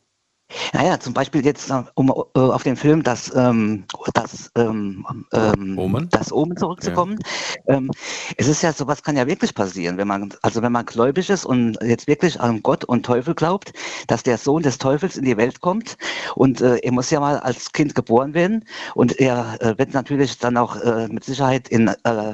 Naja, 0.72 0.99
zum 0.99 1.14
Beispiel 1.14 1.45
jetzt, 1.45 1.69
äh, 1.69 1.84
um 1.95 2.10
äh, 2.10 2.40
auf 2.40 2.64
den 2.64 2.78
Film 2.78 3.03
das, 3.03 3.34
ähm, 3.36 3.84
das, 4.14 4.49
ähm, 4.56 5.06
ähm, 5.34 5.78
Omen? 5.78 6.07
das 6.10 6.32
Omen 6.32 6.56
zurückzukommen. 6.56 7.19
Ähm, 7.68 7.91
es 8.38 8.48
ist 8.48 8.61
ja, 8.61 8.72
sowas 8.72 9.03
kann 9.03 9.18
ja 9.18 9.28
wirklich 9.28 9.53
passieren, 9.53 9.98
wenn 9.98 10.07
man, 10.07 10.34
also 10.41 10.61
wenn 10.61 10.72
man 10.72 10.86
gläubig 10.86 11.30
ist 11.30 11.45
und 11.45 11.78
jetzt 11.84 12.07
wirklich 12.07 12.40
an 12.40 12.64
Gott 12.64 12.86
und 12.86 13.06
Teufel 13.06 13.36
glaubt, 13.36 13.74
dass 14.07 14.24
der 14.24 14.38
Sohn 14.38 14.64
des 14.64 14.78
Teufels 14.78 15.18
in 15.18 15.26
die 15.26 15.36
Welt 15.36 15.60
kommt 15.60 15.98
und 16.36 16.61
äh, 16.61 16.78
er 16.78 16.91
muss 16.94 17.10
ja 17.10 17.19
mal 17.19 17.40
als 17.40 17.74
Kind 17.74 17.94
geboren 17.94 18.34
werden 18.34 18.64
und 18.95 19.19
er 19.19 19.57
äh, 19.60 19.78
wird 19.78 19.94
natürlich 19.94 20.38
dann 20.38 20.56
auch 20.56 20.78
äh, 20.78 21.10
mit 21.10 21.26
Sicherheit 21.26 21.68
in, 21.68 21.90
äh, 21.90 21.94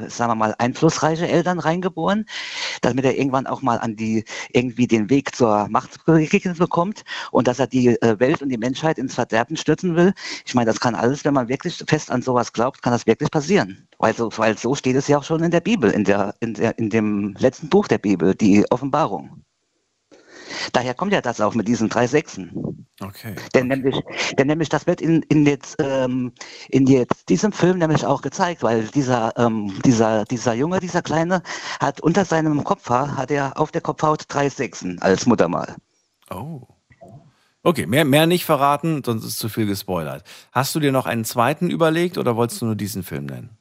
sagen 0.10 0.32
wir 0.32 0.36
mal, 0.36 0.54
einflussreiche 0.60 1.28
Eltern 1.28 1.58
reingeboren, 1.58 2.26
damit 2.82 3.06
er 3.06 3.18
irgendwann 3.18 3.48
auch 3.48 3.64
mal 3.64 3.80
an 3.80 3.96
die, 3.96 4.24
irgendwie 4.52 4.86
den 4.86 5.10
Weg 5.10 5.36
zur 5.36 5.68
Macht 5.70 6.06
bekommt 6.06 7.04
und 7.32 7.48
dass 7.48 7.60
er 7.60 7.68
die 7.68 7.98
Welt 8.20 8.42
und 8.42 8.50
die 8.50 8.58
Menschheit 8.58 8.98
ins 8.98 9.16
Verderben 9.16 9.58
stürzen 9.58 9.96
will. 9.96 10.14
Ich 10.46 10.56
meine, 10.56 10.68
das 10.68 10.80
kann 10.80 10.96
alles, 10.96 11.26
wenn 11.26 11.34
man 11.34 11.48
wirklich 11.50 11.84
fest 11.88 12.12
an 12.12 12.22
sowas 12.22 12.54
glaubt, 12.54 12.82
kann 12.82 12.94
das 12.94 13.08
wirklich 13.08 13.32
passieren. 13.32 13.88
Weil 13.98 14.14
so, 14.14 14.30
weil 14.38 14.58
so 14.58 14.76
steht 14.76 14.96
es 14.96 15.08
ja 15.08 15.18
auch 15.18 15.24
schon 15.24 15.44
in 15.44 15.52
der 15.52 15.62
Bibel, 15.62 15.90
in, 15.92 16.04
der, 16.04 16.36
in, 16.40 16.54
der, 16.54 16.78
in 16.78 16.90
dem 16.90 17.34
letzten 17.38 17.70
Buch 17.70 17.88
der 17.88 17.98
Bibel, 17.98 18.36
die 18.36 18.66
Offenbarung. 18.72 19.44
Daher 20.72 20.94
kommt 20.94 21.14
ja 21.14 21.22
das 21.22 21.42
auch 21.42 21.56
mit 21.56 21.68
diesen 21.68 21.90
drei 21.90 22.08
Sechsen. 22.08 22.88
Okay. 23.02 23.36
Denn 23.54 23.68
nämlich, 23.68 24.00
denn 24.38 24.48
nämlich 24.48 24.70
das 24.70 24.88
wird 24.88 25.02
in, 25.02 25.24
in, 25.24 25.46
jetzt, 25.46 25.76
ähm, 25.80 26.32
in 26.70 26.88
jetzt 26.88 27.28
diesem 27.30 27.52
Film 27.52 27.80
nämlich 27.80 28.06
auch 28.06 28.22
gezeigt, 28.22 28.64
weil 28.64 28.88
dieser, 28.88 29.34
ähm, 29.38 29.74
dieser, 29.84 30.26
dieser 30.26 30.54
Junge, 30.54 30.80
dieser 30.80 31.02
Kleine, 31.02 31.42
hat 31.80 32.02
unter 32.02 32.26
seinem 32.26 32.64
Kopfhaar, 32.64 33.18
hat 33.18 33.32
er 33.32 33.60
auf 33.60 33.72
der 33.72 33.82
Kopfhaut 33.82 34.26
drei 34.28 34.50
Sechsen 34.50 35.02
als 35.02 35.26
Muttermal. 35.26 35.76
Oh. 36.30 36.62
Okay, 37.64 37.86
mehr, 37.86 38.04
mehr 38.04 38.28
nicht 38.28 38.44
verraten, 38.44 39.04
sonst 39.06 39.24
ist 39.24 39.40
zu 39.40 39.48
viel 39.48 39.66
gespoilert. 39.66 40.24
Hast 40.52 40.76
du 40.76 40.82
dir 40.82 40.92
noch 40.92 41.06
einen 41.06 41.24
zweiten 41.24 41.70
überlegt 41.70 42.18
oder 42.18 42.36
wolltest 42.36 42.62
du 42.62 42.66
nur 42.66 42.76
diesen 42.76 43.04
Film 43.04 43.26
nennen? 43.26 43.58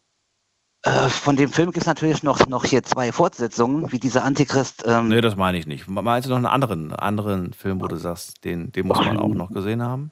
Äh, 0.82 1.08
von 1.08 1.36
dem 1.36 1.50
Film 1.50 1.68
gibt 1.70 1.82
es 1.82 1.86
natürlich 1.86 2.24
noch, 2.24 2.48
noch 2.48 2.64
hier 2.64 2.82
zwei 2.82 3.12
Fortsetzungen, 3.12 3.92
wie 3.92 4.00
dieser 4.00 4.24
Antichrist. 4.24 4.82
Ähm, 4.84 5.06
Nee, 5.06 5.20
das 5.20 5.36
meine 5.36 5.56
ich 5.56 5.68
nicht. 5.68 5.86
Meinst 5.88 6.26
du 6.26 6.30
noch 6.30 6.36
einen 6.38 6.46
anderen, 6.46 6.92
anderen 6.92 7.52
Film, 7.52 7.80
wo 7.80 7.86
du 7.86 7.94
sagst, 7.96 8.44
den, 8.44 8.72
den 8.72 8.88
muss 8.88 8.98
man 8.98 9.18
auch 9.18 9.28
noch 9.28 9.50
gesehen 9.52 9.82
haben? 9.82 10.10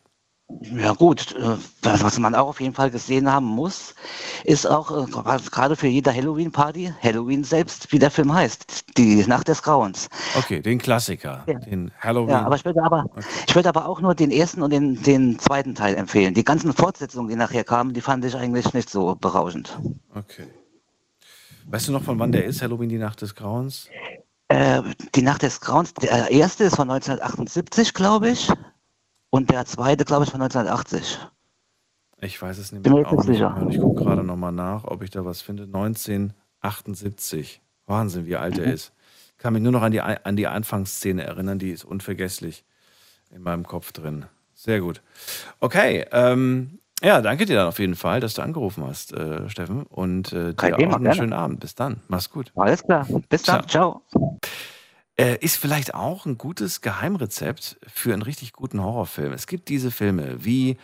Ja 0.62 0.92
gut, 0.92 1.34
äh, 1.36 1.56
was 1.82 2.18
man 2.18 2.34
auch 2.34 2.48
auf 2.48 2.60
jeden 2.60 2.74
Fall 2.74 2.90
gesehen 2.90 3.30
haben 3.30 3.46
muss, 3.46 3.94
ist 4.44 4.66
auch 4.66 5.06
äh, 5.06 5.10
gerade 5.50 5.76
für 5.76 5.86
jede 5.86 6.14
Halloween-Party, 6.14 6.92
Halloween 7.02 7.44
selbst, 7.44 7.90
wie 7.92 7.98
der 7.98 8.10
Film 8.10 8.32
heißt, 8.32 8.96
die 8.98 9.24
Nacht 9.26 9.48
des 9.48 9.62
Grauens. 9.62 10.08
Okay, 10.36 10.60
den 10.60 10.78
Klassiker, 10.78 11.44
Ja. 11.46 11.58
den 11.58 11.90
Halloween. 12.00 12.30
Ja, 12.30 12.44
aber 12.44 12.56
ich 12.56 12.64
würde 12.64 12.82
aber, 12.82 13.06
ich 13.46 13.54
würde 13.54 13.68
aber 13.68 13.88
auch 13.88 14.00
nur 14.00 14.14
den 14.14 14.30
ersten 14.30 14.62
und 14.62 14.70
den, 14.70 15.02
den 15.02 15.38
zweiten 15.38 15.74
Teil 15.74 15.94
empfehlen. 15.94 16.34
Die 16.34 16.44
ganzen 16.44 16.72
Fortsetzungen, 16.72 17.28
die 17.28 17.36
nachher 17.36 17.64
kamen, 17.64 17.94
die 17.94 18.00
fand 18.00 18.24
ich 18.24 18.36
eigentlich 18.36 18.72
nicht 18.74 18.90
so 18.90 19.14
berauschend. 19.14 19.78
Okay. 20.14 20.46
Weißt 21.66 21.88
du 21.88 21.92
noch, 21.92 22.02
von 22.02 22.18
wann 22.18 22.32
der 22.32 22.44
ist, 22.44 22.62
Halloween, 22.62 22.88
die 22.88 22.98
Nacht 22.98 23.22
des 23.22 23.34
Grauens? 23.34 23.88
Äh, 24.48 24.82
die 25.14 25.22
Nacht 25.22 25.42
des 25.42 25.60
Grauens, 25.60 25.94
der 25.94 26.30
erste 26.30 26.64
ist 26.64 26.76
von 26.76 26.90
1978, 26.90 27.94
glaube 27.94 28.30
ich, 28.30 28.50
und 29.30 29.50
der 29.50 29.64
zweite, 29.66 30.04
glaube 30.04 30.24
ich, 30.24 30.30
von 30.30 30.40
1980. 30.42 31.18
Ich 32.22 32.40
weiß 32.40 32.58
es 32.58 32.72
nicht 32.72 32.82
Bin 32.82 32.92
mehr. 32.92 33.00
nicht 33.02 33.08
auch 33.10 33.16
nicht 33.16 33.26
sicher. 33.26 33.66
Ich 33.70 33.78
gucke 33.80 34.02
gerade 34.02 34.22
nochmal 34.22 34.52
nach, 34.52 34.84
ob 34.84 35.02
ich 35.02 35.10
da 35.10 35.24
was 35.24 35.40
finde. 35.42 35.62
1978. 35.64 37.62
Wahnsinn, 37.86 38.26
wie 38.26 38.36
alt 38.36 38.58
er 38.58 38.66
Mhm. 38.66 38.72
ist. 38.72 38.92
Kann 39.38 39.54
mich 39.54 39.62
nur 39.62 39.72
noch 39.72 39.82
an 39.82 39.90
die, 39.92 40.00
an 40.02 40.36
die 40.36 40.46
Anfangsszene 40.46 41.22
erinnern, 41.24 41.58
die 41.58 41.70
ist 41.70 41.84
unvergesslich 41.84 42.64
in 43.30 43.42
meinem 43.42 43.66
Kopf 43.66 43.92
drin. 43.92 44.26
Sehr 44.54 44.80
gut. 44.80 45.00
Okay, 45.60 46.04
ähm, 46.12 46.78
ja, 47.02 47.22
danke 47.22 47.46
dir 47.46 47.56
dann 47.56 47.68
auf 47.68 47.78
jeden 47.78 47.94
Fall, 47.96 48.20
dass 48.20 48.34
du 48.34 48.42
angerufen 48.42 48.84
hast, 48.86 49.14
äh, 49.14 49.48
Steffen. 49.48 49.84
Und 49.84 50.34
äh, 50.34 50.52
Kein 50.54 50.72
dir 50.72 50.76
Thema, 50.78 50.90
auch 50.92 50.96
einen 50.96 51.04
gerne. 51.04 51.16
schönen 51.16 51.32
Abend. 51.32 51.60
Bis 51.60 51.74
dann. 51.74 52.02
Mach's 52.08 52.28
gut. 52.28 52.52
Alles 52.56 52.82
klar. 52.82 53.06
Bis 53.30 53.42
dann. 53.44 53.66
Ciao. 53.66 54.02
Äh, 55.20 55.36
ist 55.40 55.56
vielleicht 55.56 55.94
auch 55.94 56.24
ein 56.24 56.38
gutes 56.38 56.80
Geheimrezept 56.80 57.78
für 57.86 58.12
einen 58.12 58.22
richtig 58.22 58.52
guten 58.52 58.82
Horrorfilm. 58.82 59.32
Es 59.32 59.46
gibt 59.46 59.68
diese 59.68 59.90
Filme 59.90 60.44
wie 60.44 60.78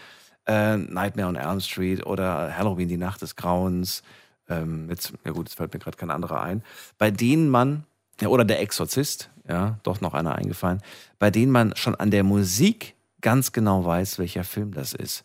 äh, 0.47 0.77
Nightmare 0.77 1.29
on 1.29 1.37
Elm 1.37 1.61
Street 1.61 2.05
oder 2.05 2.57
Halloween, 2.57 2.89
die 2.89 2.99
Nacht 2.99 3.23
des 3.23 3.37
Grauens. 3.37 4.03
Ähm, 4.49 4.89
jetzt, 4.91 5.13
ja 5.25 5.33
gut, 5.33 5.49
jetzt 5.49 5.57
fällt 5.57 5.73
mir 5.73 5.81
gerade 5.81 5.97
kein 5.97 6.11
anderer 6.11 6.43
ein, 6.43 6.63
bei 6.99 7.11
denen 7.11 7.49
man, 7.49 7.85
ja, 8.21 8.29
oder 8.29 8.45
der 8.45 8.61
Exorzist, 8.61 9.31
ja, 9.49 9.79
doch 9.83 10.01
noch 10.01 10.15
einer 10.15 10.35
eingefallen, 10.35 10.83
bei 11.19 11.31
denen 11.31 11.51
man 11.51 11.75
schon 11.75 11.95
an 11.95 12.11
der 12.11 12.23
Musik 12.23 12.95
ganz 13.23 13.53
genau 13.53 13.85
weiß, 13.85 14.19
welcher 14.19 14.45
Film 14.45 14.73
das 14.73 14.93
ist. 14.93 15.25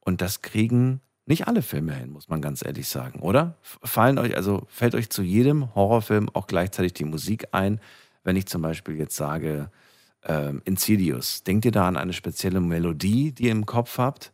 Und 0.00 0.20
das 0.22 0.42
kriegen 0.42 1.00
nicht 1.26 1.46
alle 1.46 1.62
Filme 1.62 1.94
hin, 1.94 2.10
muss 2.10 2.28
man 2.28 2.40
ganz 2.40 2.64
ehrlich 2.64 2.88
sagen, 2.88 3.20
oder? 3.20 3.54
Fallen 3.62 4.18
euch, 4.18 4.36
also 4.36 4.66
fällt 4.68 4.94
euch 4.94 5.10
zu 5.10 5.22
jedem 5.22 5.74
Horrorfilm 5.74 6.28
auch 6.32 6.46
gleichzeitig 6.46 6.94
die 6.94 7.04
Musik 7.04 7.48
ein, 7.52 7.80
wenn 8.24 8.36
ich 8.36 8.46
zum 8.46 8.62
Beispiel 8.62 8.96
jetzt 8.96 9.16
sage, 9.16 9.70
ähm, 10.24 10.62
Insidious, 10.64 11.42
denkt 11.44 11.64
ihr 11.64 11.72
da 11.72 11.88
an 11.88 11.96
eine 11.96 12.12
spezielle 12.12 12.60
Melodie, 12.60 13.32
die 13.32 13.44
ihr 13.44 13.52
im 13.52 13.66
Kopf 13.66 13.98
habt? 13.98 14.32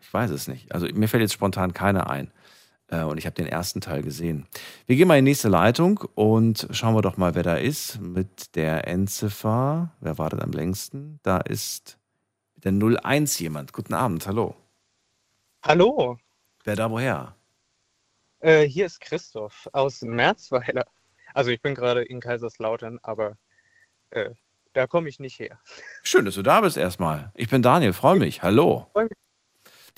Ich 0.00 0.12
weiß 0.12 0.30
es 0.30 0.48
nicht. 0.48 0.72
Also 0.72 0.86
mir 0.92 1.08
fällt 1.08 1.22
jetzt 1.22 1.32
spontan 1.34 1.74
keine 1.74 2.08
ein. 2.08 2.32
Äh, 2.88 3.02
und 3.04 3.18
ich 3.18 3.26
habe 3.26 3.34
den 3.36 3.46
ersten 3.46 3.80
Teil 3.80 4.02
gesehen. 4.02 4.46
Wir 4.86 4.96
gehen 4.96 5.08
mal 5.08 5.18
in 5.18 5.24
die 5.24 5.30
nächste 5.32 5.48
Leitung 5.48 5.98
und 6.14 6.66
schauen 6.70 6.94
wir 6.94 7.02
doch 7.02 7.16
mal, 7.16 7.34
wer 7.34 7.42
da 7.42 7.56
ist 7.56 8.00
mit 8.00 8.54
der 8.56 8.86
Endziffer. 8.88 9.92
Wer 10.00 10.18
wartet 10.18 10.42
am 10.42 10.52
längsten? 10.52 11.20
Da 11.22 11.38
ist 11.38 11.98
mit 12.54 12.64
der 12.64 12.72
01 13.04 13.38
jemand. 13.40 13.72
Guten 13.72 13.94
Abend, 13.94 14.26
hallo. 14.26 14.56
Hallo, 15.62 16.18
Wer 16.64 16.76
da 16.76 16.90
woher? 16.90 17.36
äh, 18.40 18.62
hier 18.66 18.86
ist 18.86 19.00
Christoph 19.00 19.68
aus 19.72 20.02
Merzweiler. 20.02 20.86
Also 21.34 21.50
ich 21.50 21.60
bin 21.62 21.74
gerade 21.74 22.02
in 22.02 22.20
Kaiserslautern, 22.20 22.98
aber 23.02 23.36
äh, 24.10 24.30
da 24.72 24.86
komme 24.86 25.08
ich 25.08 25.18
nicht 25.18 25.38
her. 25.38 25.60
Schön, 26.02 26.24
dass 26.24 26.34
du 26.34 26.42
da 26.42 26.60
bist 26.60 26.76
erstmal. 26.76 27.32
Ich 27.34 27.48
bin 27.48 27.62
Daniel, 27.62 27.92
freue 27.92 28.18
mich. 28.18 28.42
Hallo. 28.42 28.86
Freu 28.92 29.04
mich. 29.04 29.12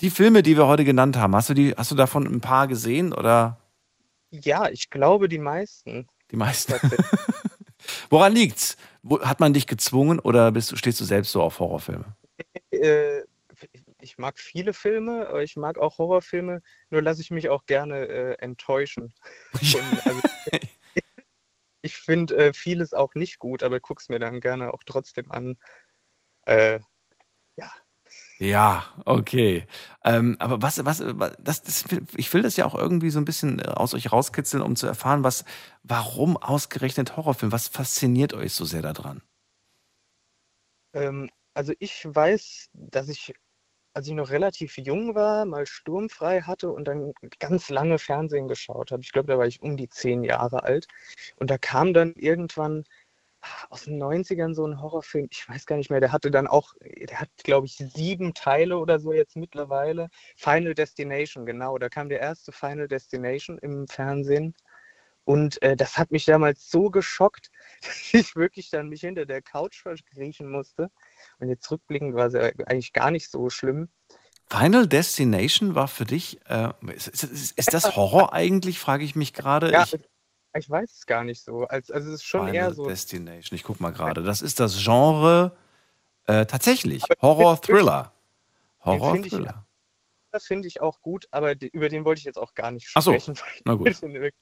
Die 0.01 0.09
Filme, 0.09 0.43
die 0.43 0.57
wir 0.57 0.67
heute 0.67 0.83
genannt 0.83 1.17
haben, 1.17 1.35
hast 1.35 1.49
du, 1.49 1.53
die, 1.53 1.73
hast 1.77 1.91
du 1.91 1.95
davon 1.95 2.25
ein 2.27 2.41
paar 2.41 2.67
gesehen 2.67 3.13
oder 3.13 3.59
Ja, 4.31 4.69
ich 4.69 4.89
glaube 4.89 5.29
die 5.29 5.37
meisten. 5.37 6.07
die 6.31 6.35
meisten? 6.35 6.73
Woran 8.09 8.33
liegt's? 8.33 8.77
Hat 9.21 9.39
man 9.39 9.53
dich 9.53 9.67
gezwungen 9.67 10.19
oder 10.19 10.51
bist 10.51 10.71
du, 10.71 10.75
stehst 10.77 10.99
du 10.99 11.05
selbst 11.05 11.31
so 11.31 11.41
auf 11.41 11.59
Horrorfilme? 11.59 12.05
Äh, 12.71 13.21
ich 14.01 14.17
mag 14.17 14.39
viele 14.39 14.73
Filme, 14.73 15.41
ich 15.43 15.55
mag 15.55 15.77
auch 15.77 15.97
Horrorfilme, 15.97 16.61
nur 16.89 17.01
lasse 17.01 17.21
ich 17.21 17.31
mich 17.31 17.49
auch 17.49 17.65
gerne 17.65 18.07
äh, 18.07 18.33
enttäuschen. 18.39 19.13
Und, 19.53 20.07
also, 20.07 20.21
ich 21.83 21.97
finde 21.97 22.37
äh, 22.37 22.53
vieles 22.53 22.93
auch 22.95 23.15
nicht 23.15 23.39
gut, 23.39 23.63
aber 23.63 23.81
guck's 23.81 24.09
mir 24.09 24.19
dann 24.19 24.41
gerne 24.41 24.73
auch 24.73 24.83
trotzdem 24.85 25.31
an. 25.31 25.57
Äh, 26.45 26.79
Ja, 28.39 28.83
okay. 29.05 29.65
Ähm, 30.03 30.35
aber 30.39 30.61
was, 30.61 30.83
was, 30.85 31.01
was- 31.05 31.37
das, 31.39 31.61
das, 31.63 31.85
ich 32.17 32.33
will 32.33 32.41
das 32.41 32.57
ja 32.57 32.65
auch 32.65 32.75
irgendwie 32.75 33.09
so 33.09 33.19
ein 33.19 33.25
bisschen 33.25 33.59
äh, 33.59 33.63
aus 33.69 33.93
euch 33.93 34.11
rauskitzeln, 34.11 34.61
um 34.63 34.75
zu 34.75 34.87
erfahren, 34.87 35.23
was, 35.23 35.45
warum 35.83 36.35
ausgerechnet 36.37 37.15
Horrorfilm? 37.15 37.51
Was 37.51 37.67
fasziniert 37.69 38.33
euch 38.33 38.53
so 38.53 38.65
sehr 38.65 38.81
daran? 38.81 39.21
Ähm, 40.93 41.29
also 41.53 41.73
ich 41.79 42.03
weiß, 42.05 42.69
dass 42.73 43.09
ich, 43.09 43.33
als 43.93 44.07
ich 44.07 44.13
noch 44.13 44.29
relativ 44.31 44.77
jung 44.77 45.15
war, 45.15 45.45
mal 45.45 45.65
sturmfrei 45.65 46.41
hatte 46.41 46.71
und 46.71 46.85
dann 46.87 47.13
ganz 47.39 47.69
lange 47.69 47.99
Fernsehen 47.99 48.47
geschaut 48.47 48.91
habe. 48.91 49.01
Ich 49.03 49.11
glaube, 49.11 49.27
da 49.31 49.37
war 49.37 49.47
ich 49.47 49.61
um 49.61 49.77
die 49.77 49.89
zehn 49.89 50.23
Jahre 50.23 50.63
alt. 50.63 50.87
Und 51.37 51.49
da 51.49 51.57
kam 51.57 51.93
dann 51.93 52.13
irgendwann 52.15 52.83
aus 53.69 53.83
den 53.85 54.01
90ern 54.01 54.53
so 54.53 54.65
ein 54.65 54.81
Horrorfilm, 54.81 55.27
ich 55.31 55.47
weiß 55.47 55.65
gar 55.65 55.75
nicht 55.77 55.89
mehr, 55.89 55.99
der 55.99 56.11
hatte 56.11 56.31
dann 56.31 56.47
auch, 56.47 56.73
der 56.81 57.19
hat, 57.19 57.29
glaube 57.43 57.67
ich, 57.67 57.75
sieben 57.75 58.33
Teile 58.33 58.77
oder 58.77 58.99
so 58.99 59.13
jetzt 59.13 59.35
mittlerweile. 59.35 60.09
Final 60.37 60.73
Destination, 60.73 61.45
genau, 61.45 61.77
da 61.77 61.89
kam 61.89 62.09
der 62.09 62.21
erste 62.21 62.51
Final 62.51 62.87
Destination 62.87 63.57
im 63.59 63.87
Fernsehen. 63.87 64.55
Und 65.25 65.61
äh, 65.61 65.75
das 65.75 65.97
hat 65.97 66.11
mich 66.11 66.25
damals 66.25 66.69
so 66.69 66.89
geschockt, 66.89 67.49
dass 67.81 68.13
ich 68.13 68.35
wirklich 68.35 68.69
dann 68.69 68.89
mich 68.89 69.01
hinter 69.01 69.25
der 69.25 69.41
Couch 69.41 69.81
verkriechen 69.81 70.49
musste. 70.49 70.89
Und 71.39 71.49
jetzt 71.49 71.69
rückblickend 71.71 72.15
war 72.15 72.27
es 72.27 72.33
ja 72.33 72.41
eigentlich 72.65 72.93
gar 72.93 73.11
nicht 73.11 73.29
so 73.29 73.49
schlimm. 73.49 73.89
Final 74.49 74.87
Destination 74.87 75.73
war 75.73 75.87
für 75.87 76.05
dich, 76.05 76.39
äh, 76.47 76.69
ist, 76.93 77.07
ist, 77.07 77.57
ist 77.57 77.73
das 77.73 77.95
Horror 77.95 78.33
eigentlich, 78.33 78.77
frage 78.77 79.03
ich 79.03 79.15
mich 79.15 79.33
gerade. 79.33 79.71
Ja, 79.71 79.83
ich, 79.83 79.97
ich 80.55 80.69
weiß 80.69 80.91
es 80.91 81.05
gar 81.05 81.23
nicht 81.23 81.41
so. 81.41 81.65
Als, 81.65 81.89
also 81.89 82.09
es 82.09 82.15
ist 82.15 82.25
schon 82.25 82.47
Final 82.47 82.55
eher 82.55 82.73
so. 82.73 82.85
Destination, 82.85 83.55
ich 83.55 83.63
guck 83.63 83.79
mal 83.79 83.91
gerade. 83.91 84.21
Das 84.21 84.41
ist 84.41 84.59
das 84.59 84.77
Genre 84.83 85.55
äh, 86.25 86.45
tatsächlich. 86.45 87.03
Horror-Thriller. 87.21 88.11
Horror-Thriller. 88.81 89.65
Das 90.33 90.45
finde 90.45 90.67
ich 90.67 90.81
auch 90.81 90.99
gut, 91.01 91.27
aber 91.31 91.55
die, 91.55 91.67
über 91.69 91.87
den 91.89 92.03
wollte 92.05 92.19
ich 92.19 92.25
jetzt 92.25 92.37
auch 92.37 92.53
gar 92.55 92.71
nicht 92.71 92.89
Ach 92.95 93.01
so, 93.01 93.11
sprechen. 93.11 93.37
na 93.65 93.75
gut. 93.75 93.95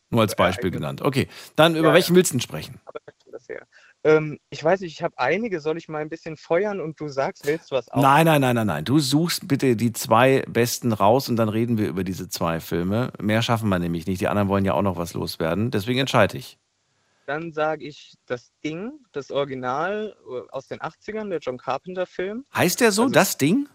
Nur 0.09 0.21
als 0.21 0.35
Beispiel 0.35 0.69
ereignet- 0.69 0.71
genannt. 0.73 1.01
Okay, 1.01 1.27
dann 1.55 1.75
über 1.75 1.89
Ja, 1.89 1.93
welchen 1.93 2.15
willst 2.15 2.31
du 2.31 2.35
denn 2.35 2.41
sprechen? 2.41 2.79
Aber 2.85 2.99
das 3.31 3.47
her. 3.49 3.65
Ähm, 4.03 4.39
ich 4.49 4.63
weiß 4.63 4.79
nicht, 4.81 4.93
ich 4.93 5.03
habe 5.03 5.17
einige. 5.17 5.59
Soll 5.61 5.77
ich 5.77 5.87
mal 5.89 5.99
ein 6.01 6.09
bisschen 6.09 6.35
feuern 6.37 6.79
und 6.81 6.99
du 6.99 7.07
sagst, 7.09 7.45
wählst 7.45 7.71
du 7.71 7.75
was 7.75 7.87
aus? 7.89 8.01
Nein, 8.01 8.25
nein, 8.25 8.41
nein, 8.41 8.55
nein, 8.55 8.67
nein. 8.67 8.85
Du 8.85 8.99
suchst 8.99 9.47
bitte 9.47 9.75
die 9.75 9.91
zwei 9.93 10.43
besten 10.47 10.91
raus 10.93 11.29
und 11.29 11.35
dann 11.35 11.49
reden 11.49 11.77
wir 11.77 11.87
über 11.87 12.03
diese 12.03 12.27
zwei 12.29 12.59
Filme. 12.59 13.11
Mehr 13.21 13.41
schaffen 13.41 13.69
wir 13.69 13.79
nämlich 13.79 14.07
nicht. 14.07 14.19
Die 14.21 14.27
anderen 14.27 14.47
wollen 14.49 14.65
ja 14.65 14.73
auch 14.73 14.81
noch 14.81 14.97
was 14.97 15.13
loswerden. 15.13 15.71
Deswegen 15.71 15.99
entscheide 15.99 16.37
ich. 16.37 16.57
Dann 17.27 17.53
sage 17.53 17.85
ich 17.85 18.15
das 18.25 18.51
Ding, 18.63 18.91
das 19.11 19.29
Original 19.31 20.15
äh, 20.29 20.49
aus 20.51 20.67
den 20.67 20.79
80ern, 20.79 21.29
der 21.29 21.39
John 21.39 21.57
Carpenter-Film. 21.57 22.45
Heißt 22.53 22.81
der 22.81 22.91
so, 22.91 23.03
Also- 23.03 23.13
das 23.13 23.37
Ding? 23.37 23.69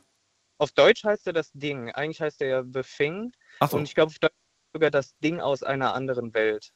Auf 0.58 0.72
Deutsch 0.72 1.04
heißt 1.04 1.26
er 1.26 1.32
das 1.32 1.50
Ding. 1.52 1.90
Eigentlich 1.92 2.20
heißt 2.20 2.40
er 2.42 2.48
ja 2.48 2.64
The 2.64 2.82
Thing. 2.82 3.32
Ach 3.60 3.70
so. 3.70 3.76
Und 3.76 3.84
ich 3.84 3.94
glaube, 3.94 4.08
auf 4.10 4.18
Deutsch 4.18 4.32
sogar 4.74 4.90
das 4.90 5.16
Ding 5.18 5.40
aus 5.40 5.62
einer 5.62 5.94
anderen 5.94 6.34
Welt. 6.34 6.72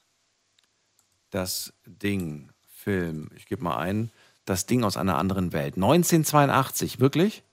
Das 1.29 1.73
Ding, 1.85 2.51
Film. 2.67 3.29
Ich 3.35 3.45
gebe 3.45 3.63
mal 3.63 3.77
ein. 3.77 4.11
Das 4.45 4.65
Ding 4.65 4.83
aus 4.83 4.97
einer 4.97 5.17
anderen 5.17 5.53
Welt. 5.53 5.75
1982, 5.75 6.99
wirklich? 6.99 7.43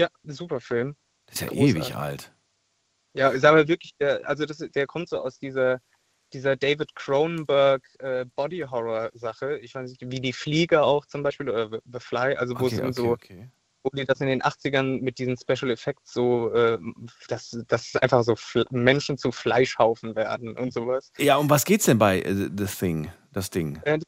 Ja, 0.00 0.08
super 0.24 0.60
Film. 0.60 0.96
Das 1.26 1.36
ist 1.36 1.40
ja 1.42 1.48
Großartig. 1.48 1.76
ewig 1.76 1.94
alt. 1.96 2.32
Ja, 3.14 3.30
ist 3.30 3.44
aber 3.44 3.66
wirklich, 3.68 3.94
der, 3.98 4.26
also 4.28 4.44
das, 4.44 4.58
der 4.58 4.86
kommt 4.86 5.08
so 5.08 5.18
aus 5.20 5.38
dieser, 5.38 5.80
dieser 6.32 6.56
David 6.56 6.94
Cronenberg 6.94 7.82
äh, 8.00 8.26
Body 8.36 8.60
Horror 8.60 9.10
Sache. 9.14 9.58
Ich 9.58 9.74
weiß 9.74 9.88
nicht, 9.90 10.02
wie 10.10 10.20
die 10.20 10.32
Fliege 10.34 10.82
auch 10.82 11.06
zum 11.06 11.22
Beispiel 11.22 11.48
oder 11.48 11.70
The- 11.70 11.80
The 11.90 12.00
Fly, 12.00 12.36
also 12.36 12.58
wo 12.58 12.66
Okay, 12.66 12.74
es 12.74 12.80
um 12.80 12.86
okay, 12.88 12.92
so, 12.92 13.10
okay. 13.12 13.50
Wo 13.86 13.96
die 13.96 14.04
das 14.04 14.20
in 14.20 14.26
den 14.26 14.42
80ern 14.42 15.00
mit 15.00 15.18
diesen 15.18 15.36
Special 15.36 15.70
Effects 15.70 16.12
so, 16.12 16.52
äh, 16.52 16.78
dass, 17.28 17.56
dass 17.68 17.94
einfach 17.96 18.24
so 18.24 18.34
Menschen 18.70 19.16
zu 19.16 19.30
Fleischhaufen 19.30 20.16
werden 20.16 20.58
und 20.58 20.72
sowas. 20.72 21.12
Ja, 21.18 21.36
um 21.36 21.48
was 21.48 21.64
geht's 21.64 21.84
denn 21.86 21.98
bei 21.98 22.20
äh, 22.20 22.34
The 22.34 22.66
Thing? 22.66 23.12
Das 23.32 23.50
Ding. 23.50 23.80
Äh, 23.84 24.00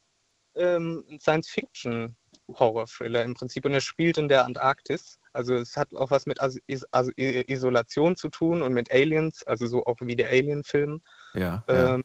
ähm, 0.57 1.05
ein 1.09 1.21
Science-Fiction-Horror-Thriller 1.21 3.23
im 3.23 3.35
Prinzip 3.35 3.65
und 3.65 3.73
er 3.73 3.81
spielt 3.81 4.19
in 4.19 4.29
der 4.29 4.45
Antarktis. 4.45 5.21
Also 5.33 5.55
es 5.55 5.77
hat 5.77 5.95
auch 5.95 6.11
was 6.11 6.27
mit 6.27 6.41
As 6.41 6.59
Is 6.67 6.85
As 6.93 7.11
Isolation 7.17 8.17
zu 8.17 8.31
tun 8.31 8.63
und 8.63 8.73
mit 8.73 8.91
Aliens, 8.91 9.45
also 9.45 9.69
so 9.69 9.87
auch 9.87 9.99
wie 10.01 10.17
der 10.17 10.31
Alien-Film. 10.31 11.03
Ja. 11.35 11.63
ja. 11.69 11.95
Ähm, 11.95 12.03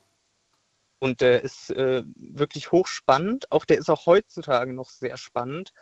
und 0.99 1.21
der 1.21 1.41
ist 1.41 1.71
äh, 1.71 2.03
wirklich 2.15 2.71
hochspannend. 2.71 3.51
Auch 3.51 3.65
der 3.65 3.79
ist 3.79 3.89
auch 3.89 4.05
heutzutage 4.05 4.73
noch 4.73 4.89
sehr 4.89 5.17
spannend. 5.17 5.73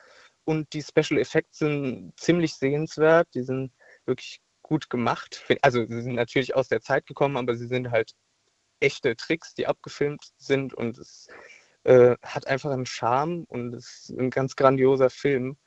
Und 0.43 0.73
die 0.73 0.81
Special 0.81 1.19
Effects 1.19 1.59
sind 1.59 2.13
ziemlich 2.17 2.55
sehenswert. 2.55 3.27
Die 3.33 3.43
sind 3.43 3.71
wirklich 4.05 4.41
gut 4.61 4.89
gemacht. 4.89 5.43
Also 5.61 5.85
sie 5.85 6.01
sind 6.01 6.15
natürlich 6.15 6.55
aus 6.55 6.67
der 6.67 6.81
Zeit 6.81 7.05
gekommen, 7.05 7.37
aber 7.37 7.55
sie 7.55 7.67
sind 7.67 7.91
halt 7.91 8.13
echte 8.79 9.15
Tricks, 9.15 9.53
die 9.53 9.67
abgefilmt 9.67 10.23
sind. 10.37 10.73
Und 10.73 10.97
es 10.97 11.27
äh, 11.83 12.15
hat 12.23 12.47
einfach 12.47 12.71
einen 12.71 12.85
Charme 12.85 13.45
und 13.47 13.73
es 13.73 14.09
ist 14.09 14.17
ein 14.17 14.29
ganz 14.29 14.55
grandioser 14.55 15.09
Film. 15.09 15.57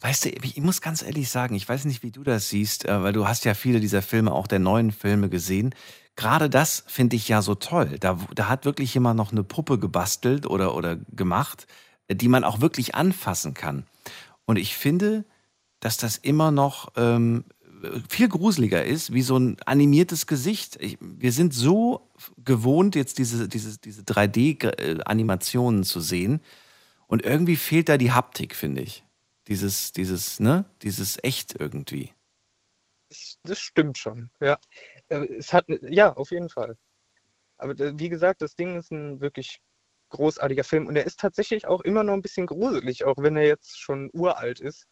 Weißt 0.00 0.24
du, 0.24 0.30
ich 0.30 0.56
muss 0.56 0.80
ganz 0.80 1.02
ehrlich 1.02 1.28
sagen, 1.28 1.54
ich 1.54 1.68
weiß 1.68 1.84
nicht, 1.84 2.02
wie 2.02 2.10
du 2.10 2.24
das 2.24 2.48
siehst, 2.48 2.86
äh, 2.86 3.02
weil 3.02 3.12
du 3.12 3.28
hast 3.28 3.44
ja 3.44 3.54
viele 3.54 3.80
dieser 3.80 4.02
Filme, 4.02 4.32
auch 4.32 4.46
der 4.46 4.58
neuen 4.58 4.90
Filme 4.90 5.28
gesehen. 5.28 5.74
Gerade 6.16 6.50
das 6.50 6.84
finde 6.88 7.16
ich 7.16 7.28
ja 7.28 7.40
so 7.40 7.54
toll. 7.54 7.98
Da, 8.00 8.18
da 8.34 8.48
hat 8.48 8.64
wirklich 8.64 8.92
jemand 8.94 9.16
noch 9.16 9.32
eine 9.32 9.44
Puppe 9.44 9.78
gebastelt 9.78 10.46
oder, 10.46 10.74
oder 10.74 10.96
gemacht, 10.96 11.66
die 12.10 12.28
man 12.28 12.44
auch 12.44 12.60
wirklich 12.60 12.94
anfassen 12.94 13.54
kann. 13.54 13.86
Und 14.44 14.56
ich 14.56 14.76
finde, 14.76 15.24
dass 15.80 15.96
das 15.96 16.16
immer 16.16 16.50
noch 16.50 16.92
ähm, 16.96 17.44
viel 18.08 18.28
gruseliger 18.28 18.84
ist, 18.84 19.12
wie 19.12 19.22
so 19.22 19.38
ein 19.38 19.56
animiertes 19.64 20.26
Gesicht. 20.26 20.76
Ich, 20.80 20.98
wir 21.00 21.32
sind 21.32 21.54
so 21.54 22.08
gewohnt, 22.38 22.94
jetzt 22.94 23.18
diese, 23.18 23.48
diese, 23.48 23.78
diese 23.78 24.02
3D-Animationen 24.02 25.84
zu 25.84 26.00
sehen. 26.00 26.40
Und 27.06 27.24
irgendwie 27.24 27.56
fehlt 27.56 27.88
da 27.88 27.96
die 27.96 28.12
Haptik, 28.12 28.54
finde 28.54 28.82
ich. 28.82 29.04
Dieses, 29.48 29.92
dieses, 29.92 30.38
ne, 30.38 30.64
dieses 30.82 31.18
echt 31.24 31.58
irgendwie. 31.58 32.12
Das, 33.42 33.58
stimmt 33.58 33.98
schon, 33.98 34.30
ja. 34.40 34.58
Äh, 35.08 35.26
Es 35.36 35.52
hat, 35.52 35.64
ja, 35.68 36.12
auf 36.14 36.30
jeden 36.30 36.48
Fall. 36.48 36.76
Aber 37.58 37.78
äh, 37.80 37.98
wie 37.98 38.08
gesagt, 38.08 38.42
das 38.42 38.54
Ding 38.54 38.76
ist 38.76 38.92
ein 38.92 39.20
wirklich 39.20 39.60
großartiger 40.10 40.64
Film 40.64 40.86
und 40.86 40.96
er 40.96 41.06
ist 41.06 41.20
tatsächlich 41.20 41.66
auch 41.66 41.80
immer 41.80 42.04
noch 42.04 42.14
ein 42.14 42.22
bisschen 42.22 42.46
gruselig, 42.46 43.04
auch 43.04 43.16
wenn 43.18 43.36
er 43.36 43.46
jetzt 43.46 43.80
schon 43.80 44.10
uralt 44.12 44.60
ist. 44.60 44.86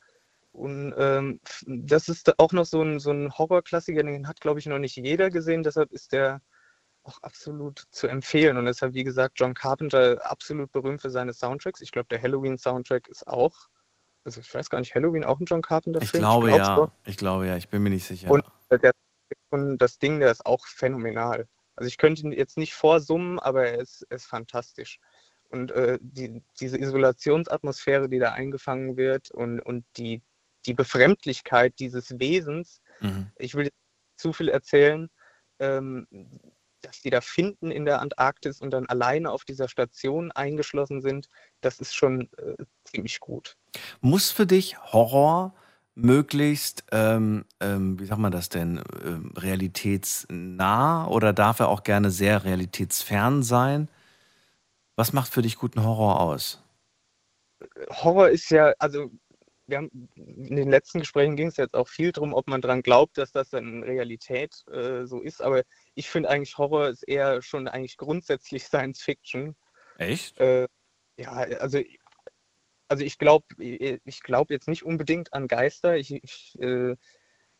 Und 0.52 0.94
ähm, 0.96 1.40
das 1.66 2.08
ist 2.08 2.38
auch 2.38 2.52
noch 2.52 2.64
so 2.64 2.82
ein, 2.82 2.98
so 2.98 3.10
ein 3.10 3.36
Horrorklassiker, 3.36 4.02
den 4.02 4.26
hat, 4.26 4.40
glaube 4.40 4.58
ich, 4.58 4.66
noch 4.66 4.78
nicht 4.78 4.96
jeder 4.96 5.30
gesehen, 5.30 5.62
deshalb 5.62 5.92
ist 5.92 6.12
der 6.12 6.40
auch 7.04 7.22
absolut 7.22 7.84
zu 7.90 8.06
empfehlen. 8.06 8.56
Und 8.56 8.66
deshalb, 8.66 8.94
wie 8.94 9.04
gesagt, 9.04 9.38
John 9.38 9.54
Carpenter 9.54 10.20
absolut 10.24 10.72
berühmt 10.72 11.00
für 11.00 11.10
seine 11.10 11.32
Soundtracks. 11.32 11.80
Ich 11.80 11.92
glaube, 11.92 12.08
der 12.08 12.22
Halloween-Soundtrack 12.22 13.08
ist 13.08 13.26
auch, 13.26 13.54
also 14.24 14.40
ich 14.40 14.52
weiß 14.52 14.68
gar 14.68 14.80
nicht, 14.80 14.94
Halloween 14.94 15.24
auch 15.24 15.40
ein 15.40 15.46
John 15.46 15.62
Carpenter-Film? 15.62 16.08
Ich 16.12 16.20
glaube 16.20 16.48
glaub's 16.48 16.68
ja. 16.68 16.92
Ich 17.06 17.16
glaube 17.16 17.46
ja. 17.46 17.56
Ich 17.56 17.68
bin 17.68 17.82
mir 17.82 17.90
nicht 17.90 18.06
sicher. 18.06 18.30
Und 18.30 18.44
der, 18.70 18.92
und 19.50 19.78
das 19.78 19.98
Ding, 19.98 20.20
der 20.20 20.30
ist 20.30 20.44
auch 20.44 20.66
phänomenal. 20.66 21.48
Also 21.78 21.86
ich 21.86 21.96
könnte 21.96 22.22
ihn 22.22 22.32
jetzt 22.32 22.58
nicht 22.58 22.74
vorsummen, 22.74 23.38
aber 23.38 23.68
er 23.68 23.78
ist, 23.78 24.02
ist 24.10 24.26
fantastisch. 24.26 24.98
Und 25.48 25.70
äh, 25.70 25.98
die, 26.02 26.42
diese 26.60 26.76
Isolationsatmosphäre, 26.76 28.08
die 28.08 28.18
da 28.18 28.32
eingefangen 28.32 28.96
wird 28.96 29.30
und, 29.30 29.60
und 29.60 29.84
die, 29.96 30.22
die 30.66 30.74
Befremdlichkeit 30.74 31.74
dieses 31.78 32.18
Wesens, 32.18 32.82
Mhm. 33.00 33.30
ich 33.36 33.54
will 33.54 33.70
zu 34.16 34.32
viel 34.32 34.48
erzählen, 34.48 35.08
ähm, 35.60 36.08
dass 36.80 37.00
die 37.00 37.10
da 37.10 37.20
finden 37.20 37.70
in 37.70 37.84
der 37.84 38.00
Antarktis 38.00 38.60
und 38.60 38.70
dann 38.70 38.86
alleine 38.86 39.30
auf 39.30 39.44
dieser 39.44 39.68
Station 39.68 40.32
eingeschlossen 40.32 41.00
sind, 41.00 41.28
das 41.60 41.78
ist 41.78 41.94
schon 41.94 42.28
äh, 42.38 42.56
ziemlich 42.84 43.20
gut. 43.20 43.56
Muss 44.00 44.32
für 44.32 44.46
dich 44.46 44.78
Horror 44.92 45.54
möglichst, 45.98 46.84
ähm, 46.92 47.44
ähm, 47.60 47.98
wie 47.98 48.06
sagt 48.06 48.20
man 48.20 48.32
das 48.32 48.48
denn, 48.48 48.80
ähm, 49.04 49.32
realitätsnah 49.36 51.06
oder 51.08 51.32
darf 51.32 51.60
er 51.60 51.68
auch 51.68 51.82
gerne 51.82 52.10
sehr 52.10 52.44
realitätsfern 52.44 53.42
sein? 53.42 53.88
Was 54.96 55.12
macht 55.12 55.32
für 55.32 55.42
dich 55.42 55.56
guten 55.56 55.84
Horror 55.84 56.20
aus? 56.20 56.62
Horror 57.90 58.28
ist 58.28 58.50
ja, 58.50 58.72
also 58.78 59.10
wir 59.66 59.78
haben 59.78 60.08
in 60.14 60.56
den 60.56 60.70
letzten 60.70 61.00
Gesprächen 61.00 61.36
ging 61.36 61.48
es 61.48 61.56
jetzt 61.56 61.74
auch 61.74 61.88
viel 61.88 62.12
darum, 62.12 62.32
ob 62.32 62.48
man 62.48 62.60
daran 62.60 62.82
glaubt, 62.82 63.18
dass 63.18 63.32
das 63.32 63.50
dann 63.50 63.66
in 63.66 63.82
Realität 63.82 64.64
äh, 64.72 65.04
so 65.04 65.20
ist. 65.20 65.42
Aber 65.42 65.62
ich 65.94 66.08
finde 66.08 66.30
eigentlich 66.30 66.56
Horror 66.56 66.88
ist 66.88 67.02
eher 67.02 67.42
schon 67.42 67.68
eigentlich 67.68 67.96
grundsätzlich 67.96 68.64
Science 68.64 69.02
Fiction. 69.02 69.56
Echt? 69.98 70.38
Äh, 70.38 70.68
ja, 71.18 71.32
also, 71.32 71.80
also 72.88 73.04
ich 73.04 73.18
glaube 73.18 73.46
ich 73.58 74.22
glaub 74.22 74.50
jetzt 74.50 74.68
nicht 74.68 74.84
unbedingt 74.84 75.32
an 75.32 75.48
Geister. 75.48 75.96
Ich, 75.96 76.12
ich 76.12 76.56
äh, 76.60 76.96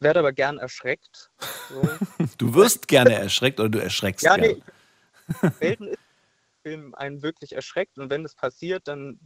werde 0.01 0.21
aber 0.21 0.33
gern 0.33 0.59
erschreckt. 0.59 1.31
So. 1.69 1.83
Du 2.39 2.55
wirst 2.55 2.89
gerne 2.89 3.15
erschreckt 3.15 3.61
oder 3.61 3.69
du 3.69 3.79
erschreckst 3.79 4.25
Ja, 4.25 4.37
gerne? 4.37 4.55
nee. 4.55 5.51
Selten 5.61 5.89
ist 5.89 5.99
der 6.65 6.71
Film 6.71 6.95
einen 6.95 7.23
wirklich 7.23 7.53
erschreckt 7.55 7.99
und 7.99 8.11
wenn 8.11 8.23
das 8.23 8.35
passiert, 8.35 8.89
dann, 8.89 9.21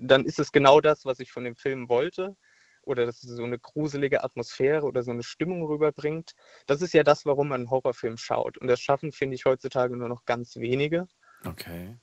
dann 0.00 0.24
ist 0.24 0.38
es 0.38 0.52
genau 0.52 0.80
das, 0.80 1.04
was 1.04 1.20
ich 1.20 1.32
von 1.32 1.44
dem 1.44 1.56
Film 1.56 1.88
wollte. 1.88 2.36
Oder 2.82 3.04
dass 3.04 3.22
es 3.22 3.36
so 3.36 3.44
eine 3.44 3.58
gruselige 3.58 4.24
Atmosphäre 4.24 4.86
oder 4.86 5.02
so 5.02 5.10
eine 5.10 5.22
Stimmung 5.22 5.62
rüberbringt. 5.66 6.32
Das 6.66 6.80
ist 6.80 6.94
ja 6.94 7.02
das, 7.02 7.26
warum 7.26 7.48
man 7.48 7.60
einen 7.60 7.70
Horrorfilm 7.70 8.16
schaut. 8.16 8.56
Und 8.56 8.68
das 8.68 8.80
schaffen, 8.80 9.12
finde 9.12 9.34
ich, 9.34 9.44
heutzutage 9.44 9.96
nur 9.98 10.08
noch 10.08 10.24
ganz 10.24 10.56
wenige. 10.56 11.06
Okay. 11.44 11.98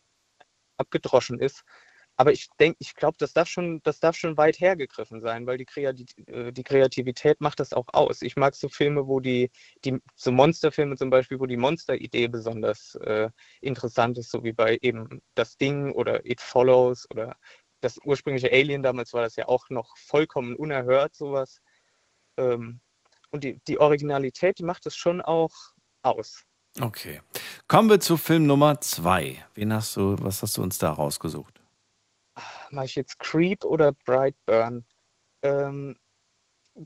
Abgedroschen 0.78 1.40
ist. 1.40 1.64
Aber 2.20 2.32
ich 2.32 2.48
denke, 2.60 2.78
ich 2.80 2.96
glaube, 2.96 3.16
das 3.20 3.34
darf 3.34 3.48
schon, 3.48 3.80
das 3.84 4.00
darf 4.00 4.16
schon 4.16 4.38
weit 4.38 4.60
hergegriffen 4.60 5.22
sein, 5.22 5.46
weil 5.46 5.58
die, 5.60 5.66
Kreati 5.66 6.06
äh, 6.26 6.52
die 6.52 6.64
Kreativität 6.64 7.42
macht 7.42 7.60
das 7.60 7.74
auch 7.74 7.88
aus. 7.94 8.24
Ich 8.24 8.36
mag 8.36 8.56
so 8.56 8.70
Filme, 8.70 9.08
wo 9.08 9.20
die, 9.20 9.52
die 9.86 10.00
so 10.16 10.32
Monsterfilme 10.32 10.96
zum 10.98 11.12
Beispiel, 11.12 11.40
wo 11.40 11.46
die 11.46 11.58
Monsteridee 11.58 12.28
besonders 12.28 12.96
äh, 12.96 13.30
interessant 13.62 14.18
ist, 14.18 14.32
so 14.32 14.44
wie 14.44 14.52
bei 14.52 14.80
eben 14.82 15.22
Das 15.36 15.58
Ding 15.58 15.92
oder 15.92 16.26
It 16.26 16.42
Follows 16.42 17.08
oder 17.12 17.38
das 17.82 18.00
ursprüngliche 18.04 18.52
Alien, 18.52 18.82
damals 18.82 19.14
war 19.14 19.22
das 19.22 19.36
ja 19.36 19.48
auch 19.48 19.70
noch 19.70 19.96
vollkommen 19.98 20.56
unerhört, 20.56 21.16
sowas. 21.16 21.62
Ähm, 22.38 22.80
und 23.30 23.44
die, 23.44 23.62
die 23.68 23.80
Originalität, 23.80 24.58
die 24.58 24.64
macht 24.64 24.88
es 24.88 24.96
schon 24.96 25.22
auch 25.22 25.54
aus. 26.02 26.44
Okay. 26.82 27.22
Kommen 27.68 27.90
wir 27.90 28.00
zu 28.00 28.18
Film 28.18 28.48
Nummer 28.48 28.82
zwei. 28.82 29.46
Wen 29.54 29.72
hast 29.72 29.96
du, 29.98 30.16
was 30.20 30.42
hast 30.42 30.58
du 30.58 30.64
uns 30.64 30.80
da 30.80 30.92
rausgesucht? 30.92 31.62
Mache 32.72 32.86
ich 32.86 32.96
jetzt 32.96 33.20
Creep 33.20 33.64
oder 33.64 33.94
Brightburn? 33.94 34.86
Ähm, 35.42 35.98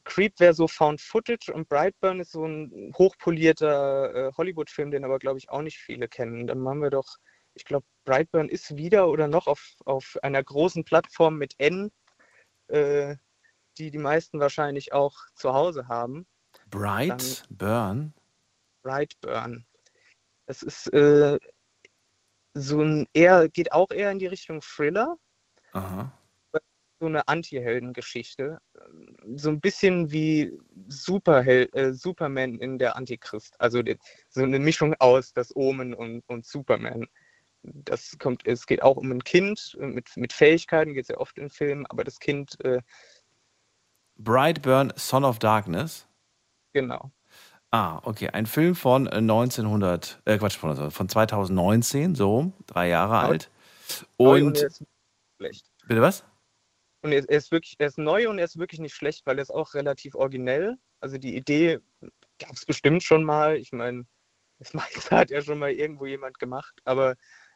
Creep 0.03 0.40
wäre 0.40 0.53
so 0.53 0.68
Found 0.68 1.02
Footage 1.02 1.52
und 1.53 1.68
Brightburn 1.68 2.20
ist 2.20 2.32
so 2.32 2.45
ein 2.45 2.94
hochpolierter 2.98 4.14
äh, 4.16 4.32
Hollywood-Film, 4.38 4.91
den 4.91 5.03
aber, 5.03 5.20
glaube 5.20 5.38
ich, 5.38 5.49
auch 5.49 5.62
nicht 5.62 5.78
viele 5.78 6.08
kennen. 6.08 6.48
Dann 6.48 6.60
machen 6.60 6.82
wir 6.82 6.90
doch, 6.90 7.18
ich 7.56 7.66
glaube, 7.66 7.86
Brightburn 8.06 8.49
ist 8.49 8.78
wieder 8.78 9.10
oder 9.10 9.28
noch 9.28 9.48
auf, 9.48 9.76
auf 9.86 10.18
einer 10.22 10.41
großen 10.44 10.86
Plattform 10.86 11.38
mit 11.38 11.56
N, 11.58 11.91
äh, 12.68 13.16
die 13.78 13.91
die 13.91 13.98
meisten 13.98 14.40
wahrscheinlich 14.40 14.94
auch 14.94 15.18
zu 15.36 15.53
Hause 15.53 15.88
haben. 15.88 16.26
Bright 16.70 17.44
Burn? 17.49 18.14
Brightburn. 18.82 19.66
Das 20.45 20.64
ist 20.64 20.88
äh, 20.94 21.40
so 22.53 22.82
ein 22.82 23.08
eher, 23.14 23.48
geht 23.49 23.72
auch 23.72 23.91
eher 23.91 24.12
in 24.12 24.20
die 24.20 24.28
Richtung 24.28 24.62
Thriller. 24.62 25.18
Aha. 25.73 26.11
so 26.99 27.07
eine 27.07 27.27
Anti-Helden-Geschichte. 27.27 28.60
So 29.35 29.49
ein 29.49 29.60
bisschen 29.60 30.11
wie 30.11 30.57
Superhel 30.88 31.69
äh, 31.73 31.93
Superman 31.93 32.60
in 32.60 32.77
der 32.77 32.95
Antichrist. 32.95 33.60
Also 33.60 33.81
die, 33.81 33.98
so 34.30 34.43
eine 34.43 34.60
Mischung 34.60 34.95
aus 34.99 35.34
das 35.34 35.56
Omen 35.56 35.93
und, 35.93 36.23
und 36.27 36.45
Superman. 36.45 37.07
Das 37.64 38.18
kommt, 38.19 38.45
es 38.48 38.65
geht 38.65 38.81
auch 38.81 38.98
um 38.98 39.11
ein 39.11 39.23
Kind 39.23 39.77
mit, 39.80 40.15
mit 40.15 40.34
Fähigkeiten, 40.34 40.93
geht 40.93 41.03
es 41.03 41.10
ja 41.10 41.18
oft 41.18 41.38
in 41.38 41.49
Filmen, 41.49 41.85
aber 41.88 42.03
das 42.03 42.19
Kind, 42.19 42.60
äh, 42.64 42.81
Brightburn, 44.18 44.93
Son 44.95 45.23
of 45.23 45.39
Darkness. 45.39 46.07
genau. 46.73 47.11
Ah, 47.72 48.02
okay. 48.03 48.30
Ein 48.30 48.45
Film 48.45 48.76
von 48.76 49.07
äh, 49.07 49.15
1900, 49.15 50.22
äh, 50.26 50.38
Quatsch, 50.38 50.57
von, 50.57 50.91
von 50.91 51.10
2019, 51.10 52.15
so 52.15 52.52
drei 52.68 52.89
Jahre 52.89 53.19
alt. 53.19 53.49
Neu 54.19 54.45
Und, 54.45 54.68
schlecht. 55.41 55.72
bitte 55.88 56.01
was? 56.01 56.23
Und 57.03 57.11
er, 57.11 57.27
er 57.27 57.38
ist 57.38 57.51
wirklich, 57.51 57.76
er 57.80 57.88
ist 57.88 57.97
neu 57.97 58.30
und 58.30 58.38
er 58.38 58.45
ist 58.45 58.57
wirklich 58.59 58.80
nicht 58.80 58.93
schlecht, 58.93 59.26
weil 59.26 59.38
er 59.39 59.41
ist 59.41 59.49
auch 59.51 59.73
relativ 59.73 60.13
originell. 60.15 60.77
Also 60.99 61.18
die 61.18 61.35
Idee 61.35 61.80
gab 62.39 62.51
es 62.53 62.65
bestimmt 62.65 63.01
schon 63.03 63.23
mal. 63.23 63.57
Ich 63.57 63.72
meine, 63.72 64.05
das 64.59 64.73
meiste 65.09 65.15
hat 65.15 65.31
ja 65.31 65.41
schon 65.41 65.57
mal 65.59 65.72
irgendwo 65.72 66.05
jemand 66.05 66.38
gemacht, 66.38 66.73
aber 66.85 67.15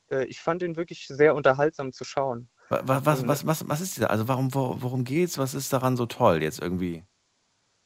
äh, 0.09 0.25
ich 0.25 0.39
fand 0.39 0.63
ihn 0.63 0.75
wirklich 0.77 1.05
sehr 1.07 1.35
unterhaltsam 1.35 1.91
zu 1.93 2.03
schauen. 2.03 2.49
Wa- 2.69 2.81
wa- 2.87 3.01
Was, 3.05 3.27
was, 3.27 3.45
was, 3.45 3.69
was 3.69 3.81
ist 3.81 3.95
dieser? 3.97 4.09
Also 4.09 4.27
warum, 4.27 4.53
wo- 4.55 4.77
worum 4.81 5.03
geht's? 5.03 5.37
Was 5.37 5.53
ist 5.53 5.71
daran 5.71 5.95
so 5.95 6.07
toll 6.07 6.41
jetzt 6.41 6.59
irgendwie? 6.59 7.05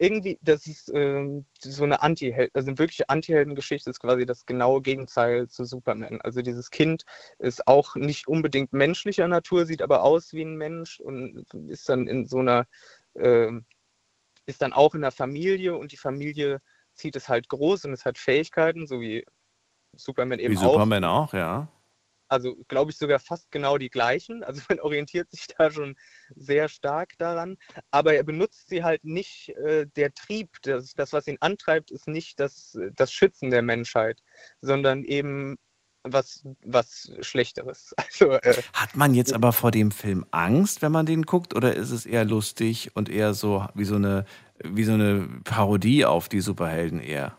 Irgendwie, 0.02 0.40
das 0.42 0.66
ist 0.66 0.90
ähm, 0.96 1.46
so 1.60 1.84
eine 1.84 2.02
Anti-Held, 2.02 2.56
also 2.56 2.70
eine 2.70 2.80
wirkliche 2.80 3.10
Anti-Helden-Geschichte 3.10 3.90
ist 3.90 4.00
quasi 4.00 4.26
das 4.26 4.46
genaue 4.46 4.82
Gegenteil 4.82 5.50
zu 5.50 5.66
Superman. 5.66 6.22
Also 6.22 6.42
dieses 6.42 6.72
Kind 6.72 7.04
ist 7.38 7.68
auch 7.68 7.96
nicht 7.96 8.28
unbedingt 8.30 8.72
menschlicher 8.72 9.28
Natur, 9.28 9.66
sieht 9.66 9.82
aber 9.82 10.04
aus 10.04 10.32
wie 10.32 10.44
ein 10.44 10.56
Mensch 10.56 11.02
und 11.02 11.46
ist 11.68 11.90
dann 11.90 12.08
in 12.08 12.26
so 12.26 12.40
einer, 12.40 12.66
ähm, 13.16 13.66
ist 14.46 14.62
dann 14.62 14.72
auch 14.72 14.96
in 14.96 15.04
einer 15.04 15.12
Familie 15.12 15.76
und 15.76 15.92
die 15.92 15.98
Familie 15.98 16.62
zieht 16.94 17.18
es 17.18 17.28
halt 17.28 17.50
groß 17.50 17.84
und 17.84 17.92
es 17.92 18.06
hat 18.06 18.18
Fähigkeiten, 18.18 18.88
so 18.88 19.02
wie 19.02 19.26
Superman 19.98 20.40
eben 20.40 20.54
Wie 20.54 20.58
auch. 20.60 20.74
Superman 20.74 21.04
auch, 21.04 21.34
ja. 21.34 21.68
Also 22.30 22.56
glaube 22.68 22.92
ich 22.92 22.98
sogar 22.98 23.20
fast 23.20 23.52
genau 23.52 23.78
die 23.78 23.90
gleichen. 23.90 24.44
Also 24.50 24.62
man 24.70 24.80
orientiert 24.80 25.30
sich 25.30 25.46
da 25.48 25.70
schon 25.70 25.96
sehr 26.36 26.70
stark 26.70 27.18
daran. 27.20 27.58
Aber 27.92 28.16
er 28.16 28.24
benutzt 28.24 28.70
sie 28.70 28.84
halt 28.84 29.04
nicht, 29.04 29.50
äh, 29.50 29.86
der 29.96 30.14
Trieb, 30.14 30.58
das, 30.64 30.94
das, 30.94 31.14
was 31.14 31.28
ihn 31.28 31.38
antreibt, 31.40 31.92
ist 31.92 32.08
nicht 32.08 32.40
das, 32.40 32.78
das 32.96 33.12
Schützen 33.14 33.52
der 33.52 33.62
Menschheit, 33.62 34.24
sondern 34.62 35.04
eben 35.04 35.58
was, 36.04 36.44
was 36.64 37.12
Schlechteres. 37.22 37.94
Also 38.10 38.32
äh, 38.32 38.56
Hat 38.74 38.96
man 38.96 39.14
jetzt 39.14 39.34
aber 39.34 39.54
vor 39.54 39.70
dem 39.70 39.92
Film 39.92 40.26
Angst, 40.32 40.82
wenn 40.82 40.92
man 40.92 41.06
den 41.06 41.24
guckt, 41.24 41.54
oder 41.54 41.76
ist 41.76 41.92
es 41.92 42.08
eher 42.08 42.26
lustig 42.26 42.96
und 42.96 43.10
eher 43.10 43.36
so 43.36 43.68
wie 43.76 43.86
so 43.86 43.96
eine, 43.96 44.26
wie 44.64 44.84
so 44.84 44.94
eine 44.94 45.42
Parodie 45.44 46.06
auf 46.06 46.28
die 46.28 46.42
Superhelden 46.42 47.00
eher? 47.00 47.38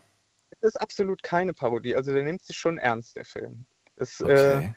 es 0.61 0.75
ist 0.75 0.81
absolut 0.81 1.23
keine 1.23 1.53
Parodie. 1.53 1.95
Also 1.95 2.13
der 2.13 2.23
nimmt 2.23 2.43
sich 2.43 2.57
schon 2.57 2.77
ernst, 2.77 3.15
der 3.15 3.25
Film. 3.25 3.65
Es, 3.95 4.21
äh, 4.21 4.23
Okay. 4.23 4.75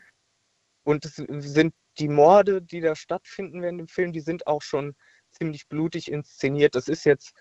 Und 0.85 1.05
es 1.05 1.17
sind 1.17 1.75
die 1.99 2.09
Morde, 2.09 2.63
die 2.63 2.81
da 2.81 2.95
stattfinden 2.95 3.63
während 3.63 3.81
dem 3.81 3.89
Film, 3.89 4.13
die 4.13 4.21
sind 4.21 4.47
auch 4.47 4.63
schon 4.63 4.95
ziemlich 5.31 5.69
blutig 5.69 6.11
inszeniert. 6.11 6.75
Das 6.75 6.89
ist 6.89 7.05
jetzt 7.05 7.33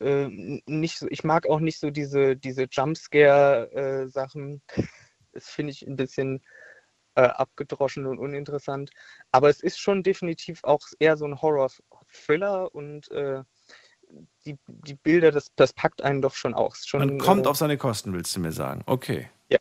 äh, 0.00 0.28
nicht 0.66 0.98
so, 0.98 1.06
ich 1.10 1.24
mag 1.24 1.46
auch 1.46 1.60
nicht 1.60 1.80
so 1.80 1.90
diese, 1.90 2.36
diese 2.36 2.66
Jumpscare-Sachen. 2.70 4.62
das 5.32 5.48
finde 5.48 5.72
ich 5.72 5.86
ein 5.86 5.96
bisschen 5.96 6.42
äh, 7.14 7.22
abgedroschen 7.22 8.06
und 8.06 8.18
uninteressant. 8.18 8.90
Aber 9.32 9.48
es 9.48 9.60
ist 9.60 9.78
schon 9.78 10.02
definitiv 10.02 10.62
auch 10.64 10.80
eher 10.98 11.16
so 11.16 11.26
ein 11.26 11.40
Horror-Thriller 11.40 12.74
und 12.74 13.10
äh, 13.10 13.42
die, 14.44 14.58
die 14.66 14.94
Bilder, 14.94 15.32
das, 15.32 15.50
das 15.56 15.72
packt 15.72 16.02
einen 16.02 16.22
doch 16.22 16.34
schon 16.34 16.54
auch. 16.54 16.74
Ist 16.74 16.88
Schon, 16.88 17.00
Man 17.00 17.18
kommt 17.18 17.46
äh, 17.46 17.48
auf 17.48 17.56
seine 17.56 17.76
Kosten, 17.76 18.12
willst 18.12 18.36
du 18.36 18.40
mir 18.40 18.52
sagen? 18.52 18.82
Okay. 18.86 19.30
Ja. 19.48 19.58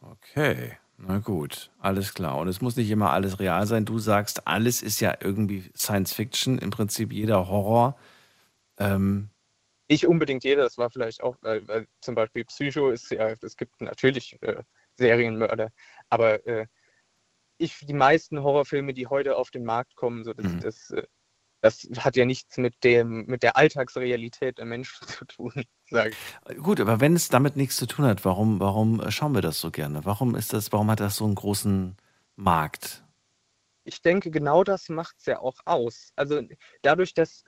Okay, 0.00 0.78
na 0.98 1.18
gut, 1.18 1.70
alles 1.78 2.14
klar. 2.14 2.38
Und 2.38 2.48
es 2.48 2.60
muss 2.60 2.76
nicht 2.76 2.90
immer 2.90 3.10
alles 3.12 3.38
real 3.38 3.66
sein. 3.66 3.84
Du 3.84 3.98
sagst, 3.98 4.46
alles 4.46 4.82
ist 4.82 5.00
ja 5.00 5.16
irgendwie 5.20 5.70
Science 5.76 6.12
Fiction, 6.14 6.58
im 6.58 6.70
Prinzip 6.70 7.12
jeder 7.12 7.48
Horror. 7.48 7.98
Ähm, 8.78 9.30
Nicht 9.88 10.06
unbedingt 10.06 10.44
jeder, 10.44 10.62
das 10.62 10.78
war 10.78 10.90
vielleicht 10.90 11.22
auch, 11.22 11.36
weil, 11.42 11.66
weil 11.68 11.86
zum 12.00 12.14
Beispiel 12.14 12.44
Psycho 12.44 12.90
ist 12.90 13.10
ja, 13.10 13.28
es 13.40 13.56
gibt 13.56 13.80
natürlich 13.80 14.36
äh, 14.42 14.62
Serienmörder, 14.96 15.70
aber 16.08 16.44
äh, 16.46 16.66
ich, 17.58 17.78
die 17.86 17.94
meisten 17.94 18.42
Horrorfilme, 18.42 18.94
die 18.94 19.06
heute 19.06 19.36
auf 19.36 19.50
den 19.50 19.64
Markt 19.64 19.96
kommen, 19.96 20.24
so 20.24 20.32
das, 20.34 20.46
Mhm. 20.46 20.60
das, 20.60 20.94
das 21.66 21.88
hat 21.98 22.16
ja 22.16 22.24
nichts 22.24 22.56
mit 22.58 22.84
dem, 22.84 23.26
mit 23.26 23.42
der 23.42 23.56
Alltagsrealität 23.56 24.58
der 24.58 24.64
Menschen 24.64 25.06
zu 25.08 25.24
tun, 25.24 25.64
sage 25.90 26.10
ich. 26.10 26.56
gut, 26.62 26.80
aber 26.80 27.00
wenn 27.00 27.14
es 27.14 27.28
damit 27.28 27.56
nichts 27.56 27.76
zu 27.76 27.86
tun 27.86 28.04
hat, 28.04 28.24
warum, 28.24 28.60
warum 28.60 29.10
schauen 29.10 29.34
wir 29.34 29.42
das 29.42 29.60
so 29.60 29.70
gerne? 29.70 30.04
Warum 30.04 30.34
ist 30.36 30.52
das, 30.52 30.72
warum 30.72 30.90
hat 30.90 31.00
das 31.00 31.16
so 31.16 31.24
einen 31.24 31.34
großen 31.34 31.96
Markt? 32.36 33.02
Ich 33.88 34.02
denke, 34.02 34.32
genau 34.32 34.64
das 34.64 34.88
macht 34.88 35.16
es 35.18 35.26
ja 35.26 35.38
auch 35.38 35.58
aus. 35.64 36.10
Also 36.16 36.42
dadurch, 36.82 37.14
dass 37.14 37.44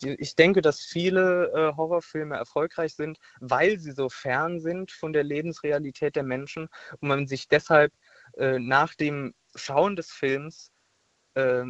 ich 0.00 0.36
denke, 0.36 0.62
dass 0.62 0.80
viele 0.80 1.50
äh, 1.52 1.76
Horrorfilme 1.76 2.36
erfolgreich 2.36 2.94
sind, 2.94 3.18
weil 3.40 3.80
sie 3.80 3.90
so 3.90 4.08
fern 4.08 4.60
sind 4.60 4.92
von 4.92 5.12
der 5.12 5.24
Lebensrealität 5.24 6.14
der 6.14 6.22
Menschen 6.22 6.68
und 7.00 7.08
man 7.08 7.26
sich 7.26 7.48
deshalb 7.48 7.92
äh, 8.36 8.60
nach 8.60 8.94
dem 8.94 9.34
Schauen 9.56 9.96
des 9.96 10.12
Films, 10.12 10.70
äh, 11.34 11.64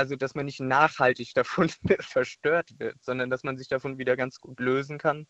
also 0.00 0.16
dass 0.16 0.34
man 0.34 0.46
nicht 0.46 0.60
nachhaltig 0.60 1.32
davon 1.34 1.70
verstört 2.00 2.70
wird, 2.78 2.96
sondern 3.02 3.30
dass 3.30 3.44
man 3.44 3.56
sich 3.56 3.68
davon 3.68 3.98
wieder 3.98 4.16
ganz 4.16 4.40
gut 4.40 4.58
lösen 4.58 4.98
kann, 4.98 5.26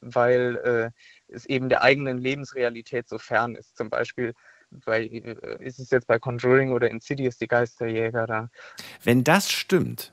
weil 0.00 0.56
äh, 0.56 1.34
es 1.34 1.46
eben 1.46 1.68
der 1.68 1.82
eigenen 1.82 2.18
Lebensrealität 2.18 3.08
so 3.08 3.18
fern 3.18 3.54
ist. 3.56 3.76
Zum 3.76 3.90
Beispiel 3.90 4.34
bei, 4.70 5.04
äh, 5.06 5.64
ist 5.64 5.78
es 5.78 5.90
jetzt 5.90 6.06
bei 6.06 6.18
Conjuring 6.18 6.72
oder 6.72 6.90
Insidious 6.90 7.38
die 7.38 7.48
Geisterjäger 7.48 8.26
da. 8.26 8.48
Wenn 9.02 9.24
das 9.24 9.50
stimmt, 9.50 10.12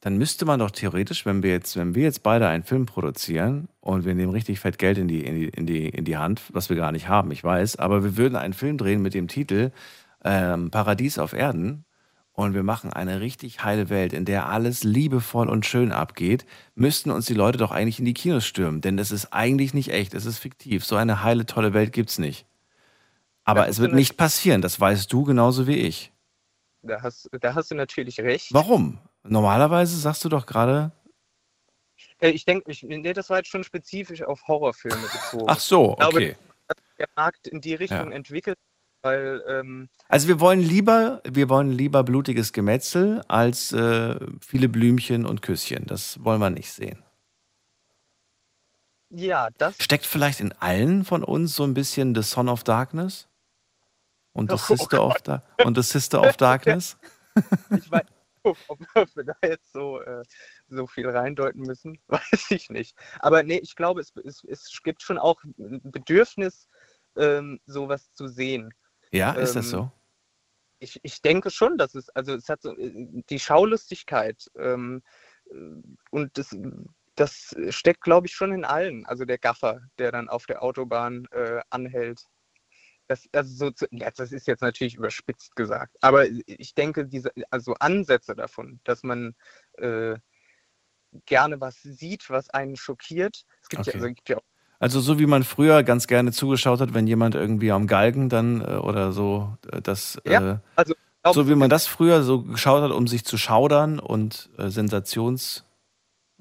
dann 0.00 0.18
müsste 0.18 0.44
man 0.44 0.60
doch 0.60 0.70
theoretisch, 0.70 1.24
wenn 1.24 1.42
wir 1.42 1.50
jetzt, 1.50 1.76
wenn 1.76 1.94
wir 1.94 2.02
jetzt 2.02 2.22
beide 2.22 2.48
einen 2.48 2.64
Film 2.64 2.86
produzieren 2.86 3.68
und 3.80 4.04
wir 4.04 4.14
nehmen 4.14 4.32
richtig 4.32 4.60
fett 4.60 4.78
Geld 4.78 4.98
in 4.98 5.08
die, 5.08 5.24
in 5.24 5.34
die, 5.34 5.48
in 5.48 5.66
die, 5.66 5.88
in 5.88 6.04
die 6.04 6.16
Hand, 6.16 6.42
was 6.52 6.68
wir 6.68 6.76
gar 6.76 6.92
nicht 6.92 7.08
haben, 7.08 7.30
ich 7.30 7.44
weiß, 7.44 7.76
aber 7.76 8.04
wir 8.04 8.16
würden 8.16 8.36
einen 8.36 8.54
Film 8.54 8.78
drehen 8.78 9.00
mit 9.00 9.14
dem 9.14 9.28
Titel 9.28 9.70
ähm, 10.24 10.70
Paradies 10.70 11.18
auf 11.18 11.32
Erden 11.32 11.84
und 12.34 12.52
wir 12.52 12.64
machen 12.64 12.92
eine 12.92 13.20
richtig 13.20 13.62
heile 13.64 13.88
Welt, 13.88 14.12
in 14.12 14.24
der 14.24 14.48
alles 14.48 14.82
liebevoll 14.84 15.48
und 15.48 15.64
schön 15.64 15.92
abgeht, 15.92 16.44
müssten 16.74 17.10
uns 17.10 17.26
die 17.26 17.34
Leute 17.34 17.58
doch 17.58 17.70
eigentlich 17.70 18.00
in 18.00 18.04
die 18.04 18.14
Kinos 18.14 18.44
stürmen, 18.44 18.80
denn 18.80 18.98
es 18.98 19.10
ist 19.12 19.32
eigentlich 19.32 19.72
nicht 19.72 19.90
echt, 19.90 20.14
es 20.14 20.26
ist 20.26 20.38
fiktiv. 20.38 20.84
So 20.84 20.96
eine 20.96 21.22
heile, 21.22 21.46
tolle 21.46 21.72
Welt 21.72 21.92
gibt's 21.92 22.18
nicht. 22.18 22.44
Aber 23.44 23.62
Da 23.62 23.66
es 23.68 23.78
wird 23.78 23.92
nicht 23.92 24.16
passieren, 24.16 24.62
das 24.62 24.80
weißt 24.80 25.12
du 25.12 25.22
genauso 25.24 25.66
wie 25.66 25.76
ich. 25.76 26.12
Da 26.82 27.00
hast, 27.02 27.30
da 27.40 27.54
hast 27.54 27.70
du 27.70 27.76
natürlich 27.76 28.20
recht. 28.20 28.52
Warum? 28.52 28.98
Normalerweise 29.22 29.96
sagst 29.96 30.24
du 30.24 30.28
doch 30.28 30.44
gerade, 30.44 30.92
Äh, 32.20 32.30
Ich 32.30 32.44
denke, 32.44 32.70
ich, 32.70 32.82
nee, 32.82 33.12
das 33.12 33.30
war 33.30 33.38
jetzt 33.38 33.48
schon 33.48 33.64
spezifisch 33.64 34.22
auf 34.22 34.46
Horrorfilme 34.48 35.02
bezogen. 35.02 35.46
Ach 35.46 35.60
so, 35.60 35.92
Ich 35.92 35.98
glaube, 35.98 36.16
okay. 36.16 36.36
dass 36.66 36.76
der 36.98 37.08
Markt 37.16 37.46
in 37.46 37.60
die 37.60 37.74
Richtung 37.74 38.10
Ja. 38.10 38.16
entwickelt, 38.16 38.58
weil 39.04 39.44
ähm, 39.48 39.88
Also 40.08 40.28
wir 40.28 40.40
wollen 40.40 40.60
lieber, 40.60 41.22
wir 41.28 41.48
wollen 41.50 41.70
lieber 41.72 42.04
blutiges 42.04 42.52
Gemetzel 42.52 43.22
als 43.28 43.72
äh, 43.72 44.16
viele 44.40 44.68
Blümchen 44.68 45.26
und 45.26 45.42
Küsschen. 45.42 45.86
Das 45.86 46.24
wollen 46.24 46.40
wir 46.40 46.50
nicht 46.50 46.72
sehen. 46.72 47.04
ja, 49.10 49.50
das 49.58 49.76
Steckt 49.80 50.06
vielleicht 50.06 50.40
in 50.40 50.52
allen 50.52 51.04
von 51.04 51.24
uns 51.24 51.54
so 51.54 51.64
ein 51.64 51.74
bisschen 51.74 52.14
The 52.14 52.22
Son 52.22 52.48
of 52.48 52.64
Darkness 52.64 53.28
und 54.32 54.50
The 54.50 54.56
Oh 54.70 54.76
Sister 54.76 55.04
of 55.04 55.22
da 55.22 55.44
und 55.64 55.76
The 55.76 55.82
Sister 55.82 56.22
of 56.22 56.36
Darkness? 56.36 56.98
ich 57.70 57.90
weiß 57.90 58.02
nicht, 58.04 58.12
ob 58.42 58.58
ob 58.94 59.16
wir 59.16 59.24
da 59.24 59.36
jetzt 59.44 59.72
so, 59.72 60.00
äh, 60.02 60.22
so 60.68 60.86
viel 60.86 61.08
reindeuten 61.08 61.62
müssen, 61.62 61.98
weiß 62.08 62.50
ich 62.50 62.70
nicht. 62.70 62.96
Aber 63.20 63.42
nee, 63.42 63.58
ich 63.58 63.76
glaube, 63.76 64.00
es, 64.00 64.12
es, 64.24 64.44
es 64.44 64.80
gibt 64.82 65.02
schon 65.02 65.18
auch 65.18 65.42
ein 65.44 65.80
Bedürfnis, 65.84 66.68
ähm, 67.16 67.60
sowas 67.66 68.12
zu 68.14 68.28
sehen. 68.28 68.72
Ja, 69.14 69.32
ist 69.32 69.54
das 69.54 69.66
Ähm, 69.66 69.70
so? 69.70 69.92
Ich, 70.80 71.00
ich 71.02 71.22
denke 71.22 71.50
schon, 71.50 71.78
dass 71.78 71.94
es, 71.94 72.10
also 72.10 72.34
es 72.34 72.48
hat 72.48 72.62
so 72.62 72.76
äh, 72.76 73.22
die 73.30 73.38
Schaulustigkeit 73.38 74.50
ähm, 74.58 75.02
äh, 75.50 75.54
und 76.10 76.36
das, 76.36 76.56
das 77.14 77.54
steckt, 77.70 78.00
glaube 78.00 78.26
ich, 78.26 78.34
schon 78.34 78.52
in 78.52 78.64
allen. 78.64 79.06
Also 79.06 79.24
der 79.24 79.38
Gaffer, 79.38 79.80
der 79.98 80.10
dann 80.10 80.28
auf 80.28 80.46
der 80.46 80.62
Autobahn 80.62 81.26
äh, 81.30 81.60
anhält. 81.70 82.26
Das, 83.06 83.28
also 83.32 83.54
so 83.54 83.70
zu, 83.70 83.86
ja, 83.92 84.10
das 84.10 84.32
ist 84.32 84.46
jetzt 84.48 84.62
natürlich 84.62 84.96
überspitzt 84.96 85.54
gesagt, 85.56 85.96
aber 86.00 86.26
ich 86.46 86.74
denke, 86.74 87.06
diese 87.06 87.30
also 87.50 87.74
Ansätze 87.74 88.34
davon, 88.34 88.80
dass 88.84 89.02
man 89.02 89.36
äh, 89.74 90.16
gerne 91.26 91.60
was 91.60 91.80
sieht, 91.82 92.30
was 92.30 92.50
einen 92.50 92.76
schockiert. 92.76 93.44
Es 93.62 93.68
gibt, 93.68 93.86
ja, 93.86 93.92
Okay. 93.92 93.98
also, 93.98 94.06
es 94.08 94.14
gibt 94.14 94.28
ja 94.30 94.38
auch 94.38 94.53
Also 94.84 95.00
so 95.00 95.18
wie 95.18 95.24
man 95.24 95.44
früher 95.44 95.82
ganz 95.82 96.06
gerne 96.06 96.30
zugeschaut 96.30 96.78
hat, 96.80 96.92
wenn 96.92 97.06
jemand 97.06 97.34
irgendwie 97.34 97.72
am 97.72 97.86
Galgen 97.86 98.28
dann 98.28 98.60
äh, 98.60 98.74
oder 98.74 99.12
so 99.12 99.56
äh, 99.72 99.80
das 99.80 100.20
Ja, 100.26 100.56
äh, 100.56 100.58
also 100.76 100.94
So 101.32 101.48
wie 101.48 101.54
man 101.54 101.70
das 101.70 101.86
früher 101.86 102.22
so 102.22 102.42
geschaut 102.42 102.82
hat, 102.82 102.90
um 102.90 103.06
sich 103.08 103.24
zu 103.24 103.38
schaudern 103.38 103.98
und 103.98 104.50
Sensations. 104.58 105.64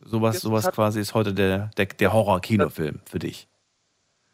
Sowas, 0.04 0.42
sowas 0.42 0.70
quasi 0.74 1.00
ist 1.00 1.14
heute 1.14 1.34
der, 1.34 1.72
der, 1.78 1.86
der 1.86 2.12
Horror-Kinofilm 2.12 3.00
für 3.10 3.20
dich. 3.20 3.48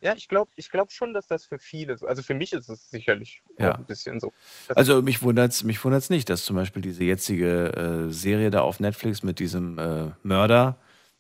Ja, 0.01 0.15
ich 0.15 0.27
glaube 0.27 0.49
ich 0.55 0.71
glaub 0.71 0.91
schon, 0.91 1.13
dass 1.13 1.27
das 1.27 1.45
für 1.45 1.59
viele, 1.59 1.95
so- 1.95 2.07
also 2.07 2.23
für 2.23 2.33
mich 2.33 2.51
ist 2.51 2.67
es 2.67 2.89
sicherlich 2.89 3.43
Ja. 3.59 3.75
ein 3.75 3.85
bisschen 3.85 4.19
so. 4.19 4.33
Also 4.73 5.03
mich 5.03 5.21
wundert 5.21 5.51
es 5.51 5.63
mich 5.63 5.85
wundert's 5.85 6.09
nicht, 6.09 6.31
dass 6.31 6.45
zum 6.45 6.55
Beispiel 6.55 6.81
diese 6.81 7.03
jetzige 7.03 8.07
äh, 8.07 8.11
Serie 8.11 8.49
da 8.49 8.61
auf 8.61 8.79
Netflix 8.79 9.21
mit 9.21 9.37
diesem 9.37 9.77
äh, 9.77 10.11
Mörder 10.23 10.77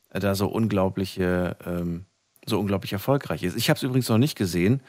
äh, 0.09 0.19
da 0.19 0.33
so 0.33 0.47
unglaubliche, 0.47 1.55
ähm, 1.67 2.05
so 2.45 2.59
unglaublich 2.59 2.93
erfolgreich 2.93 3.43
ist. 3.43 3.55
Ich 3.55 3.69
habe 3.69 3.77
es 3.77 3.83
übrigens 3.83 4.09
noch 4.09 4.17
nicht 4.17 4.37
gesehen. 4.37 4.81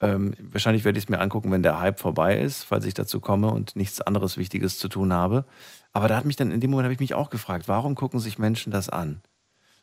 Ähm, 0.00 0.34
wahrscheinlich 0.40 0.84
werde 0.84 0.98
ich 0.98 1.04
es 1.04 1.08
mir 1.08 1.20
angucken, 1.20 1.50
wenn 1.50 1.62
der 1.62 1.80
Hype 1.80 1.98
vorbei 1.98 2.38
ist, 2.38 2.64
falls 2.64 2.84
ich 2.84 2.94
dazu 2.94 3.20
komme 3.20 3.50
und 3.50 3.76
nichts 3.76 4.00
anderes 4.00 4.36
Wichtiges 4.36 4.78
zu 4.78 4.88
tun 4.88 5.12
habe. 5.12 5.44
Aber 5.92 6.08
da 6.08 6.16
hat 6.16 6.26
mich 6.26 6.36
dann 6.36 6.50
in 6.50 6.60
dem 6.60 6.70
Moment 6.70 6.84
habe 6.84 6.94
ich 6.94 7.00
mich 7.00 7.14
auch 7.14 7.30
gefragt, 7.30 7.68
warum 7.68 7.94
gucken 7.94 8.20
sich 8.20 8.38
Menschen 8.38 8.70
das 8.70 8.90
an? 8.90 9.22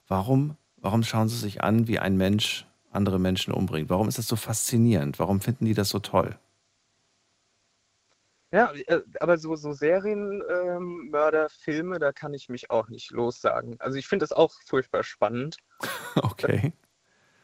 Warum, 0.08 0.58
warum 0.78 1.04
schauen 1.04 1.30
sie 1.30 1.38
sich 1.38 1.64
an, 1.64 1.88
wie 1.88 2.00
ein 2.00 2.18
Mensch 2.18 2.68
andere 2.92 3.20
Menschen 3.20 3.54
umbringt? 3.54 3.90
Warum 3.90 4.08
ist 4.08 4.20
das 4.20 4.28
so 4.28 4.36
faszinierend? 4.36 5.18
Warum 5.18 5.42
finden 5.42 5.66
die 5.66 5.74
das 5.74 5.90
so 5.90 6.00
toll? 6.00 6.38
Ja, 8.52 8.72
äh, 8.72 9.02
aber 9.20 9.40
so, 9.40 9.56
so 9.56 9.74
Serienmörderfilme, 9.74 11.98
da 11.98 12.12
kann 12.12 12.36
ich 12.36 12.50
mich 12.50 12.70
auch 12.70 12.88
nicht 12.88 13.10
lossagen. 13.10 13.78
Also 13.80 13.98
ich 13.98 14.08
finde 14.08 14.24
das 14.24 14.32
auch 14.32 14.54
furchtbar 14.68 15.04
spannend. 15.04 15.58
Okay. 16.16 16.74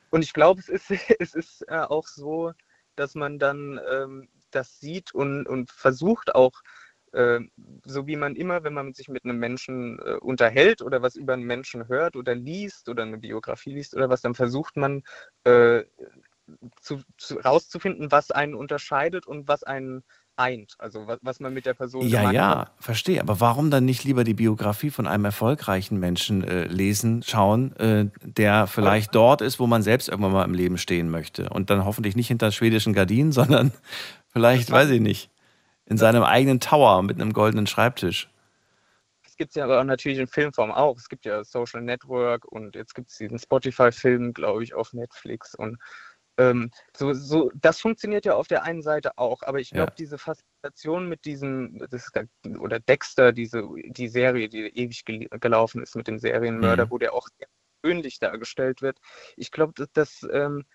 Und 0.10 0.24
ich 0.24 0.34
glaube, 0.34 0.60
es 0.62 0.70
ist, 0.70 0.90
es 1.20 1.36
ist 1.36 1.62
äh, 1.68 1.76
auch 1.78 2.08
so, 2.08 2.54
dass 2.96 3.16
man 3.16 3.40
dann 3.40 3.80
ähm, 3.90 4.30
das 4.52 4.80
sieht 4.80 5.14
und, 5.14 5.48
und 5.48 5.72
versucht 5.72 6.36
auch, 6.36 6.62
äh, 7.14 7.40
so 7.86 8.08
wie 8.08 8.16
man 8.16 8.36
immer, 8.36 8.64
wenn 8.64 8.74
man 8.74 8.94
sich 8.94 9.10
mit 9.10 9.24
einem 9.24 9.40
Menschen 9.40 10.00
äh, 10.00 10.14
unterhält 10.22 10.82
oder 10.82 11.02
was 11.02 11.16
über 11.16 11.34
einen 11.34 11.44
Menschen 11.44 11.88
hört 11.88 12.16
oder 12.16 12.36
liest 12.36 12.90
oder 12.90 13.04
eine 13.04 13.18
Biografie 13.18 13.74
liest 13.74 13.96
oder 13.96 14.10
was, 14.10 14.22
dann 14.22 14.36
versucht 14.36 14.78
man 14.78 15.04
äh, 15.44 15.84
zu, 16.82 17.02
zu, 17.18 17.36
rauszufinden, 17.40 18.12
was 18.12 18.32
einen 18.32 18.56
unterscheidet 18.56 19.28
und 19.28 19.48
was 19.48 19.64
einen 19.64 20.04
eint. 20.40 20.76
Also 20.80 21.06
was, 21.08 21.20
was 21.22 21.40
man 21.40 21.54
mit 21.54 21.66
der 21.66 21.74
Person 21.74 22.08
Ja, 22.08 22.32
ja, 22.32 22.60
hat. 22.62 22.72
verstehe. 22.80 23.22
Aber 23.22 23.40
warum 23.40 23.70
dann 23.70 23.86
nicht 23.86 24.04
lieber 24.04 24.24
die 24.24 24.34
Biografie 24.34 24.90
von 24.90 25.08
einem 25.08 25.26
erfolgreichen 25.26 26.00
Menschen 26.00 26.44
äh, 26.44 26.64
lesen, 26.66 27.22
schauen, 27.24 27.76
äh, 27.78 28.08
der 28.24 28.68
vielleicht 28.68 29.14
dort 29.14 29.42
ist, 29.42 29.60
wo 29.60 29.68
man 29.68 29.84
selbst 29.84 30.10
irgendwann 30.10 30.32
mal 30.32 30.46
im 30.46 30.54
Leben 30.54 30.78
stehen 30.78 31.10
möchte? 31.10 31.50
Und 31.50 31.70
dann 31.70 31.86
hoffentlich 31.86 32.16
nicht 32.16 32.30
hinter 32.30 32.52
schwedischen 32.52 32.94
Gardinen, 32.94 33.32
sondern 33.34 33.72
vielleicht, 34.30 34.72
weiß 34.72 34.90
ich 34.92 35.02
nicht, 35.02 35.30
in 35.86 35.98
seinem 35.98 36.24
eigenen 36.24 36.60
Tower 36.60 37.04
mit 37.04 37.20
einem 37.22 37.34
goldenen 37.34 37.68
Schreibtisch. 37.68 38.30
Es 39.26 39.36
gibt 39.36 39.56
ja 39.56 39.64
aber 39.66 39.80
auch 39.80 39.86
natürlich 39.86 40.20
in 40.20 40.28
Filmform 40.28 40.72
auch. 40.72 40.98
Es 40.98 41.08
gibt 41.10 41.26
ja 41.26 41.44
Social 41.44 41.82
Network 41.82 42.46
und 42.46 42.76
jetzt 42.76 42.94
gibt 42.94 43.10
es 43.10 43.18
diesen 43.18 43.40
Spotify-Film, 43.40 44.34
glaube 44.34 44.64
ich, 44.64 44.74
auf 44.74 44.94
Netflix. 44.94 45.56
Und 45.56 45.78
ähm, 46.40 46.72
so, 46.96 47.14
so, 47.14 47.52
das 47.56 47.82
funktioniert 47.82 48.26
ja 48.26 48.34
auf 48.36 48.48
der 48.48 48.64
einen 48.64 48.82
Seite 48.82 49.18
auch, 49.18 49.44
aber 49.44 49.60
ich 49.60 49.72
glaube, 49.72 49.92
Ja. 49.92 49.96
diese 49.98 50.18
Faszination 50.18 51.10
mit 51.10 51.26
diesem, 51.26 51.78
das 51.90 52.10
oder 52.60 52.80
Dexter, 52.80 53.32
diese, 53.34 53.68
die 53.88 54.08
Serie, 54.08 54.50
die 54.50 54.68
ewig 54.68 55.06
gel 55.06 55.28
gelaufen 55.30 55.84
ist 55.84 55.96
mit 55.96 56.08
dem 56.08 56.20
Serienmörder, 56.20 56.86
Mhm. 56.86 56.92
wo 56.92 56.98
der 56.98 57.14
auch 57.14 57.28
sehr 57.38 57.48
persönlich 57.82 58.20
dargestellt 58.20 58.82
wird. 58.82 59.00
Ich 59.38 59.52
glaube, 59.52 59.74
das, 59.76 59.90
das, 59.94 60.28
ähm, 60.32 60.66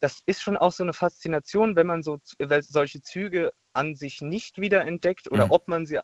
das 0.00 0.20
ist 0.26 0.42
schon 0.42 0.56
auch 0.56 0.72
so 0.72 0.82
eine 0.82 0.92
Faszination, 0.92 1.76
wenn 1.76 1.86
man 1.86 2.02
so 2.02 2.18
solche 2.60 3.02
Züge 3.02 3.52
an 3.74 3.94
sich 3.94 4.20
nicht 4.22 4.58
wiederentdeckt 4.58 5.30
oder 5.30 5.46
Mhm. 5.46 5.50
ob 5.52 5.68
man 5.68 5.86
sie 5.86 6.00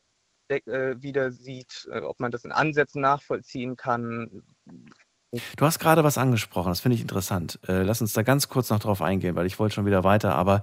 äh, 0.49 0.97
wieder 1.03 1.31
sieht, 1.33 1.89
äh, 1.91 2.01
ob 2.01 2.21
man 2.21 2.31
das 2.31 2.45
in 2.45 2.53
Ansätzen 2.53 3.01
nachvollziehen 3.03 3.77
kann. 3.77 4.43
Du 5.57 5.65
hast 5.65 5.79
gerade 5.79 6.05
was 6.05 6.19
angesprochen, 6.19 6.71
das 6.71 6.81
finde 6.81 6.97
ich 6.97 7.01
interessant. 7.01 7.59
Äh, 7.67 7.83
lass 7.83 8.03
uns 8.03 8.13
da 8.13 8.23
ganz 8.23 8.49
kurz 8.49 8.69
noch 8.69 8.81
drauf 8.81 9.01
eingehen, 9.01 9.35
weil 9.35 9.47
ich 9.47 9.59
wollte 9.59 9.75
schon 9.75 9.87
wieder 9.87 10.05
weiter, 10.05 10.35
aber 10.35 10.63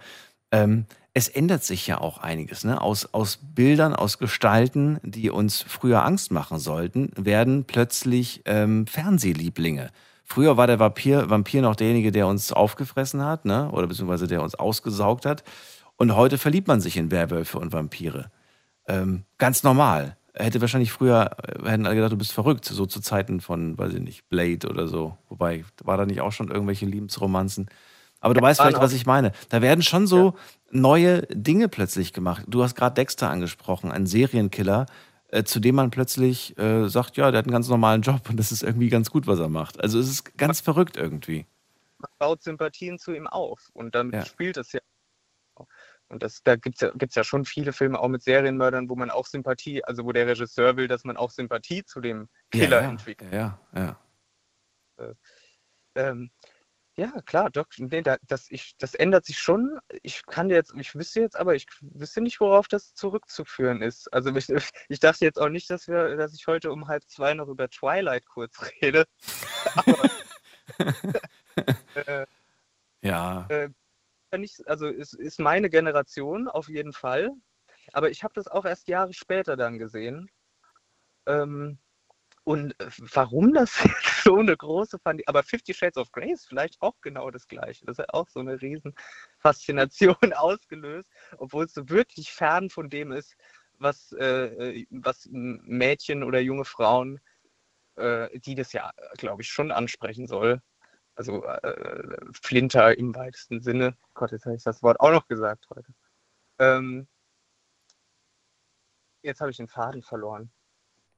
ähm, 0.51 0.85
es 1.13 1.27
ändert 1.27 1.63
sich 1.63 1.87
ja 1.87 1.99
auch 1.99 2.19
einiges. 2.19 2.63
Ne? 2.63 2.79
Aus, 2.79 3.11
aus 3.13 3.39
Bildern, 3.41 3.95
aus 3.95 4.19
Gestalten, 4.19 4.99
die 5.03 5.31
uns 5.31 5.63
früher 5.63 6.05
Angst 6.05 6.31
machen 6.31 6.59
sollten, 6.59 7.11
werden 7.15 7.65
plötzlich 7.65 8.43
ähm, 8.45 8.85
Fernsehlieblinge. 8.85 9.89
Früher 10.23 10.55
war 10.55 10.67
der 10.67 10.79
Vampir, 10.79 11.31
Vampir 11.31 11.63
noch 11.63 11.75
derjenige, 11.75 12.11
der 12.11 12.27
uns 12.27 12.53
aufgefressen 12.53 13.25
hat, 13.25 13.45
ne? 13.45 13.71
oder 13.71 13.87
beziehungsweise 13.87 14.27
der 14.27 14.43
uns 14.43 14.53
ausgesaugt 14.53 15.25
hat. 15.25 15.43
Und 15.97 16.15
heute 16.15 16.37
verliebt 16.37 16.67
man 16.67 16.79
sich 16.79 16.95
in 16.95 17.09
Werwölfe 17.09 17.57
und 17.57 17.73
Vampire. 17.73 18.31
Ähm, 18.87 19.23
ganz 19.39 19.63
normal. 19.63 20.15
Hätte 20.33 20.61
wahrscheinlich 20.61 20.91
früher, 20.91 21.31
äh, 21.43 21.69
hätten 21.69 21.85
alle 21.85 21.95
gedacht, 21.95 22.11
du 22.11 22.17
bist 22.17 22.31
verrückt, 22.31 22.65
so 22.65 22.85
zu 22.85 22.99
Zeiten 23.01 23.41
von, 23.41 23.77
weiß 23.77 23.93
ich 23.93 24.01
nicht, 24.01 24.29
Blade 24.29 24.67
oder 24.69 24.87
so. 24.87 25.17
Wobei, 25.27 25.65
war 25.83 25.97
da 25.97 26.05
nicht 26.05 26.21
auch 26.21 26.31
schon 26.31 26.49
irgendwelche 26.51 26.85
Liebensromanzen? 26.85 27.69
Aber 28.21 28.33
du 28.33 28.41
weißt 28.41 28.59
waren 28.59 28.69
vielleicht, 28.69 28.83
was 28.83 28.91
auch- 28.91 28.95
ich 28.95 29.05
meine. 29.05 29.31
Da 29.49 29.61
werden 29.61 29.81
schon 29.81 30.05
so 30.07 30.35
neue 30.71 31.21
Dinge 31.27 31.67
plötzlich 31.69 32.13
gemacht. 32.13 32.43
Du 32.47 32.63
hast 32.63 32.75
gerade 32.75 32.93
Dexter 32.95 33.29
angesprochen, 33.29 33.91
ein 33.91 34.05
Serienkiller, 34.05 34.85
äh, 35.29 35.43
zu 35.43 35.59
dem 35.59 35.75
man 35.75 35.89
plötzlich 35.89 36.57
äh, 36.57 36.87
sagt, 36.89 37.17
ja, 37.17 37.31
der 37.31 37.39
hat 37.39 37.45
einen 37.45 37.53
ganz 37.53 37.67
normalen 37.69 38.01
Job 38.01 38.29
und 38.29 38.37
das 38.37 38.51
ist 38.51 38.61
irgendwie 38.63 38.89
ganz 38.89 39.09
gut, 39.09 39.25
was 39.25 39.39
er 39.39 39.49
macht. 39.49 39.81
Also 39.81 39.99
es 39.99 40.09
ist 40.09 40.37
ganz 40.37 40.59
verrückt 40.59 40.97
irgendwie. 40.97 41.45
Man 41.97 42.09
baut 42.19 42.43
Sympathien 42.43 42.97
zu 42.99 43.13
ihm 43.13 43.27
auf 43.27 43.69
und 43.73 43.95
dann 43.95 44.11
Ja. 44.11 44.25
spielt 44.25 44.57
es 44.57 44.71
ja. 44.73 44.79
Und 46.09 46.23
das, 46.23 46.41
da 46.43 46.55
gibt 46.55 46.75
es 46.75 46.81
ja, 46.81 46.91
gibt's 46.95 47.15
ja 47.15 47.23
schon 47.23 47.45
viele 47.45 47.71
Filme, 47.71 47.99
auch 47.99 48.07
mit 48.07 48.23
Serienmördern, 48.23 48.89
wo 48.89 48.95
man 48.95 49.11
auch 49.11 49.27
Sympathie, 49.27 49.83
also 49.83 50.05
wo 50.05 50.11
der 50.11 50.27
Regisseur 50.27 50.75
will, 50.75 50.87
dass 50.87 51.03
man 51.03 51.17
auch 51.17 51.29
Sympathie 51.31 51.83
zu 51.85 52.01
dem 52.01 52.29
Killer 52.51 52.81
ja, 52.81 52.89
entwickelt. 52.89 53.31
Ja, 53.31 53.59
ja. 53.75 53.99
Ähm, 55.95 56.31
ja, 56.99 57.13
klar, 57.25 57.49
doch, 57.49 57.67
nee, 57.77 58.01
da, 58.01 58.17
das, 58.27 58.51
ich, 58.51 58.75
das 58.77 58.93
ändert 58.93 59.25
sich 59.25 59.37
schon. 59.39 59.79
Ich 60.03 60.25
kann 60.25 60.49
jetzt, 60.49 60.73
ich 60.77 60.95
wüsste 60.95 61.21
jetzt, 61.21 61.37
aber 61.37 61.55
ich 61.55 61.65
wüsste 61.79 62.19
nicht, 62.19 62.41
worauf 62.41 62.67
das 62.67 62.93
zurückzuführen 62.93 63.81
ist. 63.81 64.11
Also 64.11 64.35
ich, 64.35 64.49
ich 64.89 64.99
dachte 64.99 65.23
jetzt 65.23 65.39
auch 65.39 65.47
nicht, 65.47 65.69
dass 65.69 65.87
wir, 65.87 66.17
dass 66.17 66.33
ich 66.33 66.45
heute 66.47 66.71
um 66.71 66.87
halb 66.89 67.03
zwei 67.07 67.33
noch 67.33 67.47
über 67.47 67.69
Twilight 67.69 68.25
kurz 68.25 68.59
rede. 68.81 69.05
aber, 69.75 70.09
äh, 71.95 72.25
Ja. 73.01 73.45
äh, 73.49 73.69
ja 74.31 74.37
nicht, 74.37 74.67
also 74.67 74.87
es 74.87 75.13
ist 75.13 75.39
meine 75.39 75.69
Generation 75.69 76.47
auf 76.47 76.69
jeden 76.69 76.93
Fall. 76.93 77.31
Aber 77.93 78.09
ich 78.09 78.23
habe 78.23 78.33
das 78.35 78.47
auch 78.47 78.65
erst 78.65 78.87
Jahre 78.87 79.13
später 79.13 79.57
dann 79.57 79.79
gesehen. 79.79 80.29
Ähm, 81.25 81.79
und 82.43 82.79
äh, 82.79 82.89
warum 83.13 83.53
das 83.53 83.73
so 84.23 84.37
eine 84.37 84.55
große 84.55 84.99
Fan 84.99 85.21
aber 85.25 85.43
Fifty 85.43 85.73
Shades 85.73 85.97
of 85.97 86.11
Grey 86.11 86.31
ist 86.31 86.47
vielleicht 86.47 86.81
auch 86.81 86.95
genau 87.01 87.31
das 87.31 87.47
Gleiche. 87.47 87.85
Das 87.85 87.99
hat 87.99 88.13
auch 88.13 88.27
so 88.29 88.39
eine 88.39 88.61
riesen 88.61 88.95
Faszination 89.39 90.15
ausgelöst, 90.35 91.11
obwohl 91.37 91.65
es 91.65 91.73
so 91.73 91.89
wirklich 91.89 92.31
fern 92.31 92.69
von 92.69 92.89
dem 92.89 93.11
ist, 93.11 93.35
was, 93.77 94.11
äh, 94.13 94.85
was 94.89 95.27
Mädchen 95.31 96.23
oder 96.23 96.39
junge 96.39 96.65
Frauen, 96.65 97.19
äh, 97.95 98.39
die 98.39 98.55
das 98.55 98.73
ja, 98.73 98.91
glaube 99.17 99.41
ich, 99.43 99.49
schon 99.49 99.71
ansprechen 99.71 100.27
soll. 100.27 100.61
Also 101.19 101.43
äh, 101.43 102.15
Flinter 102.31 102.97
im 102.97 103.13
weitesten 103.13 103.59
Sinne. 103.59 103.93
Gott, 104.13 104.31
jetzt 104.31 104.45
habe 104.45 104.55
ich 104.55 104.63
das 104.63 104.81
Wort 104.81 105.01
auch 105.01 105.11
noch 105.11 105.27
gesagt 105.27 105.65
heute. 105.69 105.91
Ähm, 106.59 107.07
jetzt 109.21 109.41
habe 109.41 109.51
ich 109.51 109.57
den 109.57 109.67
Faden 109.67 110.01
verloren. 110.01 110.49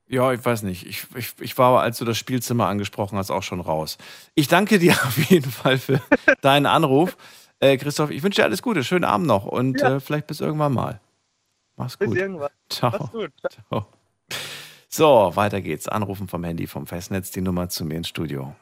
Ja, 0.07 0.33
ich 0.33 0.43
weiß 0.43 0.63
nicht. 0.63 0.87
Ich, 0.87 1.05
ich, 1.15 1.39
ich 1.39 1.55
war, 1.59 1.79
als 1.83 1.99
du 1.99 2.05
das 2.05 2.17
Spielzimmer 2.17 2.65
angesprochen 2.65 3.15
hast, 3.19 3.29
auch 3.29 3.43
schon 3.43 3.59
raus. 3.61 3.99
Ich 4.33 4.47
danke 4.47 4.79
dir 4.79 4.93
auf 5.05 5.19
jeden 5.29 5.51
Fall 5.51 5.77
für 5.77 6.01
deinen 6.41 6.65
Anruf. 6.65 7.15
Äh, 7.59 7.77
Christoph, 7.77 8.09
ich 8.09 8.23
wünsche 8.23 8.41
dir 8.41 8.45
alles 8.45 8.63
Gute. 8.63 8.83
Schönen 8.83 9.05
Abend 9.05 9.27
noch 9.27 9.45
und 9.45 9.81
Ja. 9.81 9.97
äh, 9.97 9.99
vielleicht 9.99 10.25
bis 10.25 10.41
irgendwann 10.41 10.73
mal. 10.73 10.99
Mach's 11.75 11.95
Bis 11.95 12.07
gut. 12.07 12.17
irgendwann. 12.17 12.49
Ciao. 12.69 12.89
Mach's 12.91 13.11
gut. 13.11 13.31
Ciao. 13.69 13.85
So, 14.89 15.31
weiter 15.35 15.61
geht's. 15.61 15.87
Anrufen 15.87 16.27
vom 16.27 16.43
Handy, 16.43 16.65
vom 16.65 16.87
Festnetz, 16.87 17.29
die 17.29 17.41
Nummer 17.41 17.69
zu 17.69 17.85
mir 17.85 17.97
ins 17.97 18.07
Studio. 18.07 18.55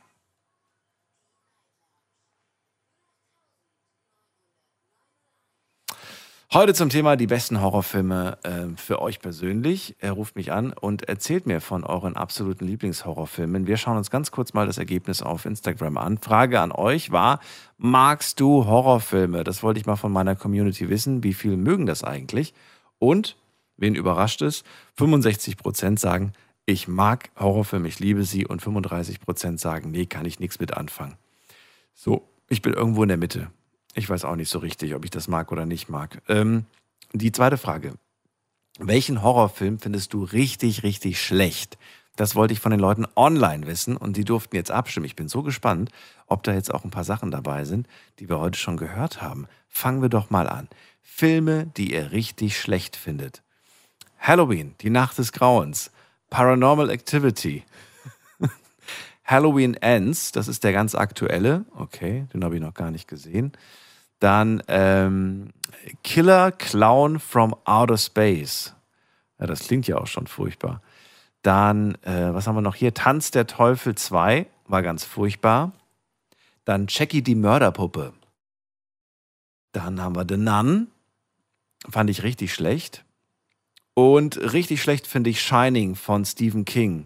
Heute 6.51 6.73
zum 6.73 6.89
Thema 6.89 7.15
die 7.15 7.27
besten 7.27 7.61
Horrorfilme 7.61 8.39
äh, 8.41 8.76
für 8.76 9.03
euch 9.03 9.19
persönlich. 9.19 9.95
Er 9.99 10.13
ruft 10.13 10.35
mich 10.35 10.51
an 10.51 10.73
und 10.73 11.03
erzählt 11.03 11.45
mir 11.45 11.61
von 11.61 11.84
euren 11.84 12.15
absoluten 12.15 12.65
Lieblingshorrorfilmen. 12.65 13.67
Wir 13.67 13.77
schauen 13.77 13.97
uns 13.97 14.09
ganz 14.09 14.31
kurz 14.31 14.53
mal 14.53 14.65
das 14.65 14.80
Ergebnis 14.80 15.21
auf 15.21 15.45
Instagram 15.45 15.99
an. 15.99 16.17
Frage 16.17 16.59
an 16.59 16.71
euch 16.71 17.11
war, 17.11 17.39
magst 17.77 18.39
du 18.39 18.65
Horrorfilme? 18.65 19.43
Das 19.43 19.61
wollte 19.61 19.80
ich 19.80 19.85
mal 19.85 19.95
von 19.95 20.11
meiner 20.11 20.35
Community 20.35 20.89
wissen. 20.89 21.23
Wie 21.23 21.35
viel 21.35 21.55
mögen 21.55 21.85
das 21.85 22.03
eigentlich? 22.03 22.55
Und, 22.97 23.38
wen 23.77 23.93
überrascht 23.93 24.41
es, 24.41 24.63
65% 24.97 25.99
sagen, 25.99 26.34
ich 26.65 26.88
mag 26.88 27.30
Horrorfilme, 27.39 27.88
ich 27.88 27.99
liebe 27.99 28.23
sie 28.23 28.47
und 28.47 28.59
35% 28.59 29.59
sagen, 29.59 29.91
nee, 29.91 30.07
kann 30.07 30.26
ich 30.26 30.39
nichts 30.39 30.59
mit 30.59 30.76
anfangen. 30.76 31.15
So, 31.93 32.27
ich 32.47 32.63
bin 32.63 32.73
irgendwo 32.73 33.03
in 33.03 33.09
der 33.09 33.17
Mitte. 33.17 33.51
Ich 33.99 34.09
weiß 34.09 34.23
auch 34.23 34.38
nicht 34.38 34.49
so 34.49 34.59
richtig, 34.59 34.95
ob 34.95 35.03
ich 35.03 35.11
das 35.11 35.27
mag 35.27 35.51
oder 35.51 35.65
nicht 35.65 35.89
mag. 35.89 36.21
Ähm, 36.30 36.65
die 37.11 37.34
zweite 37.34 37.57
Frage. 37.57 37.95
welchen 38.80 39.21
Horrorfilm 39.21 39.77
findest 39.77 40.13
du 40.13 40.23
richtig, 40.23 40.84
richtig 40.84 41.21
schlecht? 41.21 41.77
Das 42.15 42.34
wollte 42.34 42.53
ich 42.53 42.61
von 42.61 42.71
den 42.71 42.80
Leuten 42.80 43.05
online 43.17 43.67
wissen 43.67 43.97
und 43.97 44.15
die 44.15 44.23
durften 44.23 44.55
jetzt 44.55 44.71
abstimmen. 44.71 45.05
Ich 45.05 45.17
bin 45.17 45.27
so 45.27 45.43
gespannt, 45.43 45.91
ob 46.27 46.43
da 46.43 46.53
jetzt 46.53 46.73
auch 46.73 46.85
ein 46.85 46.91
paar 46.91 47.03
Sachen 47.03 47.30
dabei 47.30 47.65
sind, 47.65 47.88
die 48.19 48.30
wir 48.30 48.39
heute 48.39 48.57
schon 48.57 48.77
gehört 48.77 49.21
haben. 49.21 49.47
Fangen 49.67 50.01
wir 50.01 50.07
doch 50.07 50.30
mal 50.30 50.47
an. 50.47 50.69
Filme, 51.01 51.65
die 51.76 51.91
ihr 51.91 52.13
richtig 52.13 52.57
schlecht 52.57 52.95
findet. 52.95 53.43
Halloween, 54.17 54.76
die 54.80 54.89
Nacht 54.89 55.17
des 55.17 55.34
Grauens. 55.34 55.91
Paranormal 56.30 56.89
Activity. 56.89 57.65
Halloween 59.26 59.73
Ends, 59.73 60.31
das 60.31 60.47
ist 60.47 60.63
der 60.63 60.71
ganz 60.71 60.95
aktuelle. 60.95 61.65
Okay, 61.76 62.27
den 62.34 62.45
habe 62.45 62.55
ich 62.55 62.61
noch 62.61 62.73
gar 62.73 62.91
nicht 62.91 63.09
gesehen. 63.09 63.51
Dann 64.19 64.61
ähm, 64.67 65.49
Killer 66.03 66.51
Clown 66.51 67.19
from 67.19 67.55
Outer 67.65 67.97
Space. 67.97 68.75
Ja, 69.39 69.47
das 69.47 69.61
klingt 69.61 69.87
ja 69.87 69.97
auch 69.97 70.07
schon 70.07 70.27
furchtbar. 70.27 70.81
Dann, 71.41 71.95
äh, 72.03 72.33
was 72.33 72.47
haben 72.47 72.55
wir 72.55 72.61
noch 72.61 72.75
hier? 72.75 72.93
Tanz 72.93 73.31
der 73.31 73.47
Teufel 73.47 73.95
2 73.95 74.45
war 74.67 74.81
ganz 74.81 75.05
furchtbar. 75.05 75.71
Dann 76.65 76.87
Jackie 76.89 77.21
die 77.21 77.35
Mörderpuppe. 77.35 78.13
Dann 79.71 80.01
haben 80.01 80.15
wir 80.15 80.25
The 80.27 80.37
Nun. 80.37 80.87
Fand 81.89 82.09
ich 82.09 82.23
richtig 82.23 82.53
schlecht. 82.53 83.05
Und 83.93 84.37
richtig 84.53 84.81
schlecht 84.81 85.07
finde 85.07 85.29
ich 85.29 85.41
Shining 85.41 85.95
von 85.95 86.25
Stephen 86.25 86.65
King. 86.65 87.05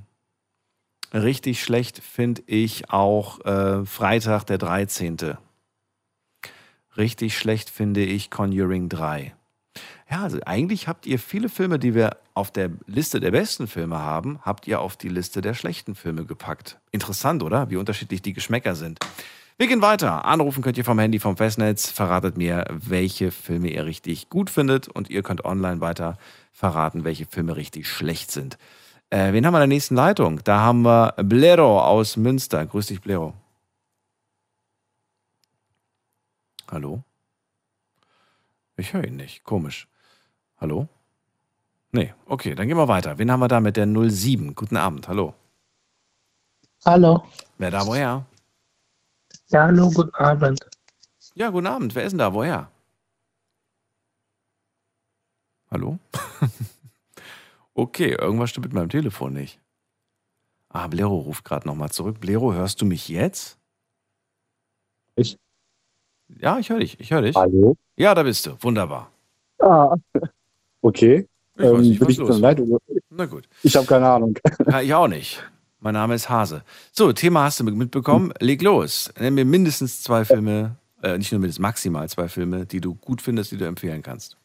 Richtig 1.13 1.61
schlecht 1.63 1.99
finde 1.99 2.41
ich 2.47 2.89
auch 2.89 3.39
äh, 3.45 3.85
Freitag 3.85 4.45
der 4.45 4.57
13. 4.57 5.37
Richtig 6.97 7.37
schlecht 7.37 7.69
finde 7.69 8.03
ich 8.03 8.29
Conjuring 8.29 8.89
3. 8.89 9.33
Ja, 10.09 10.21
also 10.21 10.39
eigentlich 10.45 10.87
habt 10.87 11.05
ihr 11.07 11.17
viele 11.17 11.49
Filme, 11.49 11.79
die 11.79 11.95
wir 11.95 12.17
auf 12.35 12.51
der 12.51 12.69
Liste 12.85 13.19
der 13.19 13.31
besten 13.31 13.67
Filme 13.67 13.99
haben, 13.99 14.39
habt 14.43 14.67
ihr 14.67 14.79
auf 14.79 14.95
die 14.95 15.09
Liste 15.09 15.41
der 15.41 15.55
schlechten 15.55 15.95
Filme 15.95 16.25
gepackt. 16.25 16.79
Interessant, 16.91 17.41
oder? 17.41 17.69
Wie 17.71 17.77
unterschiedlich 17.77 18.21
die 18.21 18.33
Geschmäcker 18.33 18.75
sind. 18.75 18.99
Wir 19.57 19.67
gehen 19.67 19.81
weiter. 19.81 20.25
Anrufen 20.25 20.63
könnt 20.63 20.77
ihr 20.77 20.85
vom 20.85 20.99
Handy, 20.99 21.19
vom 21.19 21.37
Festnetz. 21.37 21.89
Verratet 21.89 22.37
mir, 22.37 22.65
welche 22.69 23.31
Filme 23.31 23.69
ihr 23.69 23.85
richtig 23.85 24.29
gut 24.29 24.49
findet. 24.49 24.87
Und 24.87 25.09
ihr 25.09 25.21
könnt 25.21 25.45
online 25.45 25.79
weiter 25.79 26.17
verraten, 26.51 27.03
welche 27.03 27.25
Filme 27.25 27.55
richtig 27.55 27.87
schlecht 27.87 28.31
sind. 28.31 28.57
Äh, 29.09 29.31
wen 29.31 29.45
haben 29.45 29.53
wir 29.53 29.59
in 29.59 29.69
der 29.69 29.75
nächsten 29.75 29.95
Leitung? 29.95 30.41
Da 30.43 30.59
haben 30.61 30.81
wir 30.81 31.13
Blero 31.17 31.81
aus 31.81 32.17
Münster. 32.17 32.65
Grüß 32.65 32.87
dich, 32.87 33.01
Blero. 33.01 33.35
Hallo? 36.73 37.03
Ich 38.77 38.93
höre 38.93 39.03
ihn 39.03 39.15
nicht. 39.15 39.43
Komisch. 39.43 39.87
Hallo? 40.57 40.87
Nee, 41.91 42.15
okay, 42.25 42.55
dann 42.55 42.67
gehen 42.67 42.77
wir 42.77 42.87
weiter. 42.87 43.19
Wen 43.19 43.29
haben 43.31 43.41
wir 43.41 43.47
da 43.47 43.59
mit 43.59 43.77
der 43.77 43.85
07? 43.85 44.55
Guten 44.55 44.77
Abend, 44.77 45.07
hallo. 45.07 45.35
Hallo. 46.83 47.27
Wer 47.59 47.69
da 47.69 47.85
woher? 47.85 48.25
Ja, 49.49 49.65
hallo, 49.65 49.91
guten 49.91 50.15
Abend. 50.15 50.67
Ja, 51.35 51.51
guten 51.51 51.67
Abend. 51.67 51.93
Wer 51.93 52.05
ist 52.05 52.13
denn 52.13 52.17
da? 52.17 52.33
Woher? 52.33 52.71
Hallo? 55.69 55.99
okay, 57.75 58.15
irgendwas 58.19 58.49
stimmt 58.49 58.65
mit 58.65 58.73
meinem 58.73 58.89
Telefon 58.89 59.33
nicht. 59.33 59.59
Ah, 60.69 60.87
Blero 60.87 61.19
ruft 61.19 61.45
gerade 61.45 61.67
nochmal 61.67 61.91
zurück. 61.91 62.19
Blero, 62.19 62.51
hörst 62.51 62.81
du 62.81 62.85
mich 62.87 63.09
jetzt? 63.09 63.59
Ich? 65.15 65.37
Ja, 66.39 66.59
ich 66.59 66.69
höre 66.69 66.79
dich. 66.79 66.99
Ich 66.99 67.11
höre 67.11 67.21
dich. 67.21 67.35
Hallo? 67.35 67.75
Ja, 67.97 68.15
da 68.15 68.23
bist 68.23 68.45
du. 68.45 68.51
Wunderbar. 68.59 69.11
Ah, 69.59 69.95
okay. 70.81 71.27
Ich 71.55 71.63
weiß 71.63 71.81
nicht, 71.81 71.99
bin 71.99 72.07
was 72.07 72.13
ich 72.13 72.19
los 72.19 72.39
leid? 72.39 72.61
Na 73.09 73.25
gut. 73.25 73.47
Ich 73.61 73.75
habe 73.75 73.85
keine 73.85 74.07
Ahnung. 74.07 74.37
Ja, 74.67 74.81
ich 74.81 74.93
auch 74.93 75.07
nicht. 75.07 75.43
Mein 75.79 75.93
Name 75.93 76.15
ist 76.15 76.29
Hase. 76.29 76.63
So, 76.91 77.11
Thema 77.13 77.43
hast 77.43 77.59
du 77.59 77.63
mitbekommen. 77.65 78.33
Leg 78.39 78.61
los. 78.61 79.13
Nenn 79.19 79.33
mir 79.35 79.45
mindestens 79.45 80.01
zwei 80.01 80.25
Filme, 80.25 80.77
äh, 81.01 81.17
nicht 81.17 81.31
nur 81.31 81.41
mindestens, 81.41 81.61
maximal 81.61 82.07
zwei 82.09 82.27
Filme, 82.27 82.65
die 82.65 82.79
du 82.81 82.95
gut 82.95 83.21
findest, 83.21 83.51
die 83.51 83.57
du 83.57 83.65
empfehlen 83.65 84.01
kannst. 84.01 84.37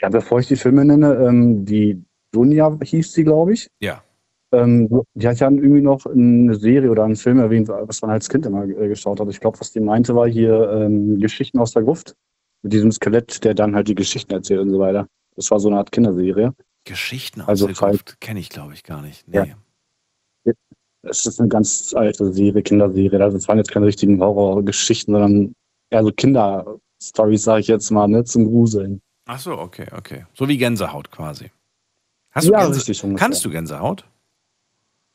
Ja, 0.00 0.10
bevor 0.10 0.40
ich 0.40 0.46
die 0.46 0.56
Filme 0.56 0.84
nenne, 0.84 1.14
ähm, 1.14 1.64
die 1.64 2.04
Dunja 2.32 2.78
hieß 2.82 3.12
sie, 3.12 3.24
glaube 3.24 3.54
ich. 3.54 3.68
Ja. 3.80 4.02
Ähm, 4.52 5.02
die 5.14 5.26
hat 5.26 5.40
ja 5.40 5.50
irgendwie 5.50 5.80
noch 5.80 6.06
eine 6.06 6.54
Serie 6.54 6.90
oder 6.90 7.04
einen 7.04 7.16
Film 7.16 7.38
erwähnt, 7.38 7.68
was 7.68 8.00
man 8.02 8.12
als 8.12 8.28
Kind 8.28 8.46
immer 8.46 8.64
äh, 8.64 8.88
geschaut 8.88 9.18
hat. 9.20 9.28
Ich 9.28 9.40
glaube, 9.40 9.58
was 9.60 9.72
die 9.72 9.80
meinte, 9.80 10.14
war 10.14 10.28
hier 10.28 10.70
ähm, 10.70 11.18
Geschichten 11.18 11.58
aus 11.58 11.72
der 11.72 11.82
Gruft. 11.82 12.14
Mit 12.62 12.72
diesem 12.72 12.92
Skelett, 12.92 13.44
der 13.44 13.54
dann 13.54 13.74
halt 13.74 13.88
die 13.88 13.94
Geschichten 13.94 14.32
erzählt 14.32 14.60
und 14.60 14.70
so 14.70 14.78
weiter. 14.78 15.08
Das 15.34 15.50
war 15.50 15.60
so 15.60 15.68
eine 15.68 15.78
Art 15.78 15.92
Kinderserie. 15.92 16.54
Geschichten 16.84 17.42
aus 17.42 17.48
Also 17.48 17.66
der 17.66 17.74
Gruft 17.74 18.20
kenne 18.20 18.40
ich, 18.40 18.48
glaube 18.48 18.72
ich, 18.74 18.84
gar 18.84 19.02
nicht. 19.02 19.26
Nee. 19.28 19.52
Ja. 20.44 20.52
Es 21.02 21.26
ist 21.26 21.38
eine 21.38 21.48
ganz 21.48 21.94
alte 21.94 22.32
Serie, 22.32 22.62
Kinderserie. 22.62 23.22
Also 23.22 23.36
es 23.36 23.46
waren 23.48 23.58
jetzt 23.58 23.70
keine 23.70 23.86
richtigen 23.86 24.20
Horrorgeschichten, 24.20 25.14
sondern 25.14 25.54
eher 25.90 26.02
so 26.02 26.10
Kinderstories, 26.12 27.42
sage 27.42 27.60
ich 27.60 27.68
jetzt 27.68 27.90
mal, 27.90 28.08
ne, 28.08 28.24
zum 28.24 28.46
Gruseln. 28.46 29.00
Ach 29.26 29.38
so, 29.38 29.58
okay, 29.58 29.86
okay. 29.96 30.24
So 30.34 30.48
wie 30.48 30.56
Gänsehaut 30.56 31.10
quasi. 31.10 31.50
Hast 32.30 32.48
du 32.48 32.52
Ja, 32.52 32.62
Gänse 32.62 32.78
richtig. 32.78 33.02
Kannst 33.16 33.44
du 33.44 33.50
Gänsehaut? 33.50 34.04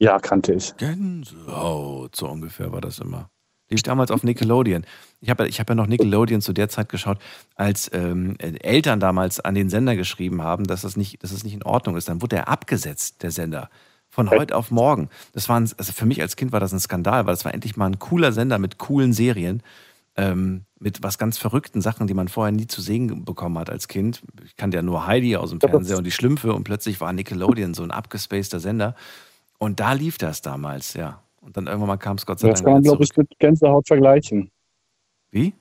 Ja, 0.01 0.17
kannte 0.17 0.53
ich. 0.53 0.75
Gänsehaut, 0.77 2.15
so 2.15 2.27
ungefähr 2.27 2.71
war 2.71 2.81
das 2.81 2.97
immer. 2.97 3.29
Lief 3.69 3.83
damals 3.83 4.09
auf 4.09 4.23
Nickelodeon. 4.23 4.83
Ich 5.19 5.29
habe 5.29 5.47
ich 5.47 5.59
hab 5.59 5.69
ja 5.69 5.75
noch 5.75 5.85
Nickelodeon 5.85 6.41
zu 6.41 6.53
der 6.53 6.69
Zeit 6.69 6.89
geschaut, 6.89 7.19
als 7.53 7.91
ähm, 7.93 8.35
Eltern 8.39 8.99
damals 8.99 9.39
an 9.39 9.53
den 9.53 9.69
Sender 9.69 9.95
geschrieben 9.95 10.41
haben, 10.41 10.63
dass 10.63 10.81
das, 10.81 10.97
nicht, 10.97 11.21
dass 11.21 11.33
das 11.33 11.43
nicht 11.43 11.53
in 11.53 11.61
Ordnung 11.61 11.97
ist. 11.97 12.09
Dann 12.09 12.23
wurde 12.23 12.37
er 12.37 12.47
abgesetzt, 12.47 13.21
der 13.21 13.29
Sender. 13.29 13.69
Von 14.09 14.31
heute 14.31 14.55
auf 14.55 14.71
morgen. 14.71 15.07
Das 15.33 15.47
war 15.49 15.59
ein, 15.59 15.69
also 15.77 15.93
für 15.93 16.07
mich 16.07 16.19
als 16.19 16.35
Kind 16.35 16.51
war 16.51 16.59
das 16.59 16.73
ein 16.73 16.79
Skandal, 16.79 17.27
weil 17.27 17.33
das 17.33 17.45
war 17.45 17.53
endlich 17.53 17.77
mal 17.77 17.85
ein 17.85 17.99
cooler 17.99 18.31
Sender 18.31 18.57
mit 18.57 18.79
coolen 18.79 19.13
Serien, 19.13 19.61
ähm, 20.17 20.63
mit 20.79 21.03
was 21.03 21.19
ganz 21.19 21.37
verrückten 21.37 21.79
Sachen, 21.79 22.07
die 22.07 22.15
man 22.15 22.27
vorher 22.27 22.51
nie 22.51 22.65
zu 22.65 22.81
sehen 22.81 23.23
bekommen 23.23 23.59
hat 23.59 23.69
als 23.69 23.87
Kind. 23.87 24.23
Ich 24.43 24.55
kannte 24.55 24.77
ja 24.77 24.81
nur 24.81 25.05
Heidi 25.05 25.35
aus 25.35 25.51
dem 25.51 25.61
Fernseher 25.61 25.99
und 25.99 26.05
die 26.05 26.11
Schlümpfe 26.11 26.53
und 26.53 26.63
plötzlich 26.63 26.99
war 27.01 27.13
Nickelodeon 27.13 27.75
so 27.75 27.83
ein 27.83 27.91
abgespaceder 27.91 28.59
Sender. 28.59 28.95
Und 29.61 29.79
da 29.79 29.93
lief 29.93 30.17
das 30.17 30.41
damals, 30.41 30.95
ja. 30.95 31.21
Und 31.39 31.55
dann 31.55 31.67
irgendwann 31.67 31.89
mal 31.89 31.97
kam 31.97 32.17
es 32.17 32.25
Gott 32.25 32.39
sei 32.39 32.49
Das 32.49 32.61
Dank 32.61 32.65
kann 32.65 32.73
man, 32.73 32.81
glaube 32.81 33.03
ich, 33.03 33.15
mit 33.15 33.29
Gänsehaut 33.37 33.87
vergleichen. 33.87 34.49
Wie? 35.29 35.53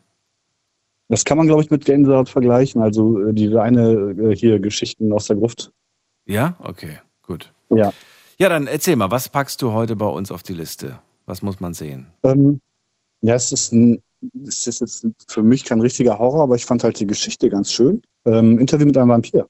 Das 1.08 1.22
kann 1.26 1.36
man, 1.36 1.46
glaube 1.46 1.60
ich, 1.62 1.70
mit 1.70 1.84
Gänsehaut 1.84 2.30
vergleichen. 2.30 2.80
Also 2.80 3.20
äh, 3.26 3.34
diese 3.34 3.60
eine 3.60 3.90
äh, 4.18 4.34
hier 4.34 4.58
Geschichten 4.58 5.12
aus 5.12 5.26
der 5.26 5.36
Gruft. 5.36 5.70
Ja? 6.24 6.56
Okay, 6.60 6.98
gut. 7.20 7.52
Ja. 7.68 7.92
Ja, 8.38 8.48
dann 8.48 8.68
erzähl 8.68 8.96
mal, 8.96 9.10
was 9.10 9.28
packst 9.28 9.60
du 9.60 9.72
heute 9.72 9.96
bei 9.96 10.06
uns 10.06 10.32
auf 10.32 10.42
die 10.42 10.54
Liste? 10.54 10.98
Was 11.26 11.42
muss 11.42 11.60
man 11.60 11.74
sehen? 11.74 12.06
Ähm, 12.22 12.62
ja, 13.20 13.34
es 13.34 13.52
ist, 13.52 13.70
ein, 13.74 14.02
es 14.46 14.66
ist 14.66 14.80
jetzt 14.80 15.06
für 15.28 15.42
mich 15.42 15.66
kein 15.66 15.82
richtiger 15.82 16.18
Horror, 16.18 16.44
aber 16.44 16.54
ich 16.54 16.64
fand 16.64 16.84
halt 16.84 16.98
die 17.00 17.06
Geschichte 17.06 17.50
ganz 17.50 17.70
schön. 17.70 18.00
Ähm, 18.24 18.58
Interview 18.58 18.86
mit 18.86 18.96
einem 18.96 19.10
Vampir. 19.10 19.46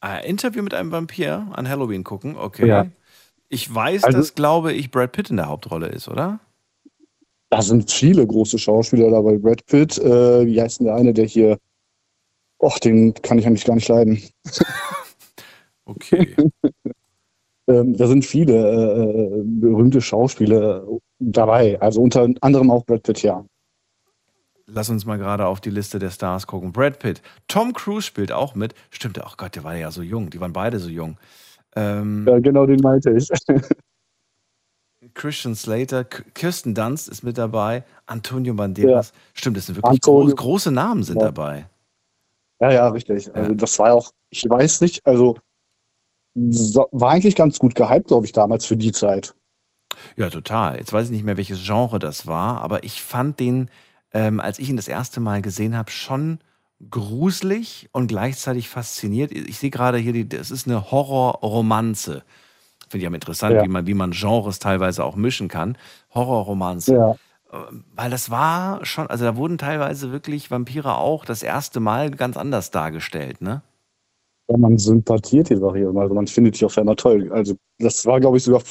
Ah, 0.00 0.18
Interview 0.18 0.62
mit 0.62 0.74
einem 0.74 0.92
Vampir 0.92 1.48
an 1.52 1.66
Halloween 1.66 2.04
gucken, 2.04 2.36
okay. 2.36 2.68
Ja. 2.68 2.86
Ich 3.48 3.72
weiß, 3.74 4.04
Also- 4.04 4.18
dass, 4.18 4.34
glaube 4.34 4.72
ich, 4.72 4.90
Brad 4.90 5.12
Pitt 5.12 5.30
in 5.30 5.36
der 5.36 5.48
Hauptrolle 5.48 5.88
ist, 5.88 6.08
oder? 6.08 6.40
Da 7.50 7.62
sind 7.62 7.90
viele 7.90 8.26
große 8.26 8.58
Schauspieler 8.58 9.10
dabei. 9.10 9.38
Brad 9.38 9.64
Pitt, 9.66 9.96
äh, 9.98 10.46
wie 10.46 10.60
heißt 10.60 10.80
denn 10.80 10.86
der 10.86 10.96
eine, 10.96 11.14
der 11.14 11.24
hier. 11.24 11.58
Och, 12.60 12.78
den 12.78 13.14
kann 13.14 13.38
ich 13.38 13.46
eigentlich 13.46 13.64
gar 13.64 13.74
nicht 13.74 13.88
leiden. 13.88 14.22
Okay. 15.90 16.36
ähm, 17.66 17.96
da 17.96 18.06
sind 18.06 18.22
viele 18.26 18.54
äh, 18.54 19.42
berühmte 19.42 20.02
Schauspieler 20.02 20.86
dabei. 21.18 21.80
Also 21.80 22.02
unter 22.02 22.28
anderem 22.42 22.70
auch 22.70 22.84
Brad 22.84 23.04
Pitt, 23.04 23.22
ja. 23.22 23.42
Lass 24.66 24.90
uns 24.90 25.06
mal 25.06 25.16
gerade 25.16 25.46
auf 25.46 25.62
die 25.62 25.70
Liste 25.70 25.98
der 25.98 26.10
Stars 26.10 26.46
gucken. 26.46 26.72
Brad 26.72 26.98
Pitt. 26.98 27.22
Tom 27.48 27.72
Cruise 27.72 28.02
spielt 28.06 28.32
auch 28.32 28.54
mit. 28.54 28.74
Stimmt, 28.90 29.18
ach 29.24 29.38
Gott, 29.38 29.56
der 29.56 29.64
war 29.64 29.74
ja 29.76 29.90
so 29.90 30.02
jung. 30.02 30.28
Die 30.28 30.40
waren 30.42 30.52
beide 30.52 30.78
so 30.78 30.90
jung. 30.90 31.16
Ähm, 31.76 32.26
Ja, 32.28 32.38
genau 32.38 32.66
den 32.66 32.80
meinte 32.80 33.10
ich. 33.12 33.28
Christian 35.14 35.54
Slater, 35.54 36.04
Kirsten 36.04 36.74
Dunst 36.74 37.08
ist 37.08 37.22
mit 37.22 37.38
dabei, 37.38 37.84
Antonio 38.06 38.54
Banderas. 38.54 39.12
Stimmt, 39.32 39.56
das 39.56 39.66
sind 39.66 39.76
wirklich 39.76 40.00
groß, 40.00 40.34
große 40.34 40.72
Namen 40.72 41.02
sind 41.04 41.20
Ja. 41.20 41.26
dabei. 41.26 41.68
Ja, 42.60 42.72
ja, 42.72 42.88
richtig. 42.88 43.32
Also 43.34 43.54
das 43.54 43.78
war 43.78 43.94
auch, 43.94 44.10
ich 44.30 44.44
weiß 44.48 44.80
nicht, 44.80 45.06
also 45.06 45.36
so, 46.34 46.88
war 46.90 47.10
eigentlich 47.12 47.36
ganz 47.36 47.58
gut 47.58 47.74
gehypt, 47.76 48.08
glaube 48.08 48.26
ich, 48.26 48.32
damals 48.32 48.66
für 48.66 48.76
die 48.76 48.90
Zeit. 48.92 49.34
Ja, 50.16 50.28
total. 50.30 50.76
Jetzt 50.78 50.92
weiß 50.92 51.06
ich 51.06 51.10
nicht 51.12 51.24
mehr, 51.24 51.36
welches 51.36 51.64
Genre 51.64 51.98
das 52.00 52.26
war, 52.26 52.60
aber 52.60 52.82
ich 52.84 53.00
fand 53.02 53.38
den, 53.40 53.70
ähm, 54.12 54.40
als 54.40 54.58
ich 54.58 54.68
ihn 54.68 54.76
das 54.76 54.88
erste 54.88 55.20
Mal 55.20 55.42
gesehen 55.42 55.76
habe, 55.76 55.90
schon 55.90 56.40
gruselig 56.90 57.88
und 57.92 58.06
gleichzeitig 58.06 58.68
fasziniert. 58.68 59.32
Ich 59.32 59.58
sehe 59.58 59.70
gerade 59.70 59.98
hier, 59.98 60.12
die, 60.12 60.28
das 60.28 60.50
ist 60.50 60.66
eine 60.66 60.90
Horrorromanze. 60.90 62.22
Finde 62.88 63.02
ich 63.02 63.06
am 63.06 63.14
interessant, 63.14 63.54
Ja. 63.54 63.64
wie, 63.64 63.68
man, 63.68 63.86
wie 63.86 63.94
man 63.94 64.12
Genres 64.12 64.58
teilweise 64.58 65.04
auch 65.04 65.16
mischen 65.16 65.48
kann. 65.48 65.76
Horrorromanze. 66.14 66.94
Ja. 66.94 67.16
Ähm, 67.52 67.84
Weil 67.94 68.10
das 68.10 68.30
war 68.30 68.84
schon, 68.84 69.08
also 69.08 69.24
da 69.24 69.36
wurden 69.36 69.58
teilweise 69.58 70.12
wirklich 70.12 70.50
Vampire 70.50 70.96
auch 70.96 71.24
das 71.24 71.42
erste 71.42 71.80
Mal 71.80 72.10
ganz 72.10 72.36
anders 72.36 72.70
dargestellt, 72.70 73.40
ne? 73.42 73.62
Ja, 74.50 74.56
man 74.56 74.78
sympathiert 74.78 75.50
die 75.50 75.56
Sache 75.56 75.80
immer, 75.80 76.02
also 76.02 76.14
man 76.14 76.26
findet 76.26 76.58
die 76.58 76.64
auf 76.64 76.78
einmal 76.78 76.96
toll. 76.96 77.30
Also 77.32 77.54
das 77.78 78.06
war, 78.06 78.18
glaube 78.18 78.38
ich, 78.38 78.44
sogar 78.44 78.62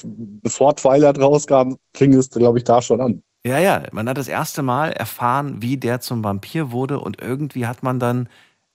bevor 0.41 0.75
Twilight 0.75 1.19
rauskam, 1.19 1.75
fing 1.93 2.13
es, 2.13 2.31
glaube 2.31 2.57
ich, 2.57 2.63
da 2.63 2.81
schon 2.81 2.99
an. 2.99 3.21
Ja, 3.45 3.59
ja, 3.59 3.83
man 3.91 4.09
hat 4.09 4.17
das 4.17 4.27
erste 4.27 4.61
Mal 4.61 4.91
erfahren, 4.91 5.61
wie 5.61 5.77
der 5.77 6.01
zum 6.01 6.23
Vampir 6.23 6.71
wurde 6.71 6.99
und 6.99 7.21
irgendwie 7.21 7.65
hat 7.65 7.83
man 7.83 7.99
dann 7.99 8.29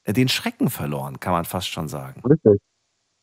äh, 0.04 0.12
den 0.12 0.28
Schrecken 0.28 0.70
verloren, 0.70 1.20
kann 1.20 1.32
man 1.32 1.44
fast 1.44 1.68
schon 1.68 1.88
sagen. 1.88 2.22
Richtig. 2.24 2.60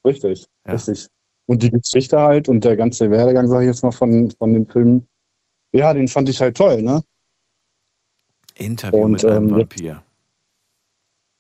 Richtig, 0.06 0.48
Ja. 0.66 0.74
richtig. 0.74 1.08
Und 1.48 1.64
die 1.64 1.72
Geschichte 1.72 2.20
halt 2.20 2.48
und 2.48 2.64
der 2.64 2.78
ganze 2.78 3.10
Werdegang, 3.10 3.48
sage 3.48 3.64
ich 3.66 3.70
jetzt 3.70 3.82
mal, 3.84 3.92
von, 3.92 4.30
von 4.32 4.54
dem 4.54 4.68
Film, 4.68 5.08
ja, 5.72 5.94
den 5.94 6.08
fand 6.08 6.30
ich 6.30 6.40
halt 6.40 6.56
toll, 6.56 6.82
ne? 6.82 7.04
Interview 8.56 9.00
Und, 9.04 9.14
mit 9.14 9.26
einem 9.26 9.50
ähm, 9.50 9.56
Vampir. 9.56 10.04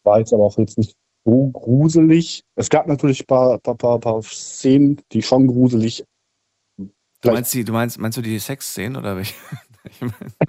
War 0.03 0.19
jetzt 0.19 0.33
aber 0.33 0.43
auch 0.43 0.57
jetzt 0.57 0.77
nicht 0.77 0.95
so 1.25 1.49
gruselig. 1.51 2.43
Es 2.55 2.69
gab 2.69 2.87
natürlich 2.87 3.21
ein 3.21 3.27
paar, 3.27 3.59
paar, 3.59 3.75
paar, 3.75 3.99
paar 3.99 4.23
Szenen, 4.23 4.99
die 5.11 5.21
schon 5.21 5.47
gruselig. 5.47 6.03
Du 6.77 7.31
meinst, 7.31 7.53
die, 7.53 7.63
du 7.63 7.73
meinst, 7.73 7.99
meinst 7.99 8.17
du 8.17 8.21
die 8.21 8.39
Sexszenen 8.39 8.95
oder 8.95 9.15
welche? 9.17 9.35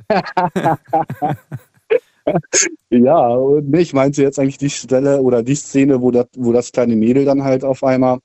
Ja, 2.90 3.28
und 3.28 3.74
ich 3.74 3.92
meinte 3.92 4.22
jetzt 4.22 4.38
eigentlich 4.38 4.58
die 4.58 4.70
Stelle 4.70 5.20
oder 5.20 5.42
die 5.42 5.54
Szene, 5.54 6.00
wo 6.00 6.10
das, 6.10 6.26
wo 6.36 6.52
das 6.52 6.72
kleine 6.72 6.96
Mädel 6.96 7.24
dann 7.24 7.42
halt 7.44 7.64
auf 7.64 7.82
einmal 7.82 8.18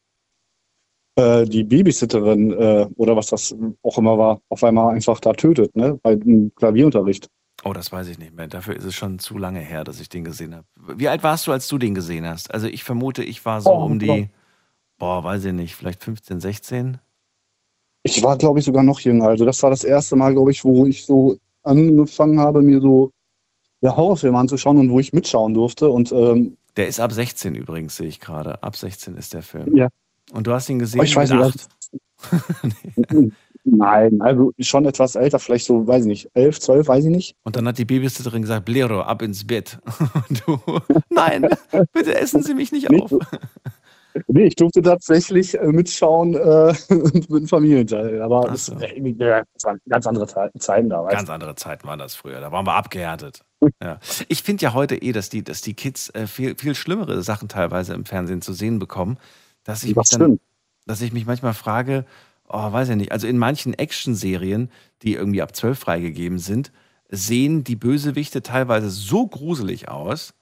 äh, 1.15 1.45
die 1.45 1.63
Babysitterin 1.63 2.51
äh, 2.51 2.87
oder 2.97 3.15
was 3.15 3.27
das 3.27 3.55
auch 3.83 3.97
immer 3.97 4.17
war, 4.17 4.41
auf 4.49 4.63
einmal 4.63 4.93
einfach 4.93 5.19
da 5.19 5.33
tötet, 5.33 5.75
ne? 5.75 5.97
Bei 6.03 6.11
einem 6.11 6.51
Klavierunterricht. 6.55 7.29
Oh, 7.63 7.73
das 7.73 7.91
weiß 7.91 8.07
ich 8.09 8.19
nicht 8.19 8.35
mehr. 8.35 8.47
Dafür 8.47 8.75
ist 8.75 8.83
es 8.83 8.95
schon 8.95 9.17
zu 9.17 9.37
lange 9.37 9.59
her, 9.59 9.83
dass 9.83 9.99
ich 9.99 10.09
den 10.09 10.23
gesehen 10.23 10.53
habe. 10.55 10.67
Wie 10.97 11.07
alt 11.07 11.23
warst 11.23 11.47
du, 11.47 11.51
als 11.51 11.67
du 11.67 11.77
den 11.77 11.95
gesehen 11.95 12.27
hast? 12.27 12.53
Also 12.53 12.67
ich 12.67 12.83
vermute, 12.83 13.23
ich 13.23 13.43
war 13.45 13.61
so 13.61 13.71
Oh, 13.71 13.85
um 13.85 13.97
genau. 13.97 14.13
die, 14.15 14.29
boah, 14.97 15.23
weiß 15.23 15.45
ich 15.45 15.53
nicht, 15.53 15.75
vielleicht 15.75 16.03
15, 16.03 16.39
16. 16.41 16.99
Ich 18.05 18.21
war, 18.21 18.37
glaube 18.37 18.59
ich, 18.59 18.65
sogar 18.65 18.83
noch 18.83 18.99
jünger. 18.99 19.29
Also 19.29 19.45
das 19.45 19.61
war 19.63 19.71
das 19.71 19.83
erste 19.83 20.15
Mal, 20.15 20.33
glaube 20.33 20.51
ich, 20.51 20.63
wo 20.63 20.85
ich 20.85 21.05
so 21.05 21.37
angefangen 21.63 22.39
habe, 22.39 22.61
mir 22.61 22.79
so 22.79 23.11
ja, 23.81 23.97
Horrorfilme 23.97 24.37
anzuschauen 24.37 24.77
und 24.77 24.91
wo 24.91 24.99
ich 24.99 25.11
mitschauen 25.11 25.55
durfte. 25.55 25.89
Und 25.89 26.11
ähm, 26.11 26.55
Der 26.77 26.87
ist 26.87 26.99
ab 26.99 27.11
16 27.11 27.55
übrigens, 27.55 27.97
sehe 27.97 28.07
ich 28.07 28.19
gerade. 28.19 28.61
Ab 28.61 28.75
16 28.75 29.17
ist 29.17 29.33
der 29.33 29.41
Film. 29.41 29.75
ja, 29.75 29.87
Und 30.33 30.45
du 30.45 30.53
hast 30.53 30.69
ihn 30.69 30.77
gesehen 30.77 31.01
Oh, 31.01 31.03
ich 31.03 31.15
weiß 31.15 31.31
nicht, 31.31 31.67
nein, 33.63 34.21
also 34.21 34.51
schon 34.59 34.85
etwas 34.85 35.15
älter, 35.15 35.39
vielleicht 35.39 35.65
so, 35.65 35.85
weiß 35.87 36.03
ich 36.03 36.07
nicht, 36.07 36.29
elf, 36.35 36.59
zwölf, 36.59 36.87
weiß 36.87 37.05
ich 37.05 37.11
nicht. 37.11 37.35
Und 37.43 37.55
dann 37.55 37.67
hat 37.67 37.79
die 37.79 37.85
Babysitterin 37.85 38.43
gesagt, 38.43 38.65
Blero, 38.65 39.01
ab 39.01 39.23
ins 39.23 39.45
Bett. 39.45 39.79
Und 40.29 40.43
du, 40.45 40.59
nein, 41.09 41.47
bitte 41.91 42.15
essen 42.19 42.43
Sie 42.43 42.53
mich 42.53 42.71
nicht 42.71 42.89
auf. 42.89 43.11
Nee, 44.27 44.45
ich 44.45 44.55
durfte 44.55 44.81
tatsächlich 44.81 45.59
äh, 45.59 45.67
mitschauen 45.67 46.35
äh, 46.35 46.73
mit 46.89 47.29
einem 47.29 47.47
Familienteil. 47.47 48.21
Aber 48.21 48.47
das, 48.47 48.69
äh, 48.69 49.15
das 49.17 49.63
waren 49.63 49.79
ganz 49.89 50.07
andere 50.07 50.27
Ze- 50.27 50.51
Zeiten 50.59 50.89
da. 50.89 51.03
Ganz 51.03 51.29
andere 51.29 51.55
Zeiten 51.55 51.87
waren 51.87 51.99
das 51.99 52.15
früher. 52.15 52.39
Da 52.39 52.51
waren 52.51 52.65
wir 52.65 52.73
abgehärtet. 52.75 53.43
Ja. 53.81 53.99
Ich 54.27 54.43
finde 54.43 54.63
ja 54.63 54.73
heute 54.73 54.95
eh, 55.01 55.11
dass 55.11 55.29
die, 55.29 55.43
dass 55.43 55.61
die 55.61 55.73
Kids 55.73 56.09
äh, 56.11 56.27
viel, 56.27 56.55
viel 56.55 56.75
schlimmere 56.75 57.21
Sachen 57.23 57.49
teilweise 57.49 57.93
im 57.93 58.05
Fernsehen 58.05 58.41
zu 58.41 58.53
sehen 58.53 58.79
bekommen, 58.79 59.17
dass 59.63 59.83
ich, 59.83 59.95
mich 59.95 60.09
dann, 60.09 60.39
dass 60.85 61.01
ich 61.01 61.11
mich 61.11 61.25
manchmal 61.25 61.53
frage, 61.53 62.05
oh, 62.47 62.71
weiß 62.71 62.89
ich 62.89 62.95
nicht, 62.95 63.11
also 63.11 63.27
in 63.27 63.37
manchen 63.37 63.73
Action-Serien, 63.73 64.69
die 65.01 65.15
irgendwie 65.15 65.41
ab 65.41 65.55
12 65.55 65.77
freigegeben 65.79 66.39
sind, 66.39 66.71
sehen 67.09 67.63
die 67.63 67.75
Bösewichte 67.75 68.43
teilweise 68.43 68.89
so 68.89 69.27
gruselig 69.27 69.89
aus, 69.89 70.33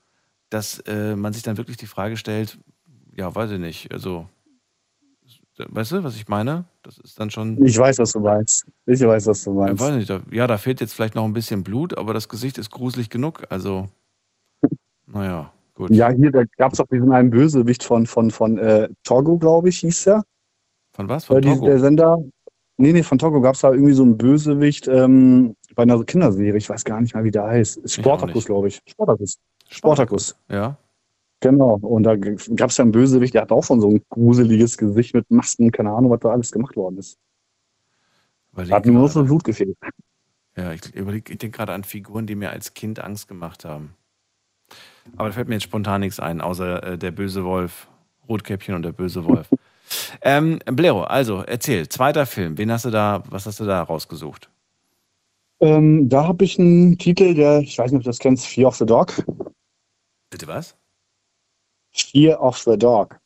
dass 0.50 0.80
äh, 0.82 1.16
man 1.16 1.34
sich 1.34 1.44
dann 1.44 1.58
wirklich 1.58 1.78
die 1.78 1.88
Frage 1.88 2.18
stellt, 2.18 2.60
ja, 3.16 3.34
weiß 3.34 3.52
ich 3.52 3.60
nicht, 3.60 3.92
also, 3.92 4.28
weißt 5.58 5.92
du, 5.94 6.04
was 6.04 6.16
ich 6.16 6.28
meine? 6.28 6.66
Das 6.82 6.98
ist 6.98 7.20
dann 7.20 7.30
schon. 7.30 7.64
Ich 7.66 7.78
weiß, 7.78 8.00
was 8.00 8.12
du 8.12 8.20
meinst. 8.20 8.66
Ich 8.86 9.02
weiß, 9.02 9.28
was 9.28 9.44
du 9.44 9.52
Ja, 9.52 9.56
meinst. 9.68 9.82
weiß 9.84 9.96
nicht, 9.96 10.10
da, 10.10 10.22
ja, 10.32 10.48
da 10.48 10.58
fehlt 10.58 10.82
jetzt 10.82 10.94
vielleicht 10.94 11.16
noch 11.16 11.26
ein 11.26 11.34
bisschen 11.34 11.64
Blut, 11.64 11.98
aber 11.98 12.14
das 12.14 12.28
Gesicht 12.30 12.58
ist 12.58 12.72
gruselig 12.72 13.10
genug. 13.10 13.44
Also, 13.50 13.88
naja, 15.08 15.52
gut. 15.76 15.92
Ja, 15.92 16.10
hier, 16.10 16.32
da 16.32 16.44
gab 16.58 16.74
es 16.74 16.80
auch 16.80 16.88
diesen 16.88 17.12
einen 17.12 17.30
Bösewicht 17.30 17.84
von, 17.84 18.06
von, 18.08 18.32
von 18.32 18.58
äh, 18.58 18.90
Togo, 19.04 19.38
glaube 19.38 19.70
ich, 19.70 19.80
hieß 19.80 20.04
der. 20.06 20.24
Von 20.92 21.10
was? 21.10 21.24
Äh, 21.26 21.28
Von 21.28 21.42
Togo? 21.42 21.66
der 21.66 21.80
Sender. 21.80 22.18
Nee, 22.78 22.92
nee, 22.92 23.04
von 23.04 23.20
Togo 23.20 23.40
gab 23.40 23.54
es 23.56 23.62
da 23.62 23.72
irgendwie 23.72 23.94
so 23.94 24.04
einen 24.04 24.18
Bösewicht 24.18 24.88
ähm, 24.88 25.56
bei 25.76 25.84
einer 25.84 26.04
Kinderserie. 26.04 26.58
Ich 26.58 26.70
weiß 26.70 26.84
gar 26.84 27.00
nicht 27.02 27.14
mal, 27.14 27.24
wie 27.24 27.32
der 27.32 27.44
heißt. 27.44 27.88
Sportacus, 27.90 28.46
glaube 28.46 28.68
ich. 28.68 28.82
Sportacus. 28.88 29.38
Sportacus. 29.70 30.36
Ja. 30.50 30.76
Genau. 31.44 31.76
Und 31.82 32.04
da 32.04 32.16
gab 32.16 32.70
es 32.70 32.78
ja 32.78 32.84
einen 32.84 32.94
Bösewicht, 32.94 33.34
der 33.34 33.42
hat 33.42 33.52
auch 33.52 33.66
schon 33.66 33.82
so 33.82 33.90
ein 33.90 34.02
gruseliges 34.10 34.78
Gesicht 34.78 35.14
mit 35.14 35.30
Masken, 35.30 35.72
keine 35.74 35.92
Ahnung, 35.92 36.10
was 36.10 36.22
da 36.22 36.30
alles 36.30 36.54
gemacht 36.54 36.78
worden 36.78 36.98
ist. 37.00 37.18
Überleg 38.54 38.70
Da 38.70 38.78
hat 38.78 38.86
nur 38.86 38.94
noch 38.94 39.02
gerade. 39.02 39.14
so 39.14 39.24
Blut 39.26 39.44
gefehlt. 39.44 39.78
Ja, 40.56 40.72
ich, 40.72 40.96
überleg, 40.96 41.30
ich 41.30 41.40
denke 41.40 41.58
gerade 41.58 41.74
an 41.74 41.84
Figuren, 41.84 42.28
die 42.28 42.36
mir 42.36 42.52
als 42.52 42.74
Kind 42.74 43.04
Angst 43.04 43.28
gemacht 43.28 43.66
haben. 43.66 43.94
Aber 45.18 45.28
da 45.28 45.34
fällt 45.34 45.50
mir 45.50 45.56
jetzt 45.56 45.64
spontan 45.64 46.00
nichts 46.00 46.22
ein, 46.22 46.40
außer 46.40 46.94
äh, 46.94 46.98
der 46.98 47.12
böse 47.12 47.44
Wolf, 47.44 47.90
Rotkäppchen 48.30 48.74
und 48.76 48.84
der 48.84 48.94
böse 48.94 49.26
Wolf. 49.26 49.50
ähm, 50.22 50.60
Blero, 50.66 51.04
also 51.04 51.42
erzähl, 51.42 51.90
zweiter 51.90 52.26
Film. 52.26 52.58
Wen 52.58 52.72
hast 52.72 52.86
du 52.86 52.90
da, 52.90 53.22
was 53.30 53.46
hast 53.48 53.60
du 53.60 53.66
da 53.66 53.84
rausgesucht? 53.84 54.50
Ähm, 55.60 56.08
da 56.08 56.26
habe 56.26 56.46
ich 56.46 56.58
einen 56.58 56.98
Titel, 56.98 57.34
der, 57.36 57.60
ich 57.60 57.78
weiß 57.78 57.92
nicht, 57.92 57.98
ob 57.98 58.04
du 58.04 58.10
das 58.10 58.20
kennst, 58.20 58.46
Fear 58.46 58.70
of 58.70 58.78
the 58.78 58.86
Dog. 58.86 59.12
Bitte 60.30 60.48
was? 60.48 60.78
Fear 61.94 62.40
of 62.42 62.58
the 62.58 62.78
Dog. 62.78 63.20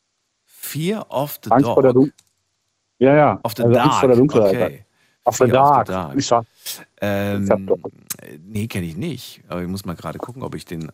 Fear 0.44 1.04
of 1.08 1.38
the 1.42 1.50
Angst 1.50 1.66
Dog. 1.66 1.74
vor 1.74 1.82
der 1.82 1.92
Dunkelheit. 1.92 2.24
Ja, 2.98 3.14
ja. 3.14 3.40
Of 3.42 3.54
the 3.56 3.62
also 3.62 3.74
Dark. 3.74 3.86
Angst 3.86 4.00
vor 4.00 4.08
der 4.08 4.16
Dunkelheit. 4.16 4.54
Okay. 4.54 4.84
Of 5.24 5.36
the 5.36 5.44
Fear 5.44 5.52
Dark. 5.52 5.88
of 5.88 6.22
the 6.22 6.28
Dark. 6.28 6.46
Ähm, 7.00 7.70
nee, 8.44 8.66
kenne 8.66 8.86
ich 8.86 8.96
nicht. 8.96 9.42
Aber 9.48 9.62
ich 9.62 9.68
muss 9.68 9.84
mal 9.84 9.96
gerade 9.96 10.18
gucken, 10.18 10.42
ob 10.42 10.54
ich 10.54 10.64
den, 10.64 10.90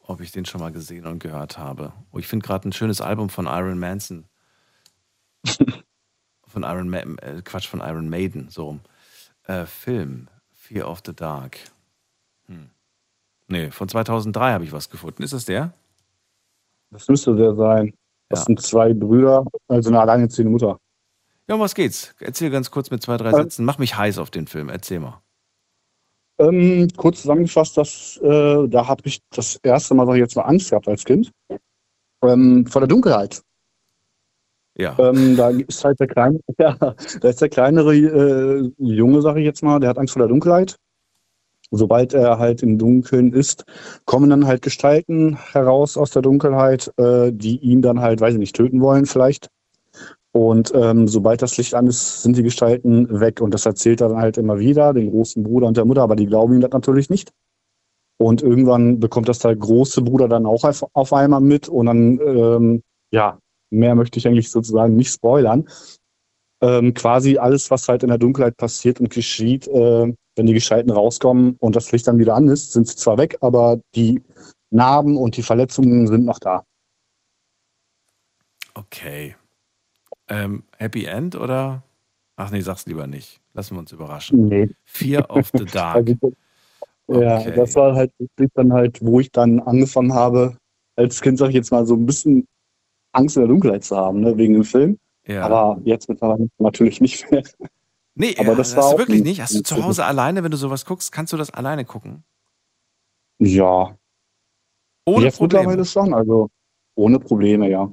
ob 0.00 0.20
ich 0.20 0.32
den 0.32 0.44
schon 0.44 0.60
mal 0.60 0.72
gesehen 0.72 1.06
und 1.06 1.18
gehört 1.18 1.58
habe. 1.58 1.92
Oh, 2.12 2.18
ich 2.18 2.26
finde 2.26 2.46
gerade 2.46 2.68
ein 2.68 2.72
schönes 2.72 3.00
Album 3.00 3.28
von 3.28 3.46
Iron 3.46 3.78
Manson. 3.78 4.24
von 6.46 6.62
Iron 6.62 6.88
Ma 6.88 6.98
äh, 6.98 7.42
Quatsch, 7.42 7.66
von 7.66 7.80
Iron 7.80 8.08
Maiden, 8.08 8.48
so. 8.48 8.78
Äh, 9.46 9.66
Film, 9.66 10.28
Fear 10.52 10.88
of 10.88 11.02
the 11.04 11.14
Dark. 11.14 11.58
Hm. 12.46 12.70
Nee, 13.48 13.70
von 13.70 13.88
2003 13.88 14.52
habe 14.52 14.64
ich 14.64 14.72
was 14.72 14.88
gefunden. 14.88 15.22
Ist 15.22 15.34
das 15.34 15.44
der? 15.44 15.74
Das 16.94 17.08
müsste 17.08 17.34
der 17.34 17.54
sein. 17.56 17.92
Das 18.28 18.40
Ja. 18.40 18.44
sind 18.46 18.62
zwei 18.62 18.94
Brüder, 18.94 19.44
also 19.68 19.90
eine 19.90 20.00
alleinerziehende 20.00 20.50
Mutter. 20.50 20.78
Ja, 21.48 21.56
um 21.56 21.60
was 21.60 21.74
geht's? 21.74 22.14
Erzähl 22.20 22.50
ganz 22.50 22.70
kurz 22.70 22.90
mit 22.90 23.02
zwei, 23.02 23.16
drei 23.16 23.30
Ähm. 23.30 23.36
Sätzen. 23.36 23.64
Mach 23.64 23.78
mich 23.78 23.96
heiß 23.98 24.18
auf 24.18 24.30
den 24.30 24.46
Film. 24.46 24.68
Erzähl 24.68 25.00
mal. 25.00 25.20
Ähm, 26.38 26.88
kurz 26.96 27.22
zusammengefasst, 27.22 27.76
das, 27.76 28.18
äh, 28.22 28.68
da 28.68 28.88
habe 28.88 29.02
ich 29.04 29.20
das 29.30 29.56
erste 29.62 29.94
Mal, 29.94 30.06
sag 30.06 30.14
ich 30.14 30.20
jetzt 30.20 30.36
mal, 30.36 30.42
Angst 30.42 30.70
gehabt 30.70 30.88
als 30.88 31.04
Kind. 31.04 31.30
Ähm, 32.22 32.66
vor 32.66 32.80
der 32.80 32.88
Dunkelheit. 32.88 33.42
Ja. 34.76 34.96
Ähm, 34.98 35.36
da 35.36 35.50
ist 35.50 35.84
halt 35.84 36.00
der 36.00 36.08
kleine, 36.08 36.40
ja, 36.58 36.74
da 36.74 37.28
ist 37.28 37.40
der 37.40 37.48
kleinere 37.48 37.94
äh, 37.94 38.72
Junge, 38.78 39.20
sage 39.22 39.40
ich 39.40 39.44
jetzt 39.46 39.62
mal, 39.62 39.78
der 39.80 39.90
hat 39.90 39.98
Angst 39.98 40.14
vor 40.14 40.20
der 40.20 40.28
Dunkelheit. 40.28 40.76
Sobald 41.76 42.14
er 42.14 42.38
halt 42.38 42.62
im 42.62 42.78
Dunkeln 42.78 43.32
ist, 43.32 43.64
kommen 44.04 44.30
dann 44.30 44.46
halt 44.46 44.62
Gestalten 44.62 45.36
heraus 45.52 45.96
aus 45.96 46.10
der 46.10 46.22
Dunkelheit, 46.22 46.92
äh, 46.96 47.32
die 47.32 47.58
ihn 47.58 47.82
dann 47.82 48.00
halt, 48.00 48.20
weiß 48.20 48.34
ich 48.34 48.40
nicht, 48.40 48.56
töten 48.56 48.80
wollen 48.80 49.06
vielleicht. 49.06 49.48
Und 50.32 50.72
ähm, 50.74 51.06
sobald 51.06 51.42
das 51.42 51.56
Licht 51.58 51.74
an 51.74 51.86
ist, 51.86 52.22
sind 52.22 52.36
die 52.36 52.42
Gestalten 52.42 53.20
weg. 53.20 53.40
Und 53.40 53.54
das 53.54 53.66
erzählt 53.66 54.00
er 54.00 54.08
dann 54.08 54.18
halt 54.18 54.36
immer 54.36 54.58
wieder, 54.58 54.92
den 54.92 55.10
großen 55.10 55.44
Bruder 55.44 55.68
und 55.68 55.76
der 55.76 55.84
Mutter, 55.84 56.02
aber 56.02 56.16
die 56.16 56.26
glauben 56.26 56.54
ihm 56.54 56.60
das 56.60 56.72
natürlich 56.72 57.08
nicht. 57.08 57.32
Und 58.16 58.42
irgendwann 58.42 58.98
bekommt 58.98 59.28
das 59.28 59.38
der 59.38 59.54
große 59.54 60.02
Bruder 60.02 60.28
dann 60.28 60.46
auch 60.46 60.64
auf, 60.64 60.84
auf 60.92 61.12
einmal 61.12 61.40
mit. 61.40 61.68
Und 61.68 61.86
dann, 61.86 62.20
ähm, 62.20 62.82
ja, 63.12 63.38
mehr 63.70 63.94
möchte 63.94 64.18
ich 64.18 64.26
eigentlich 64.26 64.50
sozusagen 64.50 64.96
nicht 64.96 65.12
spoilern. 65.12 65.68
Ähm, 66.64 66.94
quasi 66.94 67.36
alles, 67.36 67.70
was 67.70 67.86
halt 67.88 68.02
in 68.04 68.08
der 68.08 68.16
Dunkelheit 68.16 68.56
passiert 68.56 68.98
und 68.98 69.10
geschieht, 69.10 69.68
äh, 69.68 70.14
wenn 70.34 70.46
die 70.46 70.54
Gestalten 70.54 70.90
rauskommen 70.90 71.56
und 71.60 71.76
das 71.76 71.92
Licht 71.92 72.06
dann 72.06 72.18
wieder 72.18 72.34
an 72.34 72.48
ist, 72.48 72.72
sind 72.72 72.88
sie 72.88 72.96
zwar 72.96 73.18
weg, 73.18 73.36
aber 73.42 73.80
die 73.94 74.22
Narben 74.70 75.18
und 75.18 75.36
die 75.36 75.42
Verletzungen 75.42 76.06
sind 76.06 76.24
noch 76.24 76.38
da. 76.38 76.64
Okay. 78.72 79.36
Ähm, 80.28 80.64
Happy 80.78 81.04
End 81.04 81.36
oder? 81.36 81.82
Ach 82.36 82.50
nee, 82.50 82.62
sag's 82.62 82.86
lieber 82.86 83.06
nicht. 83.06 83.42
Lassen 83.52 83.74
wir 83.74 83.80
uns 83.80 83.92
überraschen. 83.92 84.48
Nee. 84.48 84.70
Fear 84.84 85.30
of 85.30 85.50
the 85.52 85.64
Dark. 85.72 86.08
Ja, 87.08 87.40
Okay. 87.40 87.52
das 87.54 87.74
war 87.74 87.94
halt 87.94 88.10
dann 88.54 88.72
halt, 88.72 89.04
wo 89.04 89.20
ich 89.20 89.30
dann 89.30 89.60
angefangen 89.60 90.14
habe, 90.14 90.56
als 90.96 91.20
Kind, 91.20 91.36
sag 91.36 91.50
ich 91.50 91.56
jetzt 91.56 91.70
mal, 91.70 91.84
so 91.84 91.94
ein 91.94 92.06
bisschen 92.06 92.48
Angst 93.12 93.36
in 93.36 93.42
der 93.42 93.48
Dunkelheit 93.48 93.84
zu 93.84 93.94
haben, 93.94 94.20
ne, 94.20 94.34
wegen 94.38 94.54
dem 94.54 94.64
Film. 94.64 94.98
Ja. 95.26 95.44
Aber 95.44 95.80
jetzt 95.84 96.08
mittlerweile 96.08 96.48
natürlich 96.58 97.00
nicht 97.00 97.30
mehr. 97.30 97.42
Nee, 98.14 98.36
aber 98.38 98.54
das 98.54 98.76
hast 98.76 98.92
war 98.92 98.98
wirklich 98.98 99.22
nicht. 99.22 99.40
Hast 99.40 99.54
du 99.54 99.62
zu 99.62 99.82
Hause 99.82 100.04
alleine, 100.04 100.44
wenn 100.44 100.50
du 100.50 100.56
sowas 100.56 100.84
guckst, 100.84 101.10
kannst 101.10 101.32
du 101.32 101.36
das 101.36 101.50
alleine 101.50 101.84
gucken? 101.84 102.22
Ja. 103.38 103.96
Ohne 105.04 105.24
jetzt 105.24 105.38
Probleme. 105.38 105.62
mittlerweile 105.64 105.84
schon. 105.84 106.14
Also, 106.14 106.48
ohne 106.94 107.18
Probleme, 107.18 107.68
ja. 107.68 107.90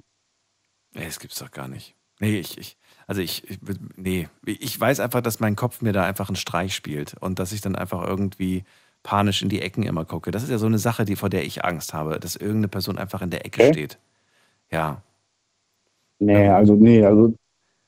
Nee, 0.94 1.06
das 1.06 1.20
gibt's 1.20 1.40
doch 1.40 1.50
gar 1.50 1.68
nicht. 1.68 1.96
Nee, 2.20 2.38
ich, 2.38 2.58
ich 2.58 2.78
also 3.08 3.22
ich, 3.22 3.50
ich, 3.50 3.60
nee, 3.98 4.30
ich 4.46 4.80
weiß 4.80 5.00
einfach, 5.02 5.22
dass 5.22 5.40
mein 5.40 5.56
Kopf 5.58 5.82
mir 5.82 5.92
da 5.92 6.06
einfach 6.06 6.30
einen 6.30 6.36
Streich 6.38 6.74
spielt 6.74 7.16
und 7.20 7.40
dass 7.40 7.52
ich 7.52 7.62
dann 7.62 7.76
einfach 7.76 8.08
irgendwie 8.08 8.64
panisch 9.04 9.42
in 9.42 9.50
die 9.50 9.62
Ecken 9.62 9.84
immer 9.84 10.06
gucke. 10.06 10.32
Das 10.32 10.44
ist 10.44 10.50
ja 10.50 10.58
so 10.58 10.68
eine 10.68 10.78
Sache, 10.78 11.04
die, 11.04 11.16
vor 11.16 11.30
der 11.30 11.44
ich 11.44 11.66
Angst 11.66 11.94
habe, 11.94 12.20
dass 12.20 12.36
irgendeine 12.36 12.68
Person 12.70 12.98
einfach 12.98 13.22
in 13.22 13.32
der 13.32 13.46
Ecke 13.46 13.64
Okay. 13.64 13.74
steht. 13.74 14.00
Ja. 14.72 15.02
Nee, 16.22 16.48
also, 16.50 16.76
nee, 16.76 17.04
also, 17.04 17.34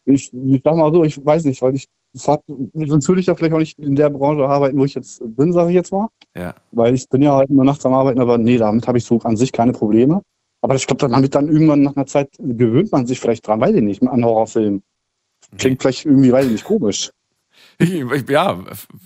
ich, 0.05 0.33
ich 0.33 0.61
sag 0.63 0.75
mal 0.75 0.91
so, 0.91 1.03
ich 1.03 1.23
weiß 1.23 1.45
nicht, 1.45 1.61
weil 1.61 1.75
ich, 1.75 1.87
hat, 2.27 2.41
sonst 2.73 3.07
würde 3.07 3.21
ich 3.21 3.27
ja 3.27 3.35
vielleicht 3.35 3.53
auch 3.53 3.59
nicht 3.59 3.77
in 3.77 3.95
der 3.95 4.09
Branche 4.09 4.47
arbeiten, 4.47 4.77
wo 4.77 4.85
ich 4.85 4.95
jetzt 4.95 5.21
bin, 5.23 5.53
sage 5.53 5.69
ich 5.69 5.75
jetzt 5.75 5.91
mal. 5.91 6.07
Ja. 6.35 6.55
Weil 6.71 6.95
ich 6.95 7.07
bin 7.07 7.21
ja 7.21 7.35
halt 7.35 7.49
nur 7.51 7.63
nachts 7.63 7.85
am 7.85 7.93
Arbeiten, 7.93 8.19
aber 8.19 8.37
nee, 8.37 8.57
damit 8.57 8.87
habe 8.87 8.97
ich 8.97 9.05
so 9.05 9.19
an 9.19 9.37
sich 9.37 9.51
keine 9.51 9.71
Probleme. 9.71 10.21
Aber 10.61 10.75
ich 10.75 10.87
glaube, 10.87 11.07
damit 11.07 11.35
dann 11.35 11.47
irgendwann 11.47 11.83
nach 11.83 11.95
einer 11.95 12.05
Zeit 12.07 12.29
gewöhnt 12.39 12.91
man 12.91 13.05
sich 13.05 13.19
vielleicht 13.19 13.45
dran, 13.45 13.61
weiß 13.61 13.75
ich 13.75 13.81
nicht, 13.83 14.01
an 14.01 14.25
Horrorfilmen. 14.25 14.81
Klingt 15.57 15.81
vielleicht 15.81 16.05
irgendwie, 16.05 16.31
weiß 16.31 16.45
ich 16.45 16.53
nicht, 16.53 16.63
komisch. 16.63 17.11
Ich, 17.79 17.91
ich, 17.93 18.29
ja, 18.29 18.63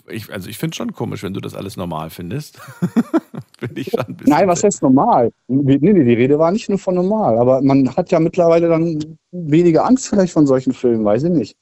ich, 0.07 0.31
also 0.31 0.49
ich 0.49 0.57
finde 0.57 0.75
schon 0.75 0.93
komisch, 0.93 1.23
wenn 1.23 1.33
du 1.33 1.39
das 1.41 1.55
alles 1.55 1.77
normal 1.77 2.09
findest. 2.09 2.59
finde. 3.59 4.23
Nein, 4.25 4.47
was 4.47 4.63
heißt 4.63 4.81
normal? 4.81 5.31
Nee, 5.47 5.77
nee, 5.81 5.93
die 6.03 6.13
Rede 6.13 6.37
war 6.37 6.51
nicht 6.51 6.69
nur 6.69 6.77
von 6.77 6.95
normal, 6.95 7.37
aber 7.37 7.61
man 7.61 7.95
hat 7.95 8.11
ja 8.11 8.19
mittlerweile 8.19 8.67
dann 8.69 9.17
weniger 9.31 9.85
Angst 9.85 10.07
vielleicht 10.09 10.33
von 10.33 10.45
solchen 10.47 10.73
Filmen, 10.73 11.03
weiß 11.05 11.23
ich 11.23 11.31
nicht. 11.31 11.57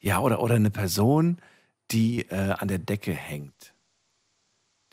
Ja, 0.00 0.20
oder, 0.20 0.42
oder 0.42 0.56
eine 0.56 0.70
Person, 0.70 1.38
die 1.90 2.22
äh, 2.28 2.54
an 2.58 2.68
der 2.68 2.78
Decke 2.78 3.12
hängt. 3.12 3.74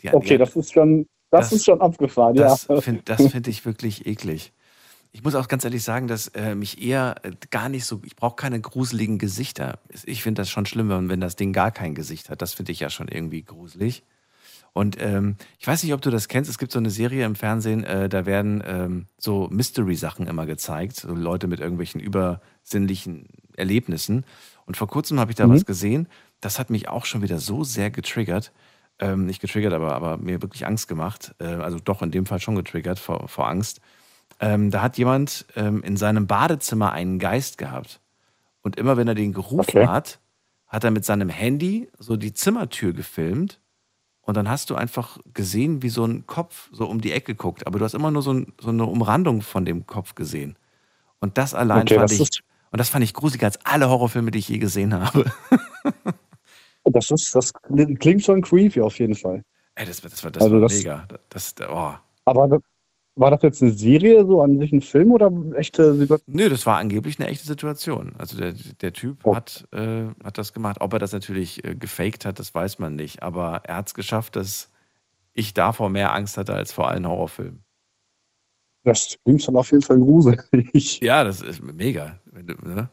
Die 0.02 0.14
Okay, 0.14 0.30
die- 0.30 0.38
das 0.38 0.56
ist 0.56 0.72
schon, 0.74 1.08
das, 1.30 1.50
Das- 1.50 1.54
ist 1.54 1.66
schon 1.66 1.82
abgefahren, 1.82 2.36
Das 2.36 2.68
ja. 2.68 2.82
finde 2.82 3.02
das 3.06 3.26
find 3.28 3.48
ich 3.48 3.66
wirklich 3.66 4.06
eklig. 4.06 4.54
Ich 5.14 5.24
muss 5.24 5.36
auch 5.36 5.48
ganz 5.50 5.66
ehrlich 5.66 5.84
sagen, 5.84 6.08
dass 6.08 6.30
äh, 6.30 6.56
mich 6.56 6.82
eher 6.82 7.16
äh, 7.24 7.32
gar 7.50 7.68
nicht 7.68 7.86
so, 7.86 8.02
ich 8.06 8.16
brauche 8.16 8.38
keine 8.38 8.62
gruseligen 8.62 9.18
Gesichter. 9.18 9.80
Ich 10.06 10.24
finde 10.24 10.42
das 10.42 10.50
schon 10.50 10.66
schlimm, 10.66 11.10
wenn, 11.10 11.20
das 11.20 11.36
Ding 11.36 11.52
gar 11.52 11.72
kein 11.72 11.96
Gesicht 11.96 12.30
hat. 12.30 12.42
Das 12.42 12.54
finde 12.54 12.72
ich 12.72 12.80
ja 12.80 12.90
schon 12.90 13.10
irgendwie 13.10 13.44
gruselig. 13.44 14.04
Und 14.74 14.96
ähm, 15.02 15.36
ich 15.60 15.68
weiß 15.68 15.84
nicht, 15.84 15.94
ob 15.94 16.02
du 16.02 16.12
das 16.12 16.30
kennst. 16.30 16.50
Es 16.50 16.58
gibt 16.58 16.72
so 16.72 16.80
eine 16.80 16.90
Serie 16.90 17.26
im 17.26 17.36
Fernsehen, 17.36 17.84
äh, 17.84 18.08
da 18.08 18.26
werden 18.26 18.64
ähm, 18.66 19.08
so 19.18 19.50
Mystery-Sachen 19.52 20.28
immer 20.28 20.46
gezeigt. 20.46 20.96
So 20.96 21.14
Leute 21.14 21.48
mit 21.48 21.60
irgendwelchen 21.60 22.00
übersinnlichen 22.00 23.28
Erlebnissen. 23.58 24.26
Und 24.66 24.78
vor 24.78 24.88
kurzem 24.88 25.20
habe 25.20 25.32
ich 25.32 25.36
da 25.36 25.46
Mhm. 25.46 25.54
was 25.54 25.66
gesehen. 25.66 26.08
Das 26.40 26.58
hat 26.58 26.70
mich 26.70 26.88
auch 26.88 27.04
schon 27.04 27.22
wieder 27.22 27.40
so 27.40 27.66
sehr 27.66 27.92
getriggert. 27.92 28.54
Ähm, 29.00 29.26
nicht 29.26 29.42
getriggert, 29.42 29.74
aber, 29.74 29.94
aber 29.94 30.18
mir 30.18 30.42
wirklich 30.42 30.66
Angst 30.66 30.88
gemacht. 30.88 31.36
Äh, 31.40 31.46
also 31.48 31.80
doch 31.80 32.02
in 32.02 32.12
dem 32.12 32.26
Fall 32.26 32.40
schon 32.40 32.56
getriggert 32.56 32.98
vor, 32.98 33.28
vor 33.28 33.50
Angst. 33.50 33.82
Ähm, 34.42 34.72
da 34.72 34.82
hat 34.82 34.98
jemand 34.98 35.46
ähm, 35.56 35.82
in 35.84 35.96
seinem 35.96 36.28
Badezimmer 36.28 36.92
einen 36.92 37.20
Geist 37.20 37.58
gehabt. 37.58 38.02
Und 38.64 38.76
immer 38.76 38.98
wenn 38.98 39.08
er 39.08 39.16
den 39.16 39.34
gerufen 39.34 39.78
Okay. 39.78 39.88
hat, 39.88 40.20
hat 40.68 40.84
er 40.84 40.92
mit 40.92 41.06
seinem 41.06 41.30
Handy 41.30 41.90
so 42.00 42.18
die 42.18 42.34
Zimmertür 42.34 42.92
gefilmt. 42.94 43.60
Und 44.24 44.36
dann 44.38 44.50
hast 44.50 44.70
du 44.70 44.76
einfach 44.76 45.18
gesehen, 45.34 45.82
wie 45.84 45.90
so 45.90 46.06
ein 46.06 46.26
Kopf 46.28 46.70
so 46.72 46.86
um 46.88 47.02
die 47.02 47.12
Ecke 47.12 47.36
guckt. 47.36 47.66
Aber 47.68 47.80
du 47.80 47.86
hast 47.86 47.94
immer 47.94 48.12
nur 48.12 48.22
so, 48.22 48.34
ein, 48.34 48.54
so 48.60 48.70
eine 48.70 48.86
Umrandung 48.86 49.42
von 49.42 49.64
dem 49.66 49.86
Kopf 49.88 50.16
gesehen. 50.16 50.58
Und 51.20 51.38
das 51.38 51.54
allein 51.54 51.84
Okay, 51.84 51.96
fand 51.96 52.12
das 52.12 52.20
ich. 52.20 52.42
Und 52.72 52.80
das 52.80 52.90
fand 52.90 53.04
ich 53.04 53.14
gruseliger 53.14 53.46
als 53.48 53.64
alle 53.66 53.90
Horrorfilme, 53.90 54.32
die 54.32 54.40
ich 54.40 54.50
je 54.50 54.58
gesehen 54.58 54.94
habe. 55.00 55.26
Das 56.84 57.12
ist, 57.12 57.36
das 57.36 57.54
klingt 58.00 58.24
schon 58.24 58.42
creepy 58.42 58.82
auf 58.82 58.98
jeden 58.98 59.14
Fall. 59.14 59.44
Ey, 59.76 59.86
das, 59.86 60.02
das, 60.02 60.24
war, 60.24 60.32
das 60.32 60.42
Also 60.42 60.56
war 60.56 60.62
das- 60.62 60.74
mega. 60.78 61.08
Das, 61.30 61.54
oh. 61.70 61.94
Aber 62.26 62.48
das- 62.48 62.62
war 63.16 63.32
das 63.32 63.42
jetzt 63.44 63.62
eine 63.62 63.72
Serie, 63.72 64.26
so 64.26 64.42
an 64.42 64.60
sich 64.60 64.72
ein 64.72 64.82
Film 64.82 65.12
oder 65.12 65.32
echte 65.56 65.94
Situation? 65.96 66.36
Nö, 66.36 66.50
das 66.50 66.66
war 66.66 66.78
angeblich 66.78 67.20
eine 67.20 67.30
echte 67.30 67.46
Situation. 67.46 68.14
Also 68.18 68.38
der, 68.38 68.54
der 68.82 68.94
Typ 68.94 69.20
Oh. 69.26 69.36
hat, 69.36 69.68
äh, 69.72 70.06
hat 70.24 70.38
das 70.38 70.54
gemacht. 70.54 70.78
Ob 70.80 70.94
er 70.94 71.00
das 71.00 71.12
natürlich 71.12 71.64
äh, 71.64 71.76
gefaked 71.76 72.26
hat, 72.26 72.40
das 72.40 72.54
weiß 72.54 72.80
man 72.80 72.96
nicht. 72.96 73.22
Aber 73.24 73.62
er 73.66 73.78
hat 73.78 73.88
es 73.88 73.94
geschafft, 73.94 74.36
dass 74.36 74.70
ich 75.34 75.54
davor 75.54 75.90
mehr 75.90 76.14
Angst 76.14 76.38
hatte 76.38 76.54
als 76.54 76.72
vor 76.74 76.90
allen 76.90 77.08
Horrorfilmen. 77.08 77.64
Das 78.84 79.16
klingt 79.24 79.44
schon 79.44 79.56
auf 79.56 79.70
jeden 79.72 79.84
Fall 79.84 80.00
gruselig. 80.00 81.00
Ja, 81.02 81.24
das 81.24 81.42
ist 81.42 81.62
mega. 81.62 82.20
Ne? 82.32 82.90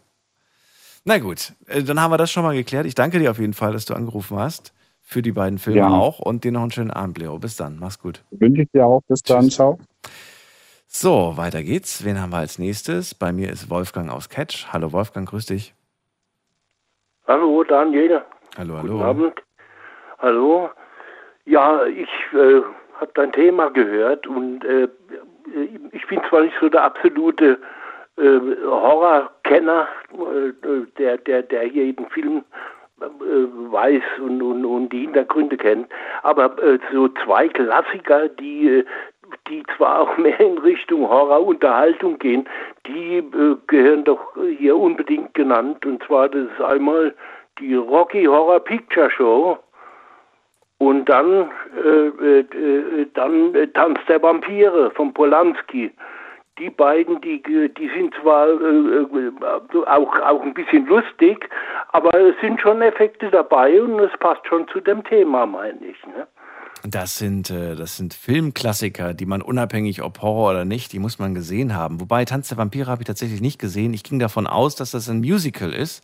Na 1.05 1.19
gut, 1.19 1.55
äh, 1.66 1.82
dann 1.82 2.01
haben 2.01 2.11
wir 2.11 2.19
das 2.19 2.31
schon 2.31 2.43
mal 2.43 2.55
geklärt. 2.55 2.86
Ich 2.86 2.95
danke 2.95 3.19
dir 3.19 3.31
auf 3.31 3.39
jeden 3.39 3.55
Fall, 3.55 3.73
dass 3.73 3.86
du 3.86 3.95
angerufen 3.95 4.39
hast. 4.39 4.73
Für 5.11 5.23
die 5.23 5.33
beiden 5.33 5.59
Filme 5.59 5.79
Ja. 5.79 5.89
auch. 5.89 6.19
Und 6.19 6.45
dir 6.45 6.53
noch 6.53 6.61
einen 6.61 6.71
schönen 6.71 6.91
Abend, 6.91 7.17
Leo. 7.17 7.39
Bis 7.39 7.57
dann. 7.57 7.79
Mach's 7.81 7.99
gut. 7.99 8.23
Wünsche 8.31 8.61
ich 8.61 8.69
dir 8.73 8.85
auch. 8.85 9.01
Bis 9.09 9.23
dann. 9.23 9.49
Ciao. 9.49 9.79
So, 10.87 11.33
weiter 11.39 11.63
geht's. 11.63 12.05
Wen 12.05 12.21
haben 12.21 12.29
wir 12.29 12.37
als 12.37 12.59
nächstes? 12.59 13.15
Bei 13.15 13.33
mir 13.33 13.49
ist 13.51 13.71
Wolfgang 13.71 14.11
aus 14.11 14.29
Catch. 14.29 14.67
Hallo 14.71 14.93
Wolfgang, 14.93 15.27
grüß 15.27 15.47
dich. 15.47 15.75
Hallo, 17.27 17.65
Daniel. 17.65 18.21
Hallo, 18.59 18.75
Guten 18.83 18.89
hallo. 19.01 19.03
Abend. 19.03 19.43
Hallo. 20.19 20.71
Ja, 21.47 21.87
ich 21.87 22.11
äh, 22.35 22.61
habe 23.01 23.11
dein 23.15 23.33
Thema 23.33 23.71
gehört 23.71 24.27
und 24.27 24.63
äh, 24.67 24.89
ich 25.93 26.07
bin 26.09 26.21
zwar 26.29 26.43
nicht 26.43 26.57
so 26.61 26.69
der 26.69 26.85
absolute 26.85 27.59
äh, 28.19 28.39
Horrorkenner, 28.67 29.89
äh, 30.13 30.87
der, 30.99 31.17
der, 31.17 31.43
der 31.45 31.63
hier 31.63 31.87
jeden 31.87 32.11
Film 32.11 32.45
weiß 33.01 34.03
und, 34.20 34.43
und, 34.43 34.65
und 34.65 34.93
die 34.93 35.03
Hintergründe 35.03 35.57
kennt, 35.57 35.89
aber 36.23 36.61
äh, 36.62 36.79
so 36.93 37.09
zwei 37.25 37.49
Klassiker, 37.49 38.29
die, 38.29 38.69
äh, 38.69 38.85
die 39.49 39.62
zwar 39.77 40.01
auch 40.01 40.16
mehr 40.16 40.39
in 40.41 40.59
Richtung 40.59 41.09
Horror-Unterhaltung 41.09 42.19
gehen, 42.19 42.49
die 42.87 43.19
äh, 43.19 43.57
gehören 43.66 44.05
doch 44.05 44.20
hier 44.59 44.77
unbedingt 44.77 45.35
genannt. 45.35 45.85
Und 45.87 46.03
zwar 46.05 46.29
das 46.29 46.47
ist 46.51 46.61
einmal 46.61 47.15
die 47.59 47.75
Rocky 47.75 48.25
Horror 48.25 48.61
Picture 48.61 49.11
Show 49.11 49.59
und 50.79 51.09
dann, 51.09 51.51
äh, 51.85 52.09
äh, 52.09 53.07
dann 53.15 53.55
äh, 53.55 53.66
Tanz 53.69 53.99
der 54.09 54.23
Vampire 54.23 54.91
von 54.93 55.12
Polanski. 55.12 55.91
Die 56.59 56.71
beiden, 56.71 57.21
die, 57.21 57.43
die 57.43 57.91
sind 57.97 58.15
zwar 58.21 58.49
äh, 58.49 58.53
äh, 58.53 59.87
auch, 59.87 60.21
auch 60.21 60.43
ein 60.43 60.55
bisschen 60.55 60.87
lustig, 60.87 61.49
aber 61.93 62.13
es 62.19 62.35
sind 62.41 62.61
schon 62.61 62.83
Effekte 62.83 63.31
dabei 63.31 63.81
und 63.81 63.99
es 64.01 64.11
passt 64.19 64.47
schon 64.47 64.67
zu 64.69 64.81
dem 64.81 65.05
Thema, 65.05 65.47
meine 65.47 65.79
ich. 65.87 66.07
Ne? 66.07 66.27
Das 66.85 67.19
sind, 67.19 67.51
äh, 67.51 67.75
das 67.75 67.97
sind 67.97 68.15
Filmklassiker, 68.15 69.15
die 69.15 69.27
man 69.27 69.43
unabhängig, 69.43 70.03
ob 70.03 70.23
Horror 70.23 70.51
oder 70.51 70.65
nicht, 70.65 70.93
die 70.93 70.99
muss 70.99 71.19
man 71.19 71.35
gesehen 71.35 71.77
haben. 71.77 72.01
Wobei 72.01 72.25
Tanz 72.25 72.49
der 72.49 72.59
Vampire 72.59 72.87
habe 72.87 73.03
ich 73.03 73.07
tatsächlich 73.07 73.41
nicht 73.41 73.59
gesehen. 73.59 73.95
Ich 73.95 74.05
ging 74.05 74.19
davon 74.19 74.47
aus, 74.47 74.77
dass 74.77 74.93
das 74.93 75.09
ein 75.09 75.19
Musical 75.19 75.73
ist. 75.73 76.03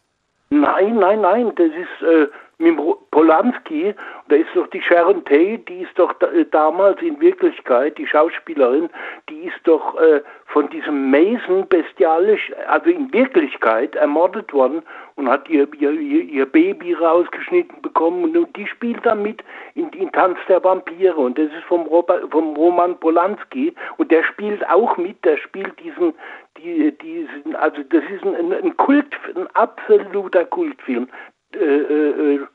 Nein, 0.50 0.96
nein, 0.96 1.20
nein, 1.20 1.52
das 1.56 1.66
ist 1.66 2.06
äh, 2.06 2.28
mit 2.58 2.76
Polanski, 3.10 3.94
da 4.28 4.36
ist 4.36 4.48
doch 4.54 4.66
die 4.68 4.80
Sharon 4.80 5.24
Tate, 5.24 5.58
die 5.68 5.82
ist 5.82 5.98
doch 5.98 6.12
da, 6.14 6.28
äh, 6.28 6.44
damals 6.50 7.00
in 7.02 7.20
Wirklichkeit, 7.20 7.98
die 7.98 8.06
Schauspielerin, 8.06 8.88
die 9.28 9.44
ist 9.44 9.60
doch 9.64 10.00
äh, 10.00 10.20
von 10.46 10.68
diesem 10.70 11.10
Mason 11.10 11.66
bestialisch, 11.68 12.52
also 12.68 12.90
in 12.90 13.12
Wirklichkeit 13.12 13.96
ermordet 13.96 14.52
worden 14.52 14.82
und 15.16 15.28
hat 15.28 15.48
ihr, 15.48 15.68
ihr, 15.78 15.92
ihr, 15.92 16.46
Baby 16.46 16.94
rausgeschnitten 16.94 17.82
bekommen 17.82 18.36
und 18.36 18.56
die 18.56 18.66
spielt 18.66 19.04
dann 19.04 19.22
mit 19.22 19.42
in, 19.74 19.88
in 19.90 20.10
Tanz 20.12 20.38
der 20.48 20.62
Vampire 20.62 21.16
und 21.16 21.38
das 21.38 21.46
ist 21.46 21.64
vom, 21.68 21.82
Robert, 21.82 22.30
vom 22.30 22.56
Roman 22.56 22.98
Polanski 22.98 23.74
und 23.96 24.10
der 24.10 24.24
spielt 24.24 24.68
auch 24.68 24.96
mit, 24.96 25.24
der 25.24 25.36
spielt 25.38 25.78
diesen, 25.80 26.14
die, 26.58 26.92
diesen 26.98 27.56
also 27.56 27.82
das 27.90 28.02
ist 28.04 28.24
ein, 28.24 28.52
ein 28.52 28.76
Kult, 28.76 29.14
ein 29.34 29.46
absoluter 29.54 30.44
Kultfilm, 30.44 31.08
äh, 31.56 31.64
äh, 31.64 32.34
äh, 32.36 32.46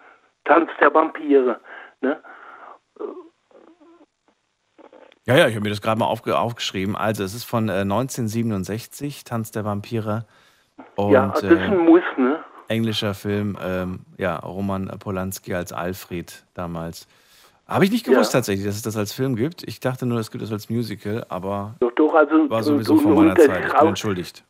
Tanz 0.46 0.70
der 0.80 0.94
Vampire. 0.94 1.60
Ne? 2.02 2.22
Ja, 5.26 5.36
ja, 5.38 5.48
ich 5.48 5.54
habe 5.56 5.64
mir 5.64 5.70
das 5.70 5.82
gerade 5.82 6.00
mal 6.00 6.06
aufge 6.08 6.38
aufgeschrieben. 6.38 6.96
Also, 6.96 7.24
es 7.24 7.34
ist 7.36 7.44
von 7.44 7.70
äh, 7.70 7.82
1967, 7.82 9.24
Tanz 9.24 9.52
der 9.52 9.64
Vampire. 9.66 10.26
Und, 10.96 11.12
ja, 11.12 11.28
das 11.28 11.44
ist 11.44 11.52
äh, 11.52 11.56
ein 11.66 11.78
Muss, 11.86 12.02
ne? 12.18 12.44
englischer 12.68 13.14
Film, 13.14 13.58
ähm, 13.62 14.02
ja, 14.18 14.38
Roman 14.38 14.88
Polanski 15.00 15.54
als 15.54 15.74
Alfred 15.74 16.46
damals. 16.54 17.08
Habe 17.68 17.86
ich 17.86 17.92
nicht 17.92 18.06
gewusst 18.06 18.34
Ja. 18.34 18.40
tatsächlich, 18.40 18.66
dass 18.66 18.76
es 18.76 18.82
das 18.82 18.98
als 18.98 19.14
Film 19.14 19.36
gibt. 19.36 19.64
Ich 19.68 19.80
dachte 19.80 20.06
nur, 20.08 20.20
es 20.20 20.32
gibt 20.32 20.44
es 20.44 20.52
als 20.52 20.70
Musical, 20.70 21.26
aber 21.30 21.76
Doch, 21.80 21.92
doch, 21.92 22.14
also 22.16 22.50
war 22.50 22.64
sowieso 22.64 22.94
und- 22.94 23.02
vor 23.02 23.12
und 23.12 23.18
meiner 23.18 23.36
das 23.36 23.46
Zeit. 23.46 23.66
Ich 23.68 23.74
bin 23.74 23.88
entschuldigt. 23.88 24.44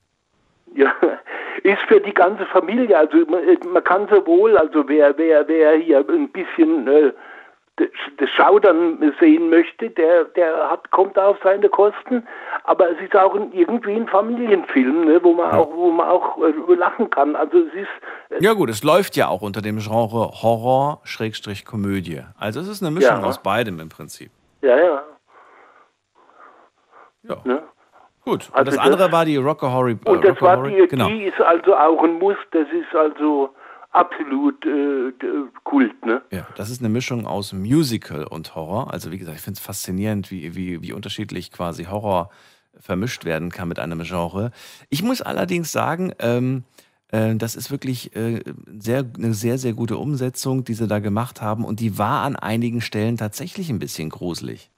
Ja, 0.76 0.94
ist 1.64 1.82
für 1.88 2.00
die 2.00 2.14
ganze 2.14 2.46
Familie. 2.48 2.98
Also 2.98 3.18
man, 3.28 3.42
man 3.72 3.84
kann 3.84 4.08
sowohl, 4.10 4.58
also 4.58 4.88
wer, 4.88 5.18
wer, 5.18 5.48
wer 5.48 5.74
hier 5.78 6.06
ein 6.10 6.30
bisschen 6.30 6.88
äh, 6.88 7.12
das 8.18 8.30
Schaudern 8.32 9.14
sehen 9.22 9.50
möchte, 9.50 9.90
der, 9.92 10.26
der 10.26 10.70
hat, 10.70 10.92
kommt 10.92 11.18
auf 11.18 11.38
seine 11.42 11.70
Kosten. 11.70 12.28
Aber 12.66 12.92
es 12.92 13.00
ist 13.00 13.16
auch 13.16 13.34
irgendwie 13.36 13.94
ein 13.96 14.08
Familienfilm, 14.10 15.06
ne, 15.06 15.24
wo 15.24 15.34
man 15.34 15.52
auch, 15.52 15.72
wo 15.74 15.90
man 15.92 16.10
auch 16.10 16.38
äh, 16.44 16.74
lachen 16.76 17.10
kann. 17.10 17.38
Also 17.38 17.60
es 17.60 17.74
ist 17.74 18.42
Ja 18.44 18.54
gut, 18.54 18.70
es 18.70 18.84
läuft 18.84 19.16
ja 19.16 19.30
auch 19.30 19.42
unter 19.42 19.62
dem 19.62 19.78
Genre 19.80 20.30
Horror-Komödie. 20.44 22.22
Also 22.38 22.60
es 22.60 22.68
ist 22.68 22.82
eine 22.84 22.92
Mischung 22.92 23.22
Ja. 23.22 23.24
aus 23.26 23.42
beidem 23.42 23.80
im 23.80 23.88
Prinzip. 23.90 24.30
ja, 24.62 24.78
ja. 24.78 25.04
Ja. 27.24 27.36
Ne? 27.44 27.62
Gut. 28.30 28.50
Also 28.54 28.72
das 28.72 28.80
andere 28.80 29.12
war 29.12 29.26
die 29.26 29.38
Rocker 29.38 29.72
Horror. 29.72 29.90
Äh, 29.90 29.98
Und 30.06 30.24
das 30.24 30.32
Rocker 30.34 30.42
war 30.46 30.58
Horror- 30.58 30.70
die, 30.70 30.88
genau. 30.88 31.08
die 31.10 31.24
ist 31.24 31.40
also 31.42 31.76
auch 31.76 32.04
ein 32.04 32.20
Muss, 32.20 32.38
das 32.52 32.68
ist 32.72 32.96
also 32.96 33.50
absolut 33.92 34.64
äh, 34.66 35.12
d- 35.12 35.50
Kult, 35.64 36.06
ne? 36.06 36.22
Ja, 36.32 36.46
das 36.56 36.70
ist 36.70 36.80
eine 36.82 36.90
Mischung 36.90 37.26
aus 37.26 37.54
Musical 37.54 38.26
und 38.26 38.54
Horror. 38.56 38.94
Also 38.94 39.12
wie 39.12 39.18
gesagt, 39.18 39.38
ich 39.38 39.44
finde 39.44 39.58
es 39.58 39.66
faszinierend, 39.66 40.30
wie, 40.30 40.56
wie, 40.56 40.82
wie 40.84 40.94
unterschiedlich 40.94 41.52
quasi 41.52 41.86
Horror 41.86 42.30
vermischt 42.80 43.26
werden 43.26 43.50
kann 43.50 43.68
mit 43.68 43.80
einem 43.80 44.04
Genre. 44.04 44.52
Ich 44.90 45.02
muss 45.02 45.22
allerdings 45.24 45.72
sagen, 45.72 46.14
ähm, 46.20 46.64
äh, 47.12 47.34
das 47.36 47.56
ist 47.56 47.72
wirklich 47.72 48.16
äh, 48.16 48.42
sehr, 48.78 49.04
eine 49.18 49.34
sehr, 49.34 49.58
sehr 49.58 49.74
gute 49.74 49.98
Umsetzung, 49.98 50.64
die 50.66 50.76
sie 50.76 50.88
da 50.88 51.00
gemacht 51.00 51.42
haben. 51.42 51.66
Und 51.66 51.80
die 51.80 51.98
war 51.98 52.22
an 52.24 52.36
einigen 52.36 52.82
Stellen 52.82 53.18
tatsächlich 53.18 53.72
ein 53.72 53.80
bisschen 53.80 54.10
gruselig. 54.10 54.70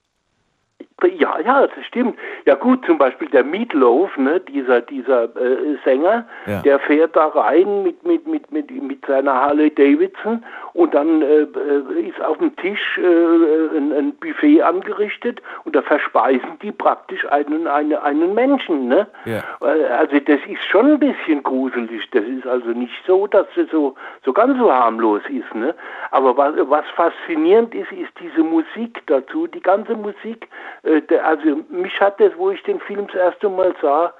Ja, 1.19 1.39
ja, 1.39 1.67
das 1.67 1.85
stimmt. 1.87 2.15
Ja 2.45 2.55
gut, 2.55 2.85
zum 2.85 2.97
Beispiel 2.97 3.27
der 3.29 3.43
Meatloaf, 3.43 4.17
ne, 4.17 4.39
dieser, 4.39 4.81
dieser 4.81 5.23
äh, 5.35 5.77
Sänger, 5.85 6.25
Ja. 6.47 6.61
der 6.61 6.79
fährt 6.79 7.15
da 7.15 7.27
rein 7.27 7.83
mit, 7.83 8.03
mit, 8.05 8.27
mit, 8.27 8.51
mit, 8.51 8.71
mit 8.71 9.05
seiner 9.05 9.33
Harley 9.33 9.69
Davidson 9.73 10.43
und 10.73 10.93
dann 10.93 11.21
äh, 11.21 11.41
äh, 11.41 12.07
ist 12.07 12.21
auf 12.21 12.37
dem 12.39 12.55
Tisch 12.55 12.97
äh, 12.97 13.77
ein, 13.77 13.91
ein 13.93 14.13
Buffet 14.19 14.61
angerichtet 14.63 15.41
und 15.65 15.75
da 15.75 15.81
verspeisen 15.81 16.57
die 16.61 16.71
praktisch 16.71 17.25
einen, 17.31 17.67
eine, 17.67 18.01
einen 18.03 18.33
Menschen. 18.33 18.87
Ne? 18.87 19.07
Ja. 19.25 19.39
Äh, 19.61 19.85
Also 19.99 20.19
das 20.19 20.39
ist 20.47 20.63
schon 20.65 20.93
ein 20.93 20.99
bisschen 20.99 21.43
gruselig. 21.43 22.09
Das 22.11 22.23
ist 22.23 22.47
also 22.47 22.69
nicht 22.69 22.93
so, 23.05 23.27
dass 23.27 23.45
es 23.55 23.69
so, 23.71 23.95
so 24.25 24.33
ganz 24.33 24.57
so 24.57 24.71
harmlos 24.71 25.21
ist. 25.29 25.53
Ne? 25.53 25.75
Aber 26.11 26.35
was, 26.37 26.53
was 26.69 26.85
faszinierend 26.95 27.75
ist, 27.75 27.91
ist 27.91 28.11
diese 28.19 28.43
Musik 28.43 29.01
dazu. 29.07 29.47
Die 29.47 29.61
ganze 29.61 29.95
Musik, 29.95 30.47
äh, 30.83 31.01
also 31.19 31.59
mich 31.69 31.99
hat 32.01 32.19
das, 32.19 32.30
wo 32.37 32.51
ich 32.51 32.61
den 32.63 32.79
Film 32.79 33.07
das 33.07 33.15
erste 33.15 33.49
Mal 33.49 33.73
sah, 33.81 34.13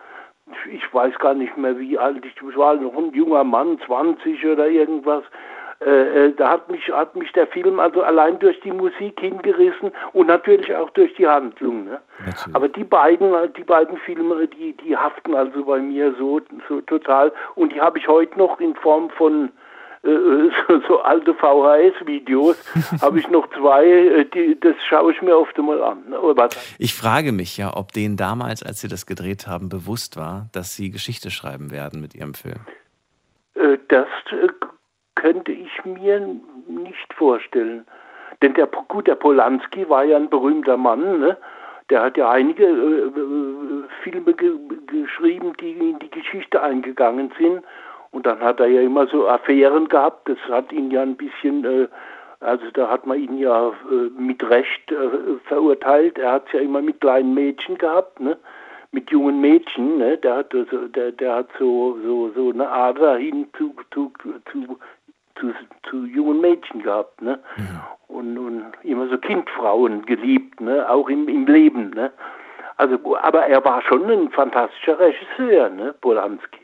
ich 0.72 0.94
weiß 0.94 1.18
gar 1.20 1.34
nicht 1.34 1.56
mehr 1.58 1.78
wie 1.80 1.98
alt, 1.98 2.24
ich 2.26 2.58
war 2.58 2.76
noch 2.76 2.98
ein 2.98 3.14
junger 3.14 3.44
Mann, 3.44 3.80
20 3.86 4.46
oder 4.46 4.68
irgendwas. 4.68 5.24
Äh, 5.84 6.28
äh, 6.28 6.34
da 6.34 6.52
hat 6.52 6.70
mich, 6.70 6.92
hat 6.92 7.16
mich 7.16 7.32
der 7.32 7.48
Film 7.48 7.80
also 7.80 8.04
allein 8.04 8.38
durch 8.38 8.60
die 8.60 8.72
Musik 8.72 9.20
hingerissen 9.20 9.92
und 10.14 10.28
natürlich 10.28 10.74
auch 10.76 10.92
durch 10.92 11.12
die 11.16 11.28
Handlung. 11.28 11.86
Ne? 11.86 12.00
Aber 12.54 12.70
die 12.70 12.84
beiden, 12.84 13.34
die 13.54 13.64
beiden 13.64 13.98
Filme, 13.98 14.48
die, 14.48 14.74
die 14.74 14.96
haften 14.96 15.34
also 15.34 15.66
bei 15.66 15.80
mir 15.80 16.14
so, 16.20 16.40
so 16.70 16.82
total 16.82 17.32
und 17.56 17.74
die 17.74 17.82
habe 17.82 17.98
ich 17.98 18.08
heute 18.08 18.38
noch 18.38 18.60
in 18.60 18.76
Form 18.76 19.10
von 19.10 19.50
so, 20.04 20.82
so 20.88 21.02
alte 21.02 21.34
VHS-Videos, 21.34 22.58
habe 23.02 23.20
ich 23.20 23.30
noch 23.30 23.48
zwei, 23.50 23.86
äh, 23.86 24.26
die, 24.26 24.60
das 24.60 24.76
schaue 24.88 25.12
ich 25.12 25.22
mir 25.22 25.38
oft 25.38 25.58
mal 25.58 25.82
an. 25.84 26.00
Ich 26.80 26.94
frage 26.94 27.32
mich 27.32 27.58
ja, 27.58 27.76
ob 27.76 27.92
denen 27.92 28.18
damals, 28.18 28.64
als 28.64 28.82
sie 28.82 28.88
das 28.88 29.06
gedreht 29.06 29.48
haben, 29.48 29.70
bewusst 29.70 30.18
war, 30.18 30.48
dass 30.54 30.76
sie 30.76 30.92
Geschichte 30.92 31.30
schreiben 31.32 31.72
werden 31.72 32.02
mit 32.02 32.16
ihrem 32.16 32.34
Film. 32.34 32.62
Äh, 33.56 33.78
Das 33.90 34.08
äh, 34.32 34.48
könnte 35.16 35.52
ich 35.52 35.70
mir 35.86 36.20
nicht 36.68 37.14
vorstellen. 37.16 37.86
Denn 38.42 38.54
der, 38.56 38.66
gut, 38.66 39.08
der 39.08 39.16
Polanski 39.16 39.88
war 39.88 40.04
ja 40.04 40.18
ein 40.18 40.30
berühmter 40.30 40.78
Mann, 40.78 41.20
ne? 41.20 41.38
Der 41.90 42.04
hat 42.04 42.18
ja 42.18 42.32
einige 42.32 42.64
äh, 42.64 42.68
äh, 42.68 43.84
Filme 44.04 44.34
ge 44.34 44.54
geschrieben, 44.88 45.54
die 45.60 45.72
in 45.72 46.00
die 46.00 46.10
Geschichte 46.10 46.62
eingegangen 46.62 47.32
sind. 47.38 47.64
Und 48.12 48.26
dann 48.26 48.40
hat 48.42 48.60
er 48.60 48.68
ja 48.68 48.82
immer 48.82 49.08
so 49.08 49.28
Affären 49.28 49.88
gehabt. 49.88 50.30
Das 50.30 50.38
hat 50.50 50.72
ihn 50.72 50.92
ja 50.92 51.02
ein 51.02 51.16
bisschen, 51.16 51.64
äh, 51.66 51.88
also 52.40 52.70
da 52.74 52.90
hat 52.90 53.06
man 53.06 53.20
ihn 53.20 53.38
ja 53.38 53.70
äh, 53.70 54.10
mit 54.18 54.48
Recht 54.50 54.92
äh, 54.92 55.38
verurteilt. 55.46 56.18
Er 56.18 56.34
hat 56.34 56.48
es 56.48 56.54
ja 56.54 56.60
immer 56.60 56.82
mit 56.82 57.02
kleinen 57.02 57.34
Mädchen 57.34 57.78
gehabt, 57.78 58.20
ne? 58.20 58.38
mit 58.94 59.10
jungen 59.10 59.40
Mädchen, 59.40 60.00
ne? 60.00 60.18
der 60.18 60.36
hat 60.36 60.54
also, 60.54 60.88
der, 60.90 61.14
der 61.14 61.36
hat 61.36 61.48
so 61.58 61.98
so 62.04 62.30
so 62.36 62.50
eine 62.50 62.70
Ader 62.70 63.16
hin 63.16 63.48
zu 63.58 63.74
zu 63.94 64.12
zu 64.52 64.78
zu, 65.42 65.54
zu 65.90 66.06
jungen 66.06 66.40
Mädchen 66.42 66.84
gehabt, 66.84 67.22
ne? 67.22 67.40
Und, 68.08 68.38
und 68.38 68.66
immer 68.84 69.08
so 69.08 69.18
Kindfrauen 69.18 70.06
geliebt, 70.06 70.62
ne? 70.62 70.90
Auch 70.90 71.10
im, 71.10 71.28
im 71.28 71.46
Leben, 71.48 71.92
ne? 71.92 72.12
Also, 72.78 72.98
aber 73.18 73.46
er 73.48 73.64
war 73.64 73.82
schon 73.82 74.10
ein 74.10 74.30
fantastischer 74.32 75.00
Regisseur, 75.00 75.70
ne? 75.70 75.94
Polanski. 76.02 76.61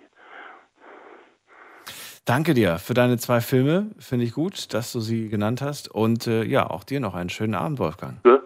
Danke 2.27 2.53
dir 2.53 2.77
für 2.77 2.93
deine 2.93 3.17
zwei 3.17 3.39
Filme. 3.39 3.87
Finde 3.99 4.25
ich 4.25 4.33
gut, 4.33 4.73
dass 4.73 4.91
du 4.91 4.99
sie 4.99 5.29
genannt 5.29 5.61
hast. 5.61 5.89
Und 5.89 6.27
äh, 6.27 6.43
ja, 6.43 6.69
auch 6.69 6.83
dir 6.83 6.99
noch 6.99 7.15
einen 7.15 7.29
schönen 7.29 7.55
Abend, 7.55 7.79
Wolfgang. 7.79 8.17
Ja. 8.25 8.37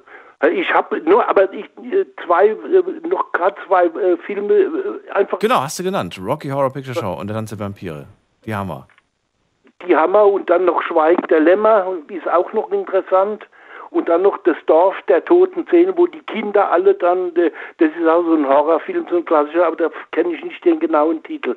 Ich 0.50 0.72
habe 0.72 1.02
nur, 1.02 1.28
aber 1.28 1.52
ich 1.52 1.66
äh, 1.92 2.06
zwei, 2.24 2.50
äh, 2.50 3.08
noch 3.08 3.32
gerade 3.32 3.56
zwei 3.66 3.86
äh, 3.86 4.18
Filme 4.18 4.54
äh, 4.54 5.12
einfach. 5.14 5.40
Genau, 5.40 5.62
hast 5.62 5.80
du 5.80 5.84
genannt. 5.84 6.20
Rocky 6.24 6.50
Horror 6.50 6.72
Picture 6.72 6.96
Show 6.96 7.14
und 7.14 7.28
der 7.28 7.36
Tanz 7.36 7.50
der 7.50 7.60
Vampire. 7.60 8.06
Die 8.46 8.52
wir. 8.52 8.88
Die 9.88 9.96
Hammer 9.96 10.28
und 10.28 10.48
dann 10.48 10.66
noch 10.66 10.84
Schweigen 10.84 11.26
der 11.28 11.40
Lämmer, 11.40 11.88
ist 12.08 12.28
auch 12.28 12.54
noch 12.54 12.72
interessant. 12.72 13.48
Und 13.90 14.08
dann 14.08 14.22
noch 14.22 14.38
das 14.44 14.56
Dorf 14.68 14.96
der 15.10 15.26
toten 15.26 15.66
Seelen, 15.70 15.98
wo 15.98 16.08
die 16.08 16.22
Kinder 16.22 16.72
alle 16.72 16.94
dann, 16.94 17.36
äh, 17.36 17.52
das 17.78 17.90
ist 18.00 18.08
auch 18.08 18.24
so 18.24 18.36
ein 18.36 18.48
Horrorfilm, 18.48 19.08
so 19.10 19.18
ein 19.18 19.26
klassischer, 19.26 19.66
aber 19.66 19.76
da 19.76 19.90
kenne 20.12 20.34
ich 20.34 20.44
nicht 20.44 20.64
den 20.64 20.80
genauen 20.80 21.22
Titel. 21.24 21.56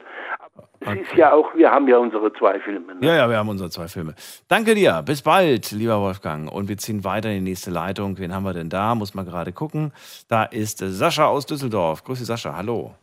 Aber 0.85 1.01
Es 1.01 1.09
ist 1.09 1.17
ja 1.17 1.33
auch, 1.33 1.55
wir 1.55 1.71
haben 1.71 1.89
ja 1.89 1.99
unsere 1.99 2.33
zwei 2.35 2.61
Filme. 2.61 2.95
Ne? 2.95 3.07
Ja, 3.07 3.17
ja, 3.17 3.29
wir 3.31 3.37
haben 3.37 3.49
unsere 3.49 3.71
zwei 3.71 3.89
Filme. 3.89 4.15
Danke 4.49 4.75
dir. 4.75 5.03
Bis 5.05 5.23
bald, 5.23 5.71
lieber 5.73 6.01
Wolfgang. 6.01 6.51
Und 6.53 6.69
wir 6.69 6.77
ziehen 6.77 7.05
weiter 7.05 7.31
in 7.31 7.45
die 7.45 7.51
nächste 7.51 7.71
Leitung. 7.71 8.19
Wen 8.19 8.35
haben 8.35 8.45
wir 8.45 8.53
denn 8.53 8.69
da? 8.71 8.95
Muss 8.95 9.15
man 9.15 9.25
gerade 9.25 9.53
gucken. 9.53 9.93
Da 10.29 10.45
ist 10.45 10.79
Sascha 10.79 11.27
aus 11.27 11.47
Düsseldorf. 11.47 12.05
Grüße, 12.05 12.25
Sascha. 12.25 12.57
Hallo. 12.57 12.95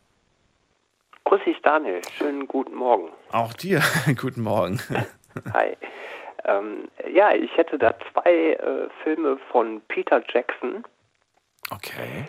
Grüß 1.24 1.40
dich, 1.44 1.60
Daniel. 1.62 2.00
Schönen 2.18 2.46
guten 2.46 2.74
Morgen. 2.74 3.08
Auch 3.30 3.52
dir. 3.54 3.80
Guten 4.20 4.42
Morgen. 4.42 4.80
Hi. 5.54 5.76
Ähm, 6.44 6.88
ja, 7.14 7.32
ich 7.32 7.56
hätte 7.56 7.78
da 7.78 7.94
zwei 8.12 8.52
äh, 8.54 8.88
Filme 9.02 9.38
von 9.50 9.80
Peter 9.88 10.22
Jackson. 10.32 10.84
Okay. 11.70 12.26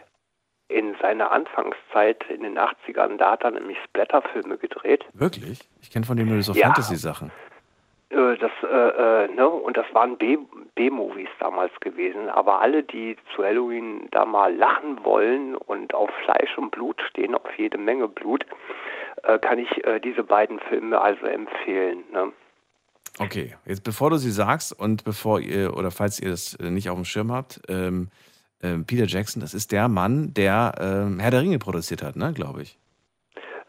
In 0.74 0.96
seiner 1.02 1.32
Anfangszeit 1.32 2.24
in 2.30 2.42
den 2.42 2.58
80ern, 2.58 3.18
da 3.18 3.32
hat 3.32 3.44
er 3.44 3.52
nämlich 3.52 3.78
Splatterfilme 3.86 4.58
gedreht. 4.58 5.06
Wirklich? 5.14 5.60
Ich 5.82 5.92
kenne 5.92 6.06
von 6.06 6.18
dem 6.18 6.28
nur 6.30 6.42
so 6.42 6.54
Ja. 6.54 6.68
Fantasy-Sachen. 6.68 7.32
Äh, 8.10 8.38
das, 8.38 8.52
äh, 8.64 9.26
äh, 9.26 9.28
ne, 9.36 9.48
und 9.48 9.78
das 9.78 9.86
waren 9.94 10.18
B- 10.18 10.38
B-Movies 10.76 11.30
damals 11.40 11.72
gewesen, 11.80 12.30
aber 12.30 12.62
alle, 12.62 12.84
die 12.84 13.16
zu 13.36 13.44
Halloween 13.44 14.08
da 14.12 14.26
mal 14.26 14.56
lachen 14.56 15.04
wollen 15.04 15.56
und 15.56 15.94
auf 15.94 16.10
Fleisch 16.26 16.58
und 16.58 16.72
Blut 16.72 17.02
stehen, 17.10 17.36
auf 17.36 17.58
jede 17.58 17.78
Menge 17.78 18.08
Blut, 18.08 18.46
äh, 19.24 19.38
kann 19.40 19.60
ich 19.60 19.86
äh, 19.86 20.00
diese 20.00 20.24
beiden 20.24 20.60
Filme 20.60 21.00
also 21.02 21.26
empfehlen. 21.28 22.04
Ne? 22.12 22.32
Okay, 23.20 23.56
jetzt 23.66 23.84
bevor 23.84 24.10
du 24.10 24.18
sie 24.18 24.32
sagst 24.32 24.78
und 24.80 25.04
bevor 25.04 25.40
ihr, 25.40 25.78
oder 25.78 25.92
falls 25.92 26.20
ihr 26.20 26.32
das 26.32 26.56
äh, 26.56 26.72
nicht 26.72 26.90
auf 26.90 26.96
dem 26.96 27.06
Schirm 27.06 27.32
habt, 27.32 27.62
ähm, 27.70 28.10
ähm, 28.64 28.86
Peter 28.86 29.06
Jackson, 29.06 29.42
das 29.42 29.54
ist 29.54 29.72
der 29.72 29.88
Mann, 29.88 30.34
der 30.34 30.74
ähm, 30.80 31.20
Herr 31.20 31.32
der 31.32 31.42
Ringe 31.42 31.60
produziert 31.60 32.02
hat, 32.02 32.16
ne, 32.16 32.34
glaube 32.34 32.64
ich. 32.64 32.78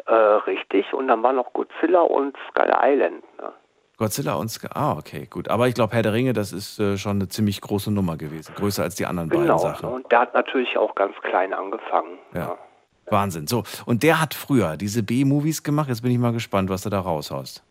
Äh, 0.07 0.13
richtig, 0.15 0.93
und 0.93 1.09
dann 1.09 1.23
war 1.23 1.33
noch 1.33 1.53
Godzilla 1.53 2.01
und 2.01 2.37
Skull 2.51 2.71
Island. 2.83 3.23
Ne? 3.39 3.53
Godzilla 3.97 4.35
und 4.35 4.49
Ska 4.49 4.69
Ah, 4.75 4.97
okay, 4.99 5.27
gut. 5.31 5.49
Aber 5.49 5.69
ich 5.69 5.75
glaube, 5.75 5.95
Herr 5.95 6.03
der 6.03 6.13
Ringe, 6.13 6.33
das 6.33 6.53
ist 6.53 6.79
äh, 6.81 6.97
schon 6.99 7.13
eine 7.17 7.29
ziemlich 7.29 7.61
große 7.61 7.93
Nummer 7.93 8.17
gewesen. 8.17 8.55
Größer 8.55 8.83
als 8.83 8.97
die 8.97 9.07
anderen 9.07 9.31
Genau, 9.31 9.57
beiden 9.57 9.59
Sachen. 9.59 9.89
und 9.89 10.11
der 10.11 10.21
hat 10.21 10.35
natürlich 10.35 10.77
auch 10.77 10.95
ganz 10.95 11.15
klein 11.23 11.53
angefangen. 11.53 12.19
Ja. 12.35 12.59
Wahnsinn. 13.07 13.47
So, 13.47 13.63
und 13.87 14.03
der 14.03 14.21
hat 14.21 14.35
früher 14.35 14.77
diese 14.77 15.03
B-Movies 15.03 15.63
gemacht. 15.63 15.89
Jetzt 15.89 16.03
bin 16.03 16.11
ich 16.11 16.19
mal 16.19 16.33
gespannt, 16.33 16.71
was 16.71 16.83
du 16.83 16.91
da 16.91 17.01
raushaust. 17.01 17.63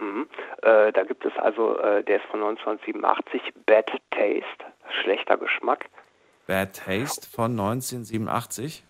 Mhm. 0.00 0.28
Äh, 0.62 0.92
da 0.92 1.02
gibt 1.04 1.24
es 1.24 1.32
also, 1.38 1.78
äh, 1.78 2.02
der 2.04 2.16
ist 2.16 2.26
von 2.30 2.40
1987, 2.40 3.42
Bad 3.66 3.90
Taste, 4.10 4.64
schlechter 5.02 5.36
Geschmack. 5.36 5.86
Bad 6.50 6.74
Taste 6.74 7.28
von 7.30 7.52
1987. 7.52 8.82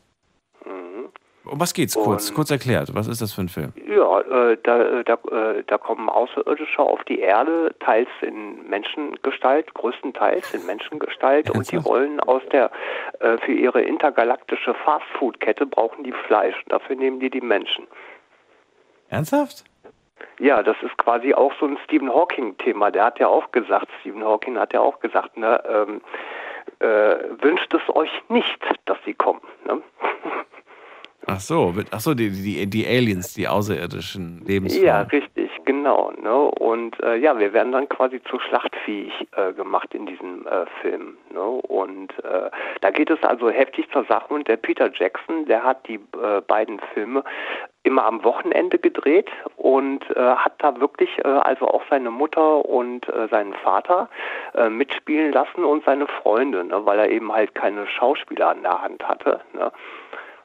Mhm. 0.64 1.10
Um 1.44 1.60
was 1.60 1.74
geht's? 1.74 1.94
Kurz, 1.94 2.30
Und- 2.30 2.34
kurz 2.36 2.50
erklärt. 2.50 2.94
Was 2.94 3.06
ist 3.06 3.20
das 3.20 3.34
für 3.34 3.42
ein 3.42 3.50
Film? 3.50 3.74
Ja, 3.86 4.20
äh, 4.20 4.56
da, 4.62 4.80
äh, 4.82 5.04
da, 5.04 5.18
äh, 5.30 5.62
da 5.66 5.76
kommen 5.76 6.08
Außerirdische 6.08 6.78
auf 6.80 7.04
die 7.04 7.18
Erde, 7.20 7.74
teils 7.80 8.08
in 8.22 8.66
Menschengestalt, 8.66 9.74
größtenteils 9.74 10.54
in 10.54 10.64
Menschengestalt, 10.64 11.50
und 11.50 11.70
die 11.70 11.84
wollen 11.84 12.18
aus 12.20 12.40
der, 12.50 12.70
äh, 13.18 13.36
für 13.44 13.52
ihre 13.52 13.82
intergalaktische 13.82 14.72
Fastfood-Kette 14.72 15.66
brauchen 15.66 16.02
die 16.02 16.14
Fleisch. 16.26 16.56
Dafür 16.68 16.96
nehmen 16.96 17.20
die 17.20 17.28
die 17.28 17.42
Menschen. 17.42 17.86
Ernsthaft? 19.10 19.64
Ja, 20.38 20.62
das 20.62 20.76
ist 20.82 20.96
quasi 20.96 21.34
auch 21.34 21.52
so 21.60 21.66
ein 21.66 21.76
Stephen 21.84 22.08
Hawking-Thema. 22.08 22.90
Der 22.90 23.04
hat 23.04 23.18
ja 23.18 23.28
auch 23.28 23.52
gesagt, 23.52 23.88
Stephen 24.00 24.24
Hawking 24.24 24.58
hat 24.58 24.72
ja 24.72 24.80
auch 24.80 25.00
gesagt, 25.00 25.36
ne, 25.36 25.62
ähm, 25.68 26.00
äh, 26.80 26.86
wünscht 27.42 27.72
es 27.74 27.94
euch 27.94 28.10
nicht, 28.28 28.58
dass 28.84 28.98
sie 29.04 29.14
kommen. 29.14 29.40
Ne? 29.66 29.80
Ach 31.26 31.40
so, 31.40 31.74
ach 31.90 32.00
so, 32.00 32.14
die, 32.14 32.30
die, 32.30 32.66
die 32.66 32.86
Aliens, 32.86 33.34
die 33.34 33.46
außerirdischen 33.46 34.44
Lebensformen. 34.46 34.86
Ja, 34.86 35.02
richtig, 35.02 35.49
Genau, 35.64 36.12
ne? 36.20 36.34
Und 36.34 37.02
äh, 37.02 37.16
ja, 37.16 37.38
wir 37.38 37.52
werden 37.52 37.72
dann 37.72 37.88
quasi 37.88 38.22
zu 38.24 38.38
schlachtfähig 38.38 39.12
äh, 39.36 39.52
gemacht 39.52 39.94
in 39.94 40.06
diesem 40.06 40.46
äh, 40.46 40.66
Film. 40.80 41.16
Ne? 41.32 41.40
Und 41.40 42.12
äh, 42.24 42.50
da 42.80 42.90
geht 42.90 43.10
es 43.10 43.22
also 43.22 43.50
heftig 43.50 43.90
zur 43.90 44.04
Sache. 44.04 44.32
Und 44.32 44.48
der 44.48 44.56
Peter 44.56 44.90
Jackson, 44.92 45.46
der 45.46 45.62
hat 45.62 45.86
die 45.88 45.96
äh, 45.96 46.40
beiden 46.46 46.80
Filme 46.94 47.24
immer 47.82 48.04
am 48.04 48.22
Wochenende 48.24 48.78
gedreht 48.78 49.30
und 49.56 50.04
äh, 50.14 50.20
hat 50.20 50.52
da 50.58 50.78
wirklich 50.80 51.24
also 51.24 51.66
auch 51.66 51.82
seine 51.88 52.10
Mutter 52.10 52.64
und 52.66 53.06
seinen 53.30 53.54
Vater 53.54 54.10
mitspielen 54.68 55.32
lassen 55.32 55.64
und 55.64 55.82
seine 55.84 56.06
Freunde, 56.06 56.64
ne? 56.64 56.84
weil 56.84 56.98
er 56.98 57.08
eben 57.08 57.32
halt 57.32 57.54
keine 57.54 57.86
Schauspieler 57.86 58.50
an 58.50 58.62
der 58.62 58.82
Hand 58.82 59.08
hatte. 59.08 59.40
Ne? 59.54 59.72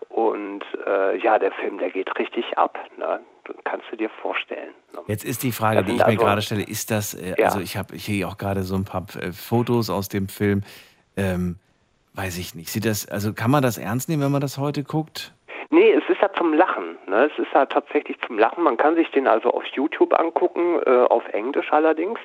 Und 0.08 0.64
äh, 0.88 1.18
ja, 1.18 1.38
der 1.38 1.52
Film, 1.52 1.78
der 1.78 1.90
geht 1.90 2.18
richtig 2.18 2.58
ab. 2.58 2.80
Ne? 2.96 3.20
Kannst 3.64 3.86
du 3.92 3.96
dir 3.98 4.10
vorstellen. 4.22 4.74
Jetzt 5.08 5.24
ist 5.26 5.44
die 5.44 5.52
Frage, 5.52 5.78
Das 5.82 5.86
die 5.86 5.92
ich 5.94 5.98
mir 6.00 6.06
also- 6.06 6.18
gerade 6.20 6.42
stelle, 6.42 6.64
ist 6.64 6.90
das, 6.90 7.14
äh, 7.14 7.36
Ja. 7.38 7.46
also 7.48 7.60
ich 7.60 7.78
habe 7.78 7.96
hier 7.96 8.28
auch 8.28 8.38
gerade 8.38 8.64
so 8.64 8.76
ein 8.76 8.86
paar 8.86 9.06
äh, 9.20 9.32
Fotos 9.32 9.90
aus 9.90 10.10
dem 10.10 10.28
Film, 10.28 10.64
ähm, 11.18 11.58
weiß 12.14 12.38
ich 12.38 12.56
nicht, 12.56 12.70
sieht 12.72 12.86
das, 12.86 13.08
also 13.08 13.34
kann 13.34 13.52
man 13.52 13.62
das 13.62 13.78
ernst 13.78 14.10
nehmen, 14.10 14.24
wenn 14.24 14.32
man 14.32 14.42
das 14.42 14.58
heute 14.58 14.84
guckt? 14.84 15.34
Nee, 15.76 15.92
es 15.92 16.08
ist 16.08 16.22
ja 16.22 16.32
zum 16.32 16.54
Lachen. 16.54 16.98
Ne? 17.06 17.30
Es 17.30 17.38
ist 17.38 17.52
ja 17.54 17.66
tatsächlich 17.66 18.18
zum 18.22 18.40
Lachen. 18.40 18.64
Man 18.64 18.78
kann 18.78 18.96
sich 18.96 19.12
den 19.12 19.28
also 19.28 19.52
auf 19.52 19.66
YouTube 19.66 20.18
angucken, 20.18 20.80
äh, 20.86 20.90
auf 20.90 21.28
Englisch 21.34 21.74
allerdings. 21.74 22.18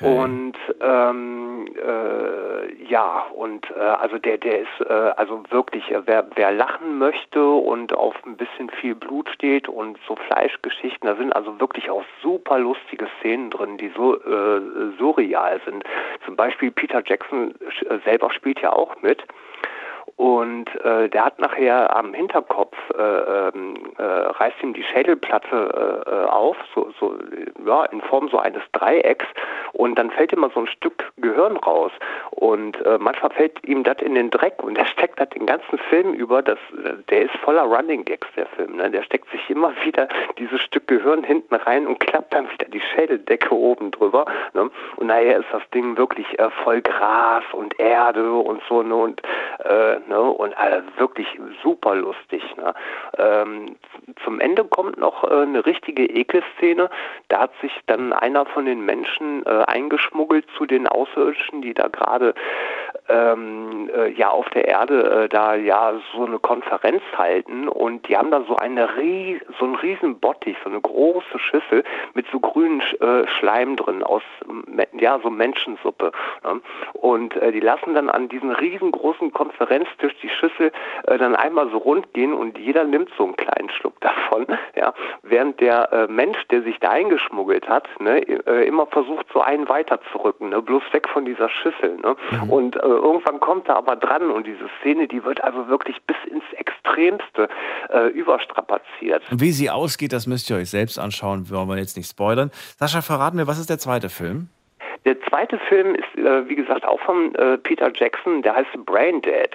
Und 0.00 0.54
ähm, 0.80 1.68
äh, 1.76 2.84
ja, 2.88 3.26
und 3.32 3.70
äh, 3.70 3.78
also 3.78 4.18
der, 4.18 4.38
der 4.38 4.62
ist 4.62 4.80
äh, 4.88 4.92
also 4.92 5.44
wirklich, 5.50 5.88
äh, 5.92 6.02
wer, 6.04 6.26
wer 6.34 6.50
lachen 6.50 6.98
möchte 6.98 7.46
und 7.48 7.92
auf 7.92 8.16
ein 8.26 8.36
bisschen 8.36 8.68
viel 8.70 8.96
Blut 8.96 9.30
steht 9.30 9.68
und 9.68 9.96
so 10.08 10.16
Fleischgeschichten, 10.16 11.08
da 11.08 11.14
sind 11.14 11.32
also 11.32 11.60
wirklich 11.60 11.90
auch 11.90 12.02
super 12.22 12.58
lustige 12.58 13.06
Szenen 13.20 13.50
drin, 13.50 13.78
die 13.78 13.92
so 13.96 14.16
äh, 14.16 14.60
surreal 14.98 15.60
sind. 15.64 15.84
Zum 16.24 16.34
Beispiel 16.34 16.72
Peter 16.72 17.04
Jackson 17.06 17.54
selber 18.04 18.32
spielt 18.32 18.60
ja 18.62 18.72
auch 18.72 19.00
mit. 19.00 19.22
Und 20.16 20.68
äh, 20.84 21.08
der 21.08 21.24
hat 21.24 21.38
nachher 21.38 21.94
am 21.96 22.14
Hinterkopf, 22.14 22.76
äh, 22.96 23.02
ähm, 23.02 23.74
äh, 23.98 24.02
reißt 24.02 24.62
ihm 24.62 24.72
die 24.72 24.84
Schädelplatte 24.84 26.04
äh, 26.06 26.10
äh, 26.10 26.24
auf, 26.26 26.56
so, 26.74 26.90
so, 27.00 27.16
ja, 27.66 27.84
in 27.86 28.00
Form 28.02 28.28
so 28.28 28.38
eines 28.38 28.62
Dreiecks. 28.72 29.26
Und 29.72 29.96
dann 29.98 30.10
fällt 30.10 30.32
immer 30.32 30.50
so 30.50 30.60
ein 30.60 30.66
Stück 30.68 31.12
Gehirn 31.16 31.56
raus. 31.56 31.90
Und 32.30 32.80
äh, 32.86 32.98
manchmal 32.98 33.32
fällt 33.32 33.66
ihm 33.66 33.82
das 33.82 33.96
in 34.02 34.14
den 34.14 34.30
Dreck 34.30 34.62
und 34.62 34.76
der 34.76 34.84
steckt 34.94 35.18
das 35.18 35.30
den 35.30 35.46
ganzen 35.46 35.78
Film 35.78 36.12
über. 36.14 36.42
Das, 36.42 36.58
der 37.10 37.22
ist 37.22 37.36
voller 37.38 37.62
Running 37.62 38.04
Gags, 38.04 38.28
der 38.36 38.46
Film. 38.46 38.76
Ne? 38.76 38.90
Der 38.90 39.02
steckt 39.02 39.28
sich 39.30 39.50
immer 39.50 39.72
wieder 39.84 40.08
dieses 40.38 40.60
Stück 40.60 40.86
Gehirn 40.86 41.24
hinten 41.24 41.54
rein 41.54 41.86
und 41.86 41.98
klappt 41.98 42.34
dann 42.34 42.50
wieder 42.52 42.66
die 42.66 42.80
Schädeldecke 42.80 43.52
oben 43.52 43.90
drüber. 43.90 44.26
Ne? 44.52 44.70
Und 44.96 45.08
nachher 45.08 45.38
ist 45.38 45.48
das 45.50 45.62
Ding 45.70 45.96
wirklich 45.96 46.26
voll 46.62 46.82
Gras 46.82 47.44
und 47.52 47.78
Erde 47.80 48.32
und 48.32 48.62
so. 48.68 48.82
Ne? 48.82 48.94
Und, 48.94 49.22
ne? 50.08 50.20
und 50.20 50.52
äh, 50.52 50.82
wirklich 50.98 51.26
super 51.62 51.94
lustig. 51.94 52.42
Ne? 52.56 52.74
Ähm, 53.18 53.76
zum 54.24 54.40
Ende 54.40 54.64
kommt 54.64 54.98
noch 54.98 55.24
äh, 55.24 55.42
eine 55.42 55.64
richtige 55.64 56.04
Ekelszene. 56.04 56.90
Da 57.28 57.40
hat 57.40 57.52
sich 57.60 57.72
dann 57.86 58.12
einer 58.12 58.46
von 58.46 58.66
den 58.66 58.84
Menschen 58.84 59.44
äh, 59.46 59.64
eingeschmuggelt 59.66 60.46
zu 60.56 60.66
den 60.66 60.86
Außerirdischen, 60.86 61.62
die 61.62 61.74
da 61.74 61.88
gerade 61.88 62.34
ähm, 63.08 63.90
äh, 63.94 64.10
ja 64.12 64.30
auf 64.30 64.48
der 64.50 64.66
Erde 64.66 65.24
äh, 65.24 65.28
da 65.28 65.54
ja 65.54 65.94
so 66.14 66.24
eine 66.24 66.38
Konferenz 66.38 67.02
halten 67.16 67.68
und 67.68 68.08
die 68.08 68.16
haben 68.16 68.30
da 68.30 68.42
so 68.48 68.56
eine 68.56 68.96
rie 68.96 69.40
so 69.58 69.66
einen 69.66 69.74
riesen 69.74 70.18
Bottich, 70.20 70.56
so 70.64 70.70
eine 70.70 70.80
große 70.80 71.38
Schüssel 71.38 71.84
mit 72.14 72.26
so 72.32 72.40
grünen 72.40 72.80
äh, 73.00 73.26
Schleim 73.38 73.76
drin 73.76 74.02
aus 74.02 74.22
ja 74.98 75.18
so 75.22 75.30
Menschensuppe 75.30 76.12
ne? 76.44 76.60
und 76.94 77.36
äh, 77.36 77.52
die 77.52 77.60
lassen 77.60 77.94
dann 77.94 78.08
an 78.08 78.28
diesen 78.28 78.52
riesengroßen 78.52 79.32
Konferenztisch 79.84 80.14
die 80.22 80.28
Schüssel 80.28 80.72
äh, 81.06 81.18
dann 81.18 81.34
einmal 81.34 81.70
so 81.70 81.78
rund 81.78 82.12
gehen 82.14 82.32
und 82.32 82.58
jeder 82.58 82.84
nimmt 82.84 83.10
so 83.16 83.24
einen 83.24 83.36
kleinen 83.36 83.70
Schluck 83.70 84.00
davon, 84.00 84.46
ja, 84.76 84.92
während 85.22 85.60
der 85.60 85.92
äh, 85.92 86.06
Mensch, 86.06 86.38
der 86.50 86.62
sich 86.62 86.78
da 86.80 86.90
eingeschmuggelt 86.90 87.68
hat, 87.68 87.88
ne, 88.00 88.20
äh, 88.20 88.66
immer 88.66 88.86
versucht 88.86 89.26
so 89.32 89.40
einen 89.40 89.68
weiterzurücken, 89.68 90.50
ne, 90.50 90.62
bloß 90.62 90.82
weg 90.92 91.08
von 91.08 91.24
dieser 91.24 91.48
Schüssel, 91.48 91.96
ne? 91.96 92.16
Und 92.48 92.76
äh, 92.76 92.80
irgendwann 92.80 93.40
kommt 93.40 93.68
er 93.68 93.76
aber 93.76 93.96
dran 93.96 94.30
und 94.30 94.46
diese 94.46 94.68
Szene, 94.80 95.08
die 95.08 95.24
wird 95.24 95.42
also 95.42 95.68
wirklich 95.68 96.00
bis 96.02 96.16
ins 96.30 96.44
Extremste 96.56 97.48
äh, 97.90 98.08
überstrapaziert. 98.08 99.22
Wie 99.30 99.52
sie 99.52 99.70
ausgeht, 99.70 100.12
das 100.12 100.26
müsst 100.26 100.50
ihr 100.50 100.56
euch 100.56 100.70
selbst 100.70 100.98
anschauen, 100.98 101.50
wollen 101.50 101.68
wir 101.68 101.76
jetzt 101.78 101.96
nicht 101.96 102.08
spoilern. 102.08 102.50
Sascha, 102.78 103.02
verraten 103.02 103.38
wir, 103.38 103.46
was 103.46 103.58
ist 103.58 103.70
der 103.70 103.78
zweite 103.78 104.08
Film? 104.08 104.48
Der 105.04 105.20
zweite 105.22 105.58
Film 105.68 105.94
ist, 105.94 106.18
äh, 106.18 106.48
wie 106.48 106.54
gesagt, 106.54 106.86
auch 106.86 107.00
von 107.00 107.34
äh, 107.34 107.58
Peter 107.58 107.90
Jackson, 107.94 108.40
der 108.42 108.56
heißt 108.56 108.70
Brain 108.86 109.20
Dead. 109.20 109.50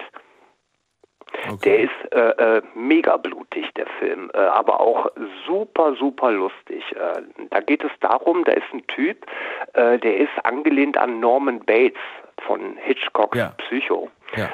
Der 1.64 1.80
ist 1.80 2.12
äh, 2.12 2.58
äh, 2.58 2.62
mega 2.74 3.16
blutig, 3.16 3.72
der 3.74 3.86
Film, 3.98 4.30
äh, 4.34 4.38
aber 4.38 4.80
auch 4.80 5.10
super, 5.46 5.94
super 5.94 6.30
lustig. 6.30 6.84
Äh, 6.92 7.22
da 7.50 7.60
geht 7.60 7.84
es 7.84 7.90
darum, 8.00 8.44
da 8.44 8.52
ist 8.52 8.72
ein 8.72 8.86
Typ, 8.88 9.26
äh, 9.74 9.98
der 9.98 10.18
ist 10.18 10.32
angelehnt 10.44 10.96
an 10.96 11.20
Norman 11.20 11.60
Bates 11.60 12.00
von 12.46 12.76
Hitchcocks 12.76 13.38
Psycho. 13.58 14.10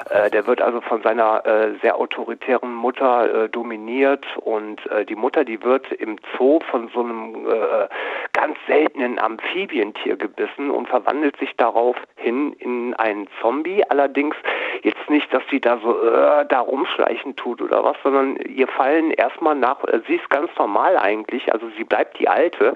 Äh, 0.09 0.31
der 0.31 0.47
wird 0.47 0.61
also 0.61 0.81
von 0.81 1.01
seiner 1.03 1.45
äh, 1.45 1.75
sehr 1.81 1.97
autoritären 1.97 2.73
Mutter 2.73 3.43
äh, 3.45 3.49
dominiert 3.49 4.25
und 4.37 4.85
äh, 4.87 5.05
die 5.05 5.15
Mutter, 5.15 5.45
die 5.45 5.61
wird 5.63 5.91
im 5.91 6.17
Zoo 6.35 6.59
von 6.71 6.89
so 6.93 7.01
einem 7.01 7.45
äh, 7.47 7.87
ganz 8.33 8.57
seltenen 8.67 9.19
Amphibientier 9.19 10.15
gebissen 10.15 10.71
und 10.71 10.87
verwandelt 10.87 11.37
sich 11.37 11.55
daraufhin 11.57 12.53
in 12.53 12.95
einen 12.95 13.27
Zombie. 13.39 13.83
Allerdings 13.89 14.35
jetzt 14.81 15.09
nicht, 15.09 15.31
dass 15.31 15.43
sie 15.51 15.59
da 15.59 15.77
so 15.77 16.01
äh, 16.01 16.45
da 16.47 16.59
rumschleichen 16.59 17.35
tut 17.35 17.61
oder 17.61 17.83
was, 17.83 17.97
sondern 18.03 18.37
ihr 18.37 18.67
fallen 18.67 19.11
erstmal 19.11 19.55
nach, 19.55 19.77
sie 20.07 20.15
ist 20.15 20.29
ganz 20.29 20.49
normal 20.57 20.97
eigentlich, 20.97 21.53
also 21.53 21.67
sie 21.77 21.83
bleibt 21.83 22.19
die 22.19 22.27
alte, 22.27 22.73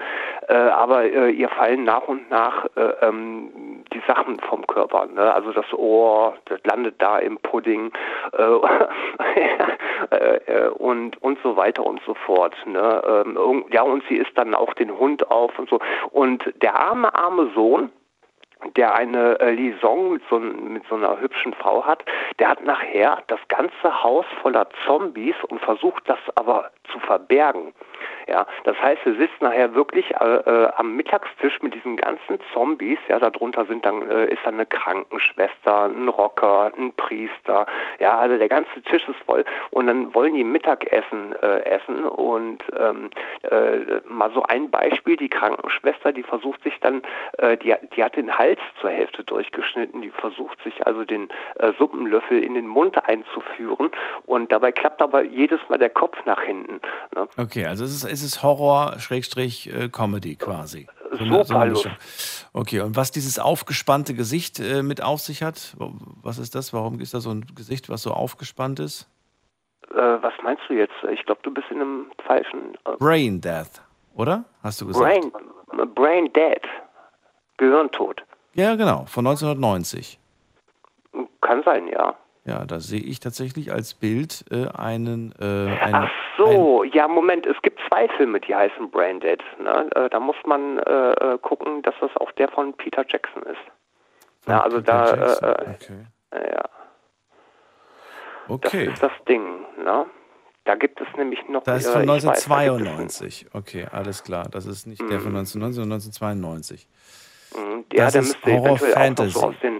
aber 0.48 1.04
ihr 1.06 1.48
fallen 1.48 1.84
nach 1.84 2.08
und 2.08 2.30
nach 2.30 2.66
äh, 2.76 3.06
ähm, 3.06 3.84
die 3.92 4.02
Sachen 4.06 4.38
vom 4.40 4.66
Körper. 4.66 5.01
Ne? 5.06 5.32
Also 5.32 5.52
das 5.52 5.72
Ohr, 5.72 6.34
das 6.46 6.60
landet 6.64 7.00
da 7.00 7.18
im 7.18 7.38
Pudding 7.38 7.92
äh, 8.32 8.46
äh, 10.10 10.68
und, 10.68 11.20
und 11.22 11.38
so 11.42 11.56
weiter 11.56 11.84
und 11.84 12.00
so 12.04 12.14
fort. 12.14 12.54
Ne? 12.66 13.24
Ähm, 13.26 13.64
ja, 13.70 13.82
und 13.82 14.02
sie 14.08 14.16
isst 14.16 14.36
dann 14.36 14.54
auch 14.54 14.74
den 14.74 14.96
Hund 14.98 15.30
auf 15.30 15.58
und 15.58 15.68
so. 15.68 15.78
Und 16.10 16.52
der 16.62 16.74
arme, 16.74 17.14
arme 17.14 17.50
Sohn, 17.54 17.90
der 18.76 18.94
eine 18.94 19.40
äh, 19.40 19.50
Liaison 19.52 20.12
mit 20.14 20.22
so, 20.30 20.38
mit 20.38 20.84
so 20.88 20.94
einer 20.94 21.20
hübschen 21.20 21.52
Frau 21.54 21.84
hat, 21.84 22.04
der 22.38 22.48
hat 22.48 22.64
nachher 22.64 23.22
das 23.26 23.40
ganze 23.48 24.02
Haus 24.02 24.24
voller 24.40 24.68
Zombies 24.86 25.34
und 25.48 25.60
versucht 25.60 26.08
das 26.08 26.18
aber 26.36 26.70
zu 26.90 26.98
verbergen. 27.00 27.74
Ja, 28.28 28.46
das 28.64 28.76
heißt, 28.80 29.00
er 29.04 29.14
sitzt 29.14 29.40
nachher 29.40 29.74
wirklich 29.74 30.10
äh, 30.20 30.24
äh, 30.24 30.68
am 30.76 30.96
Mittagstisch 30.96 31.60
mit 31.62 31.74
diesen 31.74 31.96
ganzen 31.96 32.38
Zombies. 32.52 32.98
Ja, 33.08 33.18
darunter 33.18 33.64
sind 33.66 33.84
dann 33.84 34.08
äh, 34.08 34.26
ist 34.26 34.40
dann 34.44 34.54
eine 34.54 34.66
Krankenschwester, 34.66 35.84
ein 35.84 36.08
Rocker, 36.08 36.72
ein 36.76 36.92
Priester. 36.94 37.66
Ja, 37.98 38.18
also 38.18 38.38
der 38.38 38.48
ganze 38.48 38.82
Tisch 38.82 39.06
ist 39.08 39.18
voll. 39.26 39.44
Und 39.70 39.86
dann 39.86 40.14
wollen 40.14 40.34
die 40.34 40.44
Mittagessen 40.44 41.34
äh, 41.42 41.60
essen. 41.64 42.04
Und 42.04 42.62
ähm, 42.78 43.10
äh, 43.42 44.00
mal 44.08 44.30
so 44.32 44.42
ein 44.44 44.70
Beispiel: 44.70 45.16
Die 45.16 45.28
Krankenschwester, 45.28 46.12
die 46.12 46.22
versucht 46.22 46.62
sich 46.62 46.78
dann, 46.80 47.02
äh, 47.38 47.56
die, 47.56 47.74
die 47.96 48.04
hat 48.04 48.16
den 48.16 48.36
Hals 48.36 48.60
zur 48.80 48.90
Hälfte 48.90 49.24
durchgeschnitten. 49.24 50.02
Die 50.02 50.10
versucht 50.10 50.62
sich 50.62 50.86
also 50.86 51.04
den 51.04 51.28
Suppenlöffel 51.78 52.42
in 52.42 52.54
den 52.54 52.66
Mund 52.66 52.96
einzuführen. 53.08 53.90
Und 54.26 54.52
dabei 54.52 54.72
klappt 54.72 55.02
aber 55.02 55.22
jedes 55.22 55.60
Mal 55.68 55.78
der 55.78 55.90
Kopf 55.90 56.16
nach 56.24 56.42
hinten. 56.42 56.80
Ne? 57.14 57.28
Okay, 57.36 57.66
also 57.66 57.84
es 57.84 58.04
ist, 58.04 58.11
es 58.12 58.22
ist 58.22 58.42
Horror, 58.42 58.98
Schrägstrich, 59.00 59.72
äh, 59.72 59.88
Comedy 59.88 60.36
quasi. 60.36 60.86
So 61.18 61.24
Mischung. 61.24 61.92
Okay, 62.52 62.80
und 62.80 62.96
was 62.96 63.10
dieses 63.10 63.38
aufgespannte 63.38 64.14
Gesicht 64.14 64.60
äh, 64.60 64.82
mit 64.82 65.02
auf 65.02 65.20
sich 65.20 65.42
hat, 65.42 65.74
wa- 65.78 65.90
was 66.22 66.38
ist 66.38 66.54
das? 66.54 66.72
Warum 66.72 67.00
ist 67.00 67.14
da 67.14 67.20
so 67.20 67.30
ein 67.30 67.44
Gesicht, 67.54 67.88
was 67.88 68.02
so 68.02 68.12
aufgespannt 68.12 68.78
ist? 68.80 69.08
Äh, 69.90 69.96
was 69.96 70.32
meinst 70.42 70.62
du 70.68 70.74
jetzt? 70.74 70.94
Ich 71.12 71.24
glaube, 71.26 71.40
du 71.42 71.52
bist 71.52 71.66
in 71.70 71.80
einem 71.80 72.06
falschen. 72.26 72.74
Äh, 72.86 72.96
Brain 72.98 73.40
Death, 73.40 73.82
oder? 74.14 74.44
Hast 74.62 74.80
du 74.80 74.86
gesagt? 74.86 75.04
Brain, 75.04 75.32
Brain 75.94 76.32
Dead. 76.32 76.62
Gehirntod. 77.58 78.22
Ja, 78.54 78.74
genau, 78.74 79.04
von 79.06 79.26
1990. 79.26 80.18
Kann 81.40 81.62
sein, 81.64 81.88
ja. 81.88 82.14
Ja, 82.44 82.64
da 82.64 82.80
sehe 82.80 83.00
ich 83.00 83.20
tatsächlich 83.20 83.72
als 83.72 83.94
Bild 83.94 84.44
äh, 84.50 84.66
einen, 84.76 85.32
äh, 85.40 85.44
einen 85.80 85.94
Ach 85.94 86.10
so, 86.36 86.82
ja, 86.82 87.06
Moment, 87.06 87.46
es 87.46 87.56
gibt 87.62 87.78
zwei 87.88 88.08
Filme, 88.16 88.40
die 88.40 88.52
heißen 88.54 88.90
Brain 88.90 89.20
Dead. 89.20 89.40
Ne? 89.62 89.88
Äh, 89.94 90.10
da 90.10 90.18
muss 90.18 90.34
man 90.44 90.78
äh, 90.78 91.12
äh, 91.12 91.38
gucken, 91.38 91.82
dass 91.82 91.94
das 92.00 92.10
auch 92.16 92.32
der 92.32 92.48
von 92.48 92.72
Peter 92.76 93.04
Jackson 93.08 93.42
ist. 93.44 93.60
Ja, 94.48 94.60
also 94.62 94.80
da, 94.80 95.14
Jackson, 95.14 95.96
äh, 96.32 96.36
äh, 96.36 96.54
ja. 96.54 96.62
Okay. 98.48 98.86
Das 98.86 98.94
ist 98.94 99.02
das 99.04 99.12
Ding, 99.28 99.60
ne? 99.84 100.06
Da 100.64 100.74
gibt 100.76 101.00
es 101.00 101.06
nämlich 101.16 101.40
noch. 101.48 101.62
Das 101.64 101.84
ist 101.84 101.90
von 101.92 102.02
ich 102.02 102.08
weiß, 102.08 102.22
da 102.24 102.30
gibt 102.32 102.38
es 102.38 102.50
einen- 102.50 102.70
1992. 102.70 103.46
Okay, 103.52 103.86
alles 103.90 104.22
klar. 104.24 104.48
Das 104.50 104.66
ist 104.66 104.86
nicht 104.86 105.00
der 105.02 105.20
von 105.20 105.30
Mhm. 105.32 105.38
1990, 105.38 105.74
sondern 105.76 106.00
1992. 106.00 106.88
Mhm, 107.54 107.84
Ja, 107.92 108.04
Das 108.04 108.12
der 108.14 108.22
ist 108.22 108.28
müsste 108.28 108.50
eventuell 108.50 108.60
auch 108.60 108.74
noch 108.74 108.80
Horror-Fantasy. 108.80 109.30
so 109.30 109.46
aus 109.46 109.54
den. 109.62 109.72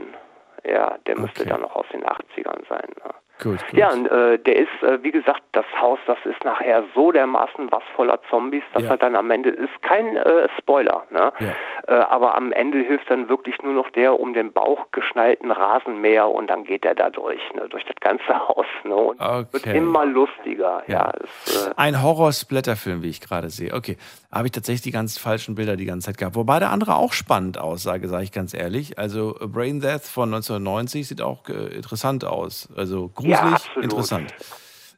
Ja, 0.64 0.98
der 1.06 1.18
müsste 1.18 1.40
Okay. 1.42 1.50
dann 1.50 1.60
noch 1.62 1.74
aus 1.74 1.86
den 1.92 2.04
80ern 2.04 2.66
sein. 2.68 2.88
Ne? 3.04 3.14
Gut, 3.40 3.58
gut. 3.70 3.78
Ja, 3.78 3.92
und 3.92 4.06
äh, 4.06 4.38
der 4.38 4.56
ist, 4.56 4.82
äh, 4.82 5.02
wie 5.02 5.10
gesagt, 5.10 5.42
das 5.52 5.64
Haus, 5.80 5.98
das 6.06 6.18
ist 6.24 6.44
nachher 6.44 6.84
so 6.94 7.10
dermaßen 7.12 7.72
was 7.72 7.82
voller 7.96 8.20
Zombies, 8.30 8.62
dass 8.74 8.82
Ja. 8.84 8.90
er 8.90 8.96
dann 8.98 9.16
am 9.16 9.30
Ende 9.30 9.50
ist 9.50 9.82
kein 9.82 10.16
äh, 10.16 10.48
Spoiler, 10.58 11.04
ne? 11.10 11.32
Ja. 11.40 11.52
Äh, 11.88 12.00
aber 12.04 12.36
am 12.36 12.52
Ende 12.52 12.78
hilft 12.78 13.10
dann 13.10 13.28
wirklich 13.28 13.60
nur 13.62 13.72
noch 13.74 13.90
der 13.90 14.18
um 14.20 14.32
den 14.34 14.52
Bauch 14.52 14.86
geschnallten 14.92 15.50
Rasenmäher 15.50 16.28
und 16.28 16.48
dann 16.50 16.64
geht 16.64 16.84
er 16.84 16.94
da 16.94 17.10
durch, 17.10 17.40
ne? 17.54 17.68
durch 17.68 17.84
das 17.84 17.96
ganze 18.00 18.28
Haus, 18.48 18.66
ne? 18.84 18.94
Und 18.94 19.18
wird 19.20 19.54
Okay. 19.54 19.76
immer 19.76 20.04
lustiger. 20.04 20.82
Ja, 20.86 20.92
Ja. 21.06 21.12
das, 21.18 21.66
äh, 21.68 21.70
Ein 21.76 22.02
Horror-Splatter-Film, 22.02 23.02
wie 23.02 23.08
ich 23.10 23.20
gerade 23.20 23.50
sehe. 23.50 23.74
Okay, 23.74 23.96
habe 24.30 24.46
ich 24.46 24.52
tatsächlich 24.52 24.82
die 24.82 24.92
ganz 24.92 25.18
falschen 25.18 25.54
Bilder 25.56 25.76
die 25.76 25.84
ganze 25.86 26.06
Zeit 26.06 26.18
gehabt. 26.18 26.36
Wobei 26.36 26.58
der 26.60 26.70
andere 26.70 26.94
auch 26.96 27.12
spannend 27.12 27.58
aussah, 27.58 27.98
sage 28.00 28.24
ich 28.24 28.32
ganz 28.32 28.54
ehrlich. 28.54 28.98
Also 28.98 29.34
Brain 29.40 29.80
Death 29.80 30.02
von 30.04 30.32
1990 30.32 31.08
sieht 31.08 31.22
auch 31.22 31.48
äh, 31.48 31.74
interessant 31.74 32.24
aus. 32.24 32.68
Also 32.76 33.08
gruselig, 33.08 33.31
Ja, 33.32 33.52
absolut. 33.52 33.84
interessant. 33.84 34.34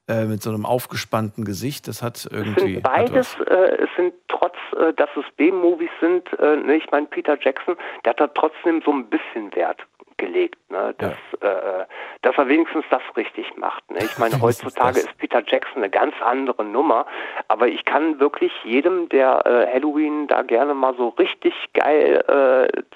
Äh, 0.06 0.26
mit 0.26 0.42
so 0.42 0.50
einem 0.50 0.66
aufgespannten 0.66 1.46
Gesicht, 1.46 1.88
das 1.88 2.02
hat 2.02 2.28
irgendwie. 2.30 2.74
sind 2.74 2.82
beides, 2.82 3.38
äh, 3.40 3.84
es 3.84 3.88
sind 3.96 4.12
trotz, 4.28 4.54
äh, 4.78 4.92
dass 4.92 5.08
es 5.16 5.24
B-Movies 5.36 5.88
sind, 5.98 6.30
äh, 6.38 6.56
ne, 6.56 6.76
ich 6.76 6.90
meine 6.90 7.06
Peter 7.06 7.38
Jackson, 7.40 7.74
der 8.04 8.10
hat 8.10 8.20
da 8.20 8.26
trotzdem 8.26 8.82
so 8.84 8.92
ein 8.92 9.08
bisschen 9.08 9.54
Wert 9.54 9.80
gelegt, 10.18 10.58
ne, 10.70 10.94
dass, 10.98 11.16
äh, 11.40 11.86
dass 12.20 12.36
er 12.36 12.48
wenigstens 12.48 12.84
das 12.90 13.00
richtig 13.16 13.56
macht. 13.56 13.90
Ne? 13.90 14.00
Ich 14.00 14.18
meine, 14.18 14.38
heutzutage 14.42 14.98
ist 14.98 15.16
Peter 15.16 15.42
Jackson 15.46 15.78
eine 15.78 15.88
ganz 15.88 16.14
andere 16.22 16.66
Nummer, 16.66 17.06
aber 17.48 17.68
ich 17.68 17.82
kann 17.86 18.20
wirklich 18.20 18.52
jedem, 18.62 19.08
der 19.08 19.40
äh, 19.46 19.72
Halloween 19.72 20.26
da 20.26 20.42
gerne 20.42 20.74
mal 20.74 20.94
so 20.98 21.08
richtig 21.08 21.54
geil 21.72 22.22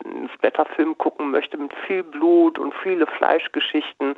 einen 0.05 0.29
Splatterfilm 0.35 0.99
gucken 0.99 1.31
möchte 1.31 1.57
mit 1.57 1.73
viel 1.87 2.03
Blut 2.03 2.59
und 2.59 2.75
viele 2.83 3.07
Fleischgeschichten 3.07 4.15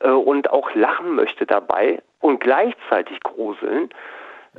und 0.00 0.50
auch 0.50 0.74
lachen 0.74 1.14
möchte 1.14 1.46
dabei 1.46 2.00
und 2.22 2.40
gleichzeitig 2.40 3.20
gruseln, 3.20 3.90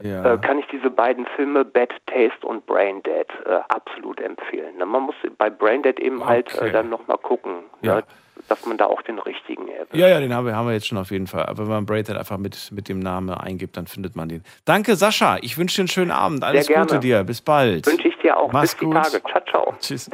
Ja. 0.02 0.34
äh, 0.34 0.38
kann 0.40 0.58
ich 0.60 0.66
diese 0.68 0.90
beiden 0.90 1.26
Filme 1.36 1.64
Bad 1.66 1.90
Taste 2.08 2.46
und 2.48 2.66
Brain 2.66 3.02
Dead 3.04 3.28
äh, 3.46 3.60
absolut 3.70 4.20
empfehlen. 4.22 4.78
Ne, 4.78 4.86
Man 4.86 5.04
muss 5.04 5.16
bei 5.38 5.50
Brain 5.50 5.82
Dead 5.84 6.00
eben 6.00 6.26
halt 6.26 6.54
Okay. 6.56 6.70
äh, 6.70 6.72
dann 6.72 6.90
nochmal 6.90 7.18
gucken, 7.20 7.64
Ja. 7.82 7.96
ne, 7.98 8.04
dass 8.50 8.66
man 8.66 8.78
da 8.78 8.88
auch 8.88 9.02
den 9.04 9.20
richtigen 9.20 9.68
erwischt. 9.68 9.94
Ja, 9.96 10.08
ja, 10.08 10.20
den 10.20 10.34
haben 10.34 10.48
wir, 10.48 10.56
haben 10.56 10.66
wir 10.68 10.74
jetzt 10.74 10.88
schon 10.88 10.98
auf 10.98 11.12
jeden 11.12 11.28
Fall. 11.28 11.46
Aber 11.46 11.60
wenn 11.68 11.74
man 11.74 11.86
Dead 11.86 12.18
einfach 12.18 12.38
mit, 12.40 12.72
mit 12.72 12.90
dem 12.90 13.00
Namen 13.00 13.30
eingibt, 13.30 13.78
dann 13.78 13.86
findet 13.88 14.16
man 14.16 14.28
den. 14.30 14.44
Danke, 14.66 14.96
Sascha. 14.96 15.38
Ich 15.42 15.58
wünsche 15.60 15.76
dir 15.76 15.82
einen 15.84 15.88
schönen 15.90 16.12
Abend. 16.12 16.44
Alles. 16.44 16.68
Gute 16.68 17.00
dir. 17.00 17.24
Bis 17.24 17.42
bald. 17.42 17.86
Wünsche 17.86 18.08
ich 18.08 18.18
dir 18.18 18.36
auch. 18.36 18.52
Mach's 18.52 18.72
Bis 18.74 18.80
die 18.80 18.86
gut. 18.86 18.96
Tage. 18.96 19.22
Ciao, 19.24 19.42
ciao. 19.50 19.74
Tschüss. 19.80 20.10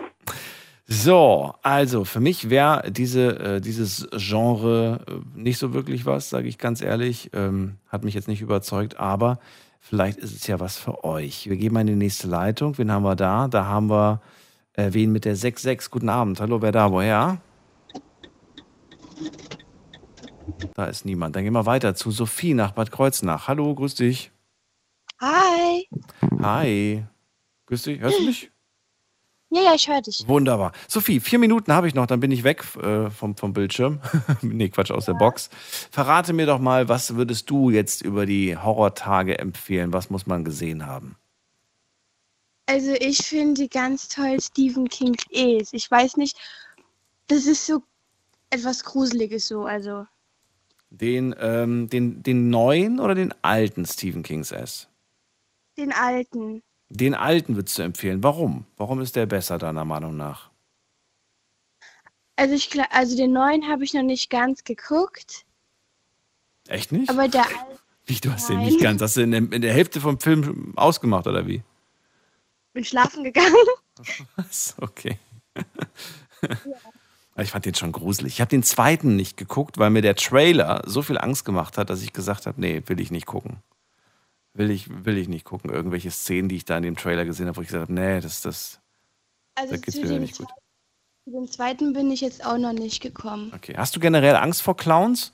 So, 0.92 1.54
also 1.62 2.04
für 2.04 2.20
mich 2.20 2.50
wäre 2.50 2.92
diese, 2.92 3.40
äh, 3.40 3.62
dieses 3.62 4.08
Genre 4.12 5.06
äh, 5.08 5.40
nicht 5.40 5.60
so 5.60 5.72
wirklich 5.72 6.08
was, 6.08 6.32
sage 6.32 6.48
ich 6.48 6.58
ganz 6.58 6.82
ehrlich. 6.82 7.30
Ähm, 7.34 7.78
hat 7.88 8.04
mich 8.04 8.16
jetzt 8.16 8.28
nicht 8.28 8.42
überzeugt, 8.42 9.00
aber 9.00 9.38
vielleicht 9.80 10.18
ist 10.18 10.36
es 10.36 10.48
ja 10.48 10.60
was 10.60 10.78
für 10.78 11.04
euch. 11.04 11.48
Wir 11.48 11.58
gehen 11.58 11.74
mal 11.74 11.82
in 11.82 11.88
die 11.88 11.96
nächste 11.96 12.28
Leitung. 12.28 12.76
Wen 12.80 12.92
haben 12.92 13.04
wir 13.04 13.16
da? 13.16 13.48
Da 13.48 13.66
haben 13.66 13.92
wir 13.92 14.20
äh, 14.74 14.92
wen 14.92 15.12
mit 15.12 15.26
der 15.26 15.36
66. 15.36 15.92
Guten 15.92 16.10
Abend. 16.10 16.42
Hallo, 16.42 16.60
wer 16.64 16.72
da? 16.72 16.92
Woher? 16.92 17.40
Da 20.74 20.86
ist 20.86 21.06
niemand. 21.06 21.36
Dann 21.36 21.44
gehen 21.44 21.54
wir 21.54 21.68
weiter 21.68 21.94
zu 21.94 22.10
Sophie 22.10 22.56
nach 22.56 22.72
Bad 22.72 22.90
Kreuznach. 22.90 23.48
Hallo, 23.48 23.76
grüß 23.76 23.94
dich. 23.94 24.32
Hi. 25.22 25.88
Hi. 26.42 27.06
Grüß 27.68 27.84
dich. 27.84 28.00
Hörst 28.00 28.18
du 28.18 28.26
mich? 28.26 28.52
Ja, 29.52 29.62
ja, 29.64 29.74
ich 29.74 29.88
höre 29.90 30.02
dich. 30.02 30.28
Wunderbar. 30.28 30.74
Sophie, 30.88 31.20
vier 31.20 31.40
Minuten 31.40 31.74
habe 31.74 31.88
ich 31.88 31.96
noch, 31.96 32.06
dann 32.06 32.20
bin 32.20 32.30
ich 32.32 32.44
weg 32.44 32.64
äh, 32.78 33.10
vom, 33.10 33.36
vom 33.36 33.54
Bildschirm. 33.54 34.00
nee, 34.42 34.70
Quatsch, 34.70 34.92
aus 34.92 35.06
der 35.06 35.16
Box. 35.16 35.50
Verrate 35.92 36.34
mir 36.34 36.46
doch 36.46 36.60
mal, 36.60 36.88
was 36.88 37.16
würdest 37.16 37.50
du 37.50 37.72
jetzt 37.72 38.04
über 38.04 38.28
die 38.28 38.56
Horrortage 38.56 39.40
empfehlen? 39.40 39.92
Was 39.92 40.12
muss 40.12 40.28
man 40.28 40.44
gesehen 40.44 40.86
haben? 40.86 41.16
Also 42.68 42.92
ich 43.00 43.18
finde 43.26 43.68
ganz 43.68 44.08
toll 44.10 44.40
Stephen 44.40 44.88
Kings 44.88 45.24
Es. 45.32 45.74
Ich 45.74 45.90
weiß 45.90 46.18
nicht, 46.18 46.38
das 47.28 47.48
ist 47.48 47.66
so 47.66 47.82
etwas 48.52 48.84
Gruseliges 48.84 49.48
so, 49.48 49.66
also 49.66 50.06
Den, 50.92 51.36
ähm, 51.40 51.90
den, 51.90 52.22
den 52.22 52.52
neuen 52.52 53.00
oder 53.00 53.16
den 53.16 53.34
alten 53.42 53.86
Stephen 53.86 54.22
Kings 54.22 54.52
S? 54.52 54.88
den 55.78 55.94
alten. 55.94 56.62
Den 56.90 57.14
alten 57.14 57.56
würdest 57.56 57.78
du 57.78 57.84
empfehlen. 57.84 58.24
Warum? 58.24 58.66
Warum 58.78 59.00
ist 59.02 59.16
der 59.16 59.26
besser, 59.28 59.58
deiner 59.58 59.86
Meinung 59.86 60.18
nach? 60.18 60.50
Also 62.36 62.56
ich 62.56 62.70
also 62.92 63.16
den 63.18 63.34
neuen 63.34 63.68
habe 63.68 63.84
ich 63.84 63.94
noch 63.94 64.02
nicht 64.02 64.30
ganz 64.30 64.64
geguckt, 64.64 65.46
Echt 66.68 66.92
nicht? 66.92 67.10
aber 67.10 67.28
der 67.28 67.46
alte 67.46 67.80
Wie, 68.06 68.16
du 68.16 68.32
hast 68.32 68.50
den 68.50 68.58
Nein. 68.58 68.66
nicht 68.66 68.82
ganz. 68.82 69.02
Hast 69.04 69.18
du 69.18 69.22
in 69.22 69.30
der, 69.32 69.40
in 69.40 69.62
der 69.62 69.72
Hälfte 69.72 70.02
vom 70.02 70.20
Film 70.20 70.74
ausgemacht, 70.76 71.28
oder 71.28 71.46
wie? 71.46 71.62
bin 72.74 72.84
schlafen 72.84 73.24
gegangen. 73.24 73.54
Was? 74.36 74.76
Okay. 74.80 75.20
Aber 75.54 75.66
Ich 77.44 77.52
fand 77.52 77.66
den 77.66 77.76
schon 77.76 77.92
gruselig. 77.92 78.34
Ich 78.34 78.42
habe 78.42 78.50
den 78.50 78.64
zweiten 78.64 79.16
nicht 79.16 79.38
geguckt, 79.38 79.78
weil 79.78 79.92
mir 79.92 80.02
der 80.02 80.16
Trailer 80.16 80.82
so 80.86 81.02
viel 81.02 81.18
Angst 81.18 81.46
gemacht 81.46 81.78
hat, 81.78 81.90
dass 81.90 82.02
ich 82.02 82.12
gesagt 82.14 82.48
habe, 82.48 82.60
nee, 82.60 82.82
will 82.88 83.00
ich 83.00 83.12
nicht 83.12 83.26
gucken. 83.28 83.58
Will 84.60 84.72
ich, 84.72 85.06
will 85.06 85.18
ich 85.18 85.30
nicht 85.30 85.46
gucken. 85.46 85.70
Irgendwelche 85.70 86.12
Szenen, 86.12 86.50
die 86.50 86.58
ich 86.58 86.66
da 86.66 86.76
in 86.76 86.84
dem 86.84 86.98
Trailer 86.98 87.24
gesehen 87.24 87.48
habe, 87.48 87.56
wo 87.56 87.62
ich 87.62 87.70
gesagt 87.70 87.84
habe, 87.84 87.94
nee, 87.94 88.20
das, 88.20 88.42
das, 88.42 88.82
Also 89.56 89.72
da 89.72 89.80
geht's 89.80 89.96
mir 89.96 90.20
nicht 90.20 90.38
gut. 90.38 90.50
zu 91.24 91.32
dem 91.32 91.50
zweiten 91.50 91.94
bin 91.94 92.12
ich 92.12 92.20
jetzt 92.20 92.46
auch 92.46 92.58
noch 92.58 92.74
nicht 92.74 93.02
gekommen. 93.02 93.54
Okay. 93.56 93.76
Hast 93.78 93.96
du 93.96 94.02
generell 94.02 94.36
Angst 94.36 94.62
vor 94.62 94.76
Clowns? 94.76 95.32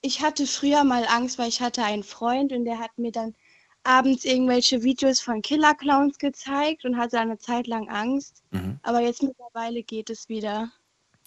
Ich 0.00 0.22
hatte 0.22 0.46
früher 0.46 0.84
mal 0.84 1.06
Angst, 1.08 1.40
weil 1.40 1.48
ich 1.48 1.60
hatte 1.60 1.82
einen 1.82 2.04
Freund 2.04 2.52
und 2.52 2.66
der 2.66 2.78
hat 2.78 2.96
mir 2.98 3.10
dann 3.10 3.34
abends 3.82 4.24
irgendwelche 4.24 4.84
Videos 4.84 5.20
von 5.20 5.42
Killer-Clowns 5.42 6.18
gezeigt 6.18 6.84
und 6.84 6.96
hatte 6.96 7.18
eine 7.18 7.36
Zeit 7.38 7.66
lang 7.66 7.88
Angst. 7.88 8.44
Mhm. 8.52 8.78
Aber 8.84 9.00
jetzt 9.00 9.24
mittlerweile 9.24 9.82
geht 9.82 10.08
es 10.08 10.28
wieder. 10.28 10.70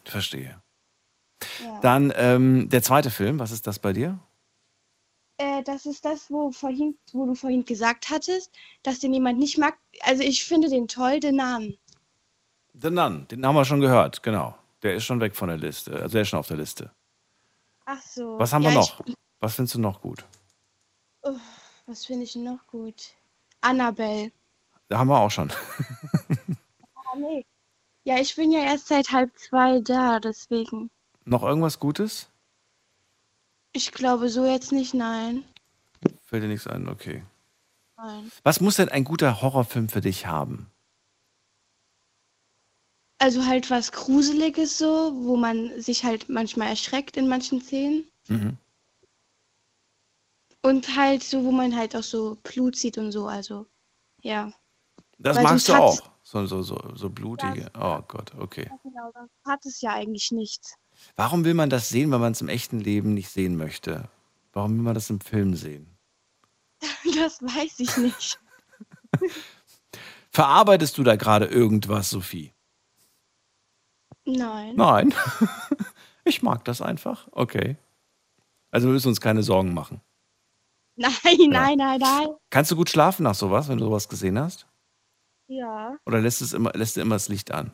Verstehe. 0.06 0.62
Ja. 1.62 1.80
Dann 1.82 2.14
ähm, 2.16 2.70
der 2.70 2.82
zweite 2.82 3.10
Film, 3.10 3.40
was 3.40 3.52
ist 3.52 3.68
das 3.68 3.78
bei 3.80 3.92
dir? 3.92 4.20
Äh, 5.40 5.64
das 5.64 5.86
ist 5.86 6.04
das, 6.04 6.30
wo, 6.30 6.52
vorhin, 6.52 6.98
wo 7.14 7.26
du 7.26 7.34
vorhin 7.34 7.64
gesagt 7.64 8.10
hattest, 8.10 8.52
dass 8.84 9.00
den 9.00 9.14
jemand 9.14 9.40
nicht 9.40 9.58
mag. 9.58 9.78
Also 10.02 10.22
ich 10.22 10.44
finde 10.44 10.70
den 10.70 10.88
toll, 10.90 11.22
den 11.22 11.38
Namen. 11.38 11.78
The 12.74 12.90
Nun, 12.90 13.26
den 13.30 13.46
haben 13.46 13.56
wir 13.56 13.64
schon 13.66 13.80
gehört, 13.80 14.22
genau. 14.22 14.56
Der 14.84 14.96
ist 14.96 15.06
schon 15.06 15.22
weg 15.22 15.36
von 15.36 15.48
der 15.48 15.58
Liste. 15.58 15.94
Also 15.94 16.10
der 16.10 16.22
ist 16.24 16.30
schon 16.30 16.40
auf 16.40 16.48
der 16.48 16.58
Liste. 16.58 16.92
Ach 17.86 18.02
so. 18.02 18.38
Was 18.38 18.52
haben 18.52 18.64
ja, 18.64 18.70
wir 18.72 18.76
noch? 18.76 19.00
Ich, 19.06 19.16
Was 19.40 19.56
findest 19.56 19.76
du 19.76 19.80
noch 19.80 20.02
gut? 20.02 20.26
oh, 21.24 21.36
was 21.86 22.06
finde 22.06 22.26
ich 22.26 22.36
noch 22.36 22.68
gut? 22.68 23.14
Annabelle. 23.62 24.32
Da 24.90 25.00
haben 25.00 25.08
wir 25.08 25.20
auch 25.20 25.32
schon. 25.32 25.52
Ah, 27.12 27.18
nee. 27.18 27.44
Ja, 28.04 28.20
ich 28.20 28.36
bin 28.36 28.52
ja 28.52 28.60
erst 28.60 28.88
seit 28.88 29.12
halb 29.12 29.36
zwei 29.36 29.80
da, 29.80 30.20
deswegen. 30.20 30.92
noch 31.26 31.42
irgendwas 31.42 31.80
Gutes? 31.80 32.30
Ich 33.72 33.92
glaube 33.92 34.30
so 34.30 34.46
jetzt 34.46 34.72
nicht, 34.72 34.94
nein. 34.94 35.44
Fällt 36.22 36.44
dir 36.44 36.48
nichts 36.48 36.68
ein? 36.68 36.88
Okay. 36.88 37.24
Nein. 37.98 38.32
Was 38.44 38.62
muss 38.62 38.78
denn 38.78 38.90
ein 38.90 39.04
guter 39.04 39.42
Horrorfilm 39.42 39.90
für 39.90 40.02
dich 40.02 40.26
haben? 40.26 40.72
Also 43.20 43.46
halt 43.46 43.70
was 43.70 43.92
Gruseliges 43.92 44.78
so, 44.78 45.14
wo 45.24 45.36
man 45.36 45.82
sich 45.82 46.06
halt 46.06 46.30
manchmal 46.30 46.70
erschreckt 46.70 47.18
in 47.18 47.28
manchen 47.28 47.62
Szenen. 47.62 48.06
Mhm. 48.28 48.58
Und 50.62 50.96
halt 50.96 51.24
so, 51.24 51.44
wo 51.44 51.52
man 51.52 51.76
halt 51.76 51.96
auch 51.96 52.04
so 52.04 52.38
Blut 52.44 52.76
sieht 52.76 52.98
und 52.98 53.12
so, 53.12 53.28
also 53.28 53.66
ja. 54.22 54.54
Das 55.18 55.38
Weil 55.38 55.44
magst 55.44 55.68
du 55.68 55.74
auch. 55.74 56.12
So, 56.24 56.46
so, 56.46 56.62
so, 56.62 56.78
so 56.96 57.10
blutige. 57.10 57.72
Oh 57.78 58.02
Gott, 58.08 58.34
okay. 58.38 58.70
Genau, 58.84 59.12
sonst 59.14 59.32
hat 59.46 59.66
es 59.66 59.82
ja 59.82 59.94
eigentlich 59.94 60.32
nichts. 60.32 60.76
Warum 61.16 61.46
will 61.46 61.54
man 61.54 61.70
das 61.70 61.90
sehen, 61.90 62.12
wenn 62.12 62.22
man 62.22 62.32
es 62.32 62.42
im 62.42 62.50
echten 62.50 62.80
Leben 62.80 63.14
nicht 63.14 63.30
sehen 63.30 63.58
möchte? 63.58 64.10
Warum 64.54 64.78
will 64.78 64.84
man 64.84 64.94
das 64.96 65.10
im 65.10 65.22
Film 65.22 65.56
sehen? 65.56 65.98
Das 67.16 67.42
weiß 67.42 67.80
ich 67.80 67.98
nicht. 67.98 68.40
Verarbeitest 70.32 70.98
du 70.98 71.04
da 71.04 71.16
gerade 71.16 71.46
irgendwas, 71.46 72.10
Sophie? 72.10 72.54
Nein. 74.26 74.76
Nein. 74.76 75.14
ich 76.24 76.42
mag 76.42 76.64
das 76.66 76.82
einfach. 76.82 77.28
Okay. 77.32 77.78
Also 78.72 78.88
wir 78.88 78.94
müssen 78.94 79.10
uns 79.10 79.20
keine 79.20 79.44
Sorgen 79.44 79.74
machen. 79.74 80.02
Nein, 80.96 81.12
nein, 81.50 81.78
nein, 81.78 82.00
nein. 82.00 82.28
Kannst 82.50 82.72
du 82.72 82.76
gut 82.76 82.90
schlafen 82.90 83.24
nach 83.24 83.36
sowas, 83.36 83.68
wenn 83.70 83.78
du 83.78 83.86
sowas 83.86 84.08
gesehen 84.08 84.38
hast? 84.38 84.68
Ja. 85.48 85.98
Oder 86.06 86.22
lässt, 86.22 86.42
es 86.42 86.54
immer, 86.54 86.72
lässt 86.74 86.98
du 86.98 87.02
immer 87.02 87.16
das 87.16 87.30
Licht 87.30 87.52
an? 87.52 87.72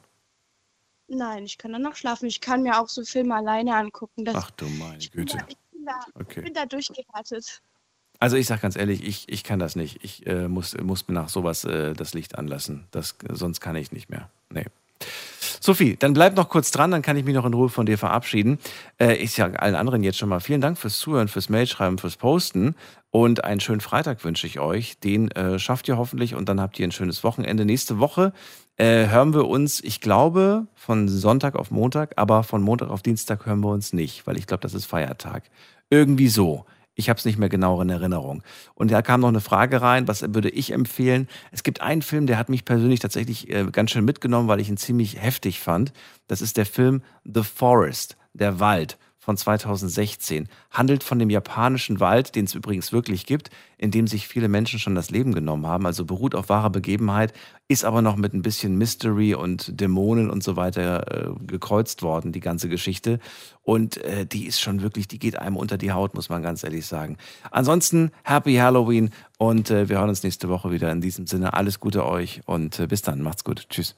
Nein, 1.07 1.45
ich 1.45 1.57
kann 1.57 1.72
danach 1.72 1.95
schlafen. 1.95 2.26
Ich 2.26 2.41
kann 2.41 2.64
mir 2.64 2.80
auch 2.80 2.90
so 2.90 3.03
Filme 3.03 3.36
alleine 3.36 3.76
angucken. 3.76 4.26
Ach 4.34 4.49
du 4.52 4.65
meine 4.65 4.98
Güte. 4.98 5.38
ich 5.48 5.57
bin 5.72 5.86
da, 5.86 5.99
Okay. 6.19 6.41
bin 6.41 6.53
da 6.53 6.65
durchgehärtet. 6.65 7.61
Also 8.19 8.38
ich 8.38 8.48
sage 8.48 8.61
ganz 8.61 8.76
ehrlich, 8.76 9.03
ich, 9.06 9.27
ich 9.27 9.44
kann 9.44 9.60
das 9.60 9.76
nicht. 9.76 10.03
Ich 10.03 10.26
äh, 10.26 10.48
muss, 10.48 10.76
muss 10.77 11.07
mir 11.07 11.14
nach 11.14 11.30
sowas 11.30 11.64
äh, 11.65 11.94
das 11.94 12.14
Licht 12.14 12.38
anlassen. 12.38 12.86
Das, 12.91 13.15
sonst 13.30 13.60
kann 13.60 13.76
ich 13.76 13.91
nicht 13.91 14.10
mehr. 14.10 14.30
Nee. 14.49 14.65
Sophie, 15.60 15.95
dann 15.98 16.14
bleib 16.14 16.36
noch 16.36 16.49
kurz 16.49 16.72
dran, 16.72 16.91
dann 16.91 17.02
kann 17.02 17.18
ich 17.18 17.26
mich 17.26 17.36
noch 17.36 17.45
in 17.45 17.53
Ruhe 17.53 17.69
von 17.69 17.86
dir 17.86 17.98
verabschieden. 17.98 18.60
Äh, 18.99 19.15
ich 19.15 19.32
sage 19.32 19.61
allen 19.61 19.76
anderen 19.76 20.03
jetzt 20.03 20.18
schon 20.18 20.30
mal 20.30 20.40
vielen 20.40 20.61
Dank 20.61 20.77
fürs 20.77 20.98
Zuhören, 20.99 21.27
fürs 21.27 21.49
Mailschreiben, 21.49 21.98
fürs 21.98 22.15
Posten 22.15 22.76
und 23.11 23.44
einen 23.44 23.60
schönen 23.60 23.82
Freitag 23.82 24.23
wünsche 24.23 24.48
ich 24.48 24.60
euch. 24.60 24.98
Den 24.99 25.32
äh, 25.32 25.60
schafft 25.60 25.88
ihr 25.88 25.98
hoffentlich 25.98 26.36
und 26.36 26.48
dann 26.49 26.61
habt 26.61 26.80
ihr 26.80 26.88
ein 26.88 26.91
schönes 26.91 27.23
Wochenende. 27.23 27.65
Nächste 27.65 27.99
Woche 27.99 28.32
äh, 28.77 29.07
hören 29.07 29.34
wir 29.34 29.47
uns, 29.47 29.81
ich 29.84 30.02
glaube, 30.02 30.68
von 30.76 31.07
Sonntag 31.07 31.56
auf 31.56 31.72
Montag, 31.72 32.14
aber 32.18 32.43
von 32.43 32.61
Montag 32.61 32.89
auf 32.89 33.02
Dienstag 33.02 33.45
hören 33.45 33.61
wir 33.61 33.69
uns 33.69 33.93
nicht, 33.93 34.27
weil 34.27 34.38
ich 34.38 34.47
glaube, 34.47 34.61
das 34.61 34.73
ist 34.73 34.85
Feiertag. 34.85 35.43
Irgendwie 35.89 36.27
so. 36.27 36.65
Ich 36.97 37.10
habe 37.10 37.18
es 37.18 37.26
nicht 37.26 37.38
mehr 37.38 37.49
genau 37.49 37.81
in 37.81 37.89
Erinnerung. 37.89 38.41
Und 38.73 38.89
da 38.89 39.02
kam 39.02 39.19
noch 39.19 39.27
eine 39.27 39.41
Frage 39.41 39.81
rein, 39.81 40.07
was 40.07 40.22
würde 40.34 40.49
ich 40.49 40.72
empfehlen? 40.72 41.27
Es 41.52 41.64
gibt 41.64 41.81
einen 41.81 42.02
Film, 42.02 42.26
der 42.26 42.38
hat 42.38 42.47
mich 42.47 42.64
persönlich 42.64 43.02
tatsächlich 43.02 43.49
äh, 43.49 43.65
ganz 43.72 43.91
schön 43.91 44.06
mitgenommen, 44.06 44.47
weil 44.47 44.61
ich 44.61 44.69
ihn 44.69 44.77
ziemlich 44.77 45.22
heftig 45.22 45.60
fand. 45.60 45.91
Das 46.27 46.41
ist 46.41 46.56
der 46.56 46.65
Film 46.65 47.02
The 47.26 47.43
Forest, 47.43 48.15
der 48.34 48.60
Wald 48.61 48.97
von 49.26 49.38
2016. 49.38 50.47
Handelt 50.69 51.03
von 51.03 51.18
dem 51.18 51.31
japanischen 51.31 51.99
Wald, 51.99 52.35
den 52.35 52.45
es 52.45 52.53
übrigens 52.53 52.91
wirklich 52.91 53.26
gibt, 53.26 53.49
in 53.80 53.89
dem 53.89 54.06
sich 54.06 54.27
viele 54.27 54.47
Menschen 54.47 54.77
schon 54.77 54.93
das 54.93 55.10
Leben 55.10 55.34
genommen 55.34 55.65
haben. 55.65 55.88
Also 55.88 56.06
beruht 56.06 56.35
auf 56.35 56.47
wahrer 56.49 56.69
Begebenheit, 56.69 57.34
ist 57.68 57.85
aber 57.85 58.03
noch 58.03 58.18
mit 58.18 58.35
ein 58.35 58.43
bisschen 58.43 58.77
Mystery 58.77 59.34
und 59.34 59.81
Dämonen 59.81 60.30
und 60.30 60.43
so 60.43 60.57
weiter 60.57 61.31
äh, 61.31 61.45
gekreuzt 61.47 62.03
worden, 62.03 62.34
die 62.34 62.39
ganze 62.39 62.69
Geschichte. 62.69 63.19
Und 63.64 63.97
äh, 63.97 64.27
die 64.27 64.45
ist 64.45 64.61
schon 64.61 64.84
wirklich, 64.84 65.07
die 65.07 65.18
geht 65.18 65.39
einem 65.39 65.57
unter 65.57 65.80
die 65.80 65.91
Haut, 65.91 66.14
muss 66.14 66.30
man 66.30 66.43
ganz 66.43 66.64
ehrlich 66.64 66.85
sagen. 66.85 67.18
Ansonsten, 67.49 68.11
Happy 68.23 68.57
Halloween 68.57 69.10
und 69.39 69.72
äh, 69.72 69.89
wir 69.89 69.97
hören 69.97 70.10
uns 70.10 70.22
nächste 70.22 70.49
Woche 70.49 70.69
wieder. 70.69 70.91
In 70.91 71.02
diesem 71.02 71.26
Sinne, 71.26 71.53
alles 71.53 71.80
Gute 71.80 72.06
euch 72.06 72.41
und 72.45 72.80
äh, 72.80 72.85
bis 72.85 73.02
dann. 73.02 73.23
Macht's 73.23 73.43
gut. 73.43 73.65
Tschüss. 73.72 73.95